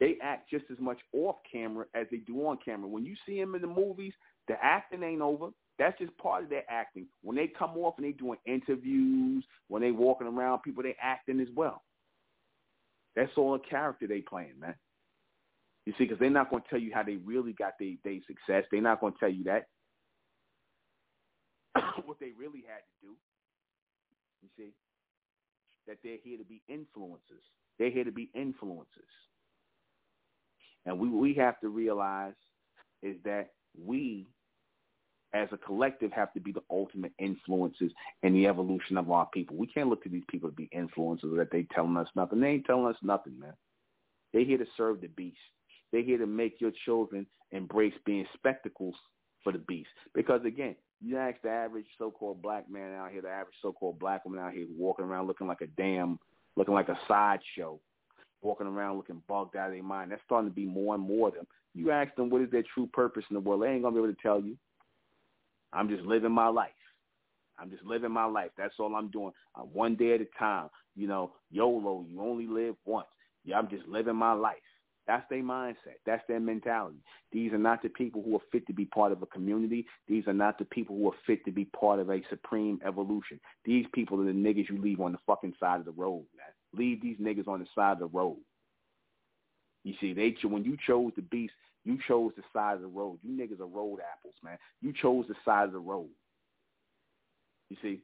they 0.00 0.16
act 0.22 0.50
just 0.50 0.64
as 0.70 0.78
much 0.78 0.98
off 1.12 1.36
camera 1.50 1.86
as 1.94 2.06
they 2.10 2.18
do 2.18 2.46
on 2.46 2.58
camera. 2.62 2.88
When 2.88 3.04
you 3.04 3.14
see 3.26 3.40
them 3.40 3.54
in 3.54 3.62
the 3.62 3.66
movies, 3.66 4.12
the 4.48 4.54
acting 4.62 5.02
ain't 5.02 5.22
over. 5.22 5.48
That's 5.78 5.98
just 5.98 6.16
part 6.18 6.44
of 6.44 6.50
their 6.50 6.64
acting. 6.70 7.06
When 7.22 7.36
they 7.36 7.48
come 7.48 7.76
off 7.76 7.94
and 7.98 8.06
they 8.06 8.12
doing 8.12 8.38
interviews, 8.46 9.44
when 9.68 9.82
they 9.82 9.90
walking 9.90 10.26
around, 10.26 10.62
people 10.62 10.82
they 10.82 10.96
acting 11.02 11.40
as 11.40 11.48
well. 11.54 11.82
That's 13.14 13.32
all 13.36 13.54
a 13.54 13.58
character 13.58 14.06
they 14.06 14.20
playing, 14.20 14.58
man. 14.58 14.74
You 15.86 15.92
see, 15.96 16.04
because 16.04 16.18
they're 16.18 16.30
not 16.30 16.50
going 16.50 16.62
to 16.62 16.68
tell 16.68 16.80
you 16.80 16.90
how 16.92 17.04
they 17.04 17.16
really 17.16 17.52
got 17.52 17.74
their 17.78 17.92
they 18.04 18.20
success. 18.26 18.64
They're 18.70 18.80
not 18.80 19.00
going 19.00 19.12
to 19.12 19.18
tell 19.18 19.30
you 19.30 19.44
that. 19.44 19.68
what 22.04 22.18
they 22.20 22.32
really 22.38 22.64
had 22.66 22.82
to 22.82 23.06
do. 23.06 23.12
You 24.42 24.48
see, 24.56 24.72
that 25.86 25.98
they're 26.02 26.18
here 26.22 26.38
to 26.38 26.44
be 26.44 26.62
influencers. 26.70 27.44
They're 27.78 27.90
here 27.90 28.04
to 28.04 28.12
be 28.12 28.30
influencers. 28.36 28.84
And 30.84 30.98
we 30.98 31.08
we 31.08 31.34
have 31.34 31.58
to 31.60 31.68
realize 31.68 32.34
is 33.02 33.16
that 33.24 33.50
we 33.80 34.26
as 35.34 35.48
a 35.52 35.58
collective 35.58 36.12
have 36.12 36.32
to 36.32 36.40
be 36.40 36.52
the 36.52 36.62
ultimate 36.70 37.12
influences 37.18 37.92
in 38.22 38.32
the 38.32 38.46
evolution 38.46 38.96
of 38.96 39.10
our 39.10 39.26
people. 39.26 39.56
We 39.56 39.66
can't 39.66 39.88
look 39.88 40.02
to 40.04 40.08
these 40.08 40.24
people 40.30 40.48
to 40.48 40.54
be 40.54 40.70
influencers 40.74 41.36
that 41.36 41.50
they 41.50 41.66
telling 41.74 41.96
us 41.96 42.08
nothing. 42.14 42.40
They 42.40 42.48
ain't 42.48 42.64
telling 42.64 42.86
us 42.86 42.96
nothing, 43.02 43.38
man. 43.38 43.52
They're 44.32 44.44
here 44.44 44.58
to 44.58 44.66
serve 44.76 45.00
the 45.00 45.08
beast. 45.08 45.36
They're 45.96 46.04
here 46.04 46.18
to 46.18 46.26
make 46.26 46.60
your 46.60 46.72
children 46.84 47.26
embrace 47.52 47.94
being 48.04 48.26
spectacles 48.34 48.94
for 49.42 49.50
the 49.50 49.60
beast. 49.60 49.88
Because 50.14 50.42
again, 50.44 50.76
you 51.00 51.16
ask 51.16 51.40
the 51.40 51.48
average 51.48 51.86
so-called 51.96 52.42
black 52.42 52.70
man 52.70 52.92
out 52.92 53.12
here, 53.12 53.22
the 53.22 53.30
average 53.30 53.54
so-called 53.62 53.98
black 53.98 54.26
woman 54.26 54.38
out 54.38 54.52
here 54.52 54.66
walking 54.76 55.06
around 55.06 55.26
looking 55.26 55.46
like 55.46 55.62
a 55.62 55.66
damn, 55.68 56.18
looking 56.54 56.74
like 56.74 56.90
a 56.90 56.98
sideshow 57.08 57.80
walking 58.42 58.66
around 58.66 58.98
looking 58.98 59.22
bugged 59.26 59.56
out 59.56 59.68
of 59.68 59.72
their 59.72 59.82
mind. 59.82 60.12
That's 60.12 60.20
starting 60.26 60.50
to 60.50 60.54
be 60.54 60.66
more 60.66 60.94
and 60.94 61.02
more 61.02 61.28
of 61.28 61.34
them. 61.34 61.46
You 61.74 61.92
ask 61.92 62.14
them 62.14 62.28
what 62.28 62.42
is 62.42 62.50
their 62.50 62.62
true 62.74 62.88
purpose 62.92 63.24
in 63.30 63.34
the 63.34 63.40
world, 63.40 63.62
they 63.62 63.68
ain't 63.68 63.82
gonna 63.82 63.94
be 63.94 64.02
able 64.02 64.12
to 64.12 64.22
tell 64.22 64.38
you. 64.38 64.54
I'm 65.72 65.88
just 65.88 66.02
living 66.02 66.30
my 66.30 66.48
life. 66.48 66.70
I'm 67.58 67.70
just 67.70 67.84
living 67.84 68.12
my 68.12 68.26
life. 68.26 68.50
That's 68.58 68.74
all 68.78 68.94
I'm 68.94 69.08
doing. 69.08 69.32
I'm 69.54 69.62
uh, 69.62 69.64
one 69.64 69.96
day 69.96 70.12
at 70.12 70.20
a 70.20 70.26
time. 70.38 70.68
You 70.94 71.08
know, 71.08 71.32
YOLO, 71.50 72.04
you 72.06 72.20
only 72.20 72.46
live 72.46 72.74
once. 72.84 73.06
Yeah, 73.46 73.58
I'm 73.58 73.70
just 73.70 73.88
living 73.88 74.16
my 74.16 74.34
life. 74.34 74.56
That's 75.06 75.24
their 75.30 75.42
mindset. 75.42 75.98
That's 76.04 76.22
their 76.26 76.40
mentality. 76.40 76.98
These 77.30 77.52
are 77.52 77.58
not 77.58 77.82
the 77.82 77.88
people 77.88 78.22
who 78.24 78.36
are 78.36 78.42
fit 78.50 78.66
to 78.66 78.72
be 78.72 78.86
part 78.86 79.12
of 79.12 79.22
a 79.22 79.26
community. 79.26 79.86
These 80.08 80.26
are 80.26 80.32
not 80.32 80.58
the 80.58 80.64
people 80.64 80.96
who 80.96 81.08
are 81.08 81.16
fit 81.26 81.44
to 81.44 81.52
be 81.52 81.66
part 81.66 82.00
of 82.00 82.10
a 82.10 82.22
supreme 82.28 82.80
evolution. 82.84 83.38
These 83.64 83.86
people 83.92 84.20
are 84.20 84.24
the 84.24 84.32
niggas 84.32 84.68
you 84.68 84.80
leave 84.80 85.00
on 85.00 85.12
the 85.12 85.18
fucking 85.26 85.54
side 85.60 85.78
of 85.78 85.86
the 85.86 85.92
road, 85.92 86.24
man. 86.36 86.46
Leave 86.74 87.00
these 87.02 87.18
niggas 87.18 87.46
on 87.46 87.60
the 87.60 87.66
side 87.74 87.92
of 87.92 87.98
the 88.00 88.06
road. 88.06 88.38
You 89.84 89.94
see, 90.00 90.12
they 90.12 90.34
when 90.42 90.64
you 90.64 90.76
chose 90.84 91.12
the 91.14 91.22
beast, 91.22 91.54
you 91.84 91.98
chose 92.08 92.32
the 92.36 92.42
side 92.52 92.74
of 92.74 92.80
the 92.80 92.88
road. 92.88 93.20
You 93.22 93.30
niggas 93.30 93.60
are 93.60 93.66
road 93.66 94.00
apples, 94.00 94.34
man. 94.42 94.58
You 94.82 94.92
chose 94.92 95.26
the 95.28 95.36
side 95.44 95.66
of 95.66 95.72
the 95.72 95.78
road. 95.78 96.08
You 97.70 97.76
see, 97.80 98.00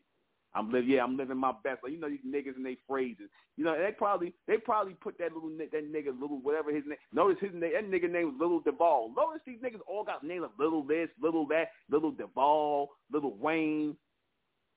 I'm 0.55 0.71
living, 0.71 0.91
yeah, 0.91 1.03
I'm 1.03 1.17
living 1.17 1.39
my 1.39 1.53
best. 1.65 1.83
Like 1.83 1.93
you 1.93 2.01
know 2.01 2.11
these 2.11 2.21
niggas 2.27 2.57
and 2.57 2.67
they 2.67 2.77
phrases. 2.87 3.29
You 3.57 3.65
know 3.65 3.77
they 3.77 3.93
probably 3.93 4.35
they 4.47 4.59
probably 4.59 4.95
put 4.95 5.17
that 5.19 5.33
little 5.33 5.51
that 5.51 5.73
nigga 5.73 6.19
little 6.21 6.41
whatever 6.41 6.71
his 6.71 6.85
name. 6.87 6.99
Notice 7.13 7.39
his 7.41 7.53
name. 7.55 7.73
That 7.73 7.91
nigga 7.91 8.11
name 8.11 8.27
was 8.27 8.35
Little 8.39 8.61
Duval. 8.61 9.13
Notice 9.17 9.41
these 9.47 9.61
niggas 9.61 9.81
all 9.87 10.05
got 10.05 10.23
names 10.23 10.45
of 10.45 10.51
Little 10.59 10.83
this, 10.83 11.09
Little 11.21 11.47
that, 11.49 11.69
Little 11.91 12.11
Duval, 12.11 12.91
Little 13.11 13.35
Wayne. 13.37 13.97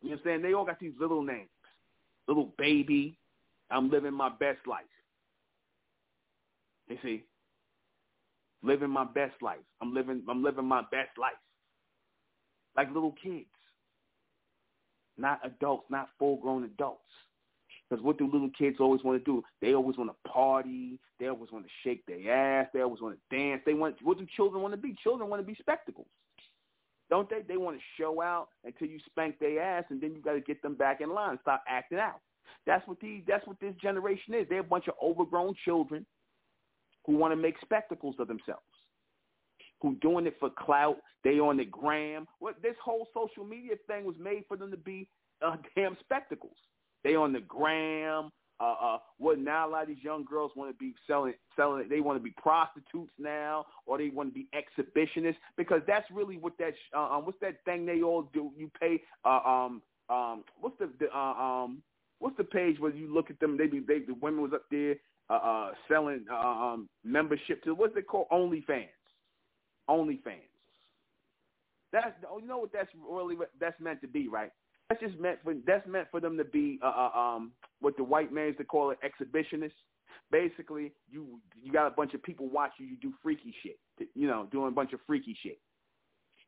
You 0.02 0.12
know 0.12 0.16
what 0.16 0.20
I'm 0.20 0.20
saying? 0.24 0.42
They 0.44 0.54
all 0.54 0.66
got 0.66 0.80
these 0.80 0.94
little 1.00 1.24
names. 1.24 1.50
Little 2.28 2.54
baby. 2.58 3.18
I'm 3.70 3.90
living 3.90 4.14
my 4.14 4.30
best 4.30 4.60
life. 4.68 4.84
You 6.88 6.98
see, 7.04 7.24
living 8.64 8.90
my 8.92 9.06
best 9.06 9.42
life. 9.42 9.60
I'm 9.82 9.94
living. 9.94 10.24
I'm 10.30 10.44
living 10.44 10.66
my 10.66 10.84
best 10.92 11.18
life. 11.20 11.34
Like 12.78 12.94
little 12.94 13.16
kids, 13.22 13.48
not 15.18 15.40
adults, 15.44 15.86
not 15.90 16.10
full-grown 16.20 16.64
adults. 16.64 17.02
Because 17.90 18.04
what 18.04 18.18
do 18.18 18.26
little 18.26 18.50
kids 18.58 18.78
always 18.80 19.04
want 19.04 19.24
to 19.24 19.32
do? 19.32 19.44
They 19.62 19.76
always 19.76 19.98
want 19.98 20.10
to 20.10 20.30
party. 20.30 21.00
They 21.20 21.28
always 21.28 21.52
want 21.52 21.66
to 21.66 21.72
shake 21.84 22.04
their 22.08 22.34
ass. 22.34 22.68
They 22.74 22.82
always 22.82 23.02
want 23.02 23.16
to 23.16 23.36
dance. 23.36 23.62
They 23.66 23.76
want. 23.76 23.96
What 24.02 24.18
do 24.18 24.26
children 24.36 24.62
want 24.62 24.74
to 24.74 24.78
be? 24.78 24.96
Children 25.04 25.30
want 25.30 25.42
to 25.42 25.46
be 25.46 25.56
spectacles, 25.60 26.08
don't 27.10 27.30
they? 27.30 27.42
They 27.48 27.58
want 27.58 27.78
to 27.78 27.84
show 28.02 28.22
out 28.22 28.48
until 28.64 28.88
you 28.88 29.00
spank 29.06 29.38
their 29.40 29.62
ass, 29.62 29.86
and 29.90 30.02
then 30.02 30.14
you 30.16 30.22
got 30.22 30.34
to 30.34 30.42
get 30.42 30.62
them 30.64 30.74
back 30.74 31.00
in 31.02 31.14
line. 31.14 31.38
Stop 31.44 31.64
acting 31.68 32.00
out. 32.00 32.22
That's 32.66 32.86
what 32.88 33.00
these. 33.00 33.22
That's 33.28 33.46
what 33.46 33.60
this 33.60 33.76
generation 33.80 34.34
is. 34.34 34.48
They're 34.50 34.62
a 34.62 34.64
bunch 34.64 34.88
of 34.88 34.96
overgrown 35.02 35.54
children 35.64 36.08
who 37.06 37.16
want 37.18 37.34
to 37.34 37.38
make 37.38 37.56
spectacles 37.62 38.16
of 38.18 38.28
themselves, 38.28 38.64
who 39.80 39.96
doing 40.02 40.26
it 40.26 40.38
for 40.40 40.50
clout. 40.50 40.98
They 41.26 41.40
on 41.40 41.58
the 41.58 41.66
gram. 41.66 42.26
What 42.40 42.62
this 42.62 42.76
whole 42.82 43.10
social 43.14 43.44
media 43.44 43.76
thing 43.88 44.06
was 44.06 44.16
made 44.18 44.46
for 44.48 44.56
them 44.56 44.72
to 44.72 44.78
be 44.78 45.10
uh, 45.46 45.58
damn 45.76 45.98
spectacles. 46.00 46.56
They 47.04 47.16
on 47.16 47.34
the 47.34 47.42
gram. 47.42 48.32
Uh, 48.58 48.76
uh, 48.82 48.98
what 49.18 49.38
now? 49.38 49.68
A 49.68 49.70
lot 49.70 49.82
of 49.82 49.90
these 49.90 50.02
young 50.02 50.24
girls 50.24 50.54
want 50.56 50.72
to 50.72 50.78
be 50.78 50.96
selling, 51.06 51.34
selling. 51.58 51.90
They 51.90 52.00
want 52.00 52.18
to 52.18 52.24
be 52.24 52.34
prostitutes 52.38 53.12
now, 53.20 53.66
or 53.86 53.98
they 53.98 54.08
want 54.08 54.30
to 54.30 54.34
be 54.34 54.48
exhibitionists 54.56 55.36
because 55.58 55.82
that's 55.86 56.10
really 56.10 56.38
what 56.38 56.58
that. 56.60 56.74
Uh, 56.96 57.18
um, 57.18 57.26
what's 57.26 57.40
that 57.42 57.66
thing 57.66 57.86
they 57.86 58.02
all 58.02 58.30
do? 58.34 58.54
You 58.56 58.72
pay. 58.80 59.02
Uh, 59.26 59.42
um, 59.46 59.82
um, 60.08 60.46
what's 60.62 60.78
the, 60.80 60.90
the 61.00 61.14
uh, 61.14 61.34
um 61.34 61.82
What's 62.20 62.38
the 62.38 62.44
page 62.44 62.80
where 62.80 62.92
you 62.92 63.14
look 63.14 63.30
at 63.30 63.40
them? 63.40 63.58
They 63.58 63.68
be 63.68 63.80
they, 63.80 64.00
the 64.00 64.16
women 64.22 64.42
was 64.42 64.54
up 64.54 64.64
there 64.72 64.96
uh, 65.30 65.34
uh, 65.34 65.72
selling 65.88 66.26
uh, 66.32 66.36
um, 66.36 66.90
membership 67.04 67.64
to 67.64 67.76
what's 67.76 67.96
it 67.98 68.08
called? 68.08 68.28
OnlyFans. 68.32 68.88
OnlyFans. 69.90 70.55
That's 71.96 72.14
you 72.42 72.48
know 72.48 72.58
what 72.58 72.74
that's 72.74 72.90
really 73.10 73.38
that's 73.60 73.80
meant 73.80 74.02
to 74.02 74.08
be, 74.08 74.28
right? 74.28 74.52
That's 74.90 75.02
just 75.02 75.18
meant 75.18 75.40
for 75.44 75.54
that's 75.66 75.88
meant 75.88 76.10
for 76.12 76.20
them 76.20 76.38
to 76.38 76.44
be 76.44 76.78
uh, 76.84 77.10
uh, 77.16 77.18
um 77.18 77.54
what 77.80 77.96
the 77.96 78.04
white 78.04 78.34
man's 78.34 78.58
to 78.58 78.66
call 78.66 78.92
it 78.92 79.00
exhibitionists. 79.02 79.72
Basically, 80.30 80.92
you 81.10 81.40
you 81.64 81.72
got 81.72 81.88
a 81.88 81.92
bunch 81.92 82.14
of 82.14 82.22
people 82.22 82.50
watching 82.50 82.88
you 82.88 82.98
do 83.02 83.14
freaky 83.24 83.54
shit, 83.64 83.80
you 84.14 84.28
know, 84.28 84.48
doing 84.52 84.68
a 84.68 84.72
bunch 84.72 84.92
of 84.92 85.00
freaky 85.08 85.38
shit. 85.42 85.58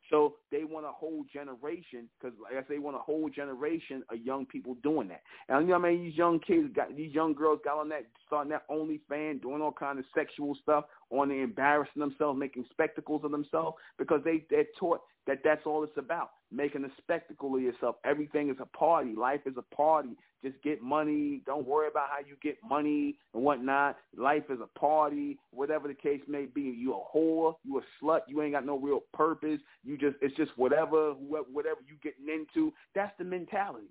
So 0.10 0.36
they 0.52 0.64
want 0.64 0.86
a 0.86 0.92
whole 0.92 1.26
generation, 1.34 2.10
because 2.20 2.38
like 2.42 2.54
I 2.54 2.62
say, 2.62 2.76
they 2.76 2.80
want 2.80 2.96
a 2.96 3.00
whole 3.00 3.30
generation 3.30 4.04
of 4.10 4.20
young 4.20 4.46
people 4.46 4.76
doing 4.82 5.10
that. 5.10 5.22
And 5.50 5.68
you 5.68 5.74
know 5.74 5.80
what 5.80 5.90
I 5.90 5.92
mean? 5.92 6.04
These 6.04 6.16
young 6.16 6.40
kids 6.40 6.70
got, 6.74 6.96
these 6.96 7.14
young 7.14 7.34
girls 7.34 7.60
got 7.64 7.78
on 7.78 7.90
that, 7.90 8.06
starting 8.26 8.52
that 8.52 8.68
OnlyFans, 8.70 9.42
doing 9.42 9.62
all 9.62 9.74
kind 9.74 10.00
of 10.00 10.06
sexual 10.16 10.56
stuff, 10.62 10.86
on 11.10 11.30
there 11.30 11.44
embarrassing 11.44 12.00
themselves, 12.00 12.40
making 12.40 12.66
spectacles 12.72 13.24
of 13.24 13.32
themselves, 13.32 13.78
because 13.98 14.22
they 14.24 14.46
they're 14.50 14.66
taught 14.80 15.02
that 15.28 15.40
that's 15.44 15.66
all 15.66 15.84
it's 15.84 15.98
about, 15.98 16.32
making 16.52 16.86
a 16.86 16.90
spectacle 16.98 17.56
of 17.56 17.62
yourself. 17.62 17.98
Everything 18.06 18.50
is 18.50 18.56
a 18.62 18.66
party. 18.78 19.14
Life 19.16 19.42
is 19.46 19.56
a 19.58 19.76
party. 19.76 20.16
Just 20.44 20.62
get 20.64 20.82
money. 20.82 21.42
Don't 21.46 21.68
worry 21.68 21.88
about 21.90 22.10
how 22.10 22.20
you 22.20 22.36
get 22.42 22.58
money 22.68 23.18
and 23.34 23.44
whatnot. 23.44 23.98
Life 24.16 24.44
is 24.50 24.60
a 24.62 24.80
party, 24.80 25.38
whatever 25.52 25.88
the 25.88 25.94
case 25.94 26.22
may 26.28 26.46
be. 26.46 26.62
You 26.62 26.94
a 26.94 27.18
whore, 27.18 27.56
you 27.64 27.80
a 27.80 28.06
slut. 28.06 28.22
You 28.28 28.42
ain't 28.42 28.54
got 28.54 28.66
no 28.66 28.78
real 28.78 29.02
purpose. 29.14 29.60
You 29.84 29.98
just 29.98 30.16
it's 30.22 30.36
just 30.38 30.52
whatever 30.56 31.12
whatever 31.12 31.80
you 31.86 31.96
getting 32.02 32.34
into. 32.34 32.74
That's 32.96 33.14
the 33.18 33.26
mentality. 33.26 33.88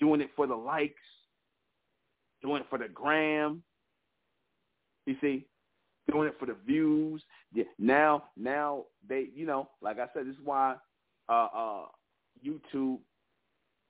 Doing 0.00 0.20
it 0.20 0.30
for 0.36 0.46
the 0.46 0.56
likes, 0.56 0.94
doing 2.42 2.60
it 2.60 2.66
for 2.68 2.78
the 2.78 2.88
gram. 2.88 3.62
You 5.06 5.16
see, 5.20 5.46
doing 6.10 6.28
it 6.28 6.36
for 6.38 6.46
the 6.46 6.56
views. 6.66 7.22
Now, 7.78 8.24
now 8.36 8.84
they, 9.08 9.28
you 9.34 9.46
know, 9.46 9.68
like 9.80 9.98
I 9.98 10.06
said, 10.14 10.26
this 10.26 10.34
is 10.34 10.40
why 10.44 10.76
uh, 11.28 11.48
uh, 11.54 11.84
YouTube 12.44 12.98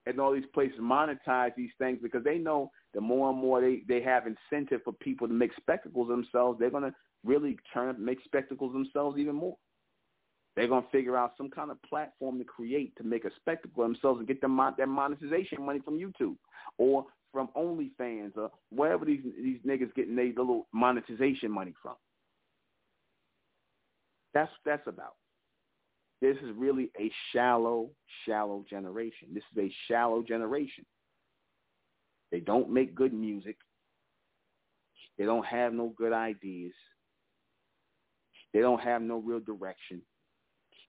and 0.06 0.20
all 0.20 0.32
these 0.32 0.44
places 0.52 0.78
monetize 0.80 1.54
these 1.56 1.70
things 1.78 1.98
because 2.02 2.24
they 2.24 2.38
know 2.38 2.70
the 2.92 3.00
more 3.00 3.30
and 3.30 3.38
more 3.38 3.60
they, 3.60 3.82
they 3.88 4.02
have 4.02 4.24
incentive 4.26 4.82
for 4.84 4.92
people 4.92 5.26
to 5.26 5.32
make 5.32 5.50
spectacles 5.56 6.08
themselves, 6.08 6.58
they're 6.58 6.70
going 6.70 6.84
to 6.84 6.94
really 7.24 7.56
turn 7.72 7.88
up 7.88 7.98
make 7.98 8.18
spectacles 8.24 8.72
themselves 8.72 9.18
even 9.18 9.34
more. 9.34 9.56
They're 10.54 10.68
going 10.68 10.84
to 10.84 10.90
figure 10.90 11.16
out 11.16 11.32
some 11.36 11.50
kind 11.50 11.70
of 11.70 11.82
platform 11.82 12.38
to 12.38 12.44
create 12.44 12.94
to 12.96 13.02
make 13.02 13.24
a 13.24 13.30
spectacle 13.36 13.82
themselves 13.82 14.18
and 14.18 14.28
get 14.28 14.40
them 14.40 14.60
their 14.76 14.86
monetization 14.86 15.64
money 15.64 15.80
from 15.84 15.98
YouTube 15.98 16.36
or 16.78 17.06
from 17.34 17.48
OnlyFans 17.56 18.36
or 18.36 18.50
wherever 18.70 19.04
these 19.04 19.20
these 19.36 19.58
niggas 19.66 19.94
getting 19.94 20.16
their 20.16 20.26
little 20.26 20.68
monetization 20.72 21.50
money 21.50 21.74
from. 21.82 21.96
That's 24.32 24.52
that's 24.64 24.86
about. 24.86 25.16
This 26.22 26.36
is 26.38 26.56
really 26.56 26.90
a 26.98 27.10
shallow, 27.32 27.90
shallow 28.24 28.64
generation. 28.70 29.28
This 29.34 29.42
is 29.54 29.64
a 29.64 29.74
shallow 29.88 30.22
generation. 30.22 30.86
They 32.32 32.40
don't 32.40 32.70
make 32.70 32.94
good 32.94 33.12
music. 33.12 33.56
They 35.18 35.24
don't 35.24 35.44
have 35.44 35.72
no 35.72 35.92
good 35.96 36.12
ideas. 36.12 36.72
They 38.52 38.60
don't 38.60 38.80
have 38.80 39.02
no 39.02 39.18
real 39.18 39.40
direction. 39.40 40.00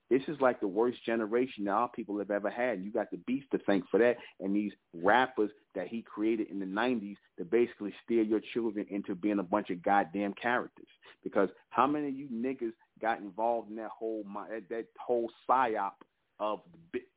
This 0.08 0.22
is 0.28 0.40
like 0.40 0.60
the 0.60 0.68
worst 0.68 1.04
generation 1.04 1.64
that 1.64 1.72
our 1.72 1.88
people 1.88 2.18
have 2.18 2.30
ever 2.30 2.48
had. 2.48 2.82
You 2.82 2.92
got 2.92 3.10
the 3.10 3.18
beast 3.26 3.46
to 3.52 3.58
thank 3.58 3.88
for 3.90 3.98
that, 3.98 4.16
and 4.40 4.54
these 4.54 4.72
rappers 4.94 5.50
that 5.76 5.86
he 5.86 6.02
created 6.02 6.50
in 6.50 6.58
the 6.58 6.66
'90s 6.66 7.16
to 7.38 7.44
basically 7.44 7.94
steer 8.04 8.22
your 8.22 8.40
children 8.52 8.84
into 8.90 9.14
being 9.14 9.38
a 9.38 9.44
bunch 9.44 9.70
of 9.70 9.82
goddamn 9.82 10.34
characters. 10.34 10.88
Because 11.22 11.48
how 11.70 11.86
many 11.86 12.08
of 12.08 12.14
you 12.14 12.28
niggas 12.32 12.72
got 13.00 13.20
involved 13.20 13.70
in 13.70 13.76
that 13.76 13.90
whole 13.90 14.24
that, 14.50 14.68
that 14.68 14.86
whole 14.98 15.30
psyop 15.48 15.92
of 16.40 16.60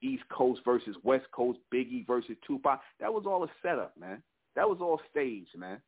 East 0.01 0.23
Coast 0.31 0.61
versus 0.63 0.95
West 1.03 1.25
Coast, 1.31 1.59
Biggie 1.73 2.05
versus 2.05 2.35
Tupac? 2.45 2.79
That 2.99 3.11
was 3.11 3.23
all 3.25 3.43
a 3.43 3.49
setup, 3.63 3.97
man. 3.99 4.21
That 4.55 4.69
was 4.69 4.79
all 4.81 5.01
staged, 5.09 5.57
man. 5.57 5.81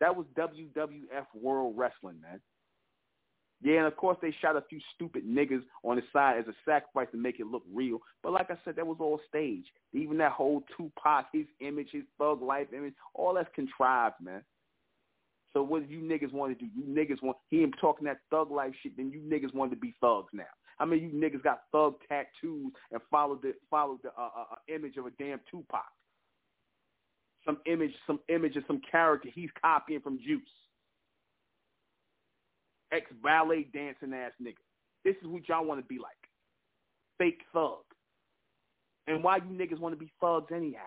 That 0.00 0.14
was 0.14 0.26
WWF 0.36 1.26
World 1.34 1.74
Wrestling, 1.76 2.20
man. 2.20 2.40
Yeah, 3.62 3.78
and 3.78 3.86
of 3.86 3.96
course 3.96 4.18
they 4.20 4.34
shot 4.42 4.56
a 4.56 4.64
few 4.68 4.78
stupid 4.94 5.24
niggas 5.26 5.62
on 5.84 5.96
the 5.96 6.02
side 6.12 6.38
as 6.38 6.46
a 6.46 6.54
sacrifice 6.64 7.08
to 7.12 7.16
make 7.16 7.40
it 7.40 7.46
look 7.46 7.62
real. 7.72 7.98
But 8.22 8.32
like 8.32 8.50
I 8.50 8.58
said, 8.64 8.76
that 8.76 8.86
was 8.86 8.98
all 9.00 9.20
staged. 9.28 9.70
Even 9.92 10.18
that 10.18 10.32
whole 10.32 10.62
Tupac, 10.76 11.26
his 11.32 11.46
image, 11.60 11.88
his 11.92 12.02
thug 12.18 12.42
life 12.42 12.66
image, 12.76 12.94
all 13.14 13.34
that's 13.34 13.48
contrived, 13.54 14.16
man. 14.20 14.42
So 15.54 15.62
what 15.62 15.88
do 15.88 15.94
you 15.94 16.02
niggas 16.02 16.32
want 16.32 16.58
to 16.58 16.64
do? 16.64 16.70
You 16.76 16.82
niggas 16.82 17.22
want 17.22 17.38
ain't 17.52 17.74
talking 17.80 18.06
that 18.06 18.18
thug 18.30 18.50
life 18.50 18.72
shit. 18.82 18.96
Then 18.96 19.10
you 19.10 19.20
niggas 19.20 19.54
want 19.54 19.70
to 19.70 19.76
be 19.76 19.94
thugs 20.00 20.28
now. 20.32 20.44
I 20.80 20.84
mean, 20.84 21.00
you 21.00 21.10
niggas 21.10 21.42
got 21.42 21.62
thug 21.70 21.94
tattoos 22.08 22.72
and 22.90 23.00
followed 23.10 23.42
the 23.42 23.54
followed 23.70 24.00
the 24.02 24.08
uh, 24.08 24.30
uh, 24.36 24.44
uh, 24.52 24.74
image 24.74 24.96
of 24.96 25.06
a 25.06 25.10
damn 25.12 25.40
Tupac. 25.48 25.84
Some 27.46 27.58
image, 27.66 27.92
some 28.06 28.18
image 28.28 28.56
of 28.56 28.64
some 28.66 28.80
character 28.90 29.28
he's 29.32 29.50
copying 29.62 30.00
from 30.00 30.18
Juice 30.18 30.42
ex 32.94 33.10
ballet 33.22 33.66
dancing 33.72 34.14
ass 34.14 34.32
nigga. 34.42 34.54
This 35.04 35.16
is 35.22 35.26
what 35.26 35.48
y'all 35.48 35.64
want 35.64 35.80
to 35.80 35.86
be 35.86 35.98
like. 35.98 36.12
Fake 37.18 37.42
thug. 37.52 37.78
And 39.06 39.22
why 39.22 39.36
you 39.36 39.42
niggas 39.42 39.78
want 39.78 39.94
to 39.94 39.98
be 39.98 40.10
thugs 40.20 40.50
anyhow? 40.54 40.80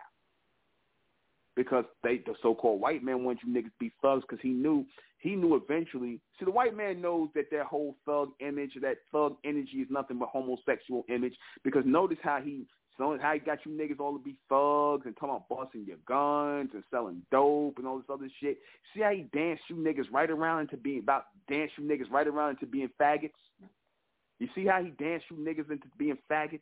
Because 1.55 1.85
they 2.03 2.17
the 2.25 2.33
so 2.41 2.55
called 2.55 2.81
white 2.81 3.03
man 3.03 3.23
wants 3.23 3.41
you 3.45 3.53
niggas 3.53 3.65
to 3.65 3.79
be 3.79 3.91
thugs 4.01 4.23
because 4.27 4.41
he 4.41 4.49
knew 4.49 4.85
he 5.19 5.35
knew 5.35 5.55
eventually 5.55 6.19
see 6.37 6.45
the 6.45 6.51
white 6.51 6.75
man 6.75 7.01
knows 7.01 7.29
that 7.33 7.49
that 7.51 7.65
whole 7.65 7.95
thug 8.05 8.29
image, 8.39 8.73
that 8.81 8.97
thug 9.11 9.35
energy 9.43 9.77
is 9.77 9.87
nothing 9.89 10.19
but 10.19 10.29
homosexual 10.29 11.05
image. 11.09 11.33
Because 11.63 11.83
notice 11.85 12.19
how 12.21 12.39
he 12.43 12.65
so 12.97 13.17
how 13.21 13.33
he 13.33 13.39
got 13.39 13.59
you 13.63 13.71
niggas 13.71 13.99
all 13.99 14.13
to 14.13 14.23
be 14.23 14.35
thugs 14.49 15.05
and 15.05 15.15
talking 15.15 15.29
about 15.29 15.49
busting 15.49 15.85
your 15.85 15.97
guns 16.07 16.71
and 16.73 16.83
selling 16.89 17.21
dope 17.31 17.77
and 17.77 17.85
all 17.85 17.97
this 17.97 18.09
other 18.11 18.27
shit. 18.41 18.57
See 18.93 19.01
how 19.01 19.11
he 19.11 19.27
danced 19.33 19.63
you 19.69 19.75
niggas 19.75 20.11
right 20.11 20.29
around 20.29 20.61
into 20.61 20.77
being 20.77 20.99
about 20.99 21.25
dance 21.47 21.71
you 21.77 21.83
niggas 21.83 22.09
right 22.09 22.27
around 22.27 22.51
into 22.51 22.65
being 22.65 22.89
faggots? 22.99 23.29
You 24.39 24.47
see 24.55 24.65
how 24.65 24.83
he 24.83 24.89
danced 24.91 25.25
you 25.29 25.37
niggas 25.37 25.69
into 25.69 25.87
being 25.97 26.17
faggots? 26.29 26.59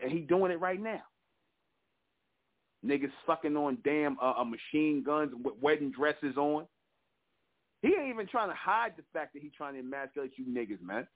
And 0.00 0.10
he 0.10 0.20
doing 0.20 0.52
it 0.52 0.60
right 0.60 0.80
now. 0.80 1.02
Niggas 2.86 3.10
sucking 3.26 3.56
on 3.56 3.78
damn 3.84 4.18
uh, 4.20 4.34
uh, 4.38 4.44
machine 4.44 5.02
guns 5.04 5.32
with 5.42 5.54
wedding 5.60 5.90
dresses 5.90 6.36
on. 6.36 6.66
He 7.82 7.88
ain't 7.88 8.08
even 8.08 8.26
trying 8.26 8.48
to 8.48 8.56
hide 8.56 8.92
the 8.96 9.02
fact 9.12 9.34
that 9.34 9.42
he 9.42 9.50
trying 9.50 9.74
to 9.74 9.80
emasculate 9.80 10.32
you 10.36 10.44
niggas, 10.46 10.80
man. 10.80 11.06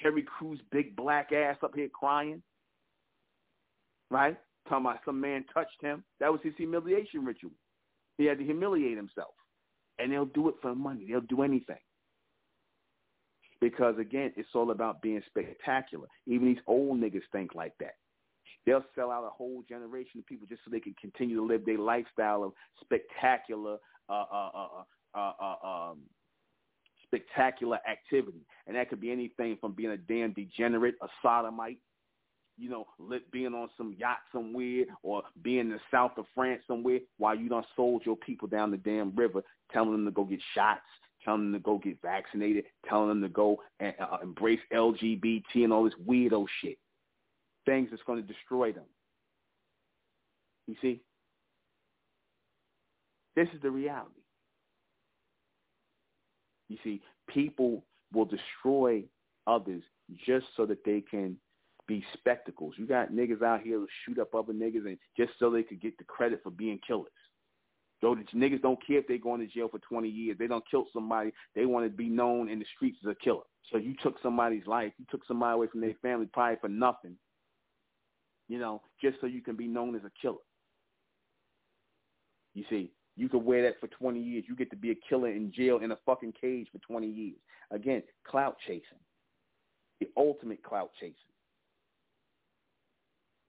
Terry 0.00 0.22
Crews 0.22 0.60
big 0.70 0.96
black 0.96 1.32
ass 1.32 1.56
up 1.62 1.74
here 1.74 1.88
crying. 1.88 2.42
Right? 4.10 4.36
Talking 4.68 4.86
about 4.86 5.00
some 5.04 5.20
man 5.20 5.44
touched 5.52 5.80
him. 5.80 6.04
That 6.20 6.30
was 6.30 6.40
his 6.42 6.54
humiliation 6.56 7.24
ritual. 7.24 7.50
He 8.18 8.26
had 8.26 8.38
to 8.38 8.44
humiliate 8.44 8.96
himself. 8.96 9.34
And 9.98 10.12
they'll 10.12 10.26
do 10.26 10.48
it 10.48 10.54
for 10.62 10.74
money. 10.74 11.06
They'll 11.08 11.20
do 11.20 11.42
anything. 11.42 11.76
Because 13.60 13.96
again, 13.98 14.32
it's 14.36 14.48
all 14.54 14.70
about 14.70 15.02
being 15.02 15.22
spectacular. 15.26 16.08
Even 16.26 16.48
these 16.48 16.62
old 16.66 17.00
niggas 17.00 17.22
think 17.30 17.54
like 17.54 17.72
that. 17.80 17.94
They'll 18.66 18.84
sell 18.94 19.10
out 19.10 19.24
a 19.24 19.30
whole 19.30 19.64
generation 19.68 20.20
of 20.20 20.26
people 20.26 20.46
just 20.48 20.62
so 20.64 20.70
they 20.70 20.80
can 20.80 20.94
continue 21.00 21.36
to 21.36 21.44
live 21.44 21.64
their 21.64 21.78
lifestyle 21.78 22.44
of 22.44 22.52
spectacular 22.80 23.76
uh, 24.08 24.24
uh, 24.32 24.50
uh, 24.54 24.68
uh, 25.14 25.32
uh, 25.40 25.66
um, 25.66 25.98
spectacular 27.12 27.78
activity. 27.88 28.46
And 28.66 28.76
that 28.76 28.88
could 28.88 29.00
be 29.00 29.10
anything 29.10 29.58
from 29.60 29.72
being 29.72 29.90
a 29.90 29.96
damn 29.96 30.32
degenerate, 30.32 30.94
a 31.02 31.08
sodomite, 31.22 31.78
you 32.58 32.68
know, 32.68 32.86
being 33.32 33.54
on 33.54 33.68
some 33.76 33.94
yacht 33.98 34.18
somewhere 34.32 34.84
or 35.02 35.22
being 35.42 35.60
in 35.60 35.70
the 35.70 35.80
south 35.90 36.12
of 36.16 36.26
France 36.34 36.62
somewhere 36.66 37.00
while 37.18 37.34
you 37.34 37.48
done 37.48 37.64
sold 37.74 38.02
your 38.04 38.16
people 38.16 38.48
down 38.48 38.70
the 38.70 38.76
damn 38.76 39.14
river, 39.16 39.42
telling 39.72 39.92
them 39.92 40.04
to 40.04 40.10
go 40.10 40.24
get 40.24 40.40
shots, 40.54 40.80
telling 41.24 41.52
them 41.52 41.60
to 41.60 41.64
go 41.64 41.78
get 41.78 42.00
vaccinated, 42.02 42.64
telling 42.88 43.08
them 43.08 43.22
to 43.22 43.28
go 43.28 43.56
and 43.80 43.94
uh, 44.00 44.18
embrace 44.22 44.60
LGBT 44.72 45.42
and 45.56 45.72
all 45.72 45.84
this 45.84 45.94
weirdo 46.06 46.46
shit. 46.60 46.78
Things 47.66 47.88
that's 47.90 48.02
going 48.06 48.20
to 48.20 48.32
destroy 48.32 48.72
them. 48.72 48.84
You 50.66 50.76
see? 50.80 51.00
This 53.34 53.48
is 53.54 53.62
the 53.62 53.70
reality. 53.70 54.21
You 56.72 56.78
see, 56.82 57.02
people 57.28 57.84
will 58.14 58.24
destroy 58.24 59.04
others 59.46 59.82
just 60.26 60.46
so 60.56 60.64
that 60.64 60.82
they 60.86 61.02
can 61.02 61.36
be 61.86 62.02
spectacles. 62.14 62.74
You 62.78 62.86
got 62.86 63.12
niggas 63.12 63.42
out 63.42 63.60
here 63.60 63.78
who 63.78 63.86
shoot 64.06 64.18
up 64.18 64.34
other 64.34 64.54
niggas 64.54 64.86
and 64.86 64.96
just 65.14 65.32
so 65.38 65.50
they 65.50 65.64
could 65.64 65.82
get 65.82 65.98
the 65.98 66.04
credit 66.04 66.40
for 66.42 66.50
being 66.50 66.80
killers. 66.86 67.12
Though 68.00 68.14
the 68.14 68.22
niggas 68.34 68.62
don't 68.62 68.84
care 68.86 68.98
if 68.98 69.06
they're 69.06 69.18
going 69.18 69.40
to 69.42 69.46
jail 69.46 69.68
for 69.68 69.80
20 69.80 70.08
years. 70.08 70.38
They 70.38 70.46
don't 70.46 70.64
kill 70.70 70.86
somebody. 70.94 71.32
They 71.54 71.66
want 71.66 71.84
to 71.84 71.90
be 71.94 72.08
known 72.08 72.48
in 72.48 72.58
the 72.58 72.64
streets 72.74 72.98
as 73.04 73.10
a 73.10 73.22
killer. 73.22 73.44
So 73.70 73.76
you 73.76 73.94
took 74.02 74.16
somebody's 74.22 74.66
life. 74.66 74.92
You 74.98 75.04
took 75.10 75.26
somebody 75.26 75.54
away 75.54 75.66
from 75.66 75.82
their 75.82 75.94
family 76.00 76.28
probably 76.32 76.56
for 76.58 76.68
nothing. 76.68 77.16
You 78.48 78.58
know, 78.58 78.80
just 78.98 79.20
so 79.20 79.26
you 79.26 79.42
can 79.42 79.56
be 79.56 79.66
known 79.66 79.94
as 79.94 80.02
a 80.04 80.10
killer. 80.20 80.38
You 82.54 82.64
see, 82.70 82.92
you 83.16 83.28
could 83.28 83.44
wear 83.44 83.62
that 83.62 83.80
for 83.80 83.88
20 83.88 84.20
years. 84.20 84.44
You 84.48 84.56
get 84.56 84.70
to 84.70 84.76
be 84.76 84.90
a 84.90 84.96
killer 85.08 85.30
in 85.30 85.52
jail 85.52 85.78
in 85.78 85.92
a 85.92 85.98
fucking 86.06 86.34
cage 86.40 86.68
for 86.72 86.78
20 86.78 87.06
years. 87.06 87.36
Again, 87.70 88.02
clout 88.24 88.56
chasing. 88.66 88.82
The 90.00 90.08
ultimate 90.16 90.62
clout 90.62 90.90
chasing. 90.98 91.14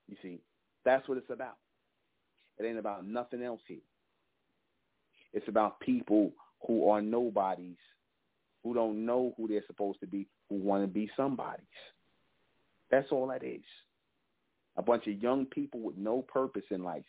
You 0.10 0.18
see, 0.22 0.40
that's 0.86 1.08
what 1.08 1.18
it's 1.18 1.30
about. 1.30 1.58
It 2.60 2.66
ain't 2.66 2.78
about 2.78 3.08
nothing 3.08 3.42
else 3.42 3.62
here. 3.68 3.78
It's 5.34 5.48
about 5.48 5.80
people 5.80 6.32
who 6.68 6.90
are 6.90 7.02
nobodies, 7.02 7.78
who 8.64 8.74
don't 8.74 9.06
know 9.06 9.34
who 9.38 9.48
they're 9.48 9.64
supposed 9.66 10.00
to 10.02 10.08
be, 10.08 10.28
who 10.50 10.56
want 10.56 10.84
to 10.84 10.88
be 10.88 11.10
somebodies. 11.18 11.66
That's 12.92 13.12
all 13.12 13.28
that 13.28 13.44
is. 13.44 13.64
A 14.78 14.82
bunch 14.82 15.08
of 15.08 15.22
young 15.22 15.46
people 15.46 15.80
with 15.80 15.98
no 15.98 16.22
purpose 16.22 16.64
in 16.70 16.84
life 16.84 17.06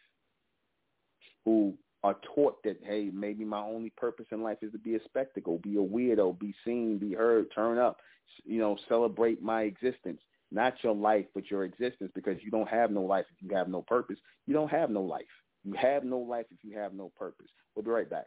who 1.44 1.74
are 2.05 2.16
taught 2.35 2.62
that, 2.62 2.76
hey, 2.85 3.10
maybe 3.14 3.47
my 3.47 3.60
only 3.60 3.89
purpose 3.97 4.26
in 4.31 4.43
life 4.43 4.59
is 4.60 4.70
to 4.72 4.78
be 4.78 4.94
a 4.94 5.02
spectacle, 5.05 5.59
be 5.59 5.76
a 5.76 5.81
weirdo, 5.81 6.39
be 6.39 6.55
seen, 6.62 6.98
be 6.98 7.14
heard, 7.14 7.47
turn 7.55 7.78
up, 7.78 7.98
you 8.44 8.59
know, 8.59 8.76
celebrate 8.90 9.43
my 9.43 9.62
existence. 9.62 10.20
Not 10.52 10.74
your 10.85 10.94
life, 10.94 11.24
but 11.35 11.51
your 11.51 11.64
existence 11.64 12.12
because 12.14 12.36
you 12.43 12.51
don't 12.51 12.68
have 12.68 12.90
no 12.90 13.01
life 13.01 13.24
if 13.35 13.43
you 13.43 13.56
have 13.56 13.68
no 13.68 13.81
purpose. 13.81 14.18
You 14.47 14.52
don't 14.52 14.70
have 14.70 14.90
no 14.90 15.01
life. 15.01 15.24
You 15.64 15.72
have 15.81 16.05
no 16.05 16.18
life 16.18 16.44
if 16.51 16.59
you 16.62 16.78
have 16.78 16.93
no 16.93 17.10
purpose. 17.16 17.48
We'll 17.74 17.86
be 17.86 17.90
right 17.90 18.09
back. 18.09 18.26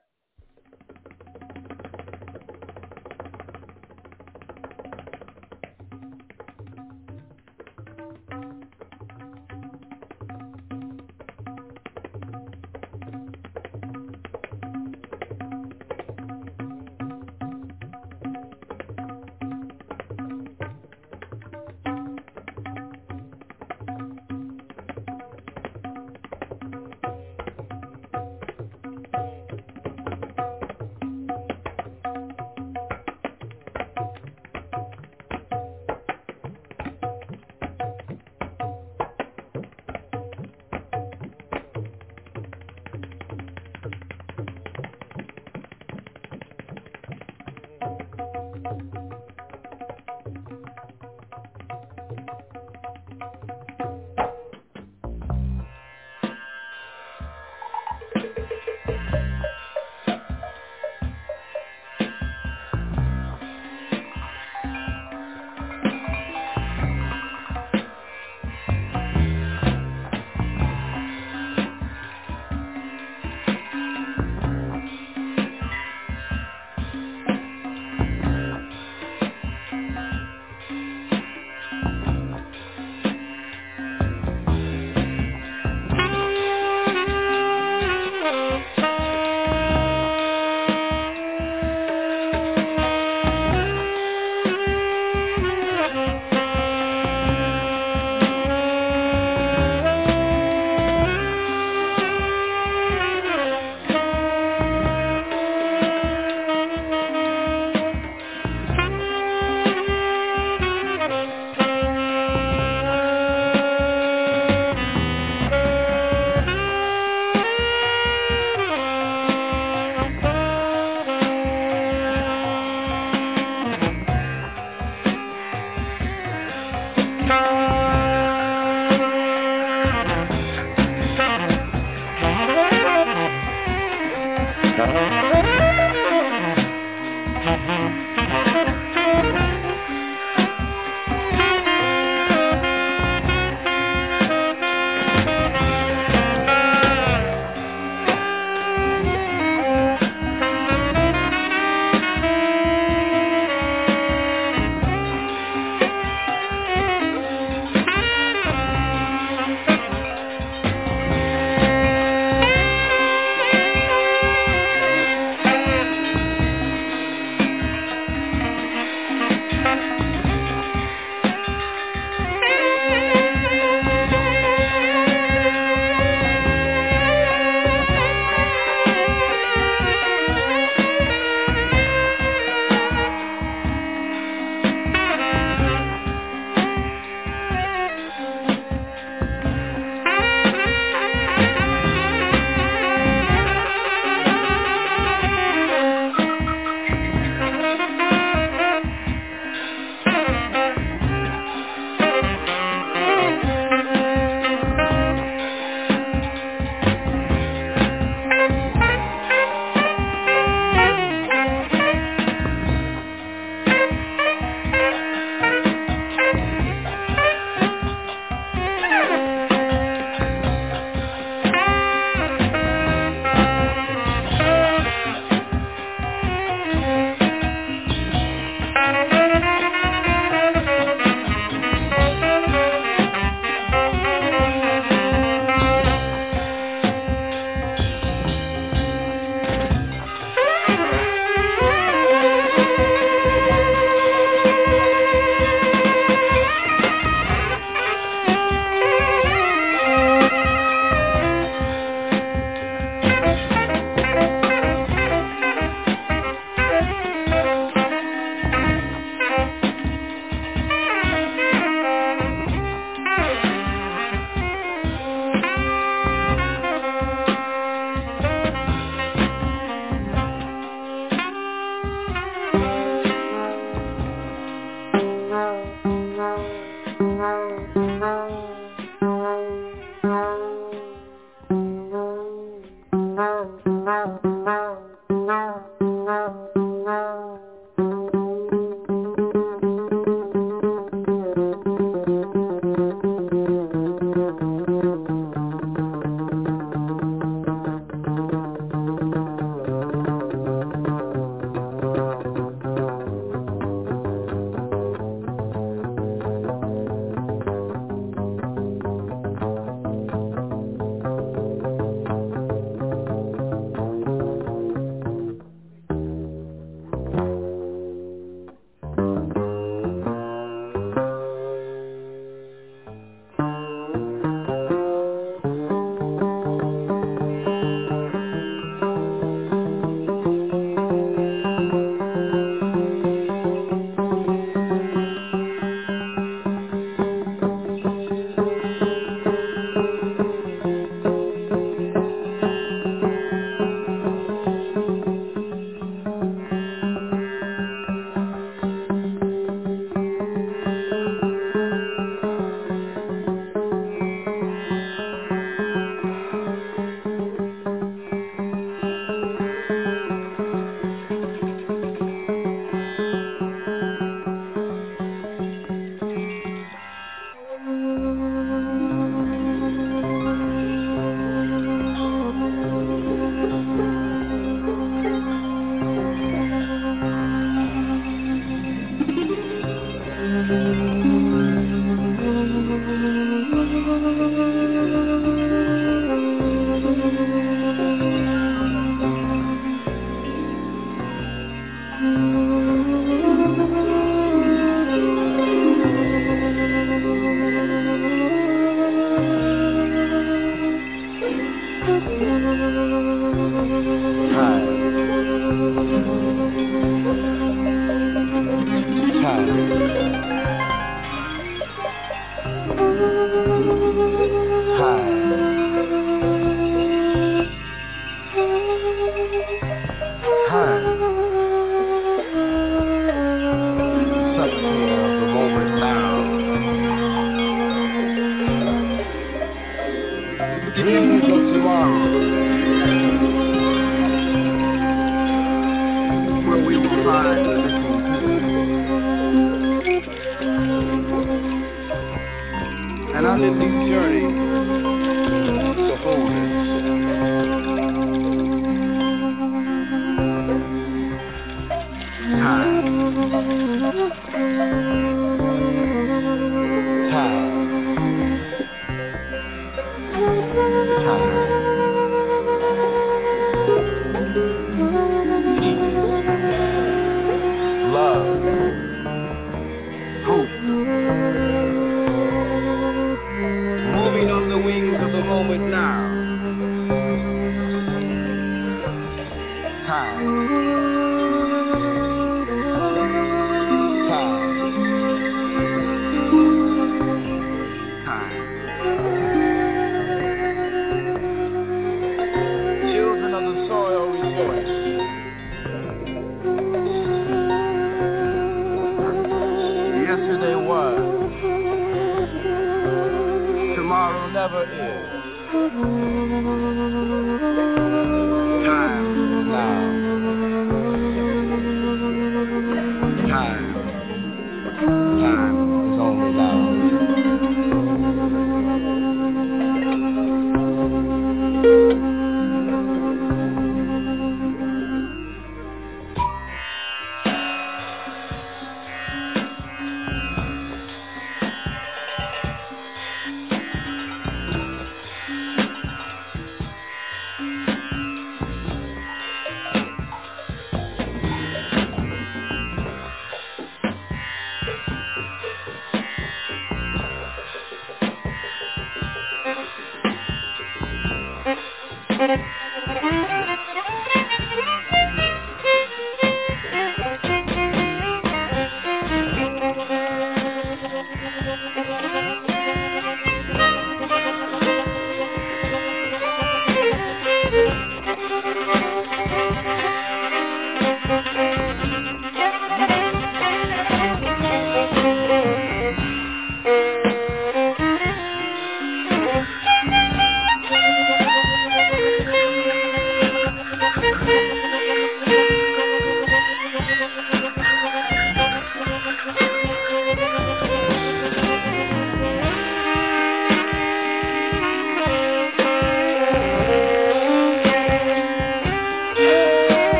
Mm-hmm. 392.00 392.37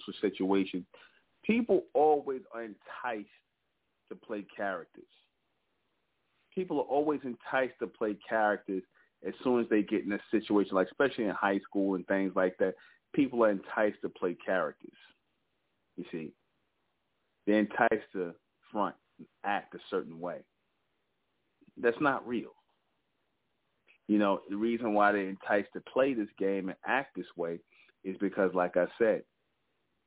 Social 0.00 0.20
situations, 0.20 0.84
people 1.44 1.84
always 1.94 2.42
are 2.52 2.62
enticed 2.62 3.28
to 4.08 4.16
play 4.16 4.44
characters. 4.56 5.04
People 6.54 6.78
are 6.78 6.84
always 6.84 7.20
enticed 7.24 7.78
to 7.80 7.86
play 7.86 8.16
characters 8.28 8.82
as 9.26 9.34
soon 9.42 9.60
as 9.60 9.68
they 9.68 9.82
get 9.82 10.04
in 10.04 10.12
a 10.12 10.18
situation, 10.30 10.74
like 10.74 10.88
especially 10.88 11.24
in 11.24 11.30
high 11.30 11.58
school 11.60 11.94
and 11.94 12.06
things 12.06 12.32
like 12.34 12.56
that. 12.58 12.74
People 13.14 13.44
are 13.44 13.50
enticed 13.50 14.00
to 14.02 14.08
play 14.08 14.36
characters. 14.44 14.96
You 15.96 16.04
see, 16.12 16.32
they're 17.46 17.58
enticed 17.58 18.10
to 18.12 18.34
front, 18.70 18.94
act 19.44 19.74
a 19.74 19.78
certain 19.90 20.20
way 20.20 20.44
that's 21.82 22.00
not 22.00 22.26
real. 22.26 22.54
You 24.08 24.18
know, 24.18 24.40
the 24.48 24.56
reason 24.56 24.94
why 24.94 25.12
they're 25.12 25.28
enticed 25.28 25.72
to 25.74 25.80
play 25.92 26.14
this 26.14 26.28
game 26.38 26.68
and 26.68 26.78
act 26.86 27.16
this 27.16 27.26
way 27.36 27.58
is 28.04 28.16
because, 28.20 28.52
like 28.54 28.76
I 28.76 28.86
said, 28.98 29.22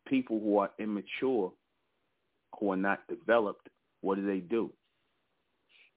people 0.09 0.39
who 0.39 0.57
are 0.57 0.71
immature, 0.79 1.51
who 2.59 2.71
are 2.71 2.77
not 2.77 2.99
developed, 3.07 3.69
what 4.01 4.15
do 4.15 4.25
they 4.25 4.39
do? 4.39 4.71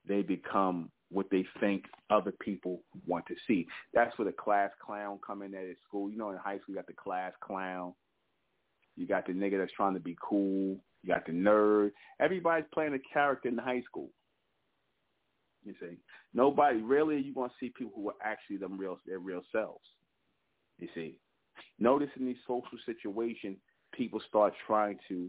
They 0.06 0.22
become 0.22 0.90
what 1.10 1.26
they 1.30 1.44
think 1.60 1.84
other 2.10 2.32
people 2.40 2.82
want 3.06 3.26
to 3.26 3.34
see. 3.47 3.66
That's 3.94 4.16
where 4.18 4.26
the 4.26 4.32
class 4.32 4.70
clown 4.84 5.18
come 5.24 5.43
in 5.43 5.55
at 5.55 5.66
his 5.66 5.76
school. 5.86 6.10
You 6.10 6.18
know, 6.18 6.30
in 6.30 6.39
high 6.39 6.59
school, 6.59 6.74
you 6.74 6.76
got 6.76 6.86
the 6.86 6.94
class 6.94 7.32
clown. 7.43 7.94
You 8.97 9.06
got 9.06 9.26
the 9.26 9.32
nigga 9.32 9.59
that's 9.59 9.72
trying 9.72 9.94
to 9.94 10.01
be 10.01 10.16
cool. 10.22 10.78
You 11.02 11.14
got 11.14 11.26
the 11.26 11.32
nerd. 11.32 11.93
Everybody's 12.20 12.66
playing 12.72 12.94
a 12.94 13.14
character 13.14 13.48
in 13.48 13.59
high 13.59 13.82
school. 13.82 14.10
You 15.64 15.74
see, 15.80 15.97
nobody 16.34 16.78
really 16.80 17.20
you 17.20 17.32
gonna 17.32 17.52
see 17.60 17.72
people 17.76 17.93
who 17.94 18.09
are 18.09 18.16
actually 18.24 18.56
them 18.56 18.76
real 18.76 18.98
their 19.06 19.20
real 19.20 19.43
selves. 19.52 19.84
You 20.78 20.89
see, 20.94 21.18
notice 21.78 22.10
in 22.18 22.26
these 22.26 22.36
social 22.48 22.78
situations, 22.84 23.59
people 23.93 24.20
start 24.28 24.52
trying 24.66 24.98
to, 25.09 25.28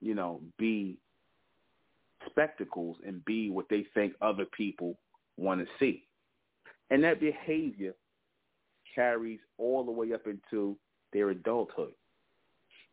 you 0.00 0.14
know, 0.14 0.40
be 0.58 0.96
spectacles 2.26 2.96
and 3.06 3.24
be 3.24 3.50
what 3.50 3.66
they 3.68 3.84
think 3.94 4.14
other 4.20 4.44
people 4.56 4.96
want 5.36 5.60
to 5.60 5.66
see, 5.78 6.04
and 6.90 7.02
that 7.04 7.20
behavior 7.20 7.94
carries 8.94 9.40
all 9.58 9.84
the 9.84 9.90
way 9.90 10.12
up 10.12 10.26
into 10.26 10.76
their 11.12 11.30
adulthood. 11.30 11.92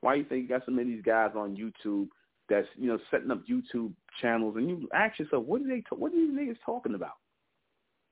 Why 0.01 0.15
do 0.15 0.21
you 0.21 0.25
think 0.27 0.43
you 0.43 0.47
got 0.49 0.65
so 0.65 0.71
many 0.71 0.91
of 0.91 0.97
these 0.97 1.05
guys 1.05 1.31
on 1.35 1.57
YouTube 1.57 2.07
that's 2.49 2.67
you 2.75 2.87
know 2.87 2.99
setting 3.11 3.31
up 3.31 3.43
YouTube 3.47 3.93
channels, 4.21 4.55
and 4.57 4.69
you 4.69 4.89
ask 4.93 5.19
yourself, 5.19 5.45
what 5.45 5.61
are 5.61 5.67
they? 5.67 5.83
What 5.95 6.11
are 6.11 6.15
these 6.15 6.31
niggas 6.31 6.57
talking 6.65 6.95
about? 6.95 7.17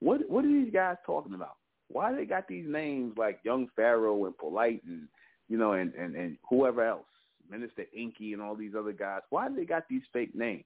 What 0.00 0.28
What 0.28 0.44
are 0.44 0.48
these 0.48 0.72
guys 0.72 0.96
talking 1.04 1.34
about? 1.34 1.56
Why 1.88 2.12
they 2.12 2.24
got 2.24 2.46
these 2.46 2.66
names 2.68 3.14
like 3.16 3.40
Young 3.44 3.68
Pharaoh 3.74 4.26
and 4.26 4.36
Polight 4.36 4.82
and 4.86 5.08
you 5.48 5.56
know 5.58 5.72
and 5.72 5.92
and 5.94 6.14
and 6.14 6.36
whoever 6.48 6.84
else, 6.84 7.06
Minister 7.50 7.84
Inky 7.96 8.32
and 8.32 8.42
all 8.42 8.54
these 8.54 8.74
other 8.78 8.92
guys? 8.92 9.20
Why 9.30 9.48
do 9.48 9.56
they 9.56 9.64
got 9.64 9.88
these 9.88 10.02
fake 10.12 10.34
names? 10.34 10.64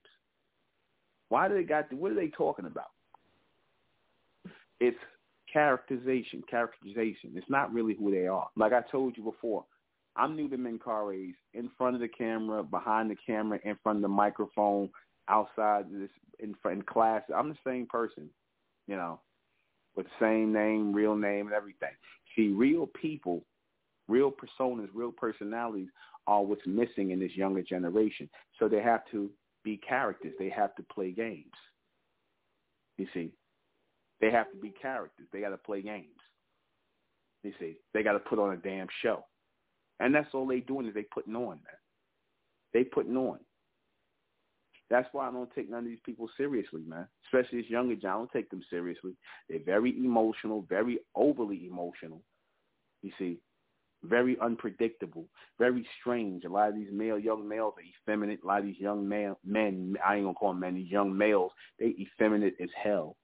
Why 1.29 1.49
do 1.49 1.55
they 1.55 1.65
got? 1.65 1.93
What 1.93 2.13
are 2.13 2.17
they 2.17 2.29
talking 2.29 2.67
about? 2.67 2.91
It's 4.81 4.99
characterization, 5.53 6.43
characterization. 6.51 7.33
It's 7.35 7.51
not 7.51 7.73
really 7.73 7.95
who 7.95 8.11
they 8.11 8.27
are. 8.27 8.49
Like 8.57 8.73
I 8.73 8.81
told 8.91 9.17
you 9.17 9.23
before, 9.23 9.65
I'm 10.17 10.37
Nuben 10.37 10.59
Menkarayzz 10.59 11.35
in 11.55 11.71
front 11.79 11.95
of 11.95 12.01
the 12.01 12.09
camera, 12.09 12.63
behind 12.63 13.11
the 13.11 13.17
camera, 13.27 13.59
in 13.65 13.77
front 13.83 13.99
of 13.99 14.03
the 14.03 14.09
microphone, 14.09 14.91
outside 15.29 15.87
this 15.91 16.11
in 16.39 16.55
in 16.71 16.83
class. 16.83 17.23
I'm 17.35 17.49
the 17.49 17.57
same 17.67 17.87
person, 17.87 18.29
you 18.87 18.97
know, 18.97 19.21
with 19.97 20.07
the 20.07 20.25
same 20.25 20.53
name, 20.53 20.93
real 20.93 21.17
name, 21.17 21.47
and 21.47 21.55
everything. 21.55 21.93
See, 22.35 22.49
real 22.49 22.87
people, 22.87 23.45
real 24.13 24.31
personas, 24.31 24.89
real 24.93 25.11
personalities 25.11 25.89
are 26.27 26.43
what's 26.43 26.67
missing 26.67 27.11
in 27.11 27.19
this 27.19 27.35
younger 27.35 27.63
generation. 27.63 28.29
So 28.59 28.69
they 28.69 28.83
have 28.83 29.03
to 29.11 29.31
be 29.65 29.79
characters. 29.79 30.35
They 30.39 30.51
have 30.51 30.75
to 30.77 30.83
play 30.83 31.13
games. 31.13 31.57
You 32.99 33.07
see, 33.15 33.33
they 34.21 34.31
have 34.31 34.51
to 34.53 34.57
be 34.59 34.71
characters. 34.71 35.27
They 35.33 35.41
got 35.41 35.49
to 35.49 35.57
play 35.57 35.83
games. 35.83 36.07
You 37.43 37.53
see, 37.59 37.77
they 37.93 38.03
got 38.03 38.13
to 38.13 38.21
put 38.21 38.39
on 38.39 38.53
a 38.53 38.57
damn 38.57 38.87
show. 39.03 39.25
And 39.99 40.15
that's 40.15 40.29
all 40.35 40.47
they 40.47 40.61
doing 40.61 40.87
is 40.87 40.95
they 40.95 41.07
putting 41.15 41.35
on, 41.35 41.57
man. 41.57 41.81
They 42.73 42.85
putting 42.85 43.17
on. 43.17 43.39
That's 44.91 45.09
why 45.13 45.27
I 45.27 45.33
don't 45.33 45.53
take 45.55 45.71
none 45.71 45.81
of 45.81 45.87
these 45.87 45.99
people 46.05 46.29
seriously, 46.37 46.83
man. 46.87 47.09
Especially 47.27 47.63
this 47.63 47.71
younger 47.71 47.97
John. 47.97 48.11
I 48.11 48.19
don't 48.19 48.33
take 48.33 48.51
them 48.51 48.63
seriously. 48.69 49.13
They're 49.49 49.65
very 49.65 49.97
emotional, 49.97 50.67
very 50.69 50.99
overly 51.17 51.67
emotional. 51.67 52.21
You 53.03 53.11
see, 53.19 53.39
very 54.05 54.39
unpredictable, 54.41 55.27
very 55.59 55.87
strange. 56.01 56.45
A 56.45 56.49
lot 56.49 56.69
of 56.71 56.75
these 56.75 56.93
male 56.93 57.19
young 57.19 57.49
males 57.49 57.75
are 57.77 58.11
effeminate. 58.13 58.41
A 58.43 58.47
lot 58.47 58.61
of 58.61 58.67
these 58.67 58.81
young 58.81 59.09
male 59.09 59.39
men, 59.45 59.95
I 60.05 60.17
ain't 60.17 60.25
gonna 60.25 60.35
call 60.35 60.51
them 60.51 60.61
men, 60.61 60.75
these 60.75 60.91
young 60.91 61.17
males, 61.17 61.53
they 61.79 61.95
effeminate 61.99 62.55
as 62.61 62.71
hell. 62.83 63.17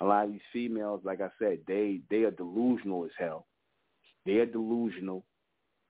A 0.00 0.04
lot 0.04 0.26
of 0.26 0.32
these 0.32 0.40
females, 0.52 1.00
like 1.04 1.20
I 1.20 1.30
said, 1.38 1.58
they 1.66 2.00
they 2.10 2.24
are 2.24 2.30
delusional 2.30 3.04
as 3.04 3.10
hell. 3.18 3.46
They 4.24 4.38
are 4.38 4.46
delusional 4.46 5.24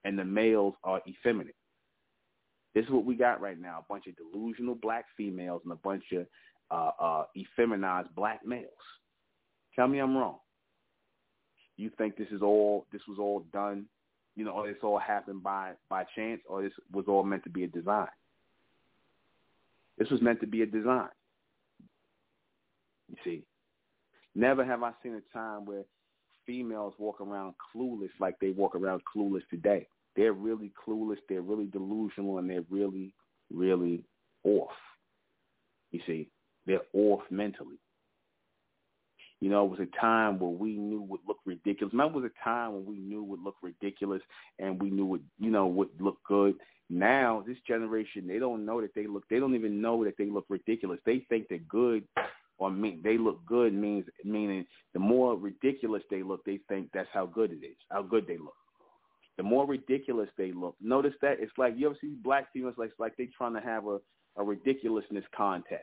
and 0.04 0.18
the 0.18 0.24
males 0.24 0.74
are 0.84 1.02
effeminate. 1.08 1.56
This 2.74 2.84
is 2.84 2.90
what 2.90 3.04
we 3.04 3.16
got 3.16 3.40
right 3.40 3.58
now, 3.58 3.78
a 3.78 3.92
bunch 3.92 4.04
of 4.06 4.14
delusional 4.16 4.74
black 4.76 5.06
females 5.16 5.62
and 5.64 5.72
a 5.72 5.76
bunch 5.76 6.04
of 6.12 6.26
uh, 6.70 6.90
uh, 7.02 7.24
effeminized 7.36 8.14
black 8.14 8.44
males. 8.46 8.70
Tell 9.74 9.88
me 9.88 9.98
I'm 9.98 10.16
wrong. 10.16 10.36
You 11.76 11.90
think 11.98 12.16
this 12.16 12.28
is 12.30 12.42
all, 12.42 12.86
this 12.92 13.02
was 13.08 13.18
all 13.18 13.46
done, 13.52 13.86
you 14.36 14.44
know, 14.44 14.66
this 14.66 14.76
all 14.82 14.98
happened 14.98 15.42
by, 15.42 15.72
by 15.88 16.04
chance, 16.14 16.40
or 16.48 16.62
this 16.62 16.72
was 16.92 17.06
all 17.08 17.24
meant 17.24 17.44
to 17.44 17.50
be 17.50 17.64
a 17.64 17.68
design? 17.68 18.08
This 19.98 20.10
was 20.10 20.22
meant 20.22 20.40
to 20.40 20.46
be 20.46 20.62
a 20.62 20.66
design. 20.66 21.08
You 23.08 23.16
see, 23.24 23.42
never 24.34 24.64
have 24.64 24.82
I 24.82 24.92
seen 25.02 25.14
a 25.14 25.36
time 25.36 25.64
where 25.64 25.84
females 26.44 26.94
walk 26.98 27.20
around 27.20 27.54
clueless 27.74 28.10
like 28.20 28.38
they 28.40 28.50
walk 28.50 28.74
around 28.74 29.00
clueless 29.14 29.42
today 29.50 29.86
they're 30.16 30.32
really 30.32 30.72
clueless, 30.86 31.18
they're 31.28 31.42
really 31.42 31.66
delusional, 31.66 32.38
and 32.38 32.48
they're 32.48 32.64
really, 32.70 33.14
really 33.52 34.04
off. 34.44 34.70
You 35.92 36.00
see, 36.06 36.28
they're 36.66 36.80
off 36.94 37.20
mentally. 37.30 37.76
You 39.40 39.50
know, 39.50 39.66
it 39.66 39.70
was 39.70 39.80
a 39.80 40.00
time 40.00 40.38
where 40.38 40.50
we 40.50 40.76
knew 40.76 41.02
would 41.02 41.20
look 41.26 41.38
ridiculous. 41.44 41.92
Remember, 41.92 42.18
it 42.18 42.22
was 42.22 42.30
a 42.40 42.44
time 42.44 42.72
when 42.72 42.86
we 42.86 42.96
knew 42.98 43.22
would 43.22 43.42
look 43.42 43.56
ridiculous 43.62 44.22
and 44.58 44.80
we 44.80 44.90
knew 44.90 45.04
would, 45.06 45.24
you 45.38 45.50
know, 45.50 45.66
would 45.66 45.90
look 46.00 46.18
good. 46.26 46.54
Now, 46.88 47.44
this 47.46 47.58
generation, 47.66 48.26
they 48.26 48.38
don't 48.38 48.64
know 48.64 48.80
that 48.80 48.94
they 48.94 49.06
look. 49.06 49.24
They 49.28 49.38
don't 49.38 49.54
even 49.54 49.82
know 49.82 50.04
that 50.04 50.16
they 50.16 50.26
look 50.26 50.46
ridiculous. 50.48 51.00
They 51.04 51.26
think 51.28 51.48
they're 51.48 51.58
good 51.68 52.04
or 52.58 52.70
mean 52.70 53.00
they 53.04 53.18
look 53.18 53.44
good 53.44 53.74
means 53.74 54.06
meaning 54.24 54.64
the 54.94 54.98
more 54.98 55.36
ridiculous 55.36 56.02
they 56.10 56.22
look, 56.22 56.44
they 56.44 56.60
think 56.68 56.88
that's 56.94 57.08
how 57.12 57.26
good 57.26 57.50
it 57.50 57.64
is, 57.66 57.76
how 57.90 58.02
good 58.02 58.26
they 58.26 58.38
look. 58.38 58.54
The 59.36 59.42
more 59.42 59.66
ridiculous 59.66 60.30
they 60.38 60.52
look, 60.52 60.76
notice 60.80 61.12
that 61.20 61.36
it's 61.40 61.52
like 61.58 61.74
you 61.76 61.86
ever 61.86 61.98
see 62.00 62.14
black 62.24 62.50
females 62.52 62.76
like 62.78 62.92
like 62.98 63.16
they 63.16 63.28
trying 63.36 63.52
to 63.54 63.60
have 63.60 63.86
a 63.86 63.98
a 64.38 64.44
ridiculousness 64.44 65.24
contest. 65.36 65.82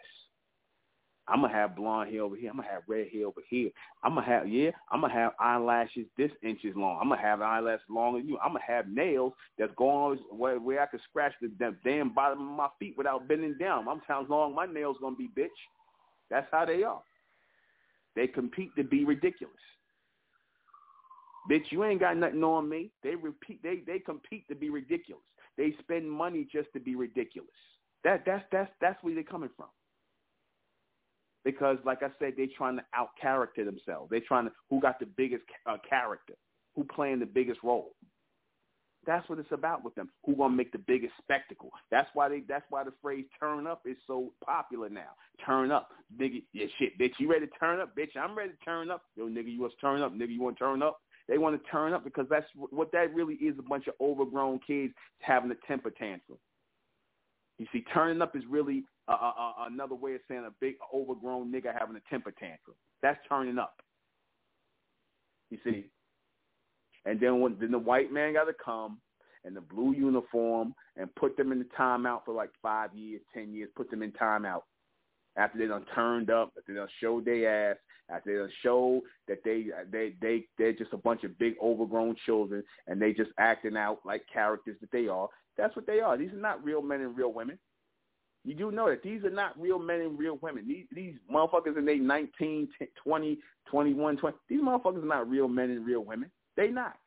I'm 1.28 1.42
gonna 1.42 1.54
have 1.54 1.76
blonde 1.76 2.12
hair 2.12 2.22
over 2.24 2.36
here. 2.36 2.50
I'm 2.50 2.58
gonna 2.58 2.68
have 2.70 2.84
red 2.88 3.08
hair 3.08 3.28
over 3.28 3.42
here. 3.50 3.70
I'm 4.04 4.16
gonna 4.16 4.26
have 4.28 4.48
yeah. 4.48 4.72
I'm 4.92 5.02
gonna 5.02 5.14
have 5.14 5.32
eyelashes 5.40 6.06
this 6.18 6.32
inches 6.42 6.76
long. 6.76 7.00
I'm 7.02 7.10
gonna 7.10 7.22
have 7.22 7.42
eyelashes 7.42 7.86
longer 7.90 8.20
than 8.20 8.28
you. 8.28 8.38
I'm 8.44 8.50
gonna 8.50 8.66
have 8.68 8.90
nails 8.90 9.34
that's 9.58 9.72
going 9.78 10.20
where, 10.32 10.60
where 10.60 10.82
I 10.82 10.86
can 10.86 11.00
scratch 11.10 11.34
the 11.42 11.76
damn 11.86 12.14
bottom 12.14 12.42
of 12.42 12.58
my 12.58 12.68
feet 12.78 12.96
without 12.98 13.28
bending 13.28 13.58
down. 13.58 13.88
I'm 13.88 14.02
how 14.06 14.26
long 14.28 14.54
my 14.54 14.66
nails 14.66 14.98
gonna 15.00 15.16
be, 15.16 15.30
bitch. 15.30 15.48
That's 16.30 16.48
how 16.52 16.66
they 16.66 16.84
are. 16.84 17.02
They 18.16 18.28
compete 18.28 18.76
to 18.76 18.84
be 18.84 19.06
ridiculous. 19.06 19.56
Bitch, 21.50 21.72
you 21.72 21.84
ain't 21.84 22.00
got 22.00 22.18
nothing 22.18 22.44
on 22.44 22.68
me. 22.68 22.92
They 23.02 23.16
repeat. 23.16 23.62
They 23.64 23.82
they 23.86 24.00
compete 24.00 24.48
to 24.50 24.56
be 24.56 24.70
ridiculous. 24.70 25.24
They 25.58 25.74
spend 25.80 26.10
money 26.10 26.48
just 26.52 26.72
to 26.74 26.80
be 26.80 26.96
ridiculous. 26.96 27.50
That 28.04 28.24
that's 28.26 28.44
that's 28.52 28.72
that's 28.82 29.02
where 29.04 29.14
they're 29.14 29.24
coming 29.24 29.50
from. 29.56 29.68
Because, 31.44 31.78
like 31.86 32.04
I 32.04 32.10
said, 32.20 32.34
they're 32.38 32.48
trying 32.58 32.78
to 32.78 32.84
out 32.94 33.10
character 33.20 33.66
themselves. 33.66 34.10
They're 34.10 34.22
trying 34.26 34.46
to 34.46 34.52
who 34.70 34.80
got 34.80 35.00
the 35.00 35.06
biggest 35.06 35.44
uh, 35.66 35.78
character, 35.88 36.34
who 36.76 36.84
playing 36.84 37.20
the 37.20 37.26
biggest 37.26 37.60
role. 37.64 37.96
That's 39.06 39.28
what 39.28 39.40
it's 39.40 39.52
about 39.52 39.84
with 39.84 39.96
them. 39.96 40.10
Who 40.26 40.36
gonna 40.36 40.56
make 40.56 40.72
the 40.72 40.78
biggest 40.78 41.14
spectacle? 41.22 41.72
That's 41.92 42.10
why 42.14 42.30
they. 42.30 42.44
That's 42.48 42.64
why 42.70 42.86
the 42.86 42.94
phrase 43.02 43.26
"turn 43.38 43.68
up" 43.68 43.82
is 43.86 43.98
so 44.08 44.32
popular 44.44 44.90
now. 44.90 45.12
Turn 45.46 45.72
up, 45.72 45.90
nigga. 46.18 46.44
Yeah, 46.54 46.68
shit, 46.80 46.98
bitch. 46.98 47.12
You 47.20 47.30
ready 47.30 47.48
to 47.48 47.52
turn 47.60 47.82
up, 47.82 47.96
bitch? 47.98 48.16
I'm 48.18 48.38
ready 48.38 48.52
to 48.52 48.66
turn 48.66 48.90
up. 48.90 49.04
Yo, 49.16 49.28
nigga, 49.28 49.52
you 49.52 49.60
want 49.60 49.74
to 49.74 49.82
turn 49.82 50.02
up, 50.02 50.14
nigga? 50.14 50.32
You 50.32 50.42
want 50.42 50.58
to 50.58 50.64
turn 50.64 50.82
up? 50.82 51.02
They 51.28 51.38
want 51.38 51.62
to 51.62 51.70
turn 51.70 51.94
up 51.94 52.04
because 52.04 52.28
that's 52.30 52.46
what 52.56 52.92
that 52.92 53.14
really 53.14 53.36
is. 53.36 53.58
A 53.60 53.64
bunch 53.64 53.88
of 53.88 53.94
overgrown 54.00 54.60
kids 54.66 54.94
having 55.20 55.52
a 55.52 55.68
temper 55.68 55.90
tantrum. 55.90 56.38
You 57.60 57.66
see, 57.72 57.84
turning 57.94 58.22
up 58.22 58.36
is 58.36 58.44
really 58.50 58.84
another 59.08 59.96
way 59.96 60.16
of 60.16 60.22
saying 60.28 60.46
a 60.48 60.54
big 60.60 60.76
overgrown 60.94 61.52
nigga 61.52 61.78
having 61.78 61.96
a 61.96 62.10
temper 62.10 62.32
tantrum. 62.32 62.76
That's 63.02 63.20
turning 63.28 63.58
up. 63.58 63.76
You 65.50 65.58
see, 65.64 65.86
and 67.06 67.20
then 67.20 67.42
when 67.42 67.58
then 67.60 67.72
the 67.72 67.80
white 67.80 68.12
man 68.12 68.34
got 68.34 68.46
to 68.46 68.54
come 68.64 69.00
in 69.46 69.54
the 69.54 69.62
blue 69.62 69.94
uniform 69.94 70.74
and 70.96 71.14
put 71.16 71.36
them 71.38 71.52
in 71.52 71.60
the 71.60 71.68
timeout 71.78 72.22
for 72.26 72.34
like 72.34 72.50
five 72.62 72.96
years, 72.96 73.22
ten 73.34 73.54
years, 73.54 73.70
put 73.76 73.92
them 73.92 74.02
in 74.02 74.12
timeout 74.14 74.62
after 75.36 75.58
they 75.58 75.68
done 75.68 75.86
turned 75.94 76.30
up, 76.30 76.54
after 76.58 76.74
they 76.74 76.80
done 76.80 76.88
showed 77.02 77.26
their 77.26 77.72
ass, 77.72 77.78
after 78.10 78.32
they 78.32 78.40
done 78.40 78.52
showed 78.62 79.02
that 79.28 79.40
they 79.44 79.68
they 79.92 80.16
they 80.22 80.46
they're 80.58 80.74
just 80.74 80.94
a 80.94 80.98
bunch 80.98 81.24
of 81.24 81.38
big 81.38 81.54
overgrown 81.62 82.16
children 82.26 82.64
and 82.88 83.02
they 83.02 83.14
just 83.14 83.32
acting 83.38 83.78
out 83.78 84.00
like 84.06 84.24
characters 84.32 84.78
that 84.82 84.92
they 84.92 85.08
are. 85.08 85.28
That's 85.58 85.76
what 85.76 85.86
they 85.86 86.00
are. 86.00 86.18
These 86.18 86.32
are 86.32 86.38
not 86.38 86.64
real 86.64 86.82
men 86.82 87.02
and 87.02 87.18
real 87.18 87.34
women. 87.34 87.60
You 88.46 88.56
do 88.56 88.72
know 88.72 88.90
that 88.90 89.04
these 89.04 89.24
are 89.24 89.30
not 89.30 89.60
real 89.60 89.80
men 89.80 90.02
and 90.02 90.20
real 90.20 90.38
women. 90.42 90.68
These 90.68 90.86
these 90.92 91.16
motherfuckers 91.32 91.78
in 91.78 91.86
their 91.86 91.98
19, 91.98 92.68
20, 93.02 93.40
21, 93.68 94.18
20, 94.18 94.38
these 94.50 94.62
motherfuckers 94.62 95.04
are 95.04 95.06
not 95.06 95.30
real 95.30 95.48
men 95.48 95.70
and 95.70 95.86
real 95.86 96.04
women. 96.04 96.30
They 96.58 96.68
not. 96.68 96.98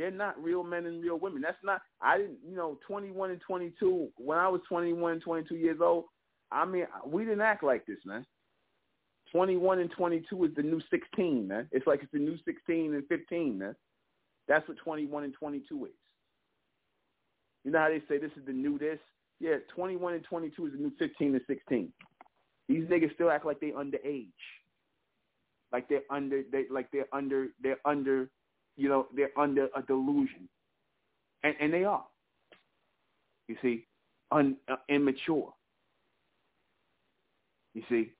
They're 0.00 0.10
not 0.10 0.42
real 0.42 0.62
men 0.62 0.86
and 0.86 1.02
real 1.02 1.18
women. 1.18 1.42
That's 1.42 1.62
not, 1.62 1.82
I 2.00 2.16
didn't, 2.16 2.38
you 2.48 2.56
know, 2.56 2.78
21 2.86 3.32
and 3.32 3.40
22, 3.40 4.08
when 4.16 4.38
I 4.38 4.48
was 4.48 4.62
21, 4.66 5.20
22 5.20 5.56
years 5.56 5.78
old, 5.82 6.04
I 6.50 6.64
mean, 6.64 6.86
we 7.06 7.24
didn't 7.24 7.42
act 7.42 7.62
like 7.62 7.84
this, 7.84 7.98
man. 8.06 8.24
21 9.32 9.78
and 9.78 9.90
22 9.90 10.44
is 10.44 10.54
the 10.56 10.62
new 10.62 10.80
16, 10.90 11.46
man. 11.46 11.68
It's 11.70 11.86
like 11.86 12.02
it's 12.02 12.12
the 12.12 12.18
new 12.18 12.38
16 12.46 12.94
and 12.94 13.06
15, 13.08 13.58
man. 13.58 13.76
That's 14.48 14.66
what 14.66 14.78
21 14.78 15.24
and 15.24 15.34
22 15.34 15.84
is. 15.84 15.92
You 17.64 17.70
know 17.70 17.78
how 17.78 17.88
they 17.88 18.02
say 18.08 18.18
this 18.18 18.32
is 18.38 18.46
the 18.46 18.52
new 18.52 18.78
this? 18.78 18.98
Yeah, 19.40 19.56
21 19.74 20.14
and 20.14 20.24
22 20.24 20.66
is 20.66 20.72
the 20.72 20.78
new 20.78 20.92
15 20.98 21.34
and 21.34 21.40
16. 21.46 21.92
These 22.68 22.84
niggas 22.84 23.14
still 23.14 23.30
act 23.30 23.46
like 23.46 23.58
they 23.58 23.70
underage. 23.70 24.26
Like 25.72 25.88
they're 25.88 26.02
under, 26.10 26.42
they 26.52 26.64
like 26.70 26.90
they're 26.92 27.08
under, 27.12 27.48
they're 27.62 27.80
under, 27.84 28.28
you 28.76 28.88
know, 28.88 29.06
they're 29.14 29.36
under 29.38 29.68
a 29.76 29.82
delusion, 29.82 30.48
and 31.42 31.54
and 31.60 31.72
they 31.72 31.84
are. 31.84 32.04
You 33.48 33.56
see, 33.62 33.86
un, 34.30 34.56
uh, 34.68 34.76
immature. 34.88 35.52
You 37.74 37.82
see, 37.88 38.10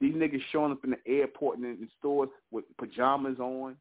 these 0.00 0.14
niggas 0.14 0.42
showing 0.50 0.72
up 0.72 0.84
in 0.84 0.90
the 0.90 0.98
airport 1.06 1.58
and 1.58 1.66
in 1.66 1.88
stores 1.98 2.30
with 2.50 2.64
pajamas 2.78 3.38
on, 3.38 3.76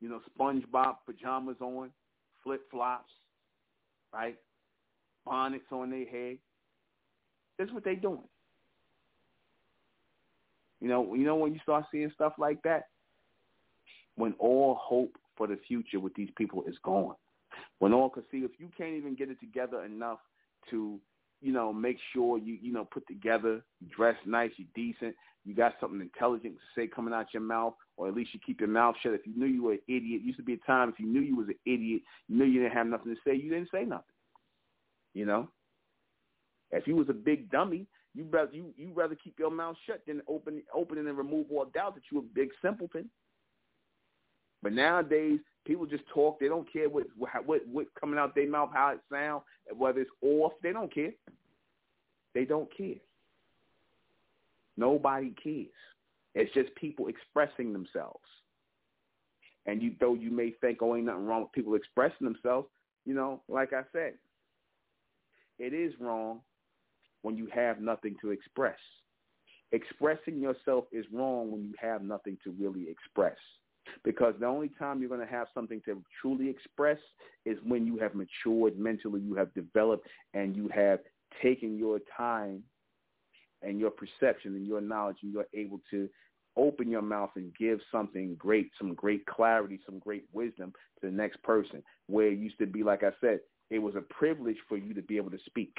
you 0.00 0.08
know, 0.08 0.20
SpongeBob 0.38 0.96
pajamas 1.06 1.56
on, 1.60 1.90
flip 2.42 2.62
flops, 2.70 3.12
right? 4.12 4.36
Bonnets 5.24 5.64
on 5.70 5.90
their 5.90 6.06
head. 6.06 6.38
That's 7.58 7.72
what 7.72 7.84
they 7.84 7.94
doing. 7.94 8.22
You 10.80 10.88
know, 10.88 11.14
you 11.14 11.24
know 11.24 11.36
when 11.36 11.52
you 11.52 11.60
start 11.62 11.84
seeing 11.90 12.10
stuff 12.14 12.34
like 12.38 12.62
that, 12.62 12.84
when 14.14 14.34
all 14.38 14.78
hope 14.80 15.16
for 15.36 15.46
the 15.46 15.58
future 15.66 16.00
with 16.00 16.14
these 16.14 16.30
people 16.36 16.64
is 16.66 16.76
gone. 16.84 17.14
When 17.78 17.92
all, 17.92 18.10
cause 18.10 18.24
see, 18.30 18.38
if 18.38 18.52
you 18.58 18.68
can't 18.76 18.94
even 18.94 19.14
get 19.14 19.30
it 19.30 19.40
together 19.40 19.84
enough 19.84 20.18
to, 20.70 20.98
you 21.40 21.52
know, 21.52 21.72
make 21.72 21.98
sure 22.12 22.38
you, 22.38 22.58
you 22.60 22.72
know, 22.72 22.84
put 22.84 23.06
together, 23.06 23.62
dress 23.94 24.16
nice, 24.26 24.50
you 24.56 24.66
decent, 24.74 25.14
you 25.44 25.54
got 25.54 25.74
something 25.80 26.00
intelligent 26.00 26.54
to 26.54 26.80
say 26.80 26.86
coming 26.86 27.14
out 27.14 27.26
your 27.32 27.42
mouth, 27.42 27.74
or 27.96 28.08
at 28.08 28.14
least 28.14 28.34
you 28.34 28.40
keep 28.44 28.60
your 28.60 28.68
mouth 28.68 28.94
shut. 29.02 29.14
If 29.14 29.26
you 29.26 29.36
knew 29.36 29.46
you 29.46 29.62
were 29.62 29.72
an 29.72 29.80
idiot, 29.88 30.22
used 30.22 30.38
to 30.38 30.44
be 30.44 30.54
a 30.54 30.66
time 30.66 30.88
if 30.88 30.98
you 30.98 31.06
knew 31.06 31.20
you 31.20 31.36
was 31.36 31.48
an 31.48 31.58
idiot, 31.64 32.02
you 32.28 32.36
knew 32.36 32.44
you 32.44 32.62
didn't 32.62 32.76
have 32.76 32.86
nothing 32.86 33.14
to 33.14 33.20
say, 33.24 33.36
you 33.36 33.50
didn't 33.50 33.70
say 33.72 33.84
nothing. 33.84 34.04
You 35.14 35.26
know, 35.26 35.48
if 36.70 36.86
you 36.86 36.96
was 36.96 37.08
a 37.08 37.14
big 37.14 37.50
dummy, 37.50 37.86
you 38.14 38.26
rather 38.30 38.52
you 38.52 38.72
you 38.76 38.92
rather 38.94 39.14
keep 39.14 39.38
your 39.38 39.50
mouth 39.50 39.76
shut 39.86 40.02
than 40.06 40.22
open 40.28 40.62
open 40.74 40.98
and 40.98 41.16
remove 41.16 41.46
all 41.50 41.66
doubt 41.66 41.94
that 41.94 42.02
you 42.10 42.18
a 42.18 42.22
big 42.22 42.50
simpleton. 42.62 43.08
But 44.62 44.72
nowadays, 44.72 45.40
people 45.66 45.86
just 45.86 46.04
talk. 46.12 46.40
They 46.40 46.48
don't 46.48 46.70
care 46.72 46.88
what 46.88 47.04
what 47.16 47.66
what 47.66 47.86
coming 48.00 48.18
out 48.18 48.34
their 48.34 48.48
mouth, 48.48 48.70
how 48.72 48.90
it 48.90 49.00
sounds, 49.10 49.42
whether 49.76 50.00
it's 50.00 50.10
off. 50.22 50.52
They 50.62 50.72
don't 50.72 50.92
care. 50.92 51.12
They 52.34 52.44
don't 52.44 52.68
care. 52.76 52.96
Nobody 54.76 55.34
cares. 55.42 55.66
It's 56.34 56.52
just 56.54 56.74
people 56.76 57.08
expressing 57.08 57.72
themselves. 57.72 58.24
And 59.66 59.82
you, 59.82 59.94
though 60.00 60.14
you 60.14 60.30
may 60.30 60.52
think, 60.60 60.78
oh, 60.80 60.96
ain't 60.96 61.06
nothing 61.06 61.26
wrong 61.26 61.42
with 61.42 61.52
people 61.52 61.74
expressing 61.74 62.24
themselves, 62.24 62.68
you 63.04 63.12
know, 63.12 63.42
like 63.48 63.72
I 63.72 63.82
said, 63.92 64.14
it 65.58 65.74
is 65.74 65.92
wrong 66.00 66.40
when 67.22 67.36
you 67.36 67.48
have 67.52 67.80
nothing 67.80 68.14
to 68.22 68.30
express. 68.30 68.78
Expressing 69.72 70.40
yourself 70.40 70.84
is 70.92 71.04
wrong 71.12 71.50
when 71.50 71.64
you 71.64 71.74
have 71.78 72.02
nothing 72.02 72.38
to 72.44 72.52
really 72.52 72.88
express. 72.88 73.36
Because 74.04 74.34
the 74.38 74.46
only 74.46 74.70
time 74.78 75.00
you're 75.00 75.08
going 75.08 75.26
to 75.26 75.26
have 75.26 75.48
something 75.54 75.80
to 75.84 76.02
truly 76.20 76.48
express 76.48 76.98
is 77.44 77.58
when 77.64 77.86
you 77.86 77.98
have 77.98 78.12
matured 78.14 78.78
mentally, 78.78 79.20
you 79.20 79.34
have 79.34 79.52
developed, 79.54 80.06
and 80.34 80.56
you 80.56 80.68
have 80.68 81.00
taken 81.42 81.76
your 81.76 82.00
time 82.16 82.62
and 83.62 83.78
your 83.78 83.90
perception 83.90 84.54
and 84.54 84.66
your 84.66 84.80
knowledge, 84.80 85.16
and 85.22 85.32
you're 85.32 85.46
able 85.54 85.80
to 85.90 86.08
open 86.56 86.90
your 86.90 87.02
mouth 87.02 87.30
and 87.36 87.54
give 87.56 87.78
something 87.90 88.34
great, 88.36 88.70
some 88.78 88.94
great 88.94 89.24
clarity, 89.26 89.78
some 89.86 89.98
great 89.98 90.24
wisdom 90.32 90.72
to 91.00 91.06
the 91.06 91.12
next 91.12 91.42
person. 91.42 91.82
Where 92.06 92.28
it 92.28 92.38
used 92.38 92.58
to 92.58 92.66
be, 92.66 92.82
like 92.82 93.02
I 93.02 93.10
said, 93.20 93.40
it 93.70 93.78
was 93.78 93.94
a 93.96 94.00
privilege 94.00 94.56
for 94.68 94.76
you 94.76 94.94
to 94.94 95.02
be 95.02 95.16
able 95.16 95.30
to 95.30 95.38
speak. 95.46 95.76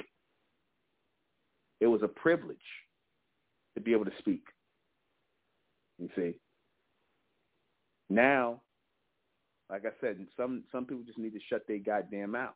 It 1.80 1.86
was 1.86 2.02
a 2.02 2.08
privilege 2.08 2.58
to 3.74 3.80
be 3.80 3.92
able 3.92 4.04
to 4.04 4.12
speak. 4.18 4.42
You 5.98 6.08
see. 6.16 6.34
Now, 8.10 8.60
like 9.70 9.86
I 9.86 9.90
said, 10.00 10.26
some 10.36 10.64
some 10.72 10.84
people 10.84 11.04
just 11.04 11.18
need 11.18 11.32
to 11.32 11.40
shut 11.48 11.62
their 11.66 11.78
goddamn 11.78 12.32
mouths. 12.32 12.54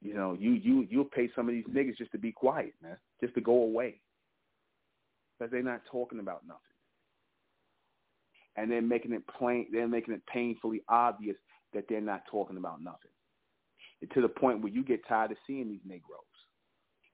You 0.00 0.14
know, 0.14 0.36
you 0.38 0.52
you 0.52 0.86
you'll 0.88 1.04
pay 1.04 1.28
some 1.34 1.48
of 1.48 1.54
these 1.54 1.66
niggas 1.66 1.98
just 1.98 2.12
to 2.12 2.18
be 2.18 2.30
quiet, 2.30 2.72
man, 2.80 2.96
just 3.20 3.34
to 3.34 3.40
go 3.40 3.62
away, 3.64 4.00
because 5.38 5.50
they're 5.50 5.62
not 5.62 5.82
talking 5.90 6.20
about 6.20 6.46
nothing, 6.46 6.60
and 8.56 8.70
they're 8.70 8.80
making 8.80 9.12
it 9.12 9.24
plain. 9.26 9.66
They're 9.72 9.88
making 9.88 10.14
it 10.14 10.22
painfully 10.32 10.82
obvious 10.88 11.36
that 11.74 11.84
they're 11.88 12.00
not 12.00 12.22
talking 12.30 12.56
about 12.56 12.80
nothing, 12.80 13.10
and 14.00 14.10
to 14.12 14.22
the 14.22 14.28
point 14.28 14.62
where 14.62 14.72
you 14.72 14.84
get 14.84 15.06
tired 15.08 15.32
of 15.32 15.36
seeing 15.46 15.68
these 15.68 15.80
Negroes. 15.84 16.20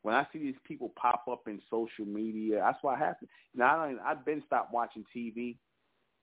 When 0.02 0.14
I 0.14 0.24
see 0.32 0.38
these 0.38 0.54
people 0.64 0.92
pop 0.94 1.24
up 1.28 1.48
in 1.48 1.60
social 1.68 2.04
media, 2.04 2.60
that's 2.60 2.78
why 2.82 2.94
I 2.94 2.98
have 2.98 3.18
to. 3.18 3.26
Now 3.56 3.80
I 3.80 3.88
don't, 3.88 3.98
I've 4.00 4.24
been 4.24 4.42
stopped 4.46 4.72
watching 4.72 5.04
TV. 5.16 5.56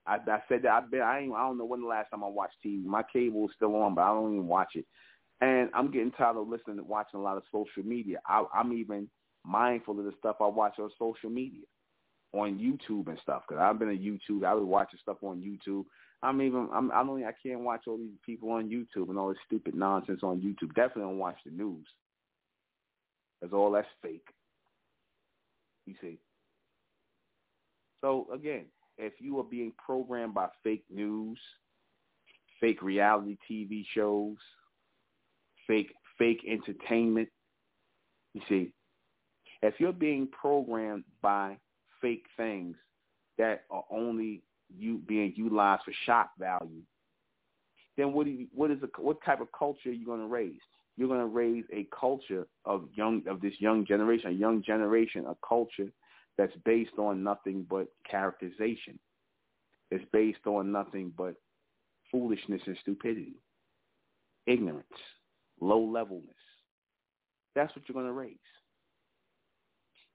I, 0.05 0.15
I 0.15 0.43
said 0.47 0.63
that 0.63 0.71
I've 0.71 0.91
been. 0.91 1.01
I 1.01 1.19
ain't, 1.19 1.33
I 1.33 1.41
don't 1.41 1.57
know 1.57 1.65
when 1.65 1.81
the 1.81 1.87
last 1.87 2.09
time 2.11 2.23
I 2.23 2.27
watched 2.27 2.55
TV. 2.65 2.83
My 2.83 3.03
cable 3.11 3.45
is 3.45 3.51
still 3.55 3.75
on, 3.75 3.95
but 3.95 4.01
I 4.01 4.07
don't 4.07 4.33
even 4.33 4.47
watch 4.47 4.75
it 4.75 4.85
and 5.43 5.69
I'm 5.73 5.91
getting 5.91 6.11
tired 6.11 6.37
of 6.37 6.47
listening 6.47 6.79
and 6.79 6.87
watching 6.87 7.19
a 7.19 7.23
lot 7.23 7.37
of 7.37 7.43
social 7.51 7.83
media. 7.83 8.19
I, 8.25 8.45
I'm 8.53 8.71
even 8.73 9.09
mindful 9.45 9.99
of 9.99 10.05
the 10.05 10.13
stuff 10.17 10.37
I 10.39 10.47
watch 10.47 10.75
on 10.79 10.89
social 10.97 11.29
media, 11.29 11.65
on 12.33 12.57
YouTube 12.57 13.07
and 13.09 13.19
stuff. 13.21 13.43
Because 13.47 13.61
I've 13.61 13.77
been 13.77 13.89
a 13.89 13.91
YouTube. 13.91 14.45
I 14.45 14.53
was 14.53 14.63
watching 14.63 14.99
stuff 15.01 15.17
on 15.21 15.41
YouTube. 15.41 15.83
I'm 16.21 16.41
even. 16.41 16.69
I'm. 16.73 16.91
I 16.91 17.03
don't. 17.03 17.23
I 17.25 17.33
can't 17.45 17.59
watch 17.59 17.81
all 17.87 17.97
these 17.97 18.17
people 18.25 18.51
on 18.51 18.69
YouTube 18.69 19.09
and 19.09 19.17
all 19.17 19.29
this 19.29 19.37
stupid 19.45 19.75
nonsense 19.75 20.21
on 20.23 20.39
YouTube. 20.39 20.73
Definitely 20.75 21.03
don't 21.03 21.17
watch 21.17 21.39
the 21.45 21.51
news. 21.51 21.85
Because 23.41 23.53
all 23.53 23.71
that's 23.71 23.87
fake. 24.01 24.27
You 25.85 25.95
see. 25.99 26.19
So 27.99 28.27
again, 28.33 28.65
if 28.97 29.13
you 29.19 29.39
are 29.39 29.43
being 29.43 29.73
programmed 29.83 30.33
by 30.33 30.47
fake 30.63 30.83
news, 30.89 31.37
fake 32.59 32.81
reality 32.81 33.37
TV 33.49 33.85
shows, 33.93 34.37
fake 35.67 35.93
fake 36.17 36.41
entertainment, 36.47 37.29
you 38.33 38.41
see, 38.47 38.71
if 39.61 39.75
you're 39.79 39.93
being 39.93 40.27
programmed 40.27 41.03
by 41.21 41.57
fake 42.01 42.25
things 42.37 42.75
that 43.37 43.63
are 43.71 43.83
only 43.89 44.41
you 44.75 44.99
being 45.07 45.33
utilized 45.35 45.83
for 45.85 45.93
shock 46.05 46.31
value, 46.37 46.81
then 47.97 48.13
what 48.13 48.27
you, 48.27 48.47
what 48.53 48.71
is 48.71 48.79
what 48.97 49.17
type 49.23 49.41
of 49.41 49.47
culture 49.57 49.89
are 49.89 49.93
you 49.93 50.05
going 50.05 50.19
to 50.19 50.27
raise? 50.27 50.59
You're 50.97 51.07
going 51.07 51.19
to 51.19 51.25
raise 51.25 51.63
a 51.73 51.87
culture 51.97 52.45
of 52.65 52.87
young 52.95 53.23
of 53.27 53.41
this 53.41 53.53
young 53.59 53.85
generation, 53.85 54.29
a 54.29 54.33
young 54.33 54.61
generation, 54.63 55.25
a 55.27 55.35
culture 55.47 55.89
that's 56.37 56.55
based 56.65 56.97
on 56.97 57.23
nothing 57.23 57.65
but 57.69 57.87
characterization. 58.09 58.99
It's 59.91 60.05
based 60.11 60.45
on 60.45 60.71
nothing 60.71 61.13
but 61.15 61.35
foolishness 62.11 62.61
and 62.65 62.77
stupidity, 62.81 63.35
ignorance, 64.47 64.87
low 65.61 65.81
levelness. 65.81 66.29
That's 67.55 67.75
what 67.75 67.87
you're 67.87 67.93
going 67.93 68.07
to 68.07 68.13
raise. 68.13 68.37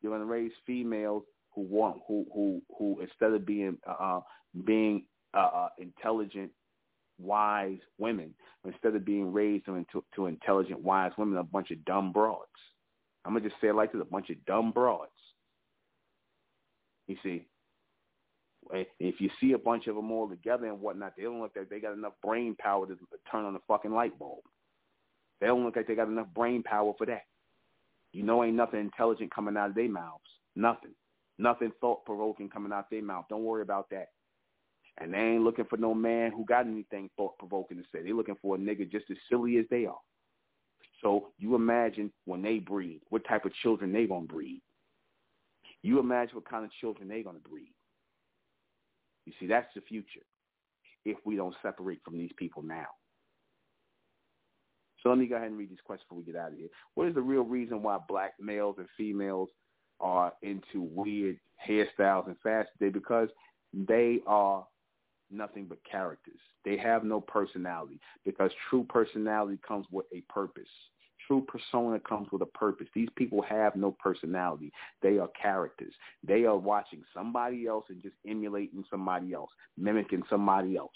You're 0.01 0.11
going 0.11 0.27
to 0.27 0.32
raise 0.32 0.53
females 0.66 1.24
who 1.55 1.62
want 1.62 2.01
who 2.07 2.24
who 2.32 2.62
who 2.77 3.01
instead 3.01 3.32
of 3.32 3.47
being 3.47 3.78
uh, 3.86 3.93
uh 3.93 4.20
being 4.65 5.05
uh, 5.35 5.51
uh, 5.55 5.69
intelligent, 5.78 6.51
wise 7.20 7.78
women, 7.99 8.35
instead 8.65 8.95
of 8.95 9.05
being 9.05 9.32
raised 9.32 9.69
into 9.69 10.05
to 10.15 10.27
intelligent, 10.27 10.81
wise 10.81 11.12
women, 11.19 11.39
a 11.39 11.43
bunch 11.43 11.70
of 11.70 11.85
dumb 11.85 12.12
broads. 12.12 12.47
I'm 13.24 13.35
gonna 13.35 13.49
just 13.49 13.61
say 13.61 13.69
it 13.69 13.74
like 13.74 13.93
this: 13.93 14.03
a 14.03 14.05
bunch 14.05 14.31
of 14.31 14.45
dumb 14.47 14.73
broads. 14.73 15.11
You 17.09 17.17
see, 17.23 17.47
if 19.01 19.21
you 19.21 19.31
see 19.41 19.53
a 19.53 19.59
bunch 19.59 19.87
of 19.87 19.97
them 19.97 20.13
all 20.13 20.29
together 20.29 20.67
and 20.67 20.81
whatnot, 20.81 21.15
they 21.17 21.25
don't 21.25 21.41
look 21.41 21.53
like 21.57 21.69
they 21.69 21.81
got 21.81 21.95
enough 21.95 22.13
brain 22.23 22.55
power 22.59 22.87
to 22.87 22.97
turn 23.31 23.45
on 23.45 23.55
the 23.55 23.61
fucking 23.67 23.93
light 23.93 24.19
bulb. 24.19 24.41
They 25.41 25.47
don't 25.47 25.65
look 25.65 25.77
like 25.77 25.87
they 25.87 25.95
got 25.95 26.09
enough 26.09 26.29
brain 26.35 26.63
power 26.63 26.93
for 26.99 27.07
that. 27.07 27.23
You 28.13 28.23
know, 28.23 28.45
ain't 28.45 28.57
nothing 28.57 28.81
intelligent 28.81 29.35
coming 29.35 29.57
out 29.57 29.71
of 29.71 29.75
their 29.75 29.89
mouths. 29.89 30.23
Nothing. 30.55 30.93
Nothing 31.39 31.73
thought 31.81 32.05
provoking 32.05 32.49
coming 32.49 32.73
out 32.73 32.81
of 32.81 32.91
their 32.91 33.03
mouth. 33.03 33.27
Don't 33.29 33.45
worry 33.45 33.63
about 33.63 33.89
that. 33.91 34.09
And 35.01 35.15
they 35.15 35.19
ain't 35.19 35.45
looking 35.45 35.67
for 35.67 35.77
no 35.77 35.95
man 35.95 36.33
who 36.33 36.45
got 36.45 36.67
anything 36.67 37.09
thought 37.17 37.39
provoking 37.39 37.79
to 37.79 37.85
say. 37.85 38.03
They're 38.03 38.15
looking 38.15 38.37
for 38.43 38.57
a 38.57 38.59
nigga 38.59 38.91
just 38.91 39.05
as 39.11 39.17
silly 39.31 39.57
as 39.59 39.65
they 39.71 39.87
are. 39.87 40.01
So 41.01 41.29
you 41.39 41.55
imagine 41.55 42.13
when 42.25 42.43
they 42.43 42.59
breed, 42.59 43.01
what 43.11 43.25
type 43.27 43.45
of 43.45 43.55
children 43.63 43.93
they 43.93 44.07
gonna 44.07 44.27
breed. 44.27 44.61
You 45.83 46.01
imagine 46.01 46.35
what 46.35 46.49
kind 46.49 46.65
of 46.65 46.71
children 46.81 47.09
they're 47.09 47.23
gonna 47.23 47.39
breed. 47.39 47.75
You 49.27 49.33
see, 49.39 49.47
that's 49.47 49.73
the 49.75 49.81
future 49.83 50.25
if 51.05 51.17
we 51.25 51.37
don't 51.37 51.55
separate 51.63 52.01
from 52.05 52.19
these 52.19 52.33
people 52.37 52.63
now. 52.63 52.87
So 55.03 55.11
let 55.11 55.19
me 55.19 55.27
go 55.27 55.37
ahead 55.37 55.49
and 55.49 55.59
read 55.59 55.71
these 55.71 55.79
questions 55.85 56.07
before 56.09 56.19
we 56.19 56.25
get 56.25 56.37
out 56.37 56.53
of 56.53 56.59
here. 56.59 56.69
What 56.95 57.09
is 57.09 57.15
the 57.15 57.23
real 57.23 57.45
reason 57.45 57.83
why 57.83 57.99
black 58.09 58.35
males 58.41 58.77
and 58.79 58.89
females 58.97 59.49
are 60.01 60.33
into 60.43 60.83
weird 60.83 61.39
hairstyles 61.67 62.27
and 62.27 62.37
fashion 62.43 62.71
today? 62.79 62.91
Because 62.91 63.29
they 63.73 64.21
are 64.27 64.67
nothing 65.31 65.67
but 65.67 65.79
characters. 65.91 66.41
They 66.65 66.77
have 66.79 67.05
no 67.05 67.21
personality 67.21 68.01
because 68.25 68.51
true 68.69 68.85
personality 68.89 69.59
comes 69.67 69.87
with 69.91 70.07
a 70.13 70.21
purpose. 70.33 70.69
True 71.29 71.47
persona 71.47 72.01
comes 72.01 72.29
with 72.33 72.41
a 72.41 72.47
purpose. 72.47 72.89
These 72.95 73.11
people 73.15 73.43
have 73.43 73.77
no 73.77 73.93
personality. 74.03 74.73
They 75.03 75.19
are 75.19 75.29
characters. 75.41 75.93
They 76.27 76.45
are 76.45 76.57
watching 76.57 77.03
somebody 77.15 77.67
else 77.67 77.85
and 77.91 78.03
just 78.03 78.17
emulating 78.27 78.83
somebody 78.91 79.35
else, 79.35 79.51
mimicking 79.77 80.23
somebody 80.31 80.77
else. 80.77 80.91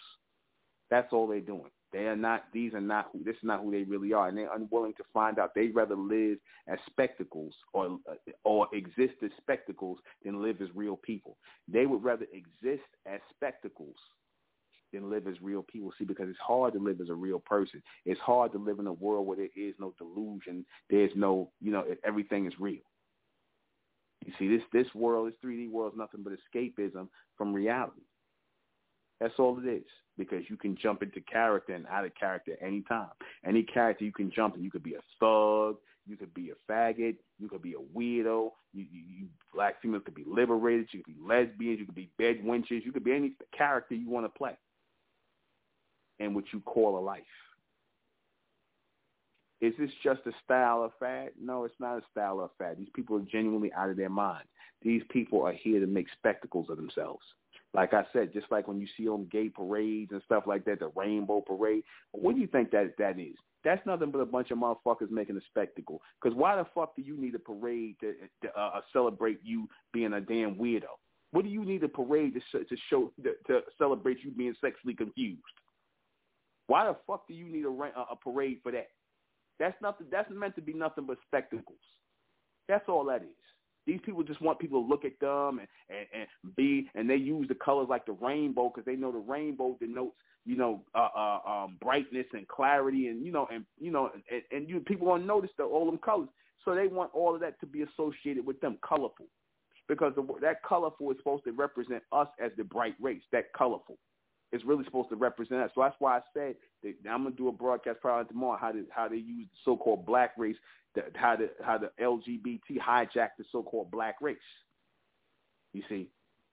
That's 0.91 1.13
all 1.13 1.27
they're 1.27 1.41
doing. 1.41 1.71
They 1.93 2.07
are 2.07 2.17
not. 2.17 2.45
These 2.53 2.73
are 2.73 2.81
not. 2.81 3.11
Who, 3.13 3.23
this 3.23 3.37
is 3.37 3.45
not 3.45 3.61
who 3.61 3.71
they 3.71 3.83
really 3.83 4.15
are, 4.15 4.29
and 4.29 4.39
they're 4.39 4.55
unwilling 4.55 4.95
to 4.95 5.05
find 5.13 5.39
out. 5.39 5.55
They'd 5.55 5.75
rather 5.75 5.95
live 5.95 6.39
as 6.67 6.79
spectacles 6.87 7.55
or 7.75 7.99
or 8.45 8.69
exist 8.73 9.15
as 9.23 9.31
spectacles 9.39 9.99
than 10.25 10.43
live 10.43 10.63
as 10.63 10.69
real 10.75 10.97
people. 10.97 11.37
They 11.69 11.85
would 11.85 12.03
rather 12.03 12.27
exist 12.33 12.89
as 13.07 13.21
spectacles 13.35 13.97
than 14.93 15.10
live 15.10 15.27
as 15.27 15.40
real 15.40 15.62
people. 15.62 15.93
See, 15.98 16.05
because 16.05 16.28
it's 16.28 16.39
hard 16.39 16.74
to 16.74 16.78
live 16.78 17.01
as 17.01 17.09
a 17.09 17.14
real 17.14 17.40
person. 17.40 17.82
It's 18.05 18.20
hard 18.20 18.52
to 18.52 18.59
live 18.59 18.78
in 18.78 18.86
a 18.86 18.93
world 18.93 19.27
where 19.27 19.36
there 19.36 19.48
is 19.56 19.74
no 19.78 19.94
delusion. 19.98 20.64
There's 20.90 21.10
no, 21.14 21.51
you 21.60 21.73
know, 21.73 21.85
everything 22.05 22.47
is 22.47 22.52
real. 22.59 22.82
You 24.24 24.32
see, 24.39 24.48
this 24.48 24.62
this 24.73 24.94
world, 24.94 25.28
this 25.28 25.39
3D 25.44 25.70
world, 25.70 25.93
is 25.94 25.98
nothing 25.98 26.23
but 26.23 26.32
escapism 26.32 27.09
from 27.36 27.52
reality. 27.52 28.02
That's 29.20 29.35
all 29.39 29.59
it 29.59 29.69
is. 29.69 29.85
Because 30.19 30.43
you 30.48 30.56
can 30.56 30.77
jump 30.81 31.02
into 31.02 31.20
character 31.23 31.74
and 31.74 31.86
out 31.86 32.05
of 32.05 32.14
character 32.14 32.56
any 32.60 32.82
time. 32.82 33.09
Any 33.47 33.62
character 33.62 34.05
you 34.05 34.12
can 34.12 34.31
jump 34.31 34.56
in. 34.56 34.62
You 34.62 34.70
could 34.70 34.82
be 34.82 34.94
a 34.94 35.01
thug. 35.19 35.77
You 36.06 36.16
could 36.16 36.35
be 36.35 36.51
a 36.51 36.73
faggot. 36.73 37.16
You 37.39 37.48
could 37.48 37.62
be 37.62 37.74
a 37.74 37.98
weirdo. 37.98 38.51
You, 38.74 38.86
you, 38.90 39.01
you 39.09 39.27
black 39.55 39.81
females 39.81 40.02
could 40.05 40.14
be 40.14 40.27
liberated. 40.27 40.89
You 40.93 41.02
could 41.02 41.14
be 41.14 41.20
lesbians. 41.20 41.81
You 41.81 41.86
could 41.86 41.94
be 41.94 42.10
bed 42.19 42.43
wenches. 42.44 42.85
You 42.85 42.93
could 42.93 43.05
be 43.05 43.12
any 43.12 43.32
character 43.56 43.94
you 43.94 44.10
want 44.10 44.27
to 44.27 44.39
play 44.39 44.56
and 46.21 46.35
what 46.35 46.45
you 46.53 46.61
call 46.61 46.99
a 46.99 47.01
life. 47.01 47.23
Is 49.61 49.75
this 49.79 49.91
just 50.03 50.21
a 50.27 50.33
style 50.45 50.83
of 50.83 50.91
fad? 50.99 51.31
No, 51.41 51.65
it's 51.65 51.75
not 51.79 51.99
a 51.99 52.03
style 52.11 52.41
of 52.41 52.51
fad. 52.59 52.79
These 52.79 52.89
people 52.95 53.17
are 53.17 53.21
genuinely 53.31 53.73
out 53.73 53.91
of 53.91 53.97
their 53.97 54.11
mind. 54.11 54.45
These 54.83 55.03
people 55.11 55.47
are 55.47 55.53
here 55.53 55.79
to 55.79 55.87
make 55.87 56.09
spectacles 56.19 56.69
of 56.69 56.77
themselves. 56.77 57.23
Like 57.73 57.95
I 57.95 58.05
said, 58.13 58.33
just 58.33 58.47
like 58.51 58.67
when 58.67 58.81
you 58.81 58.89
see 58.97 59.09
on 59.09 59.29
gay 59.31 59.49
parades 59.49 60.11
and 60.13 60.21
stuff 60.25 60.45
like 60.47 60.65
that, 60.65 60.81
the 60.81 60.91
rainbow 60.97 61.41
parade, 61.41 61.85
what 62.11 62.35
do 62.35 62.41
you 62.41 62.49
think 62.49 62.73
that 62.73 62.95
that 62.99 63.21
is? 63.21 63.37
That's 63.65 63.85
nothing 63.87 64.11
but 64.11 64.19
a 64.19 64.27
bunch 64.27 64.51
of 64.51 64.59
motherfuckers 64.59 65.11
making 65.11 65.37
a 65.37 65.41
spectacle. 65.49 66.03
Because 66.21 66.37
why 66.37 66.57
the 66.57 66.67
fuck 66.75 66.97
do 66.97 67.03
you 67.03 67.17
need 67.17 67.37
a 67.37 67.39
parade 67.39 67.97
to, 68.01 68.15
to 68.43 68.59
uh, 68.59 68.81
celebrate 68.93 69.39
you 69.45 69.69
being 69.93 70.15
a 70.15 70.21
damn 70.21 70.57
weirdo? 70.57 70.91
What 71.31 71.45
do 71.45 71.51
you 71.51 71.65
need 71.65 71.83
a 71.85 71.89
parade 71.89 72.35
to, 72.53 72.65
to 72.65 72.77
show 72.91 73.13
to, 73.23 73.33
to 73.47 73.61
celebrate 73.79 74.19
you 74.23 74.33
being 74.33 74.55
sexually 74.61 74.95
confused? 74.95 75.41
Why 76.67 76.87
the 76.87 76.97
fuck 77.07 77.27
do 77.29 77.35
you 77.35 77.49
need 77.49 77.65
a, 77.65 77.69
a 77.69 78.17
parade 78.17 78.61
for 78.63 78.73
that? 78.73 78.89
That's 79.59 79.81
nothing. 79.83 80.07
That's 80.11 80.31
meant 80.31 80.57
to 80.57 80.63
be 80.63 80.73
nothing 80.73 81.07
but 81.07 81.19
spectacles. 81.27 81.79
That's 82.69 82.89
all 82.89 83.05
that 83.07 83.23
is. 83.23 83.29
These 83.87 84.01
people 84.05 84.23
just 84.23 84.41
want 84.41 84.61
people 84.61 84.83
to 84.83 84.89
look 84.89 85.05
at 85.05 85.19
them 85.21 85.59
and, 85.59 85.69
and, 85.91 86.07
and 86.15 86.57
be, 86.57 86.89
and 86.95 87.11
they 87.11 87.17
use 87.17 87.49
the 87.49 87.57
colors 87.57 87.89
like 87.91 88.07
the 88.07 88.13
rainbow 88.13 88.71
because 88.73 88.85
they 88.85 88.95
know 88.95 89.11
the 89.11 89.19
rainbow 89.19 89.77
denotes, 89.81 90.15
you 90.45 90.57
know, 90.57 90.83
uh, 90.95 91.09
uh, 91.17 91.39
um, 91.47 91.79
brightness 91.81 92.27
and 92.33 92.47
clarity, 92.47 93.09
and 93.09 93.25
you 93.25 93.33
know, 93.33 93.49
and 93.53 93.65
you 93.81 93.91
know, 93.91 94.11
and, 94.31 94.43
and 94.53 94.69
you 94.69 94.81
people 94.81 95.09
want 95.09 95.23
to 95.23 95.27
notice 95.27 95.51
the, 95.59 95.65
all 95.65 95.87
them 95.87 95.99
colors, 95.99 96.29
so 96.65 96.75
they 96.75 96.87
want 96.87 97.11
all 97.13 97.35
of 97.35 97.41
that 97.41 97.59
to 97.61 97.67
be 97.67 97.83
associated 97.83 98.47
with 98.47 98.61
them, 98.61 98.79
colorful, 98.87 99.27
because 99.89 100.13
the, 100.15 100.27
that 100.41 100.63
colorful 100.63 101.11
is 101.11 101.17
supposed 101.19 101.45
to 101.45 101.53
represent 101.53 102.03
us 102.13 102.29
as 102.43 102.53
the 102.57 102.65
bright 102.65 102.95
race, 103.01 103.23
that 103.33 103.53
colorful 103.53 103.99
is 104.53 104.62
really 104.65 104.85
supposed 104.85 105.09
to 105.11 105.16
represent 105.16 105.61
us. 105.61 105.70
So 105.74 105.81
that's 105.83 105.97
why 105.99 106.19
I 106.19 106.20
said 106.35 106.57
that 106.83 106.95
I'm 107.11 107.24
gonna 107.24 107.35
do 107.35 107.49
a 107.49 107.53
broadcast 107.53 108.01
probably 108.01 108.29
tomorrow 108.29 108.59
how 108.61 108.73
they 108.73 108.83
how 108.91 109.09
they 109.09 109.16
use 109.16 109.49
the 109.51 109.59
so-called 109.65 110.07
black 110.07 110.33
race, 110.37 110.57
the, 110.95 111.05
how 111.15 111.37
the 111.37 111.51
how 111.65 111.79
the 111.79 111.91
LGBT 112.01 112.79
hijack 112.79 113.31
the 113.39 113.45
so-called 113.51 113.91
black 113.91 114.16
race. 114.20 114.37
You 115.73 115.83
see, 115.89 116.09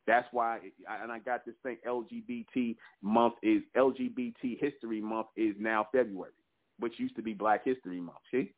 that's 0.07 0.27
why, 0.31 0.59
and 1.03 1.11
I 1.11 1.19
got 1.19 1.45
this 1.45 1.55
thing. 1.61 1.77
LGBT 1.85 2.77
month 3.01 3.35
is 3.43 3.61
LGBT 3.75 4.59
History 4.59 5.01
Month 5.01 5.27
is 5.35 5.55
now 5.59 5.87
February, 5.91 6.31
which 6.79 6.93
used 6.97 7.15
to 7.17 7.21
be 7.21 7.33
Black 7.33 7.65
History 7.65 7.99
Month. 7.99 8.17
See, 8.31 8.53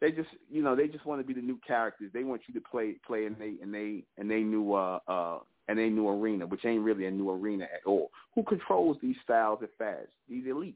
they 0.00 0.12
just 0.12 0.28
you 0.50 0.62
know 0.62 0.76
they 0.76 0.86
just 0.86 1.04
want 1.04 1.20
to 1.20 1.26
be 1.26 1.34
the 1.34 1.44
new 1.44 1.58
characters. 1.66 2.10
They 2.14 2.24
want 2.24 2.42
you 2.46 2.54
to 2.54 2.60
play 2.60 2.94
play 3.06 3.26
in 3.26 3.36
they 3.38 3.56
and 3.60 3.74
they 3.74 4.04
and 4.16 4.30
they 4.30 4.40
new 4.40 4.74
uh 4.74 5.00
uh 5.08 5.38
and 5.68 5.78
a 5.78 5.88
new 5.88 6.08
arena, 6.08 6.46
which 6.46 6.64
ain't 6.64 6.82
really 6.84 7.06
a 7.06 7.10
new 7.10 7.30
arena 7.30 7.64
at 7.64 7.86
all. 7.86 8.10
Who 8.34 8.42
controls 8.42 8.96
these 9.00 9.16
styles 9.22 9.60
and 9.60 9.70
fads? 9.78 10.10
These 10.28 10.44
elites. 10.44 10.74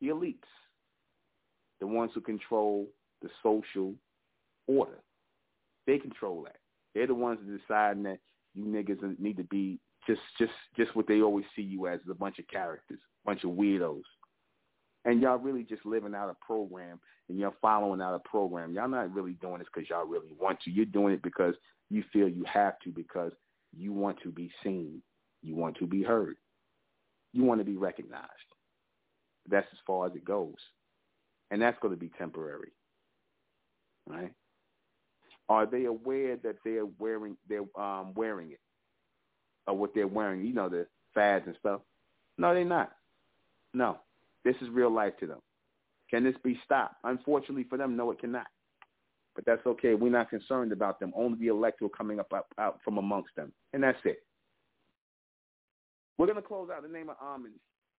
The 0.00 0.08
elites. 0.08 0.38
The 1.80 1.86
ones 1.86 2.12
who 2.14 2.20
control 2.20 2.86
the 3.20 3.28
social 3.42 3.94
order. 4.66 5.00
They 5.86 5.98
control 5.98 6.42
that. 6.44 6.56
They're 6.94 7.06
the 7.06 7.14
ones 7.14 7.40
that 7.44 7.58
decide 7.58 8.02
that 8.04 8.18
you 8.54 8.64
niggas 8.64 9.18
need 9.18 9.36
to 9.36 9.44
be 9.44 9.78
just 10.06 10.20
just 10.38 10.52
just 10.76 10.94
what 10.96 11.06
they 11.06 11.22
always 11.22 11.44
see 11.54 11.62
you 11.62 11.86
as, 11.86 12.00
a 12.10 12.14
bunch 12.14 12.38
of 12.38 12.48
characters, 12.48 12.98
a 13.24 13.28
bunch 13.28 13.44
of 13.44 13.50
weirdos. 13.50 14.02
and 15.04 15.20
y'all 15.20 15.38
really 15.38 15.64
just 15.64 15.84
living 15.84 16.14
out 16.14 16.30
a 16.30 16.44
program 16.44 17.00
and 17.28 17.38
y'all 17.38 17.54
following 17.60 18.00
out 18.00 18.14
a 18.14 18.28
program. 18.28 18.72
Y'all 18.72 18.88
not 18.88 19.12
really 19.12 19.32
doing 19.34 19.58
this 19.58 19.68
because 19.72 19.88
y'all 19.88 20.06
really 20.06 20.32
want 20.38 20.60
to. 20.62 20.70
You're 20.70 20.86
doing 20.86 21.14
it 21.14 21.22
because 21.22 21.54
you 21.90 22.04
feel 22.12 22.28
you 22.28 22.44
have 22.52 22.78
to 22.80 22.90
because 22.90 23.32
you 23.76 23.92
want 23.92 24.18
to 24.22 24.30
be 24.30 24.50
seen. 24.62 25.02
You 25.42 25.56
want 25.56 25.76
to 25.78 25.86
be 25.86 26.02
heard. 26.02 26.36
You 27.32 27.44
want 27.44 27.60
to 27.60 27.64
be 27.64 27.76
recognized. 27.76 28.28
That's 29.48 29.66
as 29.72 29.78
far 29.86 30.06
as 30.06 30.14
it 30.14 30.24
goes. 30.24 30.54
And 31.50 31.60
that's 31.60 31.78
going 31.80 31.94
to 31.94 32.00
be 32.00 32.10
temporary. 32.18 32.72
Right? 34.08 34.32
Are 35.48 35.66
they 35.66 35.84
aware 35.84 36.36
that 36.36 36.56
they're 36.64 36.86
wearing 36.98 37.36
they're 37.48 37.64
um, 37.78 38.14
wearing 38.14 38.52
it? 38.52 38.60
Or 39.66 39.76
what 39.76 39.94
they're 39.94 40.06
wearing, 40.06 40.44
you 40.44 40.54
know, 40.54 40.68
the 40.68 40.86
fads 41.14 41.44
and 41.46 41.56
stuff? 41.58 41.80
No, 42.38 42.54
they're 42.54 42.64
not. 42.64 42.92
No. 43.74 43.98
This 44.44 44.56
is 44.60 44.68
real 44.70 44.90
life 44.90 45.12
to 45.20 45.26
them. 45.26 45.40
Can 46.10 46.24
this 46.24 46.34
be 46.42 46.58
stopped? 46.64 46.96
Unfortunately 47.04 47.64
for 47.68 47.78
them, 47.78 47.96
no, 47.96 48.10
it 48.10 48.20
cannot. 48.20 48.46
But 49.34 49.44
that's 49.46 49.66
okay. 49.66 49.94
We're 49.94 50.12
not 50.12 50.30
concerned 50.30 50.72
about 50.72 51.00
them. 51.00 51.12
Only 51.16 51.38
the 51.38 51.48
electoral 51.48 51.88
coming 51.88 52.20
up, 52.20 52.32
up 52.32 52.48
out 52.58 52.80
from 52.84 52.98
amongst 52.98 53.34
them. 53.34 53.52
And 53.72 53.82
that's 53.82 53.98
it. 54.04 54.22
We're 56.18 56.26
going 56.26 56.36
to 56.36 56.42
close 56.42 56.68
out 56.70 56.82
the 56.82 56.88
name 56.88 57.08
of 57.08 57.16
Amen 57.22 57.52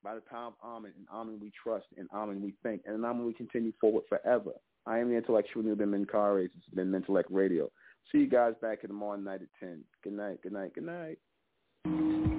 by 0.03 0.15
the 0.15 0.21
power 0.21 0.47
of 0.47 0.53
Amen. 0.63 0.91
And 0.97 1.07
Amen 1.11 1.39
we 1.41 1.51
trust, 1.61 1.87
and 1.97 2.07
Amen 2.13 2.41
we 2.41 2.53
think, 2.61 2.81
and 2.85 3.03
Amen 3.03 3.25
we 3.25 3.33
continue 3.33 3.73
forward 3.81 4.03
forever. 4.07 4.51
I 4.85 4.99
am 4.99 5.09
the 5.09 5.15
intellectual 5.15 5.63
Nuben 5.63 5.89
Menkarayzz. 5.89 6.51
This 6.53 6.63
has 6.65 6.75
been 6.75 6.91
Mentellect 6.91 7.25
Radio. 7.29 7.69
See 8.11 8.19
you 8.19 8.27
guys 8.27 8.53
back 8.61 8.83
in 8.83 8.89
the 8.89 8.93
morning 8.93 9.25
night 9.25 9.41
at 9.41 9.47
10. 9.59 9.83
Good 10.03 10.13
night, 10.13 10.41
good 10.43 10.53
night, 10.53 10.73
good 10.73 10.85
night. 10.85 12.32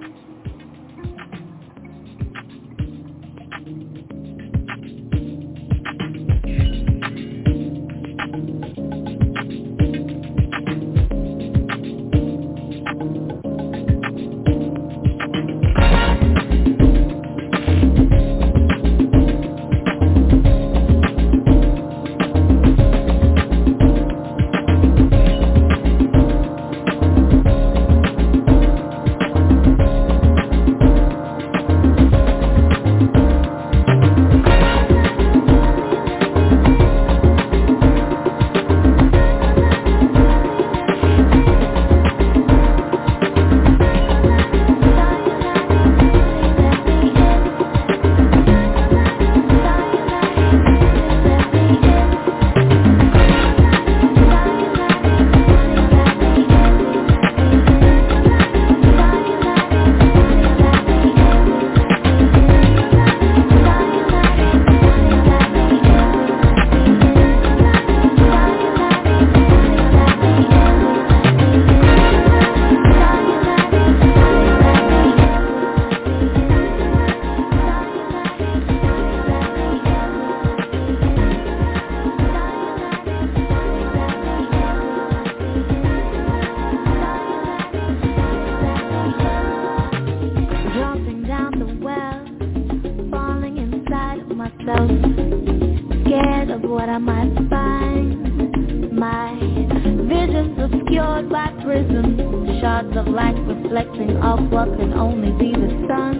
shards 102.65 102.97
of 102.97 103.05
light 103.13 103.37
reflecting 103.45 104.17
off 104.25 104.41
what 104.49 104.65
can 104.75 104.91
only 104.93 105.29
be 105.37 105.53
the 105.53 105.69
sun. 105.85 106.17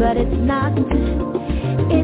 But 0.00 0.16
it's 0.16 0.40
not. 0.48 0.72
It's 1.92 1.97